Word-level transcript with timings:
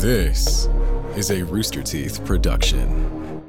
This 0.00 0.68
is 1.14 1.30
a 1.30 1.42
Rooster 1.42 1.82
Teeth 1.82 2.24
production. 2.24 3.42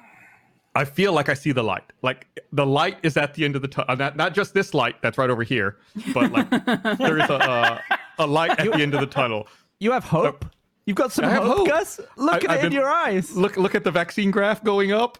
I 0.74 0.84
feel 0.84 1.12
like 1.12 1.28
I 1.28 1.34
see 1.34 1.52
the 1.52 1.62
light. 1.62 1.84
Like 2.02 2.26
the 2.52 2.64
light 2.64 2.96
is 3.02 3.16
at 3.16 3.34
the 3.34 3.44
end 3.44 3.56
of 3.56 3.62
the 3.62 3.68
tunnel. 3.68 3.94
Not, 3.96 4.16
not 4.16 4.34
just 4.34 4.54
this 4.54 4.72
light 4.72 4.96
that's 5.02 5.18
right 5.18 5.28
over 5.30 5.42
here, 5.42 5.76
but 6.14 6.32
like 6.32 6.48
there 6.98 7.18
is 7.18 7.28
a, 7.28 7.34
uh, 7.34 7.78
a 8.18 8.26
light 8.26 8.58
at 8.58 8.72
the 8.72 8.80
end 8.80 8.94
of 8.94 9.00
the 9.00 9.06
tunnel. 9.06 9.48
You 9.80 9.92
have 9.92 10.04
hope? 10.04 10.46
You've 10.86 10.96
got 10.96 11.12
some 11.12 11.26
hope, 11.26 11.58
hope. 11.58 11.68
Gus? 11.68 12.00
Look 12.16 12.48
I- 12.48 12.54
at 12.54 12.58
it 12.60 12.64
in 12.64 12.70
been- 12.70 12.72
your 12.72 12.88
eyes. 12.88 13.36
Look 13.36 13.56
look 13.56 13.74
at 13.74 13.84
the 13.84 13.90
vaccine 13.90 14.30
graph 14.30 14.64
going 14.64 14.92
up. 14.92 15.18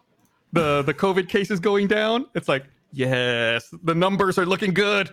The 0.53 0.83
the 0.83 0.95
COVID 0.95 1.29
cases 1.29 1.61
going 1.61 1.87
down. 1.87 2.27
It's 2.35 2.49
like 2.49 2.65
yes, 2.93 3.73
the 3.83 3.95
numbers 3.95 4.39
are 4.39 4.47
looking 4.47 4.73
good. 4.75 5.11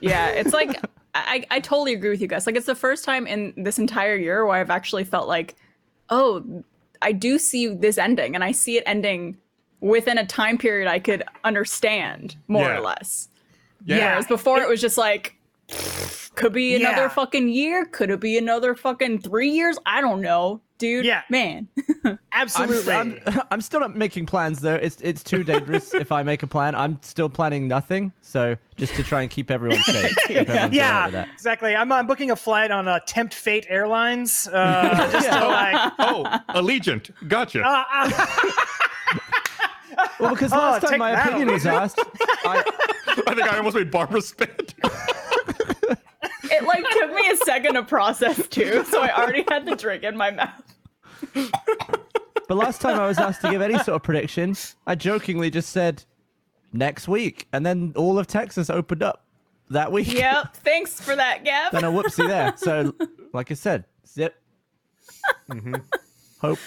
Yeah, 0.00 0.28
it's 0.28 0.52
like 0.52 0.78
I, 1.14 1.44
I 1.50 1.60
totally 1.60 1.94
agree 1.94 2.10
with 2.10 2.20
you 2.20 2.26
guys. 2.26 2.46
Like 2.46 2.56
it's 2.56 2.66
the 2.66 2.74
first 2.74 3.04
time 3.04 3.26
in 3.26 3.52
this 3.56 3.78
entire 3.78 4.16
year 4.16 4.44
where 4.46 4.56
I've 4.56 4.70
actually 4.70 5.04
felt 5.04 5.28
like, 5.28 5.56
oh, 6.10 6.62
I 7.02 7.12
do 7.12 7.38
see 7.38 7.66
this 7.74 7.98
ending, 7.98 8.34
and 8.34 8.42
I 8.44 8.52
see 8.52 8.76
it 8.78 8.84
ending 8.86 9.36
within 9.82 10.16
a 10.16 10.24
time 10.24 10.56
period 10.56 10.88
I 10.88 10.98
could 10.98 11.22
understand 11.44 12.36
more 12.48 12.62
Yeah. 12.62 12.78
or 12.78 12.80
less. 12.80 13.28
Yeah. 13.84 13.96
Whereas 13.98 14.26
before 14.26 14.60
it 14.62 14.68
was 14.68 14.80
just 14.80 14.96
like, 14.96 15.36
could 16.34 16.52
be 16.52 16.74
another 16.76 17.02
Yeah. 17.02 17.08
fucking 17.08 17.48
year, 17.50 17.84
could 17.84 18.10
it 18.10 18.20
be 18.20 18.38
another 18.38 18.74
fucking 18.74 19.20
three 19.20 19.50
years? 19.50 19.76
I 19.84 20.00
don't 20.00 20.20
know, 20.20 20.60
dude. 20.78 21.04
Yeah. 21.04 21.22
man. 21.28 21.68
I'm, 22.04 22.18
Absolutely. 22.32 22.92
I'm, 22.92 23.20
I'm 23.50 23.60
still 23.60 23.80
not 23.80 23.94
making 23.96 24.26
plans 24.26 24.60
though. 24.60 24.74
It's 24.76 25.00
it's 25.00 25.22
too 25.22 25.44
dangerous 25.44 25.94
if 25.94 26.10
I 26.12 26.22
make 26.22 26.42
a 26.42 26.46
plan. 26.46 26.74
I'm 26.74 26.98
still 27.02 27.28
planning 27.28 27.66
nothing. 27.68 28.12
So 28.22 28.56
just 28.76 28.94
to 28.96 29.02
try 29.02 29.22
and 29.22 29.30
keep 29.30 29.50
everyone 29.50 29.82
safe. 29.82 30.14
Keep 30.26 30.36
everyone's 30.48 30.58
all 30.60 30.64
right 30.64 30.72
yeah, 31.12 31.24
exactly. 31.32 31.74
I'm, 31.76 31.90
I'm 31.92 32.06
booking 32.06 32.30
a 32.30 32.36
flight 32.36 32.70
on 32.70 32.86
uh, 32.88 33.00
Tempt 33.06 33.34
Fate 33.34 33.66
Airlines. 33.68 34.48
Uh, 34.48 35.08
just 35.12 35.28
to 35.28 35.46
like, 35.48 35.92
Oh, 35.98 36.24
Allegiant. 36.50 37.10
Gotcha. 37.28 37.62
uh, 37.62 37.84
uh, 37.92 38.36
Well, 40.22 40.34
because 40.34 40.52
Oh, 40.52 40.56
last 40.56 40.80
take 40.82 40.90
time 40.90 40.98
my 41.00 41.12
that, 41.12 41.28
opinion 41.28 41.52
was 41.52 41.66
asked, 41.66 41.98
I, 42.44 42.62
I 43.26 43.34
think 43.34 43.42
I 43.52 43.56
almost 43.58 43.76
made 43.76 43.90
Barbara 43.90 44.20
spit. 44.22 44.74
it 46.44 46.64
like 46.64 46.84
took 46.90 47.12
me 47.14 47.30
a 47.30 47.36
second 47.38 47.74
to 47.74 47.82
process 47.82 48.46
too, 48.48 48.84
so 48.84 49.02
I 49.02 49.14
already 49.16 49.44
had 49.48 49.66
the 49.66 49.76
drink 49.76 50.02
in 50.04 50.16
my 50.16 50.30
mouth. 50.30 50.76
but 52.48 52.56
last 52.56 52.80
time 52.80 52.98
I 52.98 53.06
was 53.06 53.18
asked 53.18 53.40
to 53.42 53.50
give 53.50 53.60
any 53.62 53.74
sort 53.74 53.90
of 53.96 54.02
prediction, 54.02 54.54
I 54.86 54.94
jokingly 54.94 55.50
just 55.50 55.70
said 55.70 56.04
next 56.72 57.08
week, 57.08 57.48
and 57.52 57.64
then 57.66 57.92
all 57.96 58.18
of 58.18 58.26
Texas 58.26 58.70
opened 58.70 59.02
up 59.02 59.24
that 59.70 59.90
week. 59.90 60.12
Yep. 60.12 60.56
Thanks 60.56 61.00
for 61.00 61.16
that, 61.16 61.44
Gav. 61.44 61.72
then 61.72 61.84
a 61.84 61.90
whoopsie 61.90 62.26
there. 62.26 62.54
So, 62.56 62.94
like 63.32 63.50
I 63.50 63.54
said, 63.54 63.84
zip. 64.06 64.36
Mm-hmm. 65.50 65.74
Hope. 66.40 66.58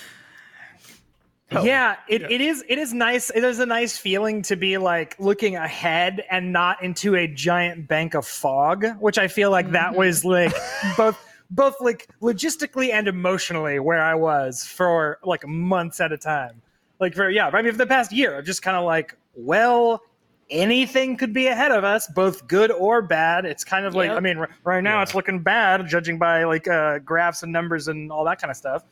Yeah, 1.52 1.98
it, 2.10 2.24
it 2.24 2.42
is. 2.42 2.64
It 2.68 2.78
is 2.80 2.94
nice. 2.94 3.30
It 3.30 3.44
is 3.44 3.60
a 3.60 3.66
nice 3.66 3.98
feeling 3.98 4.42
to 4.44 4.56
be 4.56 4.78
like 4.78 5.16
looking 5.20 5.56
ahead 5.56 6.24
and 6.32 6.52
not 6.52 6.82
into 6.84 7.16
a 7.16 7.28
giant 7.28 7.88
bank 7.88 8.16
of 8.16 8.26
fog, 8.26 8.86
which 9.00 9.18
I 9.18 9.28
feel 9.28 9.52
like 9.52 9.72
that 9.72 9.96
was 9.96 10.26
like 10.26 10.54
both 10.98 11.18
both 11.52 11.76
like 11.80 12.08
logistically 12.22 12.92
and 12.92 13.08
emotionally 13.08 13.80
where 13.80 14.02
I 14.02 14.16
was 14.16 14.64
for 14.66 15.20
like 15.24 15.48
months 15.48 16.02
at 16.02 16.12
a 16.12 16.18
time. 16.18 16.62
Like 17.00 17.14
for 17.14 17.30
yeah, 17.30 17.50
I 17.54 17.62
mean 17.62 17.72
for 17.72 17.78
the 17.78 17.86
past 17.88 18.12
year, 18.12 18.38
I'm 18.40 18.46
just 18.46 18.62
kind 18.64 18.76
of 18.78 18.84
like, 18.84 19.16
well, 19.36 20.02
anything 20.50 21.16
could 21.18 21.34
be 21.34 21.48
ahead 21.48 21.72
of 21.72 21.84
us, 21.84 22.08
both 22.08 22.48
good 22.48 22.72
or 22.72 23.02
bad. 23.02 23.46
It's 23.46 23.64
kind 23.64 23.86
of 23.86 23.94
like 23.94 24.10
Yep. 24.10 24.18
I 24.18 24.20
mean, 24.20 24.46
right 24.64 24.82
now 24.84 24.98
Yeah. 24.98 25.04
it's 25.04 25.14
looking 25.14 25.40
bad, 25.44 25.88
judging 25.88 26.18
by 26.18 26.44
like 26.46 26.68
uh, 26.68 27.00
graphs 27.00 27.44
and 27.44 27.52
numbers 27.52 27.88
and 27.88 28.12
all 28.12 28.26
that 28.26 28.40
kind 28.42 28.50
of 28.50 28.58
stuff. 28.58 28.84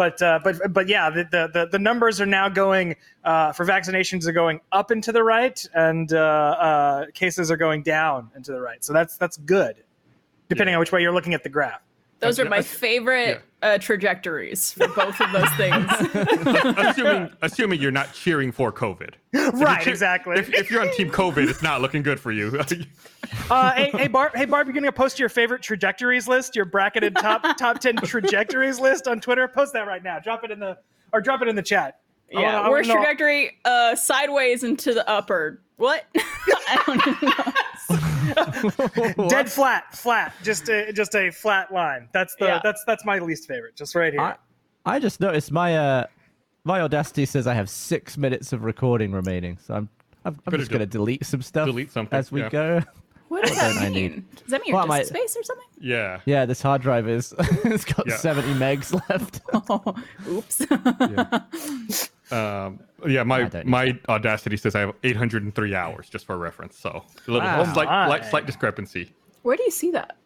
But 0.00 0.22
uh, 0.22 0.40
but 0.42 0.72
but 0.72 0.88
yeah, 0.88 1.10
the, 1.10 1.50
the 1.52 1.68
the 1.70 1.78
numbers 1.78 2.22
are 2.22 2.26
now 2.40 2.48
going 2.48 2.96
uh, 3.22 3.52
for 3.52 3.66
vaccinations 3.66 4.26
are 4.26 4.32
going 4.32 4.62
up 4.72 4.90
and 4.90 5.04
to 5.04 5.12
the 5.12 5.22
right, 5.22 5.62
and 5.74 6.10
uh, 6.10 6.16
uh, 6.16 7.06
cases 7.12 7.50
are 7.50 7.58
going 7.58 7.82
down 7.82 8.30
and 8.34 8.42
to 8.46 8.52
the 8.52 8.62
right. 8.62 8.82
So 8.82 8.94
that's 8.94 9.18
that's 9.18 9.36
good, 9.36 9.84
depending 10.48 10.72
Yeah. 10.72 10.76
on 10.76 10.80
which 10.80 10.90
way 10.90 11.02
you're 11.02 11.12
looking 11.12 11.34
at 11.34 11.42
the 11.42 11.50
graph. 11.50 11.82
Those 12.20 12.38
are 12.38 12.44
my 12.44 12.56
Yeah. 12.56 12.62
favorite 12.62 13.42
uh, 13.62 13.78
trajectories 13.78 14.72
for 14.72 14.88
both 14.88 15.20
of 15.20 15.32
those 15.32 15.50
things. 15.56 15.86
assuming 16.78 17.30
assuming 17.42 17.80
you're 17.80 17.90
not 17.90 18.12
cheering 18.14 18.52
for 18.52 18.72
COVID. 18.72 19.10
right, 19.34 19.82
Cheer- 19.82 19.92
exactly. 19.92 20.38
If, 20.38 20.52
if 20.52 20.70
you're 20.70 20.82
on 20.82 20.90
Team 20.94 21.10
COVID, 21.10 21.48
it's 21.48 21.62
not 21.62 21.80
looking 21.80 22.02
good 22.02 22.20
for 22.20 22.30
you. 22.32 22.58
uh, 23.50 23.72
hey, 23.72 23.90
hey, 23.94 24.08
Barb, 24.08 24.34
hey, 24.34 24.44
Barb, 24.44 24.66
you're 24.66 24.74
gonna 24.74 24.92
post 24.92 25.18
your 25.18 25.28
favorite 25.28 25.62
trajectories 25.62 26.28
list, 26.28 26.54
your 26.56 26.64
bracketed 26.66 27.16
top 27.16 27.42
top 27.58 27.80
ten 27.80 27.96
trajectories 27.96 28.78
list 28.80 29.08
on 29.08 29.20
Twitter. 29.20 29.46
Post 29.48 29.72
that 29.74 29.86
right 29.86 30.02
now. 30.02 30.18
Drop 30.18 30.44
it 30.44 30.50
in 30.50 30.58
the 30.60 30.76
or 31.12 31.20
drop 31.20 31.42
it 31.42 31.48
in 31.48 31.56
the 31.56 31.62
chat. 31.62 32.00
I 32.32 32.36
wanna- 32.36 32.46
I 32.46 32.50
yeah, 32.50 32.58
wanna 32.60 32.70
worst 32.70 32.90
trajectory, 32.90 33.58
uh, 33.64 33.94
sideways 33.96 34.62
into 34.64 34.94
the 34.94 35.08
upper. 35.08 35.60
What? 35.76 36.04
I 36.14 36.82
don't 36.86 37.22
know. 37.22 37.52
Dead 39.28 39.50
flat, 39.50 39.94
flat, 39.94 40.34
just 40.42 40.68
a 40.68 40.92
just 40.92 41.14
a 41.14 41.30
flat 41.30 41.72
line. 41.72 42.08
That's 42.12 42.34
the 42.36 42.46
Yeah. 42.46 42.60
that's 42.62 42.84
that's 42.86 43.04
my 43.04 43.18
least 43.18 43.48
favorite. 43.48 43.76
Just 43.76 43.94
right 43.94 44.12
here. 44.12 44.22
I, 44.22 44.36
I 44.86 44.98
just 44.98 45.20
noticed 45.20 45.50
my 45.52 45.76
uh 45.76 46.06
my 46.64 46.80
audacity 46.80 47.26
says 47.26 47.46
I 47.46 47.54
have 47.54 47.68
six 47.68 48.16
minutes 48.16 48.52
of 48.52 48.64
recording 48.64 49.12
remaining, 49.12 49.58
so 49.58 49.74
I'm 49.74 49.88
I'm, 50.24 50.38
I'm 50.46 50.58
just 50.58 50.70
gonna 50.70 50.86
delete 50.86 51.24
some 51.24 51.42
stuff 51.42 51.66
delete 51.66 51.90
something, 51.90 52.18
as 52.18 52.30
we 52.30 52.42
yeah. 52.42 52.48
go. 52.48 52.82
What 53.30 53.44
does 53.46 53.56
that 53.56 53.80
mean? 53.80 53.92
need? 53.92 54.34
Does 54.34 54.46
that 54.48 54.60
mean 54.60 54.70
your 54.74 54.76
Well, 54.84 54.98
disk 54.98 55.12
my- 55.12 55.20
space 55.20 55.36
or 55.36 55.44
something? 55.44 55.66
yeah. 55.80 56.20
Yeah, 56.26 56.46
this 56.46 56.60
hard 56.60 56.82
drive 56.82 57.08
is 57.08 57.32
it's 57.64 57.84
got 57.84 58.06
Yeah. 58.08 58.16
70 58.16 58.54
megs 58.54 58.92
left. 59.08 59.40
Oh, 59.52 59.94
oops. 60.28 60.60
Um, 62.32 62.80
yeah, 63.06 63.20
I 63.20 63.24
my 63.24 63.42
don't 63.44 63.66
my 63.66 63.98
Audacity 64.08 64.56
says 64.56 64.74
I 64.74 64.80
have 64.80 64.94
803 65.02 65.74
hours, 65.74 66.08
just 66.08 66.26
for 66.26 66.36
reference. 66.38 66.76
So 66.78 66.90
a 67.26 67.30
little 67.30 67.46
Wow. 67.48 67.64
slight, 67.72 67.86
slight, 67.86 68.24
slight 68.26 68.46
discrepancy. 68.46 69.12
Where 69.42 69.56
do 69.56 69.62
you 69.64 69.70
see 69.70 69.90
that? 69.92 70.16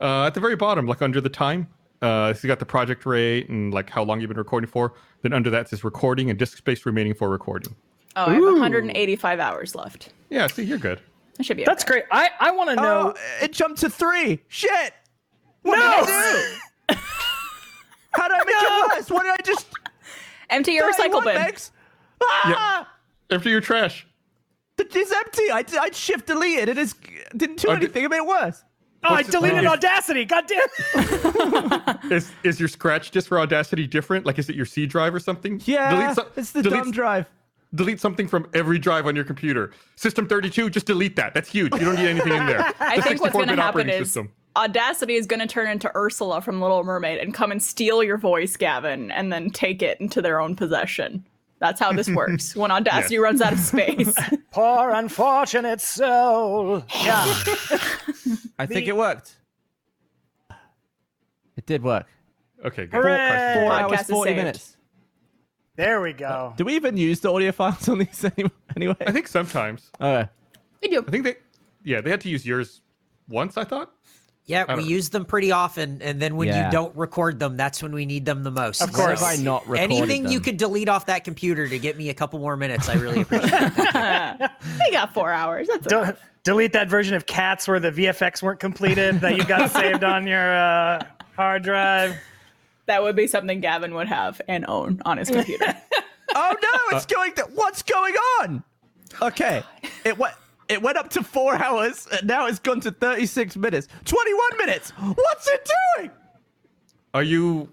Uh, 0.00 0.26
at 0.26 0.34
the 0.34 0.40
very 0.40 0.56
bottom, 0.56 0.86
like 0.86 1.02
under 1.02 1.20
the 1.20 1.28
time, 1.28 1.68
uh, 2.00 2.32
so 2.34 2.40
you 2.42 2.48
got 2.48 2.58
the 2.58 2.66
project 2.66 3.04
rate 3.06 3.48
and 3.48 3.72
like 3.72 3.88
how 3.90 4.02
long 4.02 4.20
you've 4.20 4.28
been 4.28 4.36
recording 4.38 4.68
for. 4.68 4.94
Then 5.22 5.32
under 5.32 5.50
that 5.50 5.68
says 5.68 5.84
recording 5.84 6.30
and 6.30 6.38
disk 6.38 6.56
space 6.58 6.84
remaining 6.86 7.14
for 7.14 7.28
recording. 7.28 7.74
Oh, 8.16 8.26
I 8.26 8.34
have 8.34 8.42
185 8.42 9.40
hours 9.40 9.74
left. 9.74 10.12
Yeah, 10.30 10.46
see, 10.48 10.64
you're 10.64 10.78
good. 10.78 11.00
I 11.38 11.42
should 11.42 11.56
be. 11.56 11.64
that's 11.64 11.82
okay. 11.84 11.92
great. 11.92 12.04
I 12.10 12.30
I 12.40 12.50
want 12.52 12.70
to 12.70 12.76
know. 12.76 13.14
Oh, 13.16 13.20
it 13.44 13.52
jumped 13.52 13.80
to 13.80 13.90
three. 13.90 14.40
Shit! 14.48 14.92
What 15.62 15.76
No! 15.76 16.06
did 16.06 16.14
I 16.14 16.56
do? 16.90 16.96
How 18.14 18.28
did 18.28 18.34
I 18.36 18.44
make 18.44 18.54
it 18.58 18.96
worse? 18.98 19.10
What 19.10 19.22
did 19.22 19.32
I 19.32 19.36
just? 19.44 19.66
Empty 20.50 20.72
your 20.72 20.92
recycle 20.92 21.24
bin. 21.24 21.36
megs? 21.36 21.70
Ah! 22.22 22.88
After 23.30 23.48
your 23.48 23.60
trash. 23.62 24.06
It's 24.78 25.12
empty. 25.12 25.50
I, 25.50 25.64
I 25.80 25.90
shift 25.92 26.26
deleted. 26.26 26.68
It 26.68 26.76
is 26.78 26.94
didn't 27.36 27.56
do 27.58 27.68
did- 27.68 27.76
anything. 27.76 28.04
It 28.04 28.10
made 28.10 28.16
it 28.18 28.26
worse. 28.26 28.62
oh, 29.04 29.08
I 29.08 29.12
what's 29.14 29.28
it- 29.28 29.32
deleted 29.32 29.64
oh. 29.64 29.68
Audacity. 29.72 30.24
God 30.26 30.44
damn. 30.46 31.98
Is 32.12 32.30
is 32.42 32.58
your 32.60 32.68
scratch 32.68 33.10
disk 33.10 33.28
for 33.28 33.38
Audacity 33.40 33.86
different? 33.86 34.26
Like, 34.26 34.38
is 34.38 34.48
it 34.50 34.56
your 34.56 34.66
C 34.66 34.84
drive 34.86 35.14
or 35.14 35.20
something? 35.20 35.62
Yeah, 35.64 35.90
Delete 35.94 36.16
so- 36.16 36.26
it's 36.36 36.50
the 36.50 36.62
delete, 36.62 36.82
dumb 36.82 36.90
drive. 36.90 37.26
Delete 37.74 38.00
something 38.00 38.28
from 38.28 38.46
every 38.52 38.78
drive 38.78 39.06
on 39.06 39.16
your 39.16 39.24
computer. 39.24 39.70
System 39.96 40.26
32, 40.28 40.68
just 40.70 40.84
delete 40.86 41.16
that. 41.16 41.32
That's 41.32 41.48
huge. 41.50 41.72
You 41.74 41.80
don't 41.80 41.96
need 41.96 42.08
anything 42.08 42.34
in 42.34 42.46
there. 42.46 42.70
I 42.80 42.96
The 42.96 43.02
think 43.02 43.20
what's 43.22 43.32
going 43.32 43.48
to 43.48 43.56
happen 43.56 43.88
is 43.88 44.08
system. 44.08 44.30
Audacity 44.56 45.14
is 45.14 45.26
going 45.26 45.40
to 45.40 45.46
turn 45.46 45.70
into 45.70 45.90
Ursula 45.96 46.42
from 46.42 46.60
Little 46.60 46.84
Mermaid 46.84 47.18
and 47.18 47.32
come 47.32 47.50
and 47.50 47.62
steal 47.62 48.02
your 48.04 48.18
voice, 48.18 48.56
Gavin, 48.58 49.10
and 49.10 49.32
then 49.32 49.48
take 49.48 49.80
it 49.80 49.98
into 50.02 50.20
their 50.20 50.38
own 50.40 50.54
possession. 50.54 51.24
That's 51.60 51.80
how 51.80 51.92
this 51.94 52.10
works. 52.10 52.54
When 52.54 52.70
Audacity 52.72 53.16
runs 53.18 53.40
out 53.40 53.54
of 53.54 53.58
space. 53.60 54.14
Poor 54.50 54.90
unfortunate 54.90 55.80
soul. 55.80 56.84
Yeah. 57.02 57.24
I 58.58 58.66
think 58.66 58.84
The- 58.84 58.88
it 58.88 58.96
worked. 58.96 59.36
It 61.56 61.64
did 61.64 61.82
work. 61.82 62.06
Okay, 62.64 62.86
good. 62.86 62.92
Hooray! 63.02 63.54
Four 63.62 63.72
hours, 63.72 64.02
40 64.02 64.34
minutes. 64.34 64.71
There 65.76 66.00
we 66.00 66.12
go. 66.12 66.54
Do 66.56 66.64
we 66.64 66.74
even 66.76 66.96
use 66.96 67.20
the 67.20 67.32
audio 67.32 67.52
files 67.52 67.88
on 67.88 67.98
these 67.98 68.24
any- 68.38 68.50
anyway? 68.76 68.96
I 69.06 69.12
think 69.12 69.28
sometimes. 69.28 69.90
Okay. 70.00 70.28
We 70.82 70.88
do. 70.88 71.04
I 71.06 71.10
think 71.10 71.24
they, 71.24 71.36
yeah, 71.84 72.00
they 72.00 72.10
had 72.10 72.20
to 72.22 72.28
use 72.28 72.44
yours 72.44 72.80
once. 73.28 73.56
I 73.56 73.64
thought. 73.64 73.90
Yeah, 74.44 74.64
we 74.68 74.74
don't- 74.82 74.86
use 74.90 75.08
them 75.10 75.24
pretty 75.24 75.52
often, 75.52 76.02
and 76.02 76.20
then 76.20 76.34
when 76.36 76.48
Yeah. 76.48 76.66
you 76.66 76.72
don't 76.72 76.94
record 76.96 77.38
them, 77.38 77.56
that's 77.56 77.80
when 77.82 77.92
we 77.92 78.04
need 78.06 78.24
them 78.24 78.42
the 78.42 78.50
most. 78.50 78.82
Of 78.82 78.90
What 78.90 78.96
course. 78.96 79.20
have 79.20 79.38
I 79.38 79.42
not 79.42 79.62
recorded 79.68 79.82
Anything 79.94 80.24
you 80.24 80.40
them? 80.40 80.42
could 80.44 80.56
delete 80.56 80.88
off 80.88 81.06
that 81.06 81.22
computer 81.22 81.68
to 81.68 81.78
get 81.78 81.96
me 81.96 82.08
a 82.10 82.14
couple 82.14 82.40
more 82.40 82.56
minutes, 82.56 82.88
I 82.88 82.94
really 82.94 83.20
appreciate. 83.22 83.52
it. 83.54 84.50
We 84.80 84.90
got 84.90 85.14
four 85.14 85.32
hours. 85.32 85.68
That's 85.68 85.86
Del- 85.86 86.02
enough. 86.02 86.20
delete 86.42 86.72
that 86.72 86.88
version 86.90 87.14
of 87.14 87.24
Cats 87.26 87.68
where 87.68 87.78
the 87.78 87.92
VFX 87.92 88.42
weren't 88.42 88.58
completed 88.58 89.20
that 89.20 89.36
you 89.36 89.44
got 89.44 89.70
saved 89.70 90.02
on 90.02 90.26
your 90.26 90.52
uh, 90.54 91.04
hard 91.36 91.62
drive. 91.62 92.16
That 92.86 93.02
would 93.02 93.14
be 93.16 93.26
something 93.26 93.60
Gavin 93.60 93.94
would 93.94 94.08
have 94.08 94.40
and 94.48 94.64
own 94.68 95.00
on 95.04 95.18
his 95.18 95.30
computer. 95.30 95.74
Oh 96.34 96.56
no, 96.62 96.96
it's 96.96 97.04
going 97.04 97.34
to 97.34 97.42
what's 97.52 97.82
going 97.82 98.14
on? 98.40 98.64
Okay. 99.20 99.62
It 100.02 100.16
went 100.16 100.34
it 100.70 100.80
went 100.80 100.96
up 100.96 101.10
to 101.10 101.22
four 101.22 101.54
hours 101.56 102.08
and 102.10 102.26
now 102.26 102.46
it's 102.46 102.58
gone 102.58 102.80
to 102.80 102.90
36 102.90 103.54
minutes. 103.58 103.86
21 104.06 104.56
minutes! 104.56 104.90
What's 104.92 105.46
it 105.48 105.68
doing? 105.98 106.10
Are 107.12 107.22
you? 107.22 107.68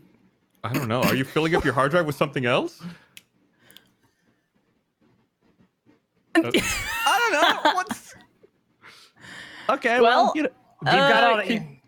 I 0.65 0.73
don't 0.73 0.89
know. 0.89 1.01
Are 1.03 1.15
you 1.15 1.23
filling 1.23 1.56
up 1.56 1.63
your 1.63 1.73
hard 1.73 1.91
drive 1.91 2.06
with 2.06 2.17
something 2.17 2.45
else? 2.45 2.81
I 6.35 6.41
don't 6.41 7.63
know. 7.63 7.71
What's 7.75 8.15
Okay, 9.69 10.01
well, 10.01 10.25
Well, 10.25 10.33
you 10.35 10.44
know, 10.44 10.50
You 10.81 10.91
got 10.91 11.23
all 11.23 11.39
Uh, 11.39 11.44
the, 11.45 11.78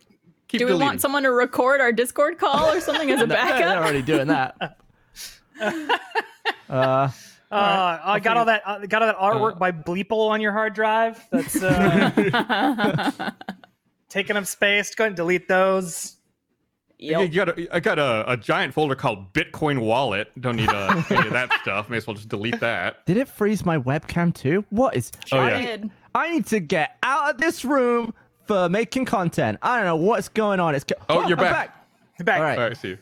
Keep 0.52 0.60
do 0.60 0.66
we 0.66 0.72
deleting. 0.72 0.86
want 0.88 1.02
someone 1.02 1.24
to 1.24 1.32
record 1.32 1.80
our 1.82 1.92
Discord 1.94 2.38
call 2.38 2.70
or 2.70 2.82
something 2.82 3.10
as 3.10 3.22
a 3.22 3.26
they're 3.28 3.38
backup? 3.38 3.78
already 3.78 4.02
doing 4.02 4.28
that. 4.28 4.78
Uh, 6.70 7.10
Uh, 7.52 8.00
I 8.04 8.20
got 8.22 8.38
all 8.38 8.46
that. 8.46 8.62
Uh, 8.66 8.80
got 8.86 9.02
all 9.02 9.08
that 9.10 9.18
artwork 9.18 9.60
by 9.60 9.72
Beeple 9.74 10.30
on 10.30 10.40
your 10.42 10.54
hard 10.54 10.74
drive. 10.74 11.22
That's 11.32 11.62
uh, 11.62 13.32
taking 14.10 14.38
up 14.38 14.46
space. 14.46 14.96
Go 14.96 15.04
ahead 15.04 15.10
and 15.10 15.18
delete 15.18 15.48
those. 15.50 16.16
Yeah, 16.98 17.20
Yep. 17.20 17.30
you 17.30 17.36
got 17.36 17.50
a, 17.60 17.76
I 17.76 17.80
got 17.82 18.00
a, 18.00 18.32
a 18.32 18.38
giant 18.38 18.74
folder 18.74 18.96
called 18.96 19.34
Bitcoin 19.34 19.80
Wallet. 19.82 20.32
Don't 20.40 20.56
need 20.56 20.70
uh, 20.70 21.02
any 21.10 21.28
of 21.28 21.34
that 21.34 21.52
stuff. 21.62 21.90
May 21.90 21.98
as 21.98 22.08
well 22.08 22.16
just 22.16 22.30
delete 22.30 22.60
that. 22.62 23.06
did 23.06 23.18
it 23.18 23.28
freeze 23.28 23.66
my 23.66 23.78
webcam 23.80 24.34
too? 24.34 24.64
What 24.70 24.96
is 24.96 25.12
Oh 25.32 25.46
yeah. 25.48 25.78
I 26.16 26.32
need 26.32 26.46
to 26.48 26.60
get 26.60 26.98
out 27.04 27.32
of 27.32 27.38
this 27.42 27.66
room 27.66 28.14
for 28.46 28.70
making 28.70 29.06
content. 29.06 29.58
I 29.62 29.78
don't 29.78 29.86
know 29.86 29.96
what's 29.96 30.30
going 30.30 30.60
on. 30.60 30.76
It's 30.76 30.84
go- 30.84 30.96
Oh, 31.10 31.28
you're 31.28 31.38
I'm 31.38 31.44
back. 31.44 31.88
Back. 32.20 32.38
All 32.38 32.44
right. 32.44 32.58
All 32.60 32.64
right, 32.66 32.78
see. 32.78 32.90
you. 32.90 32.98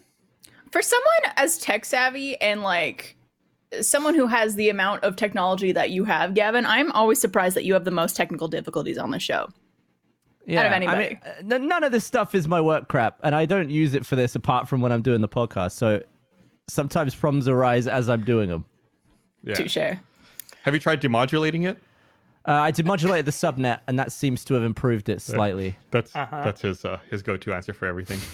For 0.72 0.82
someone 0.82 1.34
as 1.38 1.58
tech 1.58 1.84
savvy 1.86 2.40
and 2.42 2.62
like 2.62 3.16
someone 3.82 4.16
who 4.16 4.28
has 4.28 4.56
the 4.56 4.70
amount 4.70 5.04
of 5.04 5.16
technology 5.16 5.72
that 5.72 5.90
you 5.90 6.04
have, 6.06 6.34
Gavin, 6.34 6.66
I'm 6.66 6.92
always 6.92 7.20
surprised 7.20 7.56
that 7.56 7.66
you 7.66 7.74
have 7.74 7.86
the 7.86 7.92
most 7.92 8.16
technical 8.16 8.48
difficulties 8.48 8.98
on 8.98 9.12
the 9.12 9.20
show. 9.20 9.50
Yeah, 10.46 10.62
out 10.62 10.66
of 10.68 10.72
I 10.72 10.76
anybody. 10.78 11.20
mean, 11.44 11.54
uh, 11.54 11.58
none 11.60 11.84
of 11.84 11.92
this 11.92 12.06
stuff 12.06 12.34
is 12.34 12.48
my 12.48 12.60
work 12.62 12.88
crap, 12.88 13.20
and 13.24 13.36
I 13.36 13.46
don't 13.46 13.70
use 13.70 13.94
it 13.94 14.06
for 14.06 14.16
this 14.16 14.36
apart 14.36 14.68
from 14.68 14.82
when 14.82 14.92
I'm 14.92 15.02
doing 15.04 15.22
the 15.22 15.28
podcast. 15.30 15.74
So 15.74 16.02
sometimes 16.68 17.14
problems 17.14 17.48
arise 17.48 17.88
as 17.88 18.10
I'm 18.10 18.24
doing 18.24 18.50
them. 18.50 18.66
Yeah. 19.44 19.54
Touche. 19.56 19.76
Have 19.78 20.74
you 20.74 20.80
tried 20.80 21.02
demodulating 21.02 21.68
it? 21.68 21.78
Uh, 22.48 22.54
I 22.54 22.72
demodulated 22.72 23.26
the 23.26 23.32
subnet, 23.32 23.82
and 23.88 24.00
that 24.00 24.12
seems 24.12 24.44
to 24.46 24.54
have 24.56 24.64
improved 24.64 25.10
it 25.10 25.22
slightly. 25.22 25.78
That's 25.92 26.12
that's 26.14 26.62
his 26.62 26.86
uh, 26.86 26.98
his 27.10 27.22
go-to 27.22 27.54
answer 27.54 27.74
for 27.74 27.86
everything. 27.88 28.20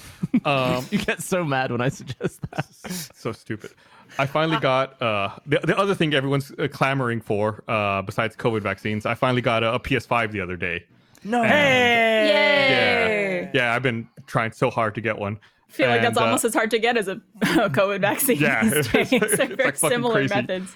Um, 0.45 0.85
You 0.91 0.99
get 0.99 1.21
so 1.23 1.43
mad 1.43 1.71
when 1.71 1.81
I 1.81 1.89
suggest 1.89 2.39
that. 2.51 2.65
so 3.15 3.31
stupid. 3.31 3.71
I 4.19 4.25
finally 4.27 4.59
got 4.59 5.01
uh, 5.01 5.29
the 5.47 5.59
the 5.63 5.77
other 5.77 5.95
thing 5.95 6.13
everyone's 6.13 6.51
uh, 6.51 6.67
clamoring 6.71 7.19
for 7.21 7.63
uh, 7.67 8.01
besides 8.03 8.35
COVID 8.35 8.61
vaccines. 8.61 9.05
I 9.05 9.15
finally 9.15 9.41
got 9.41 9.63
a, 9.63 9.73
a 9.73 9.79
PS5 9.79 10.31
the 10.31 10.41
other 10.41 10.55
day. 10.55 10.83
No, 11.23 11.41
Hey. 11.41 12.27
Yay! 12.27 13.41
Yeah, 13.41 13.49
yeah. 13.53 13.73
I've 13.75 13.81
been 13.81 14.07
trying 14.27 14.51
so 14.51 14.69
hard 14.69 14.93
to 14.95 15.01
get 15.01 15.17
one. 15.17 15.39
I 15.67 15.71
feel 15.71 15.89
like 15.89 16.01
that's 16.01 16.17
uh, 16.17 16.23
almost 16.25 16.45
as 16.45 16.53
hard 16.53 16.69
to 16.71 16.79
get 16.79 16.95
as 16.97 17.07
a, 17.07 17.13
a 17.41 17.69
COVID 17.69 18.01
vaccine. 18.01 18.37
Yeah, 18.37 18.63
these 18.63 18.73
it's- 18.87 19.09
days. 19.09 19.13
it's 19.23 19.37
They're 19.37 19.47
like 19.47 19.57
very 19.57 19.71
fucking 19.71 19.89
similar 19.89 20.13
crazy. 20.15 20.35
methods. 20.35 20.75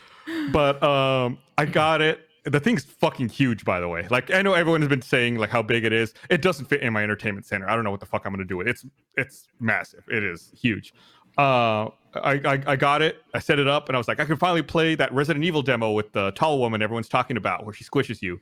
but 0.51 0.81
um 0.83 1.37
i 1.57 1.65
got 1.65 2.01
it 2.01 2.28
the 2.45 2.59
thing's 2.59 2.83
fucking 2.83 3.29
huge 3.29 3.65
by 3.65 3.79
the 3.79 3.87
way. 3.87 4.07
Like 4.09 4.31
i 4.31 4.41
know 4.41 4.53
everyone 4.53 4.81
has 4.81 4.89
been 4.89 5.01
saying 5.01 5.37
like 5.37 5.49
how 5.49 5.61
big 5.61 5.83
it 5.83 5.93
is. 5.93 6.13
It 6.29 6.41
doesn't 6.41 6.65
fit 6.65 6.81
in 6.81 6.93
my 6.93 7.03
entertainment 7.03 7.45
center. 7.45 7.69
I 7.69 7.75
don't 7.75 7.83
know 7.83 7.91
what 7.91 7.99
the 7.99 8.05
fuck 8.05 8.25
i'm 8.25 8.33
gonna 8.33 8.45
do 8.45 8.57
with 8.57 8.67
it. 8.67 8.71
It's 8.71 8.85
it's 9.17 9.47
massive. 9.59 10.03
It 10.09 10.23
is 10.23 10.51
huge. 10.59 10.93
Uh 11.37 11.89
I, 12.15 12.41
I 12.43 12.63
i 12.67 12.75
got 12.75 13.01
it. 13.01 13.23
I 13.33 13.39
set 13.39 13.59
it 13.59 13.67
up 13.67 13.89
and 13.89 13.95
i 13.95 13.99
was 13.99 14.07
like 14.07 14.19
i 14.19 14.25
can 14.25 14.37
finally 14.37 14.63
play 14.63 14.95
that 14.95 15.13
resident 15.13 15.45
evil 15.45 15.61
demo 15.61 15.91
with 15.91 16.11
the 16.11 16.31
tall 16.31 16.59
woman 16.59 16.81
everyone's 16.81 17.09
talking 17.09 17.37
about 17.37 17.65
where 17.65 17.73
she 17.73 17.83
squishes 17.83 18.21
you. 18.21 18.39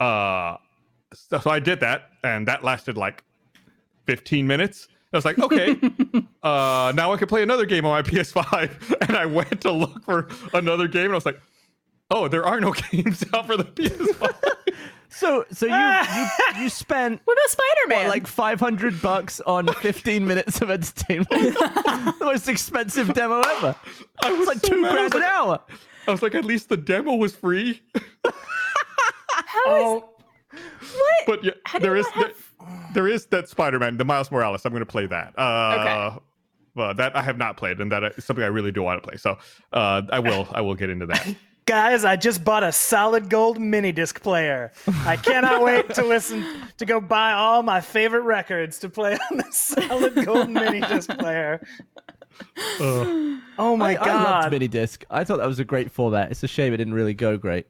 Uh 0.00 0.56
so, 1.12 1.38
so 1.38 1.50
i 1.50 1.60
did 1.60 1.80
that 1.80 2.10
and 2.24 2.48
that 2.48 2.64
lasted 2.64 2.96
like 2.96 3.22
15 4.06 4.46
minutes. 4.46 4.88
I 5.12 5.16
was 5.16 5.24
like, 5.24 5.38
okay, 5.38 5.76
uh, 6.42 6.92
now 6.96 7.12
I 7.12 7.16
can 7.16 7.28
play 7.28 7.42
another 7.42 7.66
game 7.66 7.86
on 7.86 7.92
my 7.92 8.02
PS5. 8.02 8.98
And 9.08 9.16
I 9.16 9.26
went 9.26 9.60
to 9.60 9.70
look 9.70 10.02
for 10.04 10.28
another 10.54 10.88
game, 10.88 11.04
and 11.04 11.12
I 11.12 11.14
was 11.14 11.26
like, 11.26 11.40
oh, 12.10 12.28
there 12.28 12.44
are 12.44 12.60
no 12.60 12.72
games 12.90 13.24
out 13.32 13.46
for 13.46 13.56
the 13.56 13.64
PS5. 13.64 14.34
So, 15.10 15.44
so 15.52 15.66
you 15.66 15.72
you 15.76 16.62
you 16.64 16.68
spent 16.68 17.20
What 17.24 17.34
about 17.34 17.48
Spider 17.50 17.86
Man? 17.86 17.98
what, 17.98 18.08
like 18.08 18.26
500 18.26 19.00
bucks 19.00 19.40
on 19.42 19.68
15 19.72 20.26
minutes 20.26 20.60
of 20.60 20.72
entertainment? 20.72 21.28
the 21.30 22.14
most 22.20 22.48
expensive 22.48 23.14
demo 23.14 23.38
ever. 23.38 23.76
I 24.24 24.32
was 24.32 24.40
It's 24.40 24.48
like 24.48 24.58
so 24.58 24.68
two 24.70 24.82
mad. 24.82 24.98
I 24.98 25.02
was 25.04 25.12
grand 25.12 25.14
an 25.14 25.20
like- 25.20 25.30
hour. 25.30 25.60
I 26.08 26.10
was 26.10 26.20
like, 26.20 26.34
at 26.34 26.44
least 26.44 26.68
the 26.68 26.76
demo 26.76 27.14
was 27.14 27.32
free. 27.36 27.80
Oh, 29.66 30.08
what? 30.50 31.26
But 31.26 31.44
yeah, 31.44 31.52
How 31.64 31.78
do 31.78 31.84
there 31.84 31.94
you 31.94 32.00
is 32.00 32.06
not 32.16 32.32
there, 32.60 32.90
there 32.94 33.08
is 33.08 33.26
that 33.26 33.48
Spider-Man, 33.48 33.96
the 33.96 34.04
Miles 34.04 34.30
Morales. 34.32 34.64
I'm 34.64 34.72
going 34.72 34.80
to 34.80 34.86
play 34.86 35.06
that. 35.06 35.38
Uh, 35.38 35.76
Okay. 35.80 36.18
Well, 36.74 36.92
that 36.94 37.14
I 37.14 37.22
have 37.22 37.38
not 37.38 37.56
played, 37.56 37.80
and 37.80 37.92
that 37.92 38.02
is 38.18 38.24
something 38.24 38.42
I 38.42 38.48
really 38.48 38.72
do 38.72 38.82
want 38.82 39.00
to 39.00 39.08
play. 39.08 39.16
So 39.16 39.38
uh, 39.72 40.02
I 40.10 40.18
will. 40.18 40.48
I 40.50 40.60
will 40.60 40.74
get 40.74 40.90
into 40.90 41.06
that. 41.06 41.36
Guys, 41.66 42.04
I 42.04 42.16
just 42.16 42.44
bought 42.44 42.62
a 42.62 42.72
solid 42.72 43.28
gold 43.30 43.58
mini 43.58 43.92
disc 43.92 44.20
player. 44.22 44.72
I 45.04 45.16
cannot 45.16 45.62
wait 45.62 45.94
to 45.94 46.04
listen 46.04 46.44
to 46.78 46.84
go 46.86 47.00
buy 47.00 47.32
all 47.32 47.62
my 47.62 47.80
favorite 47.80 48.22
records 48.22 48.78
to 48.80 48.88
play 48.88 49.18
on 49.30 49.38
the 49.38 49.46
solid 49.50 50.24
gold 50.24 50.50
mini 50.50 50.80
disc 50.80 51.10
player. 51.18 51.64
Uh, 52.80 53.38
Oh 53.56 53.76
my 53.76 53.94
I, 53.94 54.08
I 54.10 54.12
loved 54.14 54.42
god. 54.44 54.50
mini 54.52 54.66
disc. 54.68 55.04
I 55.10 55.22
thought 55.24 55.38
that 55.38 55.46
was 55.46 55.60
a 55.60 55.64
great 55.64 55.90
format. 55.92 56.30
It's 56.32 56.42
a 56.42 56.48
shame 56.48 56.72
it 56.74 56.78
didn't 56.78 56.94
really 56.94 57.14
go 57.14 57.36
great. 57.36 57.66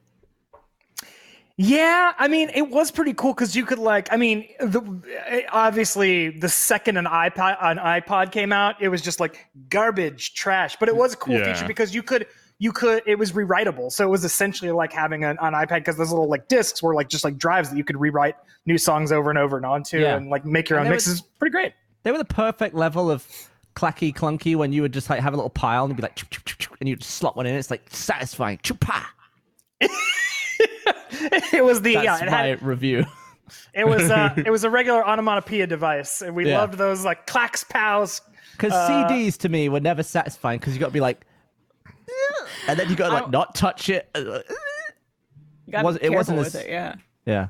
Yeah, 1.57 2.15
I 2.19 2.27
mean, 2.27 2.51
it 2.53 2.69
was 2.71 2.91
pretty 2.91 3.13
cool 3.15 3.33
because 3.33 3.55
you 3.55 3.65
could 3.65 3.79
like, 3.79 4.13
I 4.13 4.17
mean, 4.17 4.49
the, 4.59 5.45
obviously 5.53 6.31
the 6.31 6.49
second 6.49 6.97
an 6.97 7.05
iPod 7.05 7.59
an 7.63 7.77
iPod 7.79 8.33
came 8.33 8.53
out, 8.53 8.81
it 8.83 8.89
was 8.89 9.01
just 9.03 9.21
like 9.21 9.47
garbage, 9.69 10.35
trash. 10.35 10.77
But 10.81 10.89
it 10.89 10.97
was 10.97 11.13
a 11.13 11.17
cool 11.17 11.35
Yeah. 11.39 11.53
feature 11.55 11.69
because 11.69 11.95
you 11.95 12.03
could 12.03 12.27
you 12.65 12.73
could 12.73 13.03
it 13.07 13.19
was 13.19 13.33
rewritable, 13.33 13.91
so 13.93 14.05
it 14.05 14.11
was 14.11 14.25
essentially 14.25 14.71
like 14.71 14.93
having 14.93 15.23
an, 15.25 15.37
an 15.41 15.53
iPad 15.53 15.81
because 15.81 15.97
those 15.97 16.11
little 16.11 16.29
like 16.29 16.49
discs 16.49 16.83
were 16.83 16.95
like 16.95 17.09
just 17.09 17.23
like 17.25 17.37
drives 17.37 17.69
that 17.71 17.77
you 17.77 17.85
could 17.85 17.99
rewrite 18.01 18.37
new 18.67 18.79
songs 18.79 19.13
over 19.13 19.29
and 19.31 19.39
over 19.39 19.57
and 19.59 19.67
onto 19.67 19.99
Yeah. 20.01 20.17
and 20.17 20.31
like 20.31 20.45
make 20.47 20.71
your 20.71 20.79
And 20.79 20.87
own 20.87 20.91
there 20.91 20.95
was- 20.97 21.07
mixes. 21.07 21.23
Pretty 21.39 21.53
great. 21.53 21.73
They 22.05 22.11
were 22.13 22.19
the 22.19 22.25
perfect 22.25 22.75
level 22.75 23.11
of 23.11 23.27
clacky 23.77 24.15
clunky 24.15 24.55
when 24.57 24.73
you 24.73 24.81
would 24.83 24.93
just 24.93 25.11
like 25.11 25.21
have 25.21 25.33
a 25.35 25.37
little 25.37 25.51
pile 25.51 25.85
and 25.85 25.91
you'd 25.91 25.97
be 25.97 26.03
like, 26.03 26.19
and 26.81 26.89
you'd 26.89 27.03
slot 27.05 27.37
one 27.37 27.45
in. 27.47 27.55
It's 27.55 27.71
like 27.71 27.83
satisfying. 27.91 28.59
Chupa. 28.59 29.03
it 31.53 31.65
was 31.65 31.83
the 31.83 31.95
That's 31.95 32.05
yeah, 32.05 32.19
it 32.23 32.31
my 32.31 32.37
had 32.47 32.63
review. 32.63 33.05
it 33.75 33.87
was 33.87 34.11
uh 34.11 34.33
it 34.37 34.51
was 34.51 34.65
a 34.65 34.71
regular 34.71 35.07
onomatopoeia 35.07 35.67
device, 35.67 36.23
and 36.23 36.35
we 36.35 36.49
Yeah. 36.49 36.59
loved 36.59 36.75
those 36.79 37.05
like 37.05 37.27
clacks 37.27 37.65
pows. 37.65 38.21
Because 38.53 38.73
Uh, 38.73 39.09
CDs 39.09 39.37
to 39.39 39.49
me 39.49 39.69
were 39.69 39.81
never 39.81 40.03
satisfying 40.03 40.59
because 40.61 40.75
you 40.75 40.81
got 40.81 40.87
to 40.87 40.93
be 40.93 41.01
like, 41.01 41.27
and 42.69 42.79
then 42.79 42.89
you 42.91 42.97
got 42.97 43.09
to 43.09 43.15
like 43.15 43.31
not 43.31 43.55
touch 43.55 43.89
it. 43.89 44.09
Was- 44.15 45.97
it 45.97 46.11
wasn't 46.11 46.39
careful 46.39 46.41
as- 46.41 46.55
it, 46.55 46.69
yeah. 46.69 46.95
Yeah. 47.27 47.49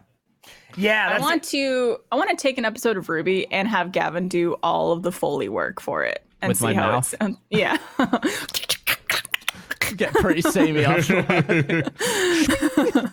Yeah, 0.76 1.06
I 1.06 1.10
that's 1.12 1.22
want 1.22 1.42
to 1.44 1.98
I 2.10 2.16
want 2.16 2.30
to 2.30 2.36
take 2.36 2.58
an 2.58 2.64
episode 2.64 2.96
of 2.96 3.08
Ruby 3.08 3.50
and 3.52 3.68
have 3.68 3.92
Gavin 3.92 4.28
do 4.28 4.54
all 4.62 4.90
of 4.92 5.02
the 5.02 5.12
Foley 5.12 5.48
work 5.48 5.80
for 5.80 6.02
it 6.02 6.26
and 6.42 6.48
With 6.48 6.58
see 6.58 6.64
my 6.64 6.74
how 6.74 6.90
mouth? 6.92 7.14
it 7.14 7.16
sounds. 7.20 7.38
Yeah. 7.50 7.78
Get 9.96 10.12
pretty 10.14 10.40
samey 10.42 10.84
after 10.84 11.18
a 11.20 11.22
while. 12.92 13.12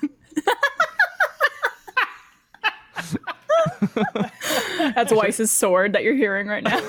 That's 4.96 5.13
Weiss's 5.13 5.51
sword 5.51 5.93
that 5.93 6.03
you're 6.03 6.15
hearing 6.15 6.48
right 6.48 6.63
now. 6.63 6.79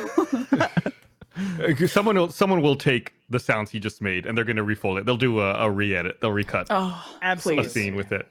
Uh, 1.36 1.86
Someone 1.86 2.16
will 2.16 2.30
someone 2.30 2.60
will 2.62 2.76
take 2.76 3.12
the 3.30 3.38
sounds 3.40 3.70
he 3.70 3.80
just 3.80 4.02
made 4.02 4.26
and 4.26 4.36
they're 4.36 4.44
going 4.44 4.56
to 4.56 4.62
refold 4.62 4.98
it. 4.98 5.06
They'll 5.06 5.16
do 5.16 5.40
a, 5.40 5.54
a 5.54 5.70
re-edit. 5.70 6.20
They'll 6.20 6.32
recut 6.32 6.66
Oh, 6.70 7.02
a 7.22 7.64
scene 7.64 7.94
with 7.94 8.12
it. 8.12 8.28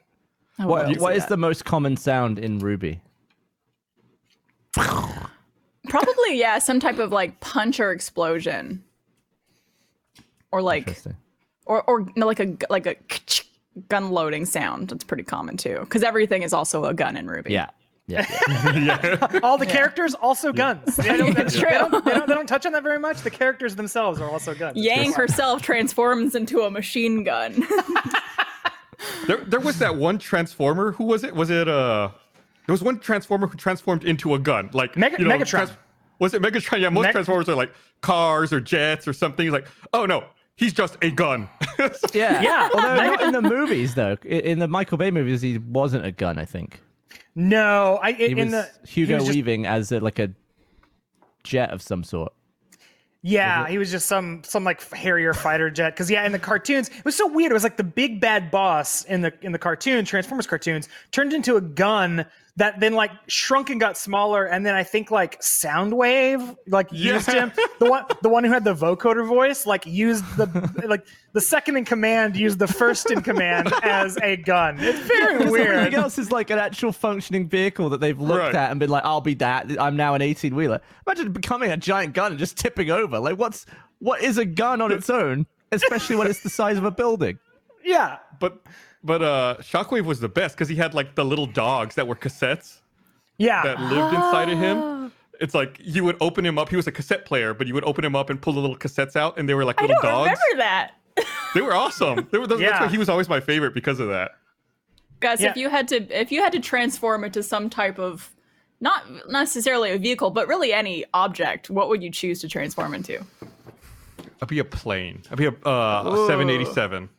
I 0.60 0.66
What, 0.68 0.86
love 0.86 0.94
to 0.96 1.00
what 1.02 1.14
see 1.14 1.18
is 1.18 1.24
that. 1.24 1.30
the 1.30 1.38
most 1.38 1.66
common 1.66 1.98
sound 1.98 2.38
in 2.38 2.60
Ruby? 2.60 3.02
Probably, 5.90 6.38
yeah, 6.40 6.60
some 6.60 6.80
type 6.80 7.00
of 7.00 7.12
like 7.12 7.40
punch 7.40 7.80
or 7.80 7.92
explosion, 7.92 8.84
or 10.52 10.62
like, 10.62 10.96
or 11.66 11.82
or 11.90 12.08
no, 12.16 12.28
like 12.28 12.40
a 12.40 12.56
like 12.70 12.86
a 12.86 12.96
gun 13.90 14.12
loading 14.12 14.46
sound. 14.46 14.90
That's 14.90 15.04
pretty 15.04 15.24
common 15.24 15.58
too, 15.58 15.80
because 15.82 16.04
everything 16.04 16.44
is 16.44 16.54
also 16.54 16.86
a 16.86 16.94
gun 16.94 17.18
in 17.18 17.28
Ruby. 17.28 17.52
Yeah. 17.52 17.70
Yeah. 18.12 18.26
yeah. 18.76 19.40
All 19.44 19.58
the 19.58 19.66
characters 19.66 20.14
also 20.16 20.52
guns. 20.54 20.96
They 20.98 21.18
don't, 21.18 21.38
It's 21.38 21.54
they, 21.54 21.60
true. 21.62 21.70
don't, 21.70 22.06
they, 22.06 22.12
don't, 22.12 22.28
they 22.28 22.34
don't 22.36 22.48
touch 22.48 22.66
on 22.66 22.72
that 22.74 22.84
very 22.84 23.00
much. 23.00 23.22
The 23.22 23.30
characters 23.32 23.76
themselves 23.76 24.20
are 24.22 24.30
also 24.30 24.54
guns. 24.54 24.78
Yang 24.78 25.14
herself 25.14 25.62
transforms 25.62 26.36
into 26.36 26.62
a 26.62 26.70
machine 26.72 27.24
gun. 27.24 27.66
There, 29.28 29.38
there 29.38 29.60
was 29.60 29.80
that 29.80 29.96
one 29.96 30.20
transformer. 30.20 30.92
Who 30.94 31.06
was 31.06 31.24
it? 31.24 31.34
Was 31.36 31.50
it 31.50 31.68
uh? 31.68 32.10
There 32.68 32.74
was 32.74 32.84
one 32.84 33.00
transformer 33.00 33.48
who 33.48 33.58
transformed 33.58 34.04
into 34.04 34.36
a 34.36 34.40
gun. 34.40 34.70
Like 34.74 34.96
Mega- 34.96 35.18
you 35.20 35.28
know, 35.28 35.36
Megatron. 35.38 35.72
was 36.20 36.34
it 36.34 36.42
Megatron? 36.42 36.80
Yeah, 36.82 36.90
most 36.90 37.04
Meg- 37.06 37.12
transformers 37.14 37.50
are 37.50 37.56
like 37.56 37.72
cars 38.02 38.54
or 38.54 38.60
jets 38.62 39.08
or 39.08 39.14
something. 39.14 39.44
He's 39.46 39.54
like, 39.54 39.68
oh 39.94 40.06
no, 40.06 40.26
he's 40.56 40.74
just 40.74 40.98
a 41.02 41.10
gun. 41.12 41.50
Yeah. 42.14 42.42
Yeah. 42.42 42.70
Although 42.74 42.96
not 42.96 43.22
in 43.24 43.32
the 43.32 43.42
movies 43.42 43.96
though. 43.96 44.16
In 44.24 44.60
the 44.60 44.68
Michael 44.68 44.98
Bay 45.00 45.10
movies, 45.10 45.42
he 45.42 45.58
wasn't 45.58 46.06
a 46.06 46.12
gun. 46.12 46.38
I 46.38 46.46
think 46.46 46.80
No, 47.36 48.00
I 48.02 48.12
he 48.14 48.26
in 48.26 48.52
the 48.52 48.70
Hugo 48.88 49.14
he 49.14 49.16
was 49.16 49.24
just- 49.26 49.36
Weaving 49.36 49.66
as 49.66 49.92
a, 49.92 50.00
like 50.00 50.20
a 50.20 50.32
jet 51.44 51.72
of 51.72 51.82
some 51.82 52.04
sort. 52.04 52.34
Yeah, 53.24 53.68
he 53.68 53.78
was 53.78 53.92
just 53.92 54.08
some 54.08 54.42
some 54.44 54.64
like 54.64 54.82
Harrier 54.92 55.34
fighter 55.36 55.70
jet. 55.70 55.92
Because 55.92 56.10
yeah, 56.10 56.26
in 56.26 56.32
the 56.32 56.40
cartoons, 56.40 56.90
it 56.90 57.06
was 57.06 57.16
so 57.16 57.28
weird. 57.28 57.52
It 57.52 57.54
was 57.54 57.64
like 57.64 57.78
the 57.78 57.84
big 57.84 58.20
bad 58.20 58.50
boss 58.50 59.04
in 59.06 59.22
the 59.22 59.32
in 59.44 59.52
the 59.52 59.60
cartoon 59.60 60.04
Transformers 60.06 60.48
cartoons 60.48 60.90
turned 61.12 61.32
into 61.32 61.56
a 61.56 61.62
gun 61.62 62.26
that 62.58 62.80
then 62.80 62.94
like 62.94 63.12
shrunk 63.28 63.70
and 63.70 63.80
got 63.80 63.98
smaller, 63.98 64.46
and 64.46 64.66
then 64.66 64.76
I 64.76 64.84
think 64.84 65.10
like 65.10 65.40
Soundwave 65.42 66.56
like 66.68 66.92
used 66.92 67.28
Yeah. 67.28 67.48
him. 67.48 67.52
The 67.80 67.90
one 67.90 68.06
the 68.22 68.30
one 68.30 68.44
who 68.44 68.52
had 68.52 68.64
the 68.64 68.76
vocoder 68.76 69.26
voice 69.28 69.66
like 69.66 69.86
used 69.86 70.24
the 70.38 70.48
like 70.88 71.06
the 71.34 71.42
second 71.42 71.78
in 71.78 71.86
command 71.86 72.36
used 72.36 72.60
the 72.60 72.68
first 72.68 73.10
in 73.10 73.22
command 73.22 73.72
as 73.84 74.18
a 74.22 74.36
gun. 74.36 74.78
It's 74.80 75.00
very 75.00 75.50
weird. 75.50 75.76
Everything 75.76 76.00
else 76.00 76.18
is 76.18 76.32
like 76.32 76.50
an 76.50 76.60
actual 76.60 76.92
functioning 76.92 77.48
vehicle 77.48 77.90
that 77.90 78.02
they've 78.02 78.20
looked 78.20 78.40
Right. 78.40 78.56
at 78.56 78.70
and 78.72 78.80
been 78.80 78.90
like, 78.90 79.06
"I'll 79.06 79.22
be 79.22 79.36
that. 79.36 79.80
I'm 79.80 79.96
now 79.96 80.14
an 80.14 80.22
18 80.22 80.54
wheeler." 80.56 80.82
Imagine 81.08 81.32
becoming 81.32 81.72
a 81.72 81.78
giant 81.78 82.14
gun 82.14 82.32
and 82.34 82.40
just 82.40 82.58
tipping 82.58 82.92
over. 82.92 83.18
Like, 83.20 83.38
what's 83.38 83.66
what 84.00 84.22
is 84.22 84.38
a 84.38 84.46
gun 84.46 84.82
on 84.82 84.92
its 84.92 85.10
own, 85.10 85.46
especially 85.72 86.16
when 86.18 86.28
it's 86.28 86.42
the 86.44 86.50
size 86.50 86.78
of 86.78 86.84
a 86.84 86.92
building? 86.92 87.40
Yeah. 87.84 88.18
but 88.40 88.62
but 89.04 89.22
uh, 89.22 89.56
Shockwave 89.60 90.06
was 90.06 90.20
the 90.20 90.30
best 90.30 90.56
because 90.56 90.70
he 90.70 90.76
had 90.76 90.94
like 90.94 91.16
the 91.16 91.26
little 91.26 91.46
dogs 91.48 91.96
that 91.96 92.08
were 92.08 92.16
cassettes 92.16 92.80
Yeah. 93.38 93.64
that 93.64 93.80
lived 93.80 94.14
inside 94.14 94.50
of 94.50 94.58
him. 94.58 95.12
It's 95.40 95.56
like 95.56 95.78
you 95.84 96.04
would 96.04 96.18
open 96.22 96.46
him 96.46 96.58
up. 96.60 96.70
He 96.70 96.76
was 96.76 96.86
a 96.88 96.92
cassette 96.92 97.26
player, 97.26 97.54
but 97.54 97.66
you 97.68 97.74
would 97.74 97.84
open 97.84 98.06
him 98.06 98.16
up 98.16 98.30
and 98.30 98.40
pull 98.42 98.54
the 98.54 98.60
little 98.60 98.78
cassettes 98.78 99.16
out, 99.16 99.40
and 99.40 99.50
they 99.50 99.56
were 99.56 99.66
like 99.66 99.80
I 99.80 99.84
little 99.86 99.98
don't 100.02 100.12
dogs. 100.28 100.40
remember 100.54 100.64
that. 100.64 100.92
They 101.54 101.62
were 101.62 101.74
awesome. 101.74 102.28
They 102.32 102.38
were, 102.38 102.48
that's 102.48 102.62
Yeah. 102.62 102.80
why 102.82 102.88
he 102.88 102.98
was 102.98 103.10
always 103.10 103.28
my 103.28 103.42
favorite 103.42 103.74
because 103.74 104.00
of 104.00 104.08
that. 104.08 104.32
Guys, 105.20 105.42
Yeah. 105.42 105.50
if 105.50 105.58
you 105.58 105.68
had 105.70 105.88
to 105.90 105.98
if 106.18 106.32
you 106.32 106.42
had 106.42 106.54
to 106.54 106.60
transform 106.62 107.24
into 107.26 107.44
some 107.44 107.70
type 107.70 108.00
of 108.00 108.30
not 108.80 109.04
necessarily 109.30 109.92
a 109.92 109.98
vehicle, 109.98 110.30
but 110.30 110.48
really 110.48 110.72
any 110.74 111.04
object, 111.14 111.70
what 111.70 111.90
would 111.90 112.02
you 112.02 112.10
choose 112.10 112.40
to 112.42 112.48
transform 112.48 112.94
into? 112.94 113.20
I'd 114.42 114.48
be 114.48 114.60
a 114.60 114.64
plane. 114.64 115.24
I'd 115.30 115.38
be 115.38 115.46
a, 115.48 115.52
uh, 115.52 116.04
a 116.06 116.28
787. 116.28 117.10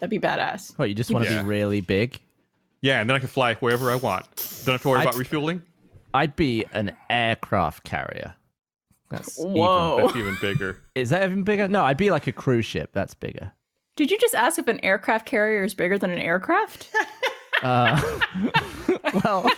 That'd 0.00 0.10
be 0.10 0.18
badass. 0.24 0.76
What 0.78 0.88
you 0.88 0.94
just 0.94 1.10
want 1.10 1.24
to 1.26 1.30
Yeah. 1.32 1.42
be 1.42 1.48
really 1.48 1.80
big? 1.80 2.18
Yeah, 2.82 3.00
and 3.00 3.08
then 3.08 3.16
I 3.16 3.18
can 3.18 3.28
fly 3.28 3.54
wherever 3.54 3.90
I 3.90 3.96
want. 3.96 4.26
Don't 4.64 4.74
have 4.74 4.82
to 4.82 4.88
worry 4.88 5.00
I'd- 5.00 5.08
about 5.08 5.18
refueling. 5.18 5.62
I'd 6.12 6.36
be 6.36 6.64
an 6.72 6.94
aircraft 7.10 7.84
carrier. 7.84 8.34
That's 9.10 9.38
even- 9.40 9.52
Whoa. 9.52 9.98
That's 10.02 10.16
even 10.16 10.36
bigger. 10.40 10.78
is 10.94 11.10
that 11.10 11.22
even 11.24 11.42
bigger? 11.44 11.66
No, 11.68 11.84
I'd 11.84 11.96
be 11.96 12.10
like 12.10 12.26
a 12.26 12.32
cruise 12.32 12.66
ship. 12.66 12.90
That's 12.92 13.14
bigger. 13.14 13.52
Did 13.96 14.10
you 14.10 14.18
just 14.18 14.34
ask 14.34 14.58
if 14.58 14.66
an 14.68 14.80
aircraft 14.84 15.24
carrier 15.26 15.62
is 15.64 15.74
bigger 15.74 15.98
than 15.98 16.10
an 16.10 16.18
aircraft? 16.18 16.88
Uh, 17.62 17.98
well, 19.24 19.48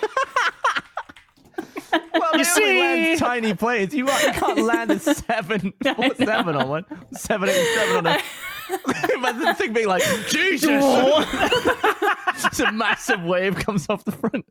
well, 2.14 2.32
You 2.32 2.38
you 2.38 2.44
see, 2.44 2.60
see- 2.60 2.80
land 2.80 3.18
tiny 3.18 3.54
planes. 3.54 3.94
You, 3.94 4.06
you 4.06 4.32
can't 4.32 4.60
land 4.62 4.90
a 4.90 4.98
seven, 5.00 5.72
or 5.98 6.14
seven 6.16 6.56
on 6.56 6.68
one, 6.68 6.84
seven 7.12 7.48
eight 7.48 7.74
seven 7.74 7.96
on 7.96 8.06
a. 8.06 8.20
Imagine 9.14 9.40
the 9.44 9.54
thing 9.54 9.72
being 9.72 9.86
like 9.88 10.02
Jesus. 10.28 10.82
it's 12.44 12.60
a 12.60 12.72
massive 12.72 13.22
wave 13.22 13.56
comes 13.56 13.86
off 13.88 14.04
the 14.04 14.12
front. 14.12 14.44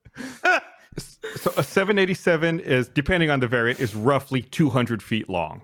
So 1.36 1.52
a 1.58 1.64
787 1.64 2.62
is, 2.62 2.88
depending 2.88 3.30
on 3.30 3.42
the 3.42 3.48
variant, 3.48 3.80
is 3.82 3.94
roughly 3.96 4.42
200 4.42 5.04
feet 5.04 5.28
long. 5.28 5.62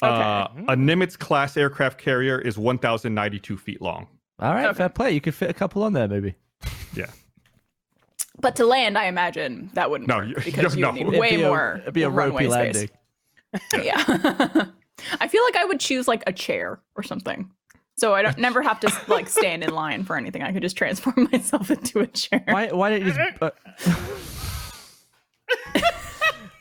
Uh, 0.00 0.48
a 0.68 0.74
Nimitz 0.74 1.16
class 1.16 1.56
aircraft 1.56 1.98
carrier 1.98 2.40
is 2.40 2.58
1,092 2.58 3.56
feet 3.56 3.80
long. 3.80 4.08
All 4.40 4.52
right, 4.52 4.74
fair 4.76 4.88
play. 4.88 5.12
You 5.12 5.20
could 5.20 5.34
fit 5.34 5.48
a 5.50 5.54
couple 5.54 5.84
on 5.84 5.92
there, 5.92 6.08
maybe. 6.08 6.34
Yeah. 6.94 7.06
But 8.42 8.56
to 8.56 8.66
land, 8.66 8.98
I 8.98 9.06
imagine 9.06 9.70
that 9.72 9.90
wouldn't 9.90 10.08
No, 10.08 10.18
work 10.18 10.28
you- 10.28 10.34
because 10.44 10.76
you 10.76 10.82
no. 10.82 10.88
would 10.88 10.94
need 10.96 11.06
It'd 11.08 11.18
way 11.20 11.36
be 11.36 11.42
a- 11.42 11.46
more. 11.48 11.78
It'd 11.80 11.94
be 11.94 12.02
a 12.02 12.10
runway 12.10 12.46
ropey 12.46 12.72
space. 12.74 12.90
landing. 12.90 13.82
Yeah. 13.84 14.66
I 15.20 15.28
feel 15.28 15.42
like 15.44 15.56
I 15.56 15.64
would 15.64 15.80
choose 15.80 16.06
like 16.08 16.22
a 16.26 16.32
chair 16.32 16.80
or 16.96 17.02
something. 17.02 17.50
So 17.96 18.14
I 18.14 18.22
don't 18.22 18.38
never 18.38 18.62
have 18.62 18.80
to 18.80 18.92
like 19.08 19.28
stand 19.28 19.62
in 19.62 19.70
line 19.74 20.04
for 20.04 20.16
anything. 20.16 20.42
I 20.42 20.52
could 20.52 20.62
just 20.62 20.76
transform 20.76 21.28
myself 21.32 21.70
into 21.70 22.00
a 22.00 22.06
chair. 22.06 22.42
Why? 22.48 22.68
Why 22.68 22.90
don't 22.90 23.04
you 23.06 23.12
just? 23.12 23.42
Uh... 23.42 23.50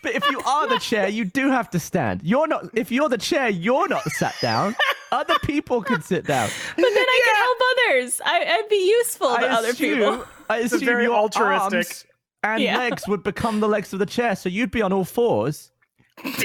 but 0.03 0.13
if 0.15 0.23
you 0.29 0.39
are 0.41 0.67
the 0.67 0.79
chair, 0.79 1.07
you 1.07 1.25
do 1.25 1.49
have 1.49 1.69
to 1.71 1.79
stand. 1.79 2.21
You're 2.23 2.47
not. 2.47 2.65
If 2.73 2.91
you're 2.91 3.09
the 3.09 3.17
chair, 3.17 3.49
you're 3.49 3.87
not 3.87 4.03
sat 4.11 4.35
down. 4.41 4.75
Other 5.11 5.35
people 5.43 5.81
can 5.81 6.01
sit 6.01 6.25
down. 6.25 6.49
But 6.75 6.81
then 6.83 6.93
I 6.95 7.21
can 7.25 7.35
help 7.35 7.57
others. 8.01 8.21
I, 8.25 8.45
I'd 8.59 8.69
be 8.69 8.87
useful 8.89 9.27
to 9.29 9.33
I 9.45 9.49
other 9.49 9.69
assume, 9.69 9.97
people. 9.99 10.25
I 10.49 10.57
assume 10.57 10.79
very 10.81 11.03
your 11.03 11.15
altruistic. 11.15 11.73
arms 11.75 12.05
and 12.43 12.63
Yeah. 12.63 12.77
legs 12.77 13.07
would 13.07 13.23
become 13.23 13.59
the 13.59 13.67
legs 13.67 13.91
of 13.93 13.99
the 13.99 14.05
chair, 14.05 14.35
so 14.35 14.49
you'd 14.49 14.71
be 14.71 14.81
on 14.81 14.91
all 14.93 15.03
fours, 15.05 15.71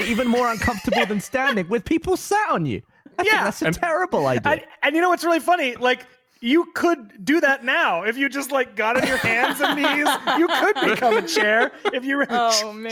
even 0.01 0.27
more 0.27 0.49
uncomfortable 0.51 1.05
than 1.05 1.19
standing 1.21 1.67
with 1.69 1.85
people 1.85 2.17
sat 2.17 2.49
on 2.51 2.65
you. 2.65 2.81
I 3.19 3.23
think 3.23 3.33
Yeah. 3.33 3.43
that's 3.45 3.61
a 3.63 3.71
terrible 3.71 4.27
idea. 4.27 4.51
And, 4.51 4.61
and 4.83 4.95
you 4.95 5.01
know 5.01 5.09
what's 5.09 5.23
really 5.23 5.39
funny? 5.39 5.75
Like 5.75 6.05
you 6.41 6.65
could 6.73 7.23
do 7.23 7.39
that 7.41 7.63
now 7.63 8.03
if 8.03 8.17
you 8.17 8.29
just 8.29 8.51
like 8.51 8.75
got 8.75 8.97
on 8.97 9.07
your 9.07 9.17
hands 9.17 9.59
and 9.61 9.75
knees. 9.75 10.07
You 10.37 10.47
could 10.47 10.75
become 10.89 11.17
a 11.17 11.27
chair 11.27 11.71
if 11.93 12.05
you. 12.05 12.17
Were... 12.17 12.27
Oh 12.29 12.73
man. 12.73 12.91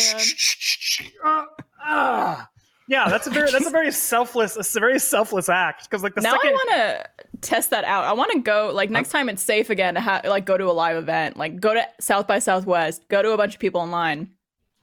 Uh. 1.83 2.43
Yeah, 2.87 3.09
that's 3.09 3.25
a 3.25 3.31
very 3.31 3.49
that's 3.51 3.65
a 3.65 3.71
very 3.71 3.91
selfless 3.91 4.55
it's 4.55 4.75
a 4.75 4.79
very 4.79 4.99
selfless 4.99 5.49
act 5.49 5.89
because 5.89 6.03
like 6.03 6.13
the 6.13 6.21
Now 6.21 6.33
second 6.33 6.49
I 6.49 6.53
want 6.53 6.69
to 6.69 7.09
test 7.41 7.71
that 7.71 7.83
out. 7.83 8.03
I 8.03 8.13
want 8.13 8.31
to 8.33 8.41
go 8.41 8.69
like 8.71 8.91
next 8.91 9.09
time 9.09 9.27
it's 9.27 9.41
safe 9.41 9.71
again 9.71 9.95
to 9.95 10.01
ha- 10.01 10.21
like 10.23 10.45
go 10.45 10.55
to 10.55 10.65
a 10.65 10.71
live 10.71 10.95
event, 10.95 11.35
like 11.35 11.59
go 11.59 11.73
to 11.73 11.83
South 11.99 12.27
by 12.27 12.37
Southwest, 12.37 13.07
go 13.09 13.23
to 13.23 13.31
a 13.31 13.37
bunch 13.37 13.55
of 13.55 13.59
people 13.59 13.81
online, 13.81 14.29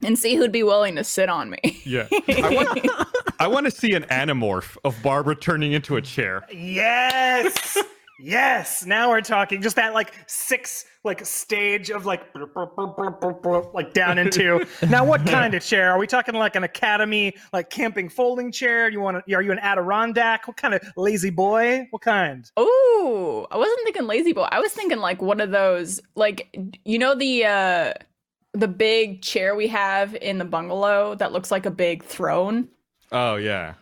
and 0.02 0.18
see 0.18 0.34
who'd 0.34 0.50
be 0.50 0.64
willing 0.64 0.96
to 0.96 1.04
sit 1.04 1.28
on 1.28 1.50
me. 1.50 1.80
Yeah. 1.84 2.08
I 2.28 2.50
want, 2.52 2.90
I 3.38 3.46
want 3.46 3.66
to 3.66 3.70
see 3.70 3.92
an 3.92 4.02
animorph 4.04 4.76
of 4.84 5.00
Barbara 5.04 5.36
turning 5.36 5.72
into 5.72 5.94
a 5.94 6.02
chair. 6.02 6.44
yes 6.52 7.78
yes 8.22 8.86
now 8.86 9.10
we're 9.10 9.20
talking 9.20 9.60
just 9.60 9.76
that 9.76 9.92
like 9.94 10.14
six 10.26 10.84
like 11.04 11.24
stage 11.26 11.90
of 11.90 12.06
like 12.06 12.22
like 13.74 13.92
down 13.92 14.18
into 14.18 14.64
now 14.88 15.04
what 15.04 15.26
kind 15.26 15.54
of 15.54 15.62
chair 15.62 15.90
are 15.90 15.98
we 15.98 16.06
talking 16.06 16.34
like 16.34 16.54
an 16.54 16.62
academy 16.64 17.34
like 17.52 17.68
camping 17.70 18.08
folding 18.08 18.52
chair 18.52 18.88
you 18.88 19.00
want 19.00 19.22
to 19.26 19.34
are 19.34 19.42
you 19.42 19.50
an 19.50 19.58
adirondack 19.58 20.46
what 20.46 20.56
kind 20.56 20.74
of 20.74 20.80
lazy 20.96 21.30
boy 21.30 21.86
what 21.90 22.00
kind 22.02 22.50
Oh, 22.56 23.46
I 23.50 23.56
wasn't 23.56 23.80
thinking 23.84 24.06
lazy 24.06 24.32
boy. 24.32 24.46
I 24.50 24.60
was 24.60 24.72
thinking 24.72 24.98
like 24.98 25.20
one 25.20 25.40
of 25.40 25.50
those 25.50 26.00
like 26.14 26.56
you 26.84 26.98
know 26.98 27.14
the 27.14 27.44
uh 27.44 27.94
the 28.52 28.68
big 28.68 29.22
chair 29.22 29.54
we 29.54 29.66
have 29.68 30.14
in 30.16 30.38
the 30.38 30.44
bungalow 30.44 31.14
that 31.16 31.32
looks 31.32 31.50
like 31.50 31.66
a 31.66 31.70
big 31.70 32.04
throne. 32.04 32.68
Oh, 33.10 33.36
yeah. 33.36 33.74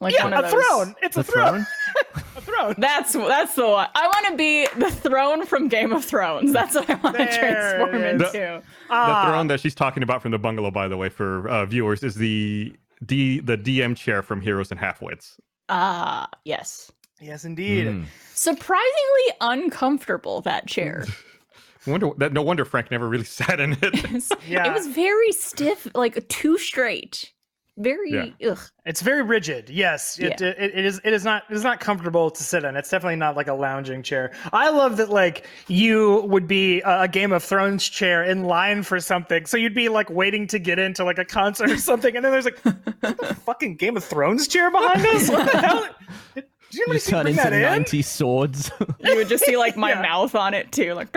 Like 0.00 0.14
yeah 0.14 0.24
one 0.24 0.32
a 0.32 0.42
those. 0.42 0.52
throne 0.52 0.94
it's 1.02 1.16
a 1.16 1.22
the 1.22 1.32
throne, 1.32 1.66
throne? 2.14 2.23
a 2.70 2.74
throne 2.74 2.80
That's 2.80 3.12
that's 3.12 3.54
the 3.54 3.68
one. 3.68 3.88
I 3.94 4.06
want 4.06 4.26
to 4.28 4.36
be 4.36 4.66
the 4.78 4.90
throne 4.90 5.46
from 5.46 5.68
Game 5.68 5.92
of 5.92 6.04
Thrones. 6.04 6.52
That's 6.52 6.74
what 6.74 6.88
I 6.88 6.94
want 6.94 7.16
to 7.16 7.26
transform 7.26 7.94
into. 7.94 8.62
the 8.88 9.22
throne 9.26 9.46
that 9.48 9.60
she's 9.60 9.74
talking 9.74 10.02
about 10.02 10.22
from 10.22 10.30
the 10.32 10.38
bungalow, 10.38 10.70
by 10.70 10.88
the 10.88 10.96
way, 10.96 11.08
for 11.08 11.48
uh, 11.48 11.66
viewers, 11.66 12.02
is 12.02 12.14
the 12.14 12.74
D 13.04 13.40
the 13.40 13.56
DM 13.58 13.96
chair 13.96 14.22
from 14.22 14.40
Heroes 14.40 14.70
and 14.70 14.80
Halfwits. 14.80 15.38
Ah, 15.68 16.28
yes. 16.44 16.90
yes 17.20 17.44
indeed 17.44 17.86
Mm. 17.86 18.04
Surprisingly 18.34 19.36
uncomfortable 19.40 20.40
that 20.42 20.66
chair. 20.66 21.06
Wonder 21.86 22.10
that 22.16 22.32
no 22.32 22.40
wonder 22.40 22.64
Frank 22.64 22.90
never 22.90 23.06
really 23.08 23.24
sat 23.40 23.60
in 23.60 23.76
it. 23.82 24.24
Yeah. 24.48 24.66
It 24.70 24.72
was 24.72 24.86
very 24.86 25.32
stiff, 25.32 25.86
like 25.94 26.26
too 26.28 26.56
straight 26.56 27.30
very 27.76 28.34
yeah. 28.38 28.50
ugh. 28.50 28.58
It's 28.86 29.02
very 29.02 29.22
rigid. 29.22 29.68
Yes, 29.68 30.18
it, 30.18 30.40
yeah. 30.40 30.48
it, 30.48 30.74
it 30.74 30.84
is. 30.84 31.00
It 31.02 31.12
is 31.12 31.24
not. 31.24 31.42
It 31.50 31.56
is 31.56 31.64
not 31.64 31.80
comfortable 31.80 32.30
to 32.30 32.42
sit 32.42 32.62
in. 32.62 32.76
It's 32.76 32.88
definitely 32.88 33.16
not 33.16 33.34
like 33.34 33.48
a 33.48 33.54
lounging 33.54 34.02
chair. 34.02 34.32
I 34.52 34.70
love 34.70 34.96
that. 34.98 35.10
Like 35.10 35.46
you 35.66 36.22
would 36.28 36.46
be 36.46 36.82
a 36.82 37.08
Game 37.08 37.32
of 37.32 37.42
Thrones 37.42 37.88
chair 37.88 38.22
in 38.22 38.44
line 38.44 38.84
for 38.84 39.00
something, 39.00 39.46
so 39.46 39.56
you'd 39.56 39.74
be 39.74 39.88
like 39.88 40.08
waiting 40.08 40.46
to 40.48 40.58
get 40.60 40.78
into 40.78 41.04
like 41.04 41.18
a 41.18 41.24
concert 41.24 41.70
or 41.70 41.76
something, 41.78 42.14
and 42.14 42.24
then 42.24 42.30
there's 42.30 42.44
like 42.44 42.62
the 42.62 43.36
fucking 43.44 43.76
Game 43.76 43.96
of 43.96 44.04
Thrones 44.04 44.46
chair 44.46 44.70
behind 44.70 45.04
us. 45.06 45.28
What 45.28 45.50
the 45.50 45.58
hell? 45.58 45.88
Did 46.34 46.44
you 46.70 46.98
turn 47.00 47.26
into 47.26 47.50
ninety 47.50 47.98
in? 47.98 48.02
swords. 48.02 48.70
you 49.00 49.16
would 49.16 49.28
just 49.28 49.44
see 49.44 49.56
like 49.56 49.76
my 49.76 49.90
yeah. 49.90 50.02
mouth 50.02 50.34
on 50.36 50.54
it 50.54 50.70
too, 50.70 50.94
like. 50.94 51.08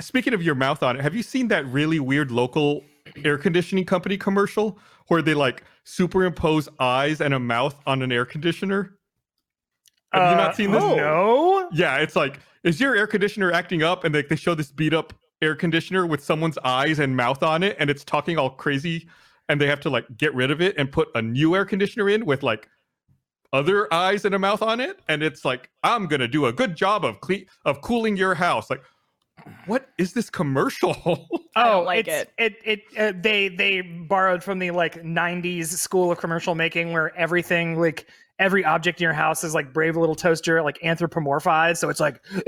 Speaking 0.00 0.32
of 0.32 0.42
your 0.42 0.54
mouth 0.54 0.82
on 0.82 0.96
it, 0.96 1.02
have 1.02 1.14
you 1.14 1.22
seen 1.22 1.48
that 1.48 1.66
really 1.66 2.00
weird 2.00 2.30
local 2.30 2.84
air 3.24 3.38
conditioning 3.38 3.84
company 3.84 4.16
commercial 4.16 4.78
where 5.08 5.22
they 5.22 5.34
like 5.34 5.64
superimpose 5.84 6.68
eyes 6.78 7.20
and 7.20 7.34
a 7.34 7.38
mouth 7.38 7.78
on 7.86 8.02
an 8.02 8.12
air 8.12 8.24
conditioner? 8.24 8.98
Have 10.12 10.22
you 10.30 10.38
Uh, 10.38 10.42
not 10.42 10.56
seen 10.56 10.70
this? 10.70 10.82
No. 10.82 11.68
Yeah, 11.72 11.98
it's 11.98 12.16
like, 12.16 12.40
is 12.64 12.80
your 12.80 12.94
air 12.94 13.06
conditioner 13.06 13.50
acting 13.52 13.82
up? 13.82 14.04
And 14.04 14.14
they, 14.14 14.22
they 14.22 14.36
show 14.36 14.54
this 14.54 14.70
beat 14.70 14.94
up 14.94 15.12
air 15.40 15.56
conditioner 15.56 16.06
with 16.06 16.22
someone's 16.22 16.58
eyes 16.58 16.98
and 16.98 17.16
mouth 17.16 17.42
on 17.42 17.62
it, 17.62 17.76
and 17.78 17.90
it's 17.90 18.04
talking 18.04 18.38
all 18.38 18.50
crazy, 18.50 19.08
and 19.48 19.60
they 19.60 19.66
have 19.66 19.80
to 19.80 19.90
like 19.90 20.04
get 20.16 20.34
rid 20.34 20.50
of 20.50 20.60
it 20.60 20.76
and 20.78 20.92
put 20.92 21.08
a 21.14 21.22
new 21.22 21.56
air 21.56 21.64
conditioner 21.64 22.08
in 22.08 22.24
with 22.24 22.42
like 22.42 22.68
other 23.52 23.92
eyes 23.92 24.24
and 24.24 24.34
a 24.34 24.38
mouth 24.38 24.62
on 24.62 24.80
it, 24.80 25.00
and 25.08 25.22
it's 25.22 25.44
like, 25.44 25.68
I'm 25.82 26.06
gonna 26.06 26.28
do 26.28 26.46
a 26.46 26.52
good 26.52 26.76
job 26.76 27.04
of 27.04 27.20
cle- 27.20 27.44
of 27.64 27.80
cooling 27.82 28.16
your 28.16 28.34
house. 28.34 28.70
Like, 28.70 28.82
what 29.66 29.88
is 29.98 30.12
this 30.12 30.30
commercial? 30.30 30.94
I 31.56 31.64
don't 31.64 31.74
Oh, 31.74 31.82
like 31.82 32.08
it's, 32.08 32.30
it. 32.38 32.56
It, 32.64 32.80
uh, 32.98 33.12
they 33.20 33.48
they 33.48 33.80
borrowed 33.82 34.42
from 34.42 34.58
the 34.58 34.70
like 34.70 35.02
'90s 35.02 35.66
school 35.66 36.10
of 36.12 36.18
commercial 36.18 36.54
making, 36.54 36.92
where 36.92 37.14
everything 37.16 37.78
like 37.80 38.06
every 38.38 38.64
object 38.64 38.98
in 39.00 39.04
your 39.04 39.12
house 39.12 39.44
is 39.44 39.54
like 39.54 39.72
brave 39.72 39.96
little 39.96 40.14
toaster, 40.16 40.62
like 40.62 40.78
anthropomorphized. 40.80 41.76
So 41.76 41.88
it's 41.90 42.00
like, 42.00 42.20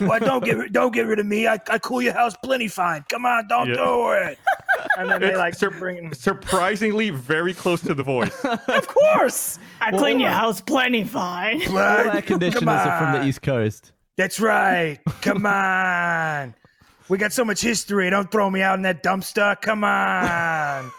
boy, 0.00 0.18
don't 0.18 0.44
get 0.44 0.72
don't 0.72 0.92
get 0.92 1.06
rid 1.06 1.18
of 1.18 1.26
me. 1.26 1.46
I, 1.46 1.54
I 1.70 1.78
cool 1.78 2.02
your 2.02 2.12
house 2.12 2.34
plenty 2.42 2.68
fine. 2.68 3.04
Come 3.08 3.24
on, 3.24 3.46
don't 3.48 3.68
Yeah. 3.68 3.76
do 3.76 4.10
it. 4.10 4.38
And 4.98 5.10
then 5.10 5.20
they 5.20 5.28
It's 5.28 5.38
like 5.38 5.54
sur- 5.54 5.70
bring 5.70 6.12
Surprisingly, 6.14 7.10
very 7.10 7.54
close 7.54 7.80
to 7.82 7.94
the 7.94 8.02
voice. 8.02 8.44
of 8.44 8.86
course. 8.88 9.58
I 9.80 9.90
clean 9.92 10.20
your 10.20 10.30
house 10.30 10.60
plenty 10.60 11.04
fine. 11.04 11.62
All 11.68 11.78
air 11.78 12.22
conditioners 12.22 12.68
are 12.68 12.98
from 12.98 13.12
the. 13.22 13.28
East 13.28 13.42
Coast. 13.42 13.92
That's 14.20 14.38
right. 14.38 14.98
Come 15.22 15.46
on. 15.46 16.54
We 17.08 17.16
got 17.16 17.32
so 17.32 17.42
much 17.42 17.62
history. 17.62 18.10
Don't 18.10 18.30
throw 18.30 18.50
me 18.50 18.60
out 18.60 18.74
in 18.74 18.82
that 18.82 19.02
dumpster. 19.02 19.58
Come 19.62 19.82
on. 19.82 20.92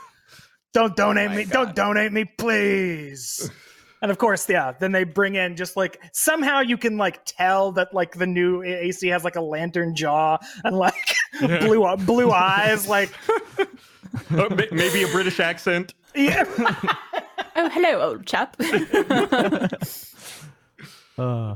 Don't 0.73 0.95
donate 0.95 1.29
me. 1.35 1.45
Don't 1.45 1.75
donate 1.75 2.11
me, 2.11 2.25
please. 2.25 3.51
And 4.01 4.09
of 4.09 4.17
course, 4.17 4.49
yeah, 4.49 4.71
then 4.71 4.91
they 4.91 5.03
bring 5.03 5.35
in 5.35 5.55
just 5.55 5.77
like 5.77 6.01
somehow 6.13 6.61
you 6.61 6.77
can 6.79 6.97
like 6.97 7.23
tell 7.25 7.71
that 7.73 7.93
like 7.93 8.15
the 8.15 8.25
new 8.25 8.63
AC 8.63 9.07
has 9.09 9.23
like 9.23 9.35
a 9.35 9.41
lantern 9.41 9.93
jaw 9.95 10.39
and 10.63 10.75
like 10.75 11.15
blue 11.39 11.95
blue 11.97 12.31
eyes 12.31 12.87
like 12.87 13.11
may- 14.31 14.67
maybe 14.71 15.03
a 15.03 15.07
British 15.09 15.39
accent. 15.39 15.93
yeah. 16.15 16.43
Oh, 17.55 17.69
hello, 17.69 18.01
old 18.01 18.25
chap. 18.25 18.55
Uh, 21.19 21.55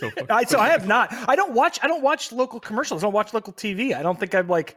So 0.00 0.10
I, 0.30 0.44
so 0.44 0.58
I 0.58 0.68
have 0.68 0.86
not. 0.86 1.12
I 1.28 1.36
don't 1.36 1.52
watch 1.52 1.78
I 1.82 1.86
don't 1.88 2.02
watch 2.02 2.32
local 2.32 2.60
commercials. 2.60 3.02
I 3.02 3.06
don't 3.06 3.12
watch 3.14 3.32
local 3.34 3.52
TV. 3.52 3.94
I 3.94 4.02
don't 4.02 4.18
think 4.18 4.34
I'm 4.34 4.48
like 4.48 4.76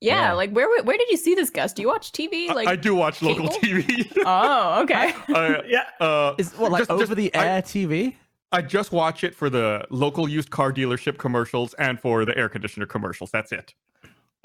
yeah, 0.00 0.22
Yeah. 0.28 0.32
like 0.32 0.50
where 0.50 0.68
where 0.82 0.98
did 0.98 1.08
you 1.10 1.16
see 1.16 1.34
this, 1.34 1.50
Gus? 1.50 1.72
Do 1.72 1.82
you 1.82 1.88
watch 1.88 2.12
TV? 2.12 2.48
Like, 2.48 2.68
I 2.68 2.76
do 2.76 2.94
watch 2.94 3.22
local? 3.22 3.48
TV. 3.48 4.12
oh, 4.26 4.82
okay. 4.82 5.14
I, 5.28 5.62
yeah. 5.66 5.84
uh, 6.00 6.34
is 6.38 6.52
what 6.54 6.72
like 6.72 6.80
just- 6.80 6.90
over 6.90 7.04
just- 7.06 7.16
the 7.16 7.34
I- 7.34 7.46
air 7.46 7.62
TV? 7.62 8.14
I 8.52 8.62
just 8.62 8.92
watch 8.92 9.24
it 9.24 9.34
for 9.34 9.50
the 9.50 9.84
local 9.90 10.28
used 10.28 10.50
car 10.50 10.72
dealership 10.72 11.18
commercials 11.18 11.74
and 11.74 11.98
for 11.98 12.24
the 12.24 12.36
air 12.38 12.48
conditioner 12.48 12.86
commercials. 12.86 13.32
That's 13.32 13.50
it. 13.50 13.74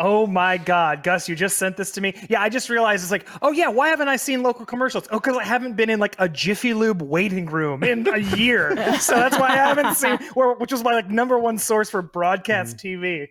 Oh 0.02 0.26
my 0.26 0.58
God, 0.58 1.04
Gus, 1.04 1.28
you 1.28 1.36
just 1.36 1.58
sent 1.58 1.76
this 1.76 1.92
to 1.92 2.02
me. 2.02 2.14
Yeah, 2.30 2.42
I 2.42 2.48
just 2.48 2.70
realized 2.70 3.04
it's 3.04 3.12
like, 3.12 3.28
oh 3.42 3.52
yeah, 3.52 3.68
why 3.68 3.90
haven't 3.90 4.08
I 4.08 4.16
seen 4.16 4.42
local 4.42 4.66
commercials? 4.66 5.08
Oh, 5.12 5.20
because 5.20 5.36
I 5.36 5.44
haven't 5.44 5.74
been 5.76 5.90
in 5.90 6.00
like 6.00 6.16
a 6.20 6.30
Jiffy 6.30 6.74
Lube 6.74 7.02
waiting 7.02 7.46
room 7.48 7.84
in 7.84 8.08
a 8.08 8.18
year, 8.38 8.72
so 9.00 9.16
that's 9.16 9.38
why 9.38 9.50
I 9.50 9.56
haven't 9.58 9.96
seen. 9.96 10.18
Which 10.58 10.72
was 10.72 10.84
my 10.84 10.94
like 10.94 11.10
number 11.10 11.38
one 11.38 11.58
source 11.58 11.90
for 11.90 12.02
broadcast 12.02 12.78
TV. 12.78 13.28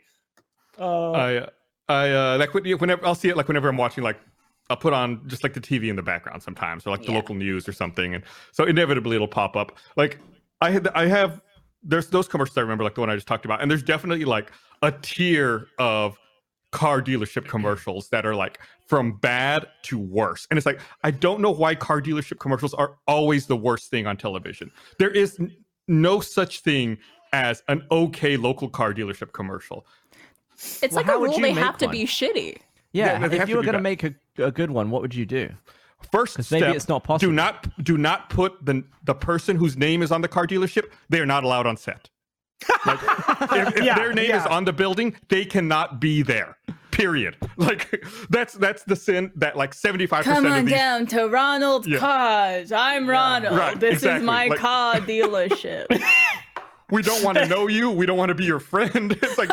Uh, 0.79 1.13
I 1.13 1.49
I 1.89 2.11
uh 2.11 2.37
like 2.39 2.53
when- 2.55 2.65
whenever 2.79 3.05
I'll 3.07 3.15
see 3.15 3.29
it 3.31 3.37
like 3.37 3.49
whenever 3.49 3.69
I'm 3.69 3.77
watching 3.79 4.05
like 4.05 4.19
I'll 4.71 4.77
put 4.77 4.93
on 4.93 5.27
just 5.27 5.43
like 5.43 5.55
the 5.55 5.61
TV 5.61 5.89
in 5.89 5.97
the 5.97 6.03
background 6.03 6.43
sometimes 6.43 6.87
or 6.87 6.91
like 6.91 7.01
the 7.01 7.09
Yeah. 7.13 7.17
local 7.17 7.35
news 7.35 7.67
or 7.67 7.73
something 7.73 8.15
and 8.15 8.23
so 8.53 8.65
inevitably 8.65 9.17
it'll 9.17 9.27
pop 9.27 9.57
up. 9.57 9.79
Like 9.97 10.19
I 10.61 10.71
had 10.71 10.87
I 10.89 11.07
have 11.07 11.41
there's 11.83 12.09
those 12.09 12.29
commercials 12.29 12.59
I 12.59 12.61
remember 12.61 12.85
like 12.85 12.95
the 12.95 13.01
one 13.01 13.09
I 13.09 13.15
just 13.15 13.27
talked 13.27 13.47
about 13.47 13.63
and 13.63 13.71
there's 13.71 13.83
definitely 13.83 14.27
like 14.27 14.53
a 14.83 14.93
tier 14.93 15.69
of 15.79 16.19
car 16.71 17.01
dealership 17.01 17.47
commercials 17.47 18.09
that 18.11 18.27
are 18.27 18.35
like 18.35 18.59
from 18.87 19.13
bad 19.13 19.67
to 19.83 19.99
worse. 19.99 20.47
And 20.51 20.59
it's 20.59 20.67
like 20.67 20.81
I 21.03 21.11
don't 21.11 21.41
know 21.41 21.51
why 21.51 21.75
car 21.75 22.01
dealership 22.01 22.39
commercials 22.39 22.75
are 22.75 22.97
always 23.07 23.47
the 23.47 23.57
worst 23.57 23.91
thing 23.91 24.07
on 24.07 24.17
television. 24.17 24.71
There 24.99 25.11
is 25.11 25.39
n- 25.41 25.55
no 25.87 26.21
such 26.21 26.61
thing 26.61 26.99
as 27.33 27.63
an 27.69 27.85
okay 27.91 28.37
local 28.37 28.69
car 28.69 28.93
dealership 28.93 29.33
commercial. 29.33 29.87
It's 30.55 30.81
Well, 30.95 31.05
like 31.05 31.09
a 31.09 31.19
rule 31.19 31.33
they 31.35 31.53
make 31.55 31.57
have 31.57 31.79
to 31.79 31.89
be 31.89 32.05
shitty. 32.05 32.59
Yeah, 32.93 33.19
no, 33.19 33.27
if 33.27 33.33
you 33.33 33.47
to 33.47 33.57
were 33.57 33.63
going 33.63 33.75
to 33.75 33.81
make 33.81 34.03
a, 34.03 34.15
a 34.39 34.51
good 34.51 34.71
one, 34.71 34.91
what 34.91 35.03
would 35.03 35.15
you 35.15 35.27
do? 35.27 35.51
First 36.11 36.37
'Cause 36.37 36.51
maybe 36.51 36.67
it's 36.69 36.89
not 36.89 37.05
possible. 37.05 37.31
Do 37.31 37.35
not 37.35 37.85
do 37.85 37.99
not 37.99 38.31
put 38.31 38.65
the 38.65 38.85
the 39.05 39.15
person 39.15 39.57
whose 39.57 39.77
name 39.77 40.03
is 40.03 40.11
on 40.13 40.21
the 40.21 40.29
car 40.29 40.47
dealership. 40.47 40.85
They 41.09 41.21
are 41.21 41.27
not 41.27 41.45
allowed 41.45 41.67
on 41.67 41.77
set. 41.77 42.09
Like 42.87 42.99
if, 43.53 43.77
if 43.77 43.85
Yeah, 43.85 43.95
their 43.97 44.13
name 44.13 44.33
is 44.33 44.45
on 44.47 44.65
the 44.65 44.73
building, 44.73 45.15
they 45.29 45.45
cannot 45.45 46.01
be 46.01 46.23
there. 46.23 46.57
Period. 46.91 47.37
Like 47.59 48.05
that's 48.31 48.55
that's 48.55 48.85
the 48.85 48.95
sin 48.97 49.33
that 49.37 49.57
like 49.57 49.75
seventy 49.75 50.07
five 50.07 50.25
percent 50.25 50.47
of 50.47 50.65
these. 50.65 50.71
down 50.75 51.07
to 51.09 51.27
Ronald 51.29 51.87
Yeah. 51.87 51.99
Cars. 51.99 52.71
I'm 52.73 53.09
Ronald. 53.09 53.59
Right, 53.59 53.79
This 53.79 54.03
is 54.05 54.23
my 54.23 54.47
Like- 54.47 54.59
car 54.59 54.95
dealership. 55.01 55.87
We 56.91 57.03
don't 57.03 57.23
want 57.23 57.37
to 57.37 57.45
know 57.47 57.67
you. 57.69 57.91
We 57.91 58.07
don't 58.07 58.17
want 58.17 58.31
to 58.31 58.35
be 58.35 58.47
your 58.47 58.61
friend. 58.61 59.13
It's 59.21 59.37
like 59.37 59.51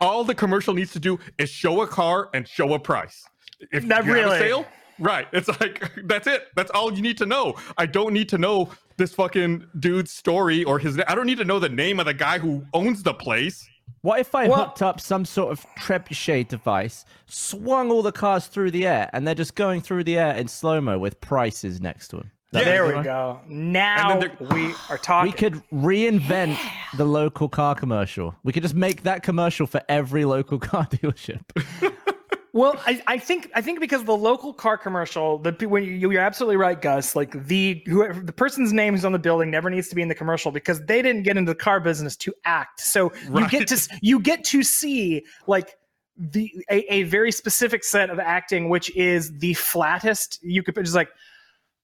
all 0.00 0.22
the 0.22 0.34
commercial 0.34 0.74
needs 0.74 0.92
to 0.92 1.00
do 1.00 1.18
is 1.36 1.50
show 1.50 1.80
a 1.82 1.88
car 1.88 2.30
and 2.32 2.46
show 2.46 2.72
a 2.74 2.78
price. 2.78 3.26
If 3.72 3.82
Not 3.82 4.04
you 4.04 4.14
have 4.14 4.30
a 4.30 4.38
sale, 4.38 4.64
right? 4.98 5.26
It's 5.32 5.48
like 5.60 5.90
that's 6.04 6.26
it. 6.26 6.48
That's 6.56 6.70
all 6.72 6.92
you 6.92 7.02
need 7.02 7.18
to 7.18 7.26
know. 7.26 7.54
I 7.76 7.86
don't 7.86 8.12
need 8.12 8.28
to 8.30 8.38
know 8.38 8.70
this 8.96 9.14
fucking 9.14 9.64
dude's 9.78 10.10
story 10.10 10.64
or 10.64 10.78
his. 10.78 10.98
I 11.06 11.14
don't 11.14 11.26
need 11.26 11.38
to 11.38 11.44
know 11.44 11.58
the 11.58 11.68
name 11.68 12.00
of 12.00 12.06
the 12.06 12.14
guy 12.14 12.38
who 12.38 12.64
owns 12.74 13.02
the 13.02 13.14
place. 13.14 13.68
What 14.02 14.20
if 14.20 14.34
I 14.34 14.48
Well- 14.48 14.64
hooked 14.66 14.82
up 14.82 15.00
some 15.00 15.24
sort 15.24 15.50
of 15.52 15.64
trebuchet 15.78 16.48
device, 16.48 17.04
swung 17.26 17.90
all 17.90 18.02
the 18.02 18.12
cars 18.12 18.46
through 18.46 18.70
the 18.72 18.86
air, 18.86 19.08
and 19.12 19.26
they're 19.26 19.34
just 19.34 19.54
going 19.54 19.80
through 19.80 20.04
the 20.04 20.18
air 20.18 20.34
in 20.36 20.46
slow 20.48 20.80
mo 20.80 20.98
with 20.98 21.20
prices 21.20 21.80
next 21.80 22.08
to 22.08 22.16
them? 22.16 22.30
Yeah, 22.52 22.64
there 22.64 22.86
we 22.96 23.02
go. 23.02 23.40
Now 23.48 24.20
there- 24.20 24.32
we 24.52 24.72
are 24.88 24.98
talking. 24.98 25.30
We 25.32 25.36
could 25.36 25.62
reinvent 25.72 26.56
the 26.96 27.04
local 27.04 27.48
car 27.48 27.74
commercial. 27.74 28.34
We 28.42 28.52
could 28.52 28.62
just 28.62 28.74
make 28.74 29.02
that 29.02 29.22
commercial 29.22 29.66
for 29.66 29.82
every 29.88 30.24
local 30.24 30.58
car 30.58 30.86
dealership. 30.90 31.40
Well, 32.58 32.74
I, 32.86 33.00
I 33.06 33.18
think 33.18 33.52
I 33.54 33.60
think 33.60 33.78
because 33.78 34.02
the 34.02 34.16
local 34.16 34.52
car 34.52 34.76
commercial, 34.76 35.38
the 35.38 35.52
when 35.68 35.84
you, 35.84 36.10
you're 36.10 36.20
absolutely 36.20 36.56
right, 36.56 36.80
Gus. 36.82 37.14
Like 37.14 37.46
the 37.46 37.84
whoever 37.86 38.20
the 38.20 38.32
person's 38.32 38.72
name 38.72 38.94
who's 38.94 39.04
on 39.04 39.12
the 39.12 39.18
building 39.20 39.48
never 39.48 39.70
needs 39.70 39.86
to 39.90 39.94
be 39.94 40.02
in 40.02 40.08
the 40.08 40.14
commercial 40.16 40.50
because 40.50 40.84
they 40.86 41.00
didn't 41.00 41.22
get 41.22 41.36
into 41.36 41.52
the 41.52 41.56
car 41.56 41.78
business 41.78 42.16
to 42.16 42.34
act. 42.44 42.80
So 42.80 43.12
you 43.32 43.48
get 43.48 43.68
to 43.68 43.98
you 44.02 44.18
get 44.18 44.42
to 44.46 44.64
see 44.64 45.24
like 45.46 45.76
the 46.16 46.52
a, 46.68 46.92
a 46.92 47.02
very 47.04 47.30
specific 47.30 47.84
set 47.84 48.10
of 48.10 48.18
acting, 48.18 48.68
which 48.68 48.90
is 48.96 49.38
the 49.38 49.54
flattest 49.54 50.40
you 50.42 50.64
could. 50.64 50.74
Just 50.74 50.96
like, 50.96 51.10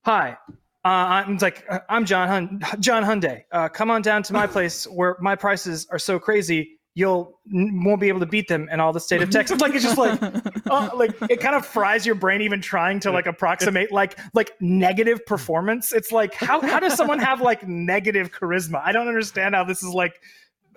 hi, 0.04 0.36
uh, 0.84 0.88
I'm 0.88 1.38
like 1.38 1.64
uh, 1.70 1.78
I'm 1.88 2.04
John 2.04 2.26
Hun- 2.26 2.80
John 2.80 3.04
Hyundai. 3.04 3.44
Uh, 3.52 3.68
come 3.68 3.92
on 3.92 4.02
down 4.02 4.24
to 4.24 4.32
my 4.32 4.46
place 4.48 4.86
where 4.88 5.16
my 5.20 5.36
prices 5.36 5.86
are 5.92 6.00
so 6.00 6.18
crazy 6.18 6.80
you'll 6.96 7.40
n- 7.52 7.82
won't 7.84 8.00
be 8.00 8.08
able 8.08 8.20
to 8.20 8.26
beat 8.26 8.46
them 8.48 8.68
in 8.70 8.78
all 8.80 8.92
the 8.92 9.00
state 9.00 9.20
of 9.20 9.28
Texas. 9.30 9.60
Like 9.60 9.74
it's 9.74 9.82
just 9.84 9.98
like, 9.98 10.20
uh, 10.70 10.90
like 10.94 11.10
it 11.28 11.40
kind 11.40 11.54
of 11.56 11.66
fries 11.66 12.06
your 12.06 12.14
brain 12.14 12.40
even 12.40 12.60
trying 12.60 13.00
to 13.00 13.10
like 13.10 13.26
approximate 13.26 13.90
like 13.90 14.18
like 14.34 14.52
negative 14.60 15.24
performance. 15.26 15.92
It's 15.92 16.12
like 16.12 16.34
how 16.34 16.60
how 16.60 16.78
does 16.80 16.94
someone 16.94 17.18
have 17.18 17.40
like 17.40 17.66
negative 17.66 18.30
charisma? 18.30 18.80
I 18.84 18.92
don't 18.92 19.08
understand 19.08 19.54
how 19.54 19.64
this 19.64 19.82
is 19.82 19.90
like 19.90 20.20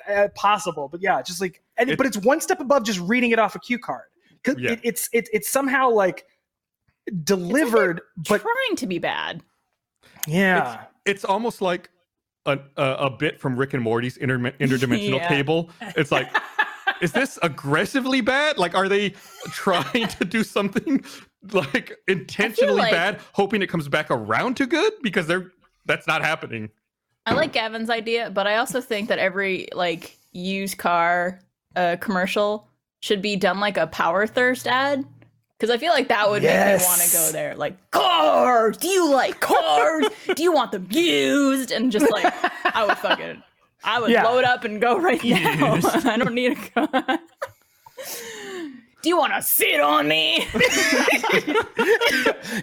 uh, 0.09 0.29
possible. 0.35 0.87
But 0.87 1.01
yeah, 1.01 1.21
just 1.21 1.39
like 1.41 1.61
and, 1.77 1.91
It- 1.91 1.97
but 1.97 2.07
it's 2.07 2.17
one 2.17 2.41
step 2.41 2.59
above 2.59 2.83
just 2.83 2.99
reading 3.01 3.31
it 3.31 3.39
off 3.39 3.55
a 3.55 3.59
cue 3.59 3.77
card. 3.79 4.05
Yeah. 4.57 4.71
It, 4.71 4.79
it's 4.83 5.09
it, 5.13 5.29
it's 5.33 5.49
somehow 5.49 5.89
like 5.91 6.25
delivered, 7.23 8.01
but 8.29 8.41
trying 8.41 8.75
to 8.77 8.87
be 8.87 8.99
bad. 8.99 9.41
yeah. 10.27 10.85
It's 11.05 11.23
almost 11.23 11.61
like 11.61 11.89
a, 12.47 12.59
a, 12.77 13.09
bit 13.09 13.39
from 13.39 13.57
Rick 13.57 13.73
and 13.73 13.83
Morty's 13.83 14.17
inter- 14.17 14.37
interdimensional 14.37 15.17
Yeah. 15.17 15.27
table. 15.27 15.69
It's 15.95 16.11
like 16.11 16.29
is 17.01 17.11
this 17.11 17.37
aggressively 17.43 18.21
bad? 18.21 18.57
Like, 18.57 18.75
are 18.75 18.87
they 18.87 19.11
trying 19.51 20.07
to 20.07 20.25
do 20.25 20.43
something 20.43 21.03
like 21.51 21.97
intentionally 22.07 22.81
like- 22.81 22.91
bad, 22.91 23.19
hoping 23.33 23.61
it 23.61 23.67
comes 23.67 23.87
back 23.87 24.09
around 24.09 24.57
to 24.57 24.65
good? 24.65 24.93
Because 25.01 25.27
they're 25.27 25.51
that's 25.85 26.07
not 26.07 26.21
happening. 26.21 26.69
I 27.25 27.33
like 27.33 27.51
Gavin's 27.51 27.89
idea, 27.89 28.29
but 28.29 28.47
I 28.47 28.55
also 28.55 28.79
think 28.79 29.09
that 29.09 29.19
every 29.19 29.67
like 29.73 30.17
used 30.31 30.77
car 30.77 31.41
uh, 31.75 31.97
commercial 31.99 32.69
should 33.01 33.21
be 33.21 33.35
done 33.35 33.59
like 33.59 33.77
a 33.77 33.87
power 33.87 34.25
thirst 34.25 34.65
ad. 34.65 35.05
Because 35.57 35.73
I 35.73 35.77
feel 35.79 35.91
like 35.91 36.09
that 36.09 36.29
would 36.29 36.43
make 36.43 36.79
me 36.79 36.85
want 36.85 37.01
to 37.01 37.11
go 37.13 37.31
there. 37.31 37.55
Like, 37.55 37.89
cars! 37.91 38.77
Do 38.77 38.87
you 38.87 39.11
like 39.11 39.39
cars? 39.39 40.05
Do 40.35 40.43
you 40.43 40.51
want 40.51 40.71
them 40.71 40.87
used? 40.91 41.71
And 41.71 41.91
just 41.91 42.09
like, 42.11 42.31
I 42.75 42.85
would 42.85 42.97
fucking, 42.99 43.41
I 43.83 43.99
would 43.99 44.11
Yeah. 44.11 44.23
load 44.23 44.43
up 44.43 44.65
and 44.65 44.79
go 44.79 44.99
right 44.99 45.23
now. 45.23 45.79
I 46.05 46.17
don't 46.17 46.35
need 46.35 46.51
a 46.51 46.55
car. 46.87 47.19
Do 49.01 49.09
you 49.09 49.17
want 49.17 49.33
to 49.33 49.41
sit 49.41 49.79
on 49.79 50.07
me? 50.07 50.47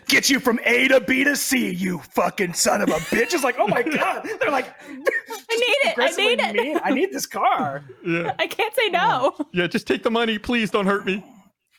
Get 0.06 0.30
you 0.30 0.38
from 0.40 0.58
A 0.64 0.88
to 0.88 1.00
B 1.00 1.24
to 1.24 1.36
C, 1.36 1.70
you 1.70 1.98
fucking 2.12 2.52
son 2.54 2.80
of 2.82 2.88
a 2.90 2.92
bitch. 2.92 3.32
It's 3.34 3.44
like, 3.44 3.56
oh 3.58 3.66
my 3.66 3.82
god. 3.82 4.28
They're 4.40 4.50
like, 4.50 4.68
I 4.88 5.56
need 5.56 5.90
it. 5.90 5.94
I 5.98 6.10
need 6.16 6.40
it. 6.40 6.54
mean. 6.54 6.78
I 6.84 6.90
need 6.92 7.12
this 7.12 7.26
car. 7.26 7.82
Yeah, 8.06 8.34
I 8.38 8.46
can't 8.46 8.74
say 8.74 8.88
no. 8.90 9.34
yeah. 9.52 9.66
Just 9.66 9.86
take 9.86 10.02
the 10.02 10.10
money, 10.10 10.38
please. 10.38 10.70
Don't 10.70 10.86
hurt 10.86 11.06
me. 11.06 11.24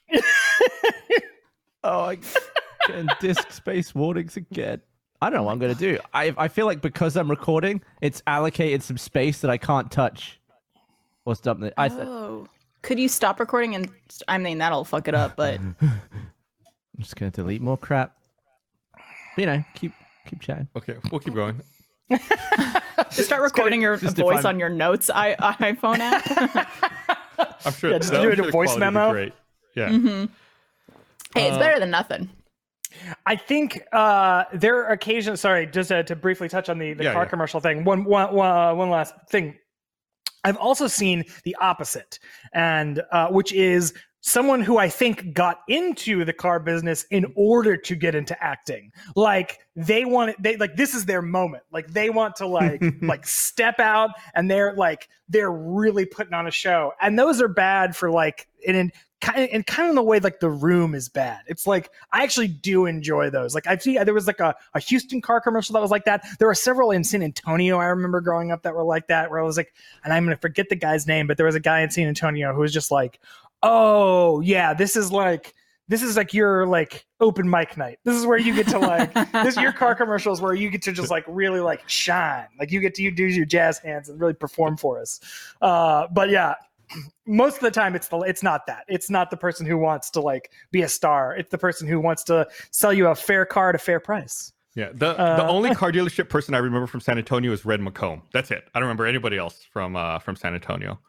Oh, 1.87 1.99
I 2.05 2.17
getting 2.87 3.07
disc 3.21 3.51
space 3.51 3.93
warnings 3.93 4.37
again. 4.37 4.81
I 5.21 5.29
don't 5.29 5.37
know 5.37 5.43
what 5.43 5.51
I'm 5.51 5.59
gonna 5.59 5.75
do. 5.75 5.99
I 6.15 6.33
I 6.35 6.47
feel 6.47 6.65
like 6.65 6.81
because 6.81 7.15
I'm 7.15 7.29
recording, 7.29 7.79
it's 8.01 8.23
allocated 8.25 8.81
some 8.81 8.97
space 8.97 9.41
that 9.41 9.51
I 9.51 9.57
can't 9.57 9.91
touch. 9.91 10.39
Or 11.25 11.35
something. 11.35 11.71
I 11.77 11.89
th- 11.89 12.01
Oh. 12.01 12.47
Could 12.81 12.99
you 12.99 13.07
stop 13.07 13.39
recording 13.39 13.75
and 13.75 13.89
I 14.27 14.37
mean 14.39 14.57
that'll 14.59 14.83
fuck 14.83 15.07
it 15.07 15.13
up, 15.15 15.35
but 15.35 15.59
I'm 15.81 15.97
just 16.99 17.15
gonna 17.15 17.29
delete 17.31 17.61
more 17.61 17.77
crap. 17.77 18.15
You 19.37 19.45
know, 19.45 19.63
keep 19.75 19.91
keep 20.27 20.41
chatting. 20.41 20.67
Okay, 20.75 20.95
we'll 21.11 21.19
keep 21.19 21.35
going. 21.35 21.61
just 22.11 23.25
start 23.25 23.41
recording 23.43 23.79
your 23.81 23.97
just 23.97 24.17
voice 24.17 24.37
I'm- 24.37 24.55
on 24.55 24.59
your 24.59 24.69
notes 24.69 25.09
I, 25.13 25.35
iPhone 25.35 25.99
app. 25.99 26.67
I'm 27.65 27.73
sure. 27.73 27.91
Yeah, 27.91 27.97
just 27.99 28.11
do 28.11 28.29
it 28.29 28.39
a 28.39 28.43
voice 28.51 28.69
quality 28.69 28.69
will 28.69 28.75
be 28.75 28.79
memo. 28.93 29.11
Great. 29.11 29.33
Yeah. 29.75 29.89
hey, 29.89 31.47
it's 31.47 31.57
better 31.57 31.79
than 31.79 31.91
nothing. 31.91 32.29
I 33.25 33.35
think 33.35 33.81
uh, 33.91 34.45
there 34.53 34.85
are 34.85 34.91
occasions. 34.91 35.41
Sorry, 35.41 35.67
just 35.67 35.91
uh, 35.91 36.03
to 36.03 36.15
briefly 36.15 36.47
touch 36.47 36.69
on 36.69 36.79
the, 36.79 36.93
the 36.93 37.03
Yeah, 37.05 37.13
car 37.13 37.23
yeah. 37.23 37.29
commercial 37.29 37.59
thing. 37.59 37.83
One, 37.83 38.05
one, 38.05 38.33
one, 38.33 38.49
uh, 38.51 38.73
one 38.73 38.89
last 38.89 39.13
thing. 39.29 39.55
I've 40.43 40.57
also 40.57 40.87
seen 40.87 41.25
the 41.43 41.55
opposite, 41.59 42.19
and 42.53 43.01
uh, 43.11 43.27
which 43.29 43.51
is 43.51 43.93
someone 44.21 44.61
who 44.61 44.77
I 44.77 44.89
think 44.89 45.33
got 45.33 45.59
into 45.67 46.25
the 46.25 46.33
car 46.33 46.59
business 46.59 47.05
in 47.11 47.31
order 47.35 47.77
to 47.77 47.95
get 47.95 48.15
into 48.15 48.41
acting. 48.43 48.91
Like 49.15 49.59
they 49.75 50.05
want 50.05 50.31
it, 50.31 50.35
they 50.39 50.55
like 50.57 50.75
this 50.75 50.93
is 50.93 51.05
their 51.05 51.21
moment. 51.21 51.63
Like 51.71 51.87
they 51.87 52.09
want 52.09 52.35
to 52.37 52.47
like 52.47 52.81
like 53.01 53.25
step 53.25 53.79
out, 53.79 54.11
and 54.35 54.49
they're 54.49 54.73
like 54.75 55.09
they're 55.27 55.51
really 55.51 56.05
putting 56.05 56.33
on 56.33 56.47
a 56.47 56.51
show. 56.51 56.93
And 57.01 57.17
those 57.19 57.41
are 57.41 57.47
bad 57.49 57.95
for 57.95 58.09
like 58.11 58.47
in. 58.63 58.91
In 59.21 59.27
kind 59.27 59.43
of, 59.43 59.49
and 59.51 59.65
kind 59.65 59.87
of 59.87 59.91
in 59.91 59.95
the 59.95 60.03
way 60.03 60.19
like 60.19 60.39
the 60.39 60.49
room 60.49 60.93
is 60.93 61.09
bad. 61.09 61.41
It's 61.47 61.67
like 61.67 61.89
I 62.11 62.23
actually 62.23 62.47
do 62.47 62.85
enjoy 62.85 63.29
those. 63.29 63.55
Like 63.55 63.67
I've 63.67 63.81
seen 63.81 64.03
there 64.03 64.13
was 64.13 64.27
like 64.27 64.39
a, 64.39 64.55
a 64.73 64.79
Houston 64.79 65.21
car 65.21 65.41
commercial 65.41 65.73
that 65.73 65.81
was 65.81 65.91
like 65.91 66.05
that. 66.05 66.25
There 66.39 66.47
were 66.47 66.55
several 66.55 66.91
in 66.91 67.03
San 67.03 67.23
Antonio 67.23 67.77
I 67.79 67.85
remember 67.85 68.21
growing 68.21 68.51
up 68.51 68.63
that 68.63 68.75
were 68.75 68.83
like 68.83 69.07
that, 69.07 69.29
where 69.29 69.39
I 69.39 69.43
was 69.43 69.57
like, 69.57 69.73
and 70.03 70.13
I'm 70.13 70.23
gonna 70.25 70.37
forget 70.37 70.69
the 70.69 70.75
guy's 70.75 71.07
name, 71.07 71.27
but 71.27 71.37
there 71.37 71.45
was 71.45 71.55
a 71.55 71.59
guy 71.59 71.81
in 71.81 71.89
San 71.89 72.07
Antonio 72.07 72.53
who 72.53 72.61
was 72.61 72.73
just 72.73 72.91
like, 72.91 73.19
oh 73.63 74.41
yeah, 74.41 74.73
this 74.73 74.95
is 74.95 75.11
like 75.11 75.53
this 75.87 76.01
is 76.01 76.17
like 76.17 76.33
your 76.33 76.65
like 76.65 77.05
open 77.19 77.49
mic 77.49 77.77
night. 77.77 77.99
This 78.03 78.15
is 78.15 78.25
where 78.25 78.37
you 78.37 78.55
get 78.55 78.67
to 78.69 78.79
like 78.79 79.13
this 79.31 79.55
your 79.55 79.71
car 79.71 79.93
commercials 79.95 80.41
where 80.41 80.53
you 80.53 80.69
get 80.69 80.81
to 80.83 80.91
just 80.91 81.11
like 81.11 81.23
really 81.27 81.59
like 81.59 81.87
shine. 81.87 82.47
Like 82.59 82.71
you 82.71 82.79
get 82.79 82.95
to 82.95 83.03
you 83.03 83.11
do 83.11 83.25
your 83.25 83.45
jazz 83.45 83.77
hands 83.79 84.09
and 84.09 84.19
really 84.19 84.33
perform 84.33 84.77
for 84.77 84.99
us. 84.99 85.19
Uh, 85.61 86.07
but 86.11 86.29
yeah, 86.29 86.55
most 87.25 87.55
of 87.55 87.61
the 87.61 87.71
time 87.71 87.95
it's 87.95 88.07
the 88.07 88.19
it's 88.19 88.43
not 88.43 88.65
that. 88.67 88.83
It's 88.87 89.09
not 89.09 89.29
the 89.31 89.37
person 89.37 89.65
who 89.65 89.77
wants 89.77 90.09
to 90.11 90.21
like 90.21 90.51
be 90.71 90.81
a 90.81 90.89
star. 90.89 91.35
It's 91.35 91.49
the 91.51 91.57
person 91.57 91.87
who 91.87 91.99
wants 91.99 92.23
to 92.25 92.47
sell 92.71 92.93
you 92.93 93.07
a 93.07 93.15
fair 93.15 93.45
car 93.45 93.69
at 93.69 93.75
a 93.75 93.79
fair 93.79 93.99
price. 93.99 94.51
Yeah, 94.75 94.89
the 94.89 95.13
the 95.13 95.43
Uh, 95.43 95.47
only 95.49 95.73
car 95.75 95.91
dealership 95.91 96.29
person 96.29 96.53
I 96.53 96.57
remember 96.59 96.87
from 96.87 96.99
San 96.99 97.17
Antonio 97.17 97.51
is 97.51 97.65
Red 97.65 97.79
McComb. 97.79 98.21
That's 98.33 98.51
it. 98.51 98.63
I 98.73 98.79
don't 98.79 98.87
remember 98.87 99.05
anybody 99.05 99.37
else 99.37 99.65
from 99.71 99.95
uh, 99.95 100.19
from 100.19 100.35
San 100.35 100.53
Antonio. 100.53 100.99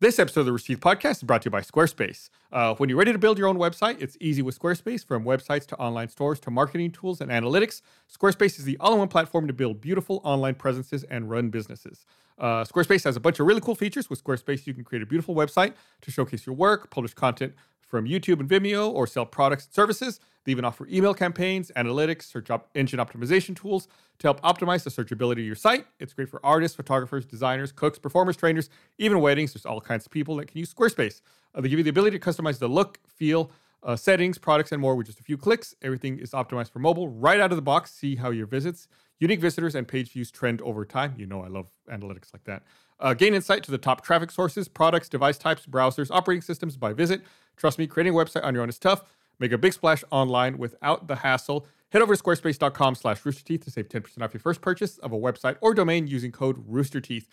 This 0.00 0.20
episode 0.20 0.42
of 0.42 0.46
the 0.46 0.52
Received 0.52 0.80
Podcast 0.80 1.16
is 1.16 1.22
brought 1.24 1.42
to 1.42 1.46
you 1.46 1.50
by 1.50 1.60
Squarespace. 1.60 2.30
Uh, 2.52 2.72
when 2.76 2.88
you're 2.88 2.96
ready 2.96 3.10
to 3.10 3.18
build 3.18 3.36
your 3.36 3.48
own 3.48 3.56
website, 3.56 4.00
it's 4.00 4.16
easy 4.20 4.42
with 4.42 4.56
Squarespace. 4.56 5.04
From 5.04 5.24
websites 5.24 5.66
to 5.66 5.76
online 5.76 6.08
stores 6.08 6.38
to 6.38 6.52
marketing 6.52 6.92
tools 6.92 7.20
and 7.20 7.32
analytics, 7.32 7.82
Squarespace 8.08 8.60
is 8.60 8.64
the 8.64 8.76
all-in-one 8.78 9.08
platform 9.08 9.48
to 9.48 9.52
build 9.52 9.80
beautiful 9.80 10.20
online 10.22 10.54
presences 10.54 11.02
and 11.10 11.28
run 11.28 11.48
businesses. 11.48 12.06
Uh, 12.38 12.62
Squarespace 12.62 13.02
has 13.02 13.16
a 13.16 13.20
bunch 13.20 13.40
of 13.40 13.46
really 13.46 13.60
cool 13.60 13.74
features. 13.74 14.08
With 14.08 14.22
Squarespace, 14.22 14.68
you 14.68 14.72
can 14.72 14.84
create 14.84 15.02
a 15.02 15.06
beautiful 15.06 15.34
website 15.34 15.72
to 16.02 16.12
showcase 16.12 16.46
your 16.46 16.54
work, 16.54 16.90
publish 16.90 17.14
content 17.14 17.54
from 17.88 18.04
YouTube 18.04 18.38
and 18.38 18.48
Vimeo, 18.48 18.90
or 18.90 19.06
sell 19.06 19.26
products 19.26 19.64
and 19.64 19.74
services. 19.74 20.20
They 20.44 20.52
even 20.52 20.64
offer 20.64 20.86
email 20.86 21.14
campaigns, 21.14 21.72
analytics, 21.76 22.22
search 22.22 22.50
op- 22.50 22.68
engine 22.74 23.00
optimization 23.00 23.56
tools 23.56 23.88
to 24.18 24.26
help 24.26 24.40
optimize 24.42 24.84
the 24.84 24.90
searchability 24.90 25.40
of 25.40 25.46
your 25.46 25.56
site. 25.56 25.86
It's 25.98 26.12
great 26.12 26.28
for 26.28 26.40
artists, 26.44 26.76
photographers, 26.76 27.24
designers, 27.26 27.72
cooks, 27.72 27.98
performers, 27.98 28.36
trainers, 28.36 28.70
even 28.98 29.20
weddings. 29.20 29.52
There's 29.52 29.66
all 29.66 29.80
kinds 29.80 30.06
of 30.06 30.12
people 30.12 30.36
that 30.36 30.46
can 30.46 30.58
use 30.58 30.72
Squarespace. 30.72 31.22
Uh, 31.54 31.60
they 31.60 31.68
give 31.68 31.78
you 31.78 31.82
the 31.82 31.90
ability 31.90 32.18
to 32.18 32.24
customize 32.24 32.58
the 32.58 32.68
look, 32.68 32.98
feel, 33.08 33.50
uh, 33.82 33.96
settings, 33.96 34.38
products, 34.38 34.72
and 34.72 34.80
more 34.80 34.94
with 34.94 35.06
just 35.06 35.20
a 35.20 35.22
few 35.22 35.36
clicks. 35.36 35.74
Everything 35.82 36.18
is 36.18 36.32
optimized 36.32 36.70
for 36.70 36.78
mobile 36.78 37.08
right 37.08 37.40
out 37.40 37.50
of 37.52 37.56
the 37.56 37.62
box. 37.62 37.92
See 37.92 38.16
how 38.16 38.30
your 38.30 38.46
visits, 38.46 38.88
unique 39.18 39.40
visitors, 39.40 39.74
and 39.74 39.86
page 39.86 40.12
views 40.12 40.30
trend 40.30 40.60
over 40.62 40.84
time. 40.84 41.14
You 41.16 41.26
know 41.26 41.42
I 41.42 41.48
love 41.48 41.68
analytics 41.90 42.32
like 42.32 42.44
that. 42.44 42.62
Uh, 43.00 43.14
gain 43.14 43.34
insight 43.34 43.62
to 43.62 43.70
the 43.70 43.78
top 43.78 44.04
traffic 44.04 44.30
sources, 44.30 44.68
products, 44.68 45.08
device 45.08 45.38
types, 45.38 45.66
browsers, 45.66 46.08
operating 46.10 46.42
systems 46.42 46.76
by 46.76 46.92
visit. 46.92 47.22
Trust 47.56 47.78
me, 47.78 47.86
creating 47.86 48.12
a 48.14 48.16
website 48.16 48.44
on 48.44 48.54
your 48.54 48.62
own 48.62 48.68
is 48.68 48.78
tough. 48.78 49.04
Make 49.38 49.52
a 49.52 49.58
big 49.58 49.72
splash 49.72 50.02
online 50.10 50.58
without 50.58 51.06
the 51.06 51.16
hassle. 51.16 51.66
Head 51.92 52.02
over 52.02 52.14
to 52.16 52.22
squarespace.com 52.22 52.96
slash 52.96 53.22
roosterteeth 53.22 53.64
to 53.64 53.70
save 53.70 53.88
10% 53.88 54.22
off 54.22 54.34
your 54.34 54.40
first 54.40 54.60
purchase 54.60 54.98
of 54.98 55.12
a 55.12 55.16
website 55.16 55.56
or 55.60 55.74
domain 55.74 56.06
using 56.08 56.32
code 56.32 56.66
roosterteeth. 56.68 57.26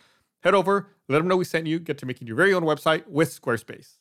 Head 0.44 0.54
over, 0.54 0.88
let 1.10 1.18
them 1.18 1.28
know 1.28 1.36
we 1.38 1.46
sent 1.46 1.66
you, 1.66 1.80
get 1.80 1.98
to 1.98 2.06
making 2.06 2.28
your 2.28 2.36
very 2.36 2.54
own 2.54 2.62
website 2.64 3.08
with 3.08 3.30
Squarespace. 3.42 3.98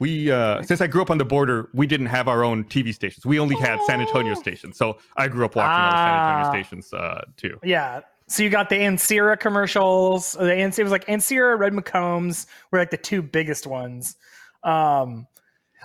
We, 0.00 0.30
uh, 0.32 0.62
since 0.62 0.80
I 0.80 0.86
grew 0.88 1.02
up 1.02 1.10
on 1.10 1.18
the 1.18 1.24
border, 1.24 1.68
we 1.74 1.86
didn't 1.86 2.06
have 2.06 2.26
our 2.26 2.42
own 2.42 2.64
TV 2.64 2.92
stations. 2.94 3.24
We 3.26 3.38
only 3.38 3.54
had 3.56 3.78
San 3.86 4.00
Antonio 4.00 4.34
stations. 4.34 4.76
So 4.78 4.96
I 5.16 5.28
grew 5.28 5.44
up 5.44 5.54
watching 5.54 5.70
all 5.84 5.90
the 5.90 5.96
San 5.96 6.08
Antonio 6.18 6.46
Ah. 6.46 6.50
stations 6.50 6.92
uh, 6.94 7.24
too. 7.36 7.58
Yeah. 7.62 8.00
So 8.28 8.42
you 8.42 8.50
got 8.50 8.68
the 8.68 8.76
Ancira 8.76 9.38
commercials. 9.38 10.32
The 10.32 10.54
Ans- 10.54 10.78
it 10.78 10.82
was 10.82 10.92
like 10.92 11.06
Ancira, 11.06 11.58
Red 11.58 11.72
McCombs 11.72 12.46
were 12.70 12.78
like 12.78 12.90
the 12.90 12.96
two 12.96 13.22
biggest 13.22 13.66
ones. 13.66 14.16
Um, 14.64 15.26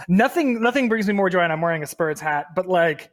nothing, 0.07 0.61
nothing 0.61 0.87
brings 0.89 1.07
me 1.07 1.13
more 1.13 1.29
joy, 1.29 1.41
and 1.41 1.51
I'm 1.51 1.61
wearing 1.61 1.83
a 1.83 1.87
Spurs 1.87 2.19
hat. 2.21 2.47
But 2.55 2.67
like, 2.67 3.09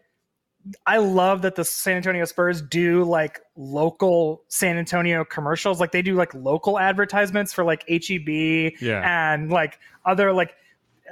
I 0.87 0.97
love 0.99 1.43
that 1.43 1.57
the 1.57 1.65
San 1.65 1.97
Antonio 1.97 2.25
Spurs 2.25 2.63
do 2.63 3.05
like 3.05 3.41
local 3.57 4.43
San 4.49 4.79
Antonio 4.79 5.25
commercials. 5.25 5.79
Like 5.81 5.93
they 5.93 6.01
do 6.03 6.15
like 6.15 6.33
local 6.35 6.79
advertisements 6.79 7.53
for 7.53 7.65
like 7.65 7.85
HEB 7.89 8.73
Yeah. 8.81 9.03
and 9.05 9.51
like 9.51 9.79
other 10.07 10.33
like 10.33 10.55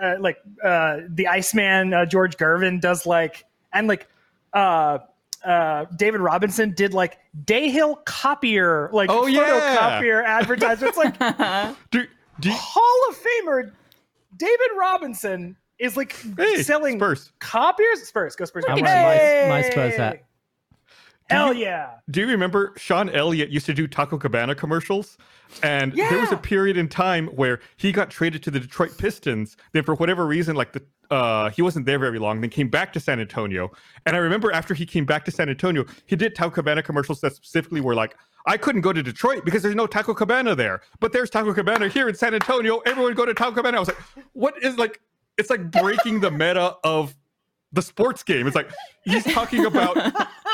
uh, 0.02 0.14
like 0.20 0.38
uh, 0.64 1.00
the 1.08 1.26
Iceman 1.28 1.92
uh, 1.92 2.06
George 2.06 2.38
Gervin 2.38 2.80
does 2.80 3.04
like 3.04 3.44
and 3.74 3.88
like 3.88 4.08
uh 4.54 4.98
uh 5.44 5.84
David 5.96 6.20
Robinson 6.20 6.72
did 6.72 6.94
like 6.94 7.18
Dahill 7.44 8.04
copier 8.04 8.88
like 8.92 9.10
Oh, 9.10 9.26
yeah. 9.26 9.40
photocopier 10.00 10.24
advertisements 10.26 10.96
like 10.96 11.18
Do, 11.90 12.04
do 12.40 12.48
you- 12.50 12.54
Hall 12.58 13.10
of 13.10 13.16
Famer 13.18 13.72
David 14.36 14.70
Robinson 14.78 15.56
is 15.78 15.96
like 15.96 16.16
Hey, 16.36 16.62
selling 16.62 16.98
Spurs. 16.98 17.32
copiers 17.40 18.02
Spurs 18.04 18.36
go 18.36 18.44
Spurs 18.44 18.64
I'm 18.68 18.80
wearing 18.80 19.48
my- 19.48 19.62
my 19.62 19.68
Spurs 19.70 19.96
hat. 19.96 20.22
Hell 21.32 21.52
yeah 21.54 21.90
Do 22.10 22.20
you 22.20 22.26
remember 22.26 22.72
Sean 22.76 23.08
Elliott 23.10 23.50
used 23.50 23.66
to 23.66 23.74
do 23.74 23.86
Taco 23.86 24.18
Cabana 24.18 24.54
commercials? 24.54 25.18
And 25.62 25.92
there 25.92 26.20
was 26.20 26.32
a 26.32 26.36
period 26.36 26.76
in 26.76 26.88
time 26.88 27.26
where 27.28 27.60
he 27.76 27.92
got 27.92 28.10
traded 28.10 28.42
to 28.44 28.50
the 28.50 28.58
Detroit 28.60 28.96
Pistons. 28.96 29.56
Then, 29.72 29.82
for 29.82 29.94
whatever 29.94 30.26
reason, 30.26 30.56
like 30.56 30.72
the 30.72 30.82
uh, 31.10 31.50
he 31.50 31.60
wasn't 31.60 31.84
there 31.84 31.98
very 31.98 32.18
long. 32.18 32.40
Then 32.40 32.48
came 32.48 32.68
back 32.68 32.92
to 32.94 33.00
San 33.00 33.20
Antonio. 33.20 33.70
And 34.06 34.16
I 34.16 34.18
remember 34.18 34.50
after 34.50 34.72
he 34.72 34.86
came 34.86 35.04
back 35.04 35.26
to 35.26 35.30
San 35.30 35.50
Antonio, 35.50 35.84
he 36.06 36.16
did 36.16 36.34
Taco 36.34 36.50
Cabana 36.50 36.82
commercials 36.82 37.20
that 37.20 37.34
specifically 37.34 37.82
were 37.82 37.94
like, 37.94 38.16
"I 38.46 38.56
couldn't 38.56 38.80
go 38.80 38.94
to 38.94 39.02
Detroit 39.02 39.44
because 39.44 39.62
there's 39.62 39.74
no 39.74 39.86
Taco 39.86 40.14
Cabana 40.14 40.54
there, 40.54 40.80
but 41.00 41.12
there's 41.12 41.28
Taco 41.28 41.52
Cabana 41.52 41.88
here 41.88 42.08
in 42.08 42.14
San 42.14 42.32
Antonio. 42.32 42.78
Everyone 42.86 43.12
go 43.14 43.26
to 43.26 43.34
Taco 43.34 43.52
Cabana." 43.52 43.76
I 43.76 43.80
was 43.80 43.88
like, 43.88 44.00
"What 44.32 44.54
is 44.62 44.78
like?" 44.78 45.00
It's 45.36 45.50
like 45.50 45.70
breaking 45.70 46.20
the 46.20 46.30
meta 46.30 46.76
of 46.82 47.14
the 47.72 47.82
sports 47.82 48.22
game. 48.22 48.46
It's 48.46 48.56
like 48.56 48.70
he's 49.04 49.24
talking 49.24 49.66
about 49.66 49.96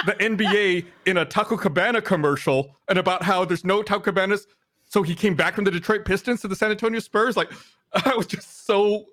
the 0.07 0.15
NBA 0.15 0.87
in 1.07 1.17
a 1.19 1.25
Taco 1.25 1.57
Cabana 1.57 2.01
commercial 2.01 2.77
and 2.89 2.99
about 2.99 3.23
how 3.23 3.45
there's 3.45 3.65
no 3.65 3.83
Taco 3.83 4.01
Cabanas. 4.01 4.47
So 4.85 5.03
he 5.03 5.15
came 5.15 5.35
back 5.35 5.55
from 5.55 5.65
the 5.65 5.71
Detroit 5.71 6.05
Pistons 6.05 6.41
to 6.43 6.49
the 6.49 6.57
San 6.57 6.71
Antonio 6.71 7.01
Spurs. 7.01 7.37
Like, 7.37 7.51
I 7.93 8.15
was 8.15 8.27
just 8.27 8.67
so 8.67 9.07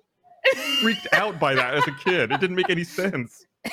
freaked 0.80 1.08
out 1.12 1.38
by 1.40 1.54
that 1.54 1.74
as 1.74 1.86
a 1.86 1.92
kid. 1.92 2.30
It 2.30 2.40
didn't 2.40 2.56
make 2.56 2.70
any 2.70 2.84
sense. 2.84 3.46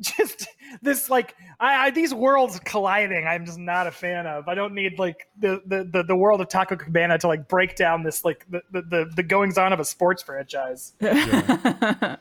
just 0.00 0.48
this 0.82 1.08
like 1.08 1.34
I, 1.58 1.86
I 1.86 1.90
these 1.90 2.12
worlds 2.12 2.60
colliding 2.60 3.26
i'm 3.26 3.46
just 3.46 3.58
not 3.58 3.86
a 3.86 3.90
fan 3.90 4.26
of 4.26 4.46
i 4.46 4.54
don't 4.54 4.74
need 4.74 4.98
like 4.98 5.26
the 5.38 5.62
the 5.64 5.88
the, 5.90 6.02
the 6.02 6.16
world 6.16 6.40
of 6.42 6.48
taco 6.48 6.76
cabana 6.76 7.18
to 7.18 7.28
like 7.28 7.48
break 7.48 7.76
down 7.76 8.02
this 8.02 8.24
like 8.24 8.44
the 8.50 8.62
the, 8.70 8.82
the, 8.82 9.10
the 9.16 9.22
goings 9.22 9.56
on 9.56 9.72
of 9.72 9.80
a 9.80 9.84
sports 9.84 10.22
franchise 10.22 10.92
the 11.00 12.18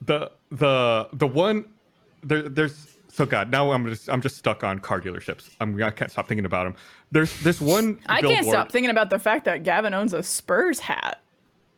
the 0.00 1.08
the 1.12 1.26
one 1.26 1.66
there 2.22 2.48
there's 2.48 2.95
so 3.16 3.24
god 3.26 3.50
now 3.50 3.70
i'm 3.72 3.86
just 3.86 4.08
i'm 4.10 4.20
just 4.20 4.36
stuck 4.36 4.62
on 4.62 4.78
car 4.78 5.00
dealerships 5.00 5.50
i'm 5.60 5.82
i 5.82 5.90
can't 5.90 6.10
stop 6.10 6.28
thinking 6.28 6.44
about 6.44 6.64
them 6.64 6.74
there's 7.12 7.38
this 7.40 7.60
one 7.60 7.98
I 8.06 8.20
can't 8.20 8.46
stop 8.46 8.70
thinking 8.70 8.90
about 8.90 9.10
the 9.10 9.18
fact 9.18 9.44
that 9.46 9.62
Gavin 9.62 9.94
owns 9.94 10.12
a 10.12 10.22
Spurs 10.22 10.78
hat. 10.80 11.22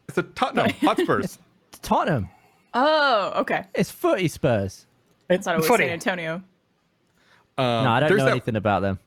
it's 0.08 0.18
a 0.18 0.22
tottenham 0.24 0.70
hotspurs 0.80 1.38
Tottenham. 1.80 2.28
Oh, 2.74 3.32
okay. 3.36 3.64
It's 3.74 3.90
footy 3.90 4.26
Spurs. 4.26 4.86
it's 5.30 5.46
not 5.46 5.54
it 5.54 5.58
was 5.58 5.68
Footy. 5.68 5.84
San 5.84 5.92
Antonio. 5.92 6.34
um, 7.56 7.84
no, 7.84 7.90
I 7.90 8.00
don't 8.00 8.16
know 8.16 8.24
that, 8.24 8.30
anything 8.32 8.56
about 8.56 8.82
them. 8.82 8.98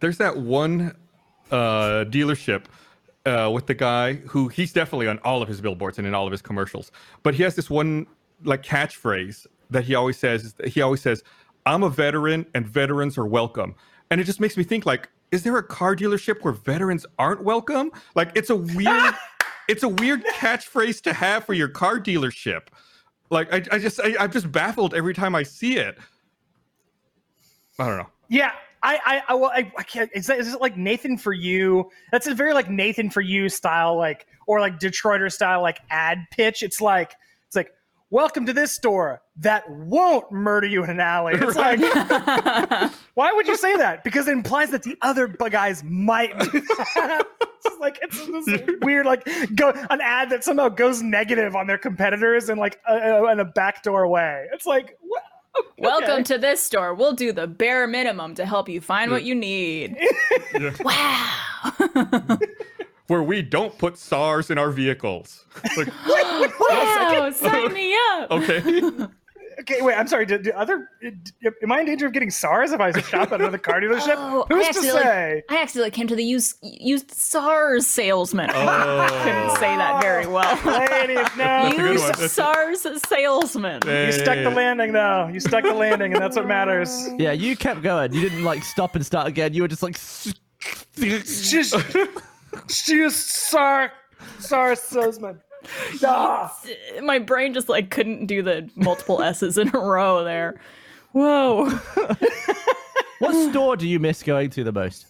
there's 0.00 0.16
that 0.18 0.36
one 0.38 0.94
uh 1.50 2.04
dealership 2.08 2.64
uh 3.26 3.50
with 3.52 3.66
the 3.66 3.74
guy 3.74 4.14
who 4.14 4.48
he's 4.48 4.72
definitely 4.72 5.08
on 5.08 5.18
all 5.18 5.42
of 5.42 5.48
his 5.48 5.60
billboards 5.60 5.98
and 5.98 6.06
in 6.06 6.14
all 6.14 6.24
of 6.26 6.32
his 6.32 6.40
commercials 6.40 6.90
but 7.22 7.34
he 7.34 7.42
has 7.42 7.54
this 7.56 7.68
one 7.68 8.06
like 8.44 8.62
catchphrase 8.62 9.46
that 9.70 9.84
he 9.84 9.94
always 9.94 10.18
says 10.18 10.54
he 10.66 10.80
always 10.80 11.00
says 11.00 11.22
i'm 11.66 11.82
a 11.82 11.90
veteran 11.90 12.46
and 12.54 12.66
veterans 12.66 13.16
are 13.16 13.26
welcome 13.26 13.74
and 14.10 14.20
it 14.20 14.24
just 14.24 14.40
makes 14.40 14.56
me 14.56 14.64
think 14.64 14.86
like 14.86 15.08
is 15.30 15.42
there 15.42 15.56
a 15.56 15.62
car 15.62 15.94
dealership 15.94 16.42
where 16.42 16.52
veterans 16.52 17.06
aren't 17.18 17.42
welcome 17.42 17.90
like 18.14 18.30
it's 18.34 18.50
a 18.50 18.56
weird 18.56 19.14
it's 19.68 19.82
a 19.82 19.88
weird 19.88 20.24
catchphrase 20.34 21.00
to 21.00 21.12
have 21.12 21.44
for 21.44 21.54
your 21.54 21.68
car 21.68 21.98
dealership 21.98 22.68
like 23.30 23.52
i, 23.52 23.62
I 23.72 23.78
just 23.78 24.00
I, 24.00 24.16
i'm 24.18 24.32
just 24.32 24.50
baffled 24.50 24.94
every 24.94 25.14
time 25.14 25.34
i 25.34 25.42
see 25.42 25.76
it 25.76 25.98
i 27.78 27.86
don't 27.86 27.98
know 27.98 28.10
yeah 28.28 28.52
I, 28.82 28.98
I, 29.04 29.22
I, 29.28 29.34
well, 29.34 29.50
I, 29.54 29.70
I 29.76 29.82
can't. 29.82 30.10
Is, 30.14 30.26
that, 30.28 30.38
is 30.38 30.54
it 30.54 30.60
like 30.60 30.76
Nathan 30.76 31.18
for 31.18 31.32
you? 31.32 31.90
That's 32.12 32.26
a 32.26 32.34
very 32.34 32.54
like 32.54 32.70
Nathan 32.70 33.10
for 33.10 33.20
you 33.20 33.48
style, 33.48 33.96
like 33.96 34.26
or 34.46 34.60
like 34.60 34.78
Detroiter 34.78 35.30
style, 35.30 35.60
like 35.60 35.80
ad 35.90 36.26
pitch. 36.30 36.62
It's 36.62 36.80
like 36.80 37.14
it's 37.46 37.56
like 37.56 37.72
welcome 38.10 38.44
to 38.46 38.52
this 38.52 38.72
store 38.72 39.22
that 39.36 39.68
won't 39.70 40.30
murder 40.30 40.66
you 40.66 40.84
in 40.84 40.90
an 40.90 41.00
alley. 41.00 41.34
It's 41.36 41.56
like 41.56 41.80
why 43.14 43.32
would 43.32 43.46
you 43.46 43.56
say 43.56 43.76
that? 43.76 44.04
Because 44.04 44.28
it 44.28 44.32
implies 44.32 44.70
that 44.70 44.82
the 44.82 44.96
other 45.00 45.28
bu- 45.28 45.50
guys 45.50 45.82
might 45.84 46.38
do. 46.38 46.62
It's 47.62 47.78
like 47.78 47.98
it's 48.00 48.26
this 48.46 48.70
weird 48.80 49.04
like 49.04 49.28
go 49.54 49.70
an 49.90 50.00
ad 50.00 50.30
that 50.30 50.44
somehow 50.44 50.70
goes 50.70 51.02
negative 51.02 51.54
on 51.54 51.66
their 51.66 51.76
competitors 51.76 52.48
in 52.48 52.56
like 52.56 52.80
a, 52.88 52.94
a, 52.94 53.32
in 53.32 53.38
a 53.38 53.44
backdoor 53.44 54.08
way. 54.08 54.46
It's 54.54 54.64
like 54.64 54.96
what? 55.02 55.22
Welcome 55.76 56.24
to 56.24 56.38
this 56.38 56.62
store. 56.62 56.94
We'll 56.94 57.12
do 57.12 57.32
the 57.32 57.46
bare 57.46 57.86
minimum 57.86 58.34
to 58.36 58.46
help 58.46 58.70
you 58.70 58.80
find 58.80 59.10
what 59.10 59.24
you 59.24 59.34
need. 59.34 59.94
wow. 60.80 62.38
Where 63.10 63.24
we 63.24 63.42
don't 63.42 63.76
put 63.76 63.98
SARS 63.98 64.50
in 64.50 64.56
our 64.58 64.70
vehicles. 64.70 65.44
It's 65.64 65.76
like, 65.76 65.88
wow. 66.06 66.52
Oh, 66.60 67.30
sign 67.34 67.72
me 67.74 67.92
up. 68.12 68.30
okay. 68.30 68.90
Okay, 69.58 69.82
wait. 69.82 69.94
I'm 69.94 70.06
sorry. 70.06 70.24
Do, 70.24 70.38
do 70.38 70.52
other? 70.52 70.88
d- 71.02 71.12
Am 71.62 71.70
I 71.70 71.80
in 71.80 71.86
danger 71.86 72.06
of 72.06 72.14
getting 72.14 72.30
SARS 72.30 72.72
if 72.72 72.80
I 72.80 72.98
shop 72.98 73.30
at 73.30 73.42
another 73.42 73.58
car 73.58 73.76
oh, 73.78 73.80
dealership? 73.80 74.14
Oh, 74.16 74.46
Who's 74.48 74.58
I 74.58 74.62
to 74.62 74.68
accidentally- 74.68 75.02
say? 75.02 75.42
I 75.50 75.58
accidentally 75.60 75.90
came 75.90 76.06
to 76.06 76.16
the 76.16 76.24
used 76.24 76.56
used 76.62 77.10
SARS 77.10 77.86
salesman. 77.86 78.48
Oh. 78.54 79.06
Couldn't 79.22 79.50
say 79.58 79.76
that 79.76 80.00
very 80.00 80.26
well. 80.26 80.54
Ladies, 80.64 81.26
no. 81.36 81.66
a 81.66 81.70
good 81.76 81.90
used 81.92 82.04
one. 82.04 82.12
That's- 82.12 82.32
SARS 82.32 82.86
salesman. 83.06 83.82
You 83.86 84.12
stuck 84.12 84.38
the 84.38 84.48
landing, 84.50 84.92
though. 84.92 85.28
You 85.30 85.40
stuck 85.40 85.64
the 85.64 85.74
landing, 85.74 86.14
and 86.14 86.22
that's 86.22 86.36
what 86.36 86.46
matters. 86.46 87.08
Yeah, 87.18 87.32
you 87.32 87.54
kept 87.54 87.82
going. 87.82 88.14
You 88.14 88.22
didn't 88.22 88.44
like 88.44 88.64
stop 88.64 88.94
and 88.96 89.04
start 89.04 89.26
again. 89.26 89.52
You 89.52 89.60
were 89.62 89.68
just 89.68 89.82
like. 89.82 89.98
Just, 90.96 91.76
just 92.68 93.28
SARS, 93.28 93.90
SARS 94.38 94.80
salesman. 94.80 95.40
Ah. 96.04 96.58
My 97.02 97.18
brain 97.18 97.52
just 97.54 97.68
like 97.68 97.90
couldn't 97.90 98.26
do 98.26 98.42
the 98.42 98.68
multiple 98.76 99.22
S's 99.22 99.58
in 99.58 99.68
a 99.74 99.78
row 99.78 100.24
there. 100.24 100.60
Whoa. 101.12 101.70
What 103.18 103.50
store 103.50 103.76
do 103.76 103.86
you 103.86 103.98
miss 103.98 104.22
going 104.22 104.48
to 104.50 104.64
the 104.64 104.72
most? 104.72 105.04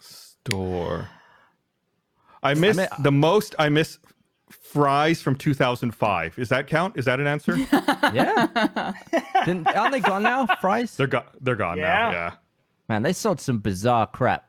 Store. 0.00 1.08
I 2.42 2.52
miss 2.52 2.76
mean- 2.76 2.88
the 2.98 3.10
most. 3.10 3.54
I 3.58 3.70
miss 3.70 3.98
Fry's 4.50 5.22
from 5.22 5.36
2005. 5.36 6.38
Is 6.38 6.50
that 6.50 6.66
count? 6.66 6.98
Is 6.98 7.06
that 7.06 7.20
an 7.20 7.26
answer? 7.26 7.56
Yeah. 8.12 8.92
Didn't, 9.46 9.66
aren't 9.68 9.92
they 9.92 10.00
gone 10.00 10.22
now? 10.24 10.44
Fry's? 10.60 10.94
they're 10.94 11.06
gone. 11.06 11.24
They're 11.40 11.56
gone 11.56 11.78
Yeah. 11.78 11.84
now. 11.84 12.10
Yeah, 12.10 12.30
Man, 12.90 13.02
they 13.02 13.14
sold 13.14 13.40
some 13.40 13.60
bizarre 13.60 14.06
crap. 14.06 14.44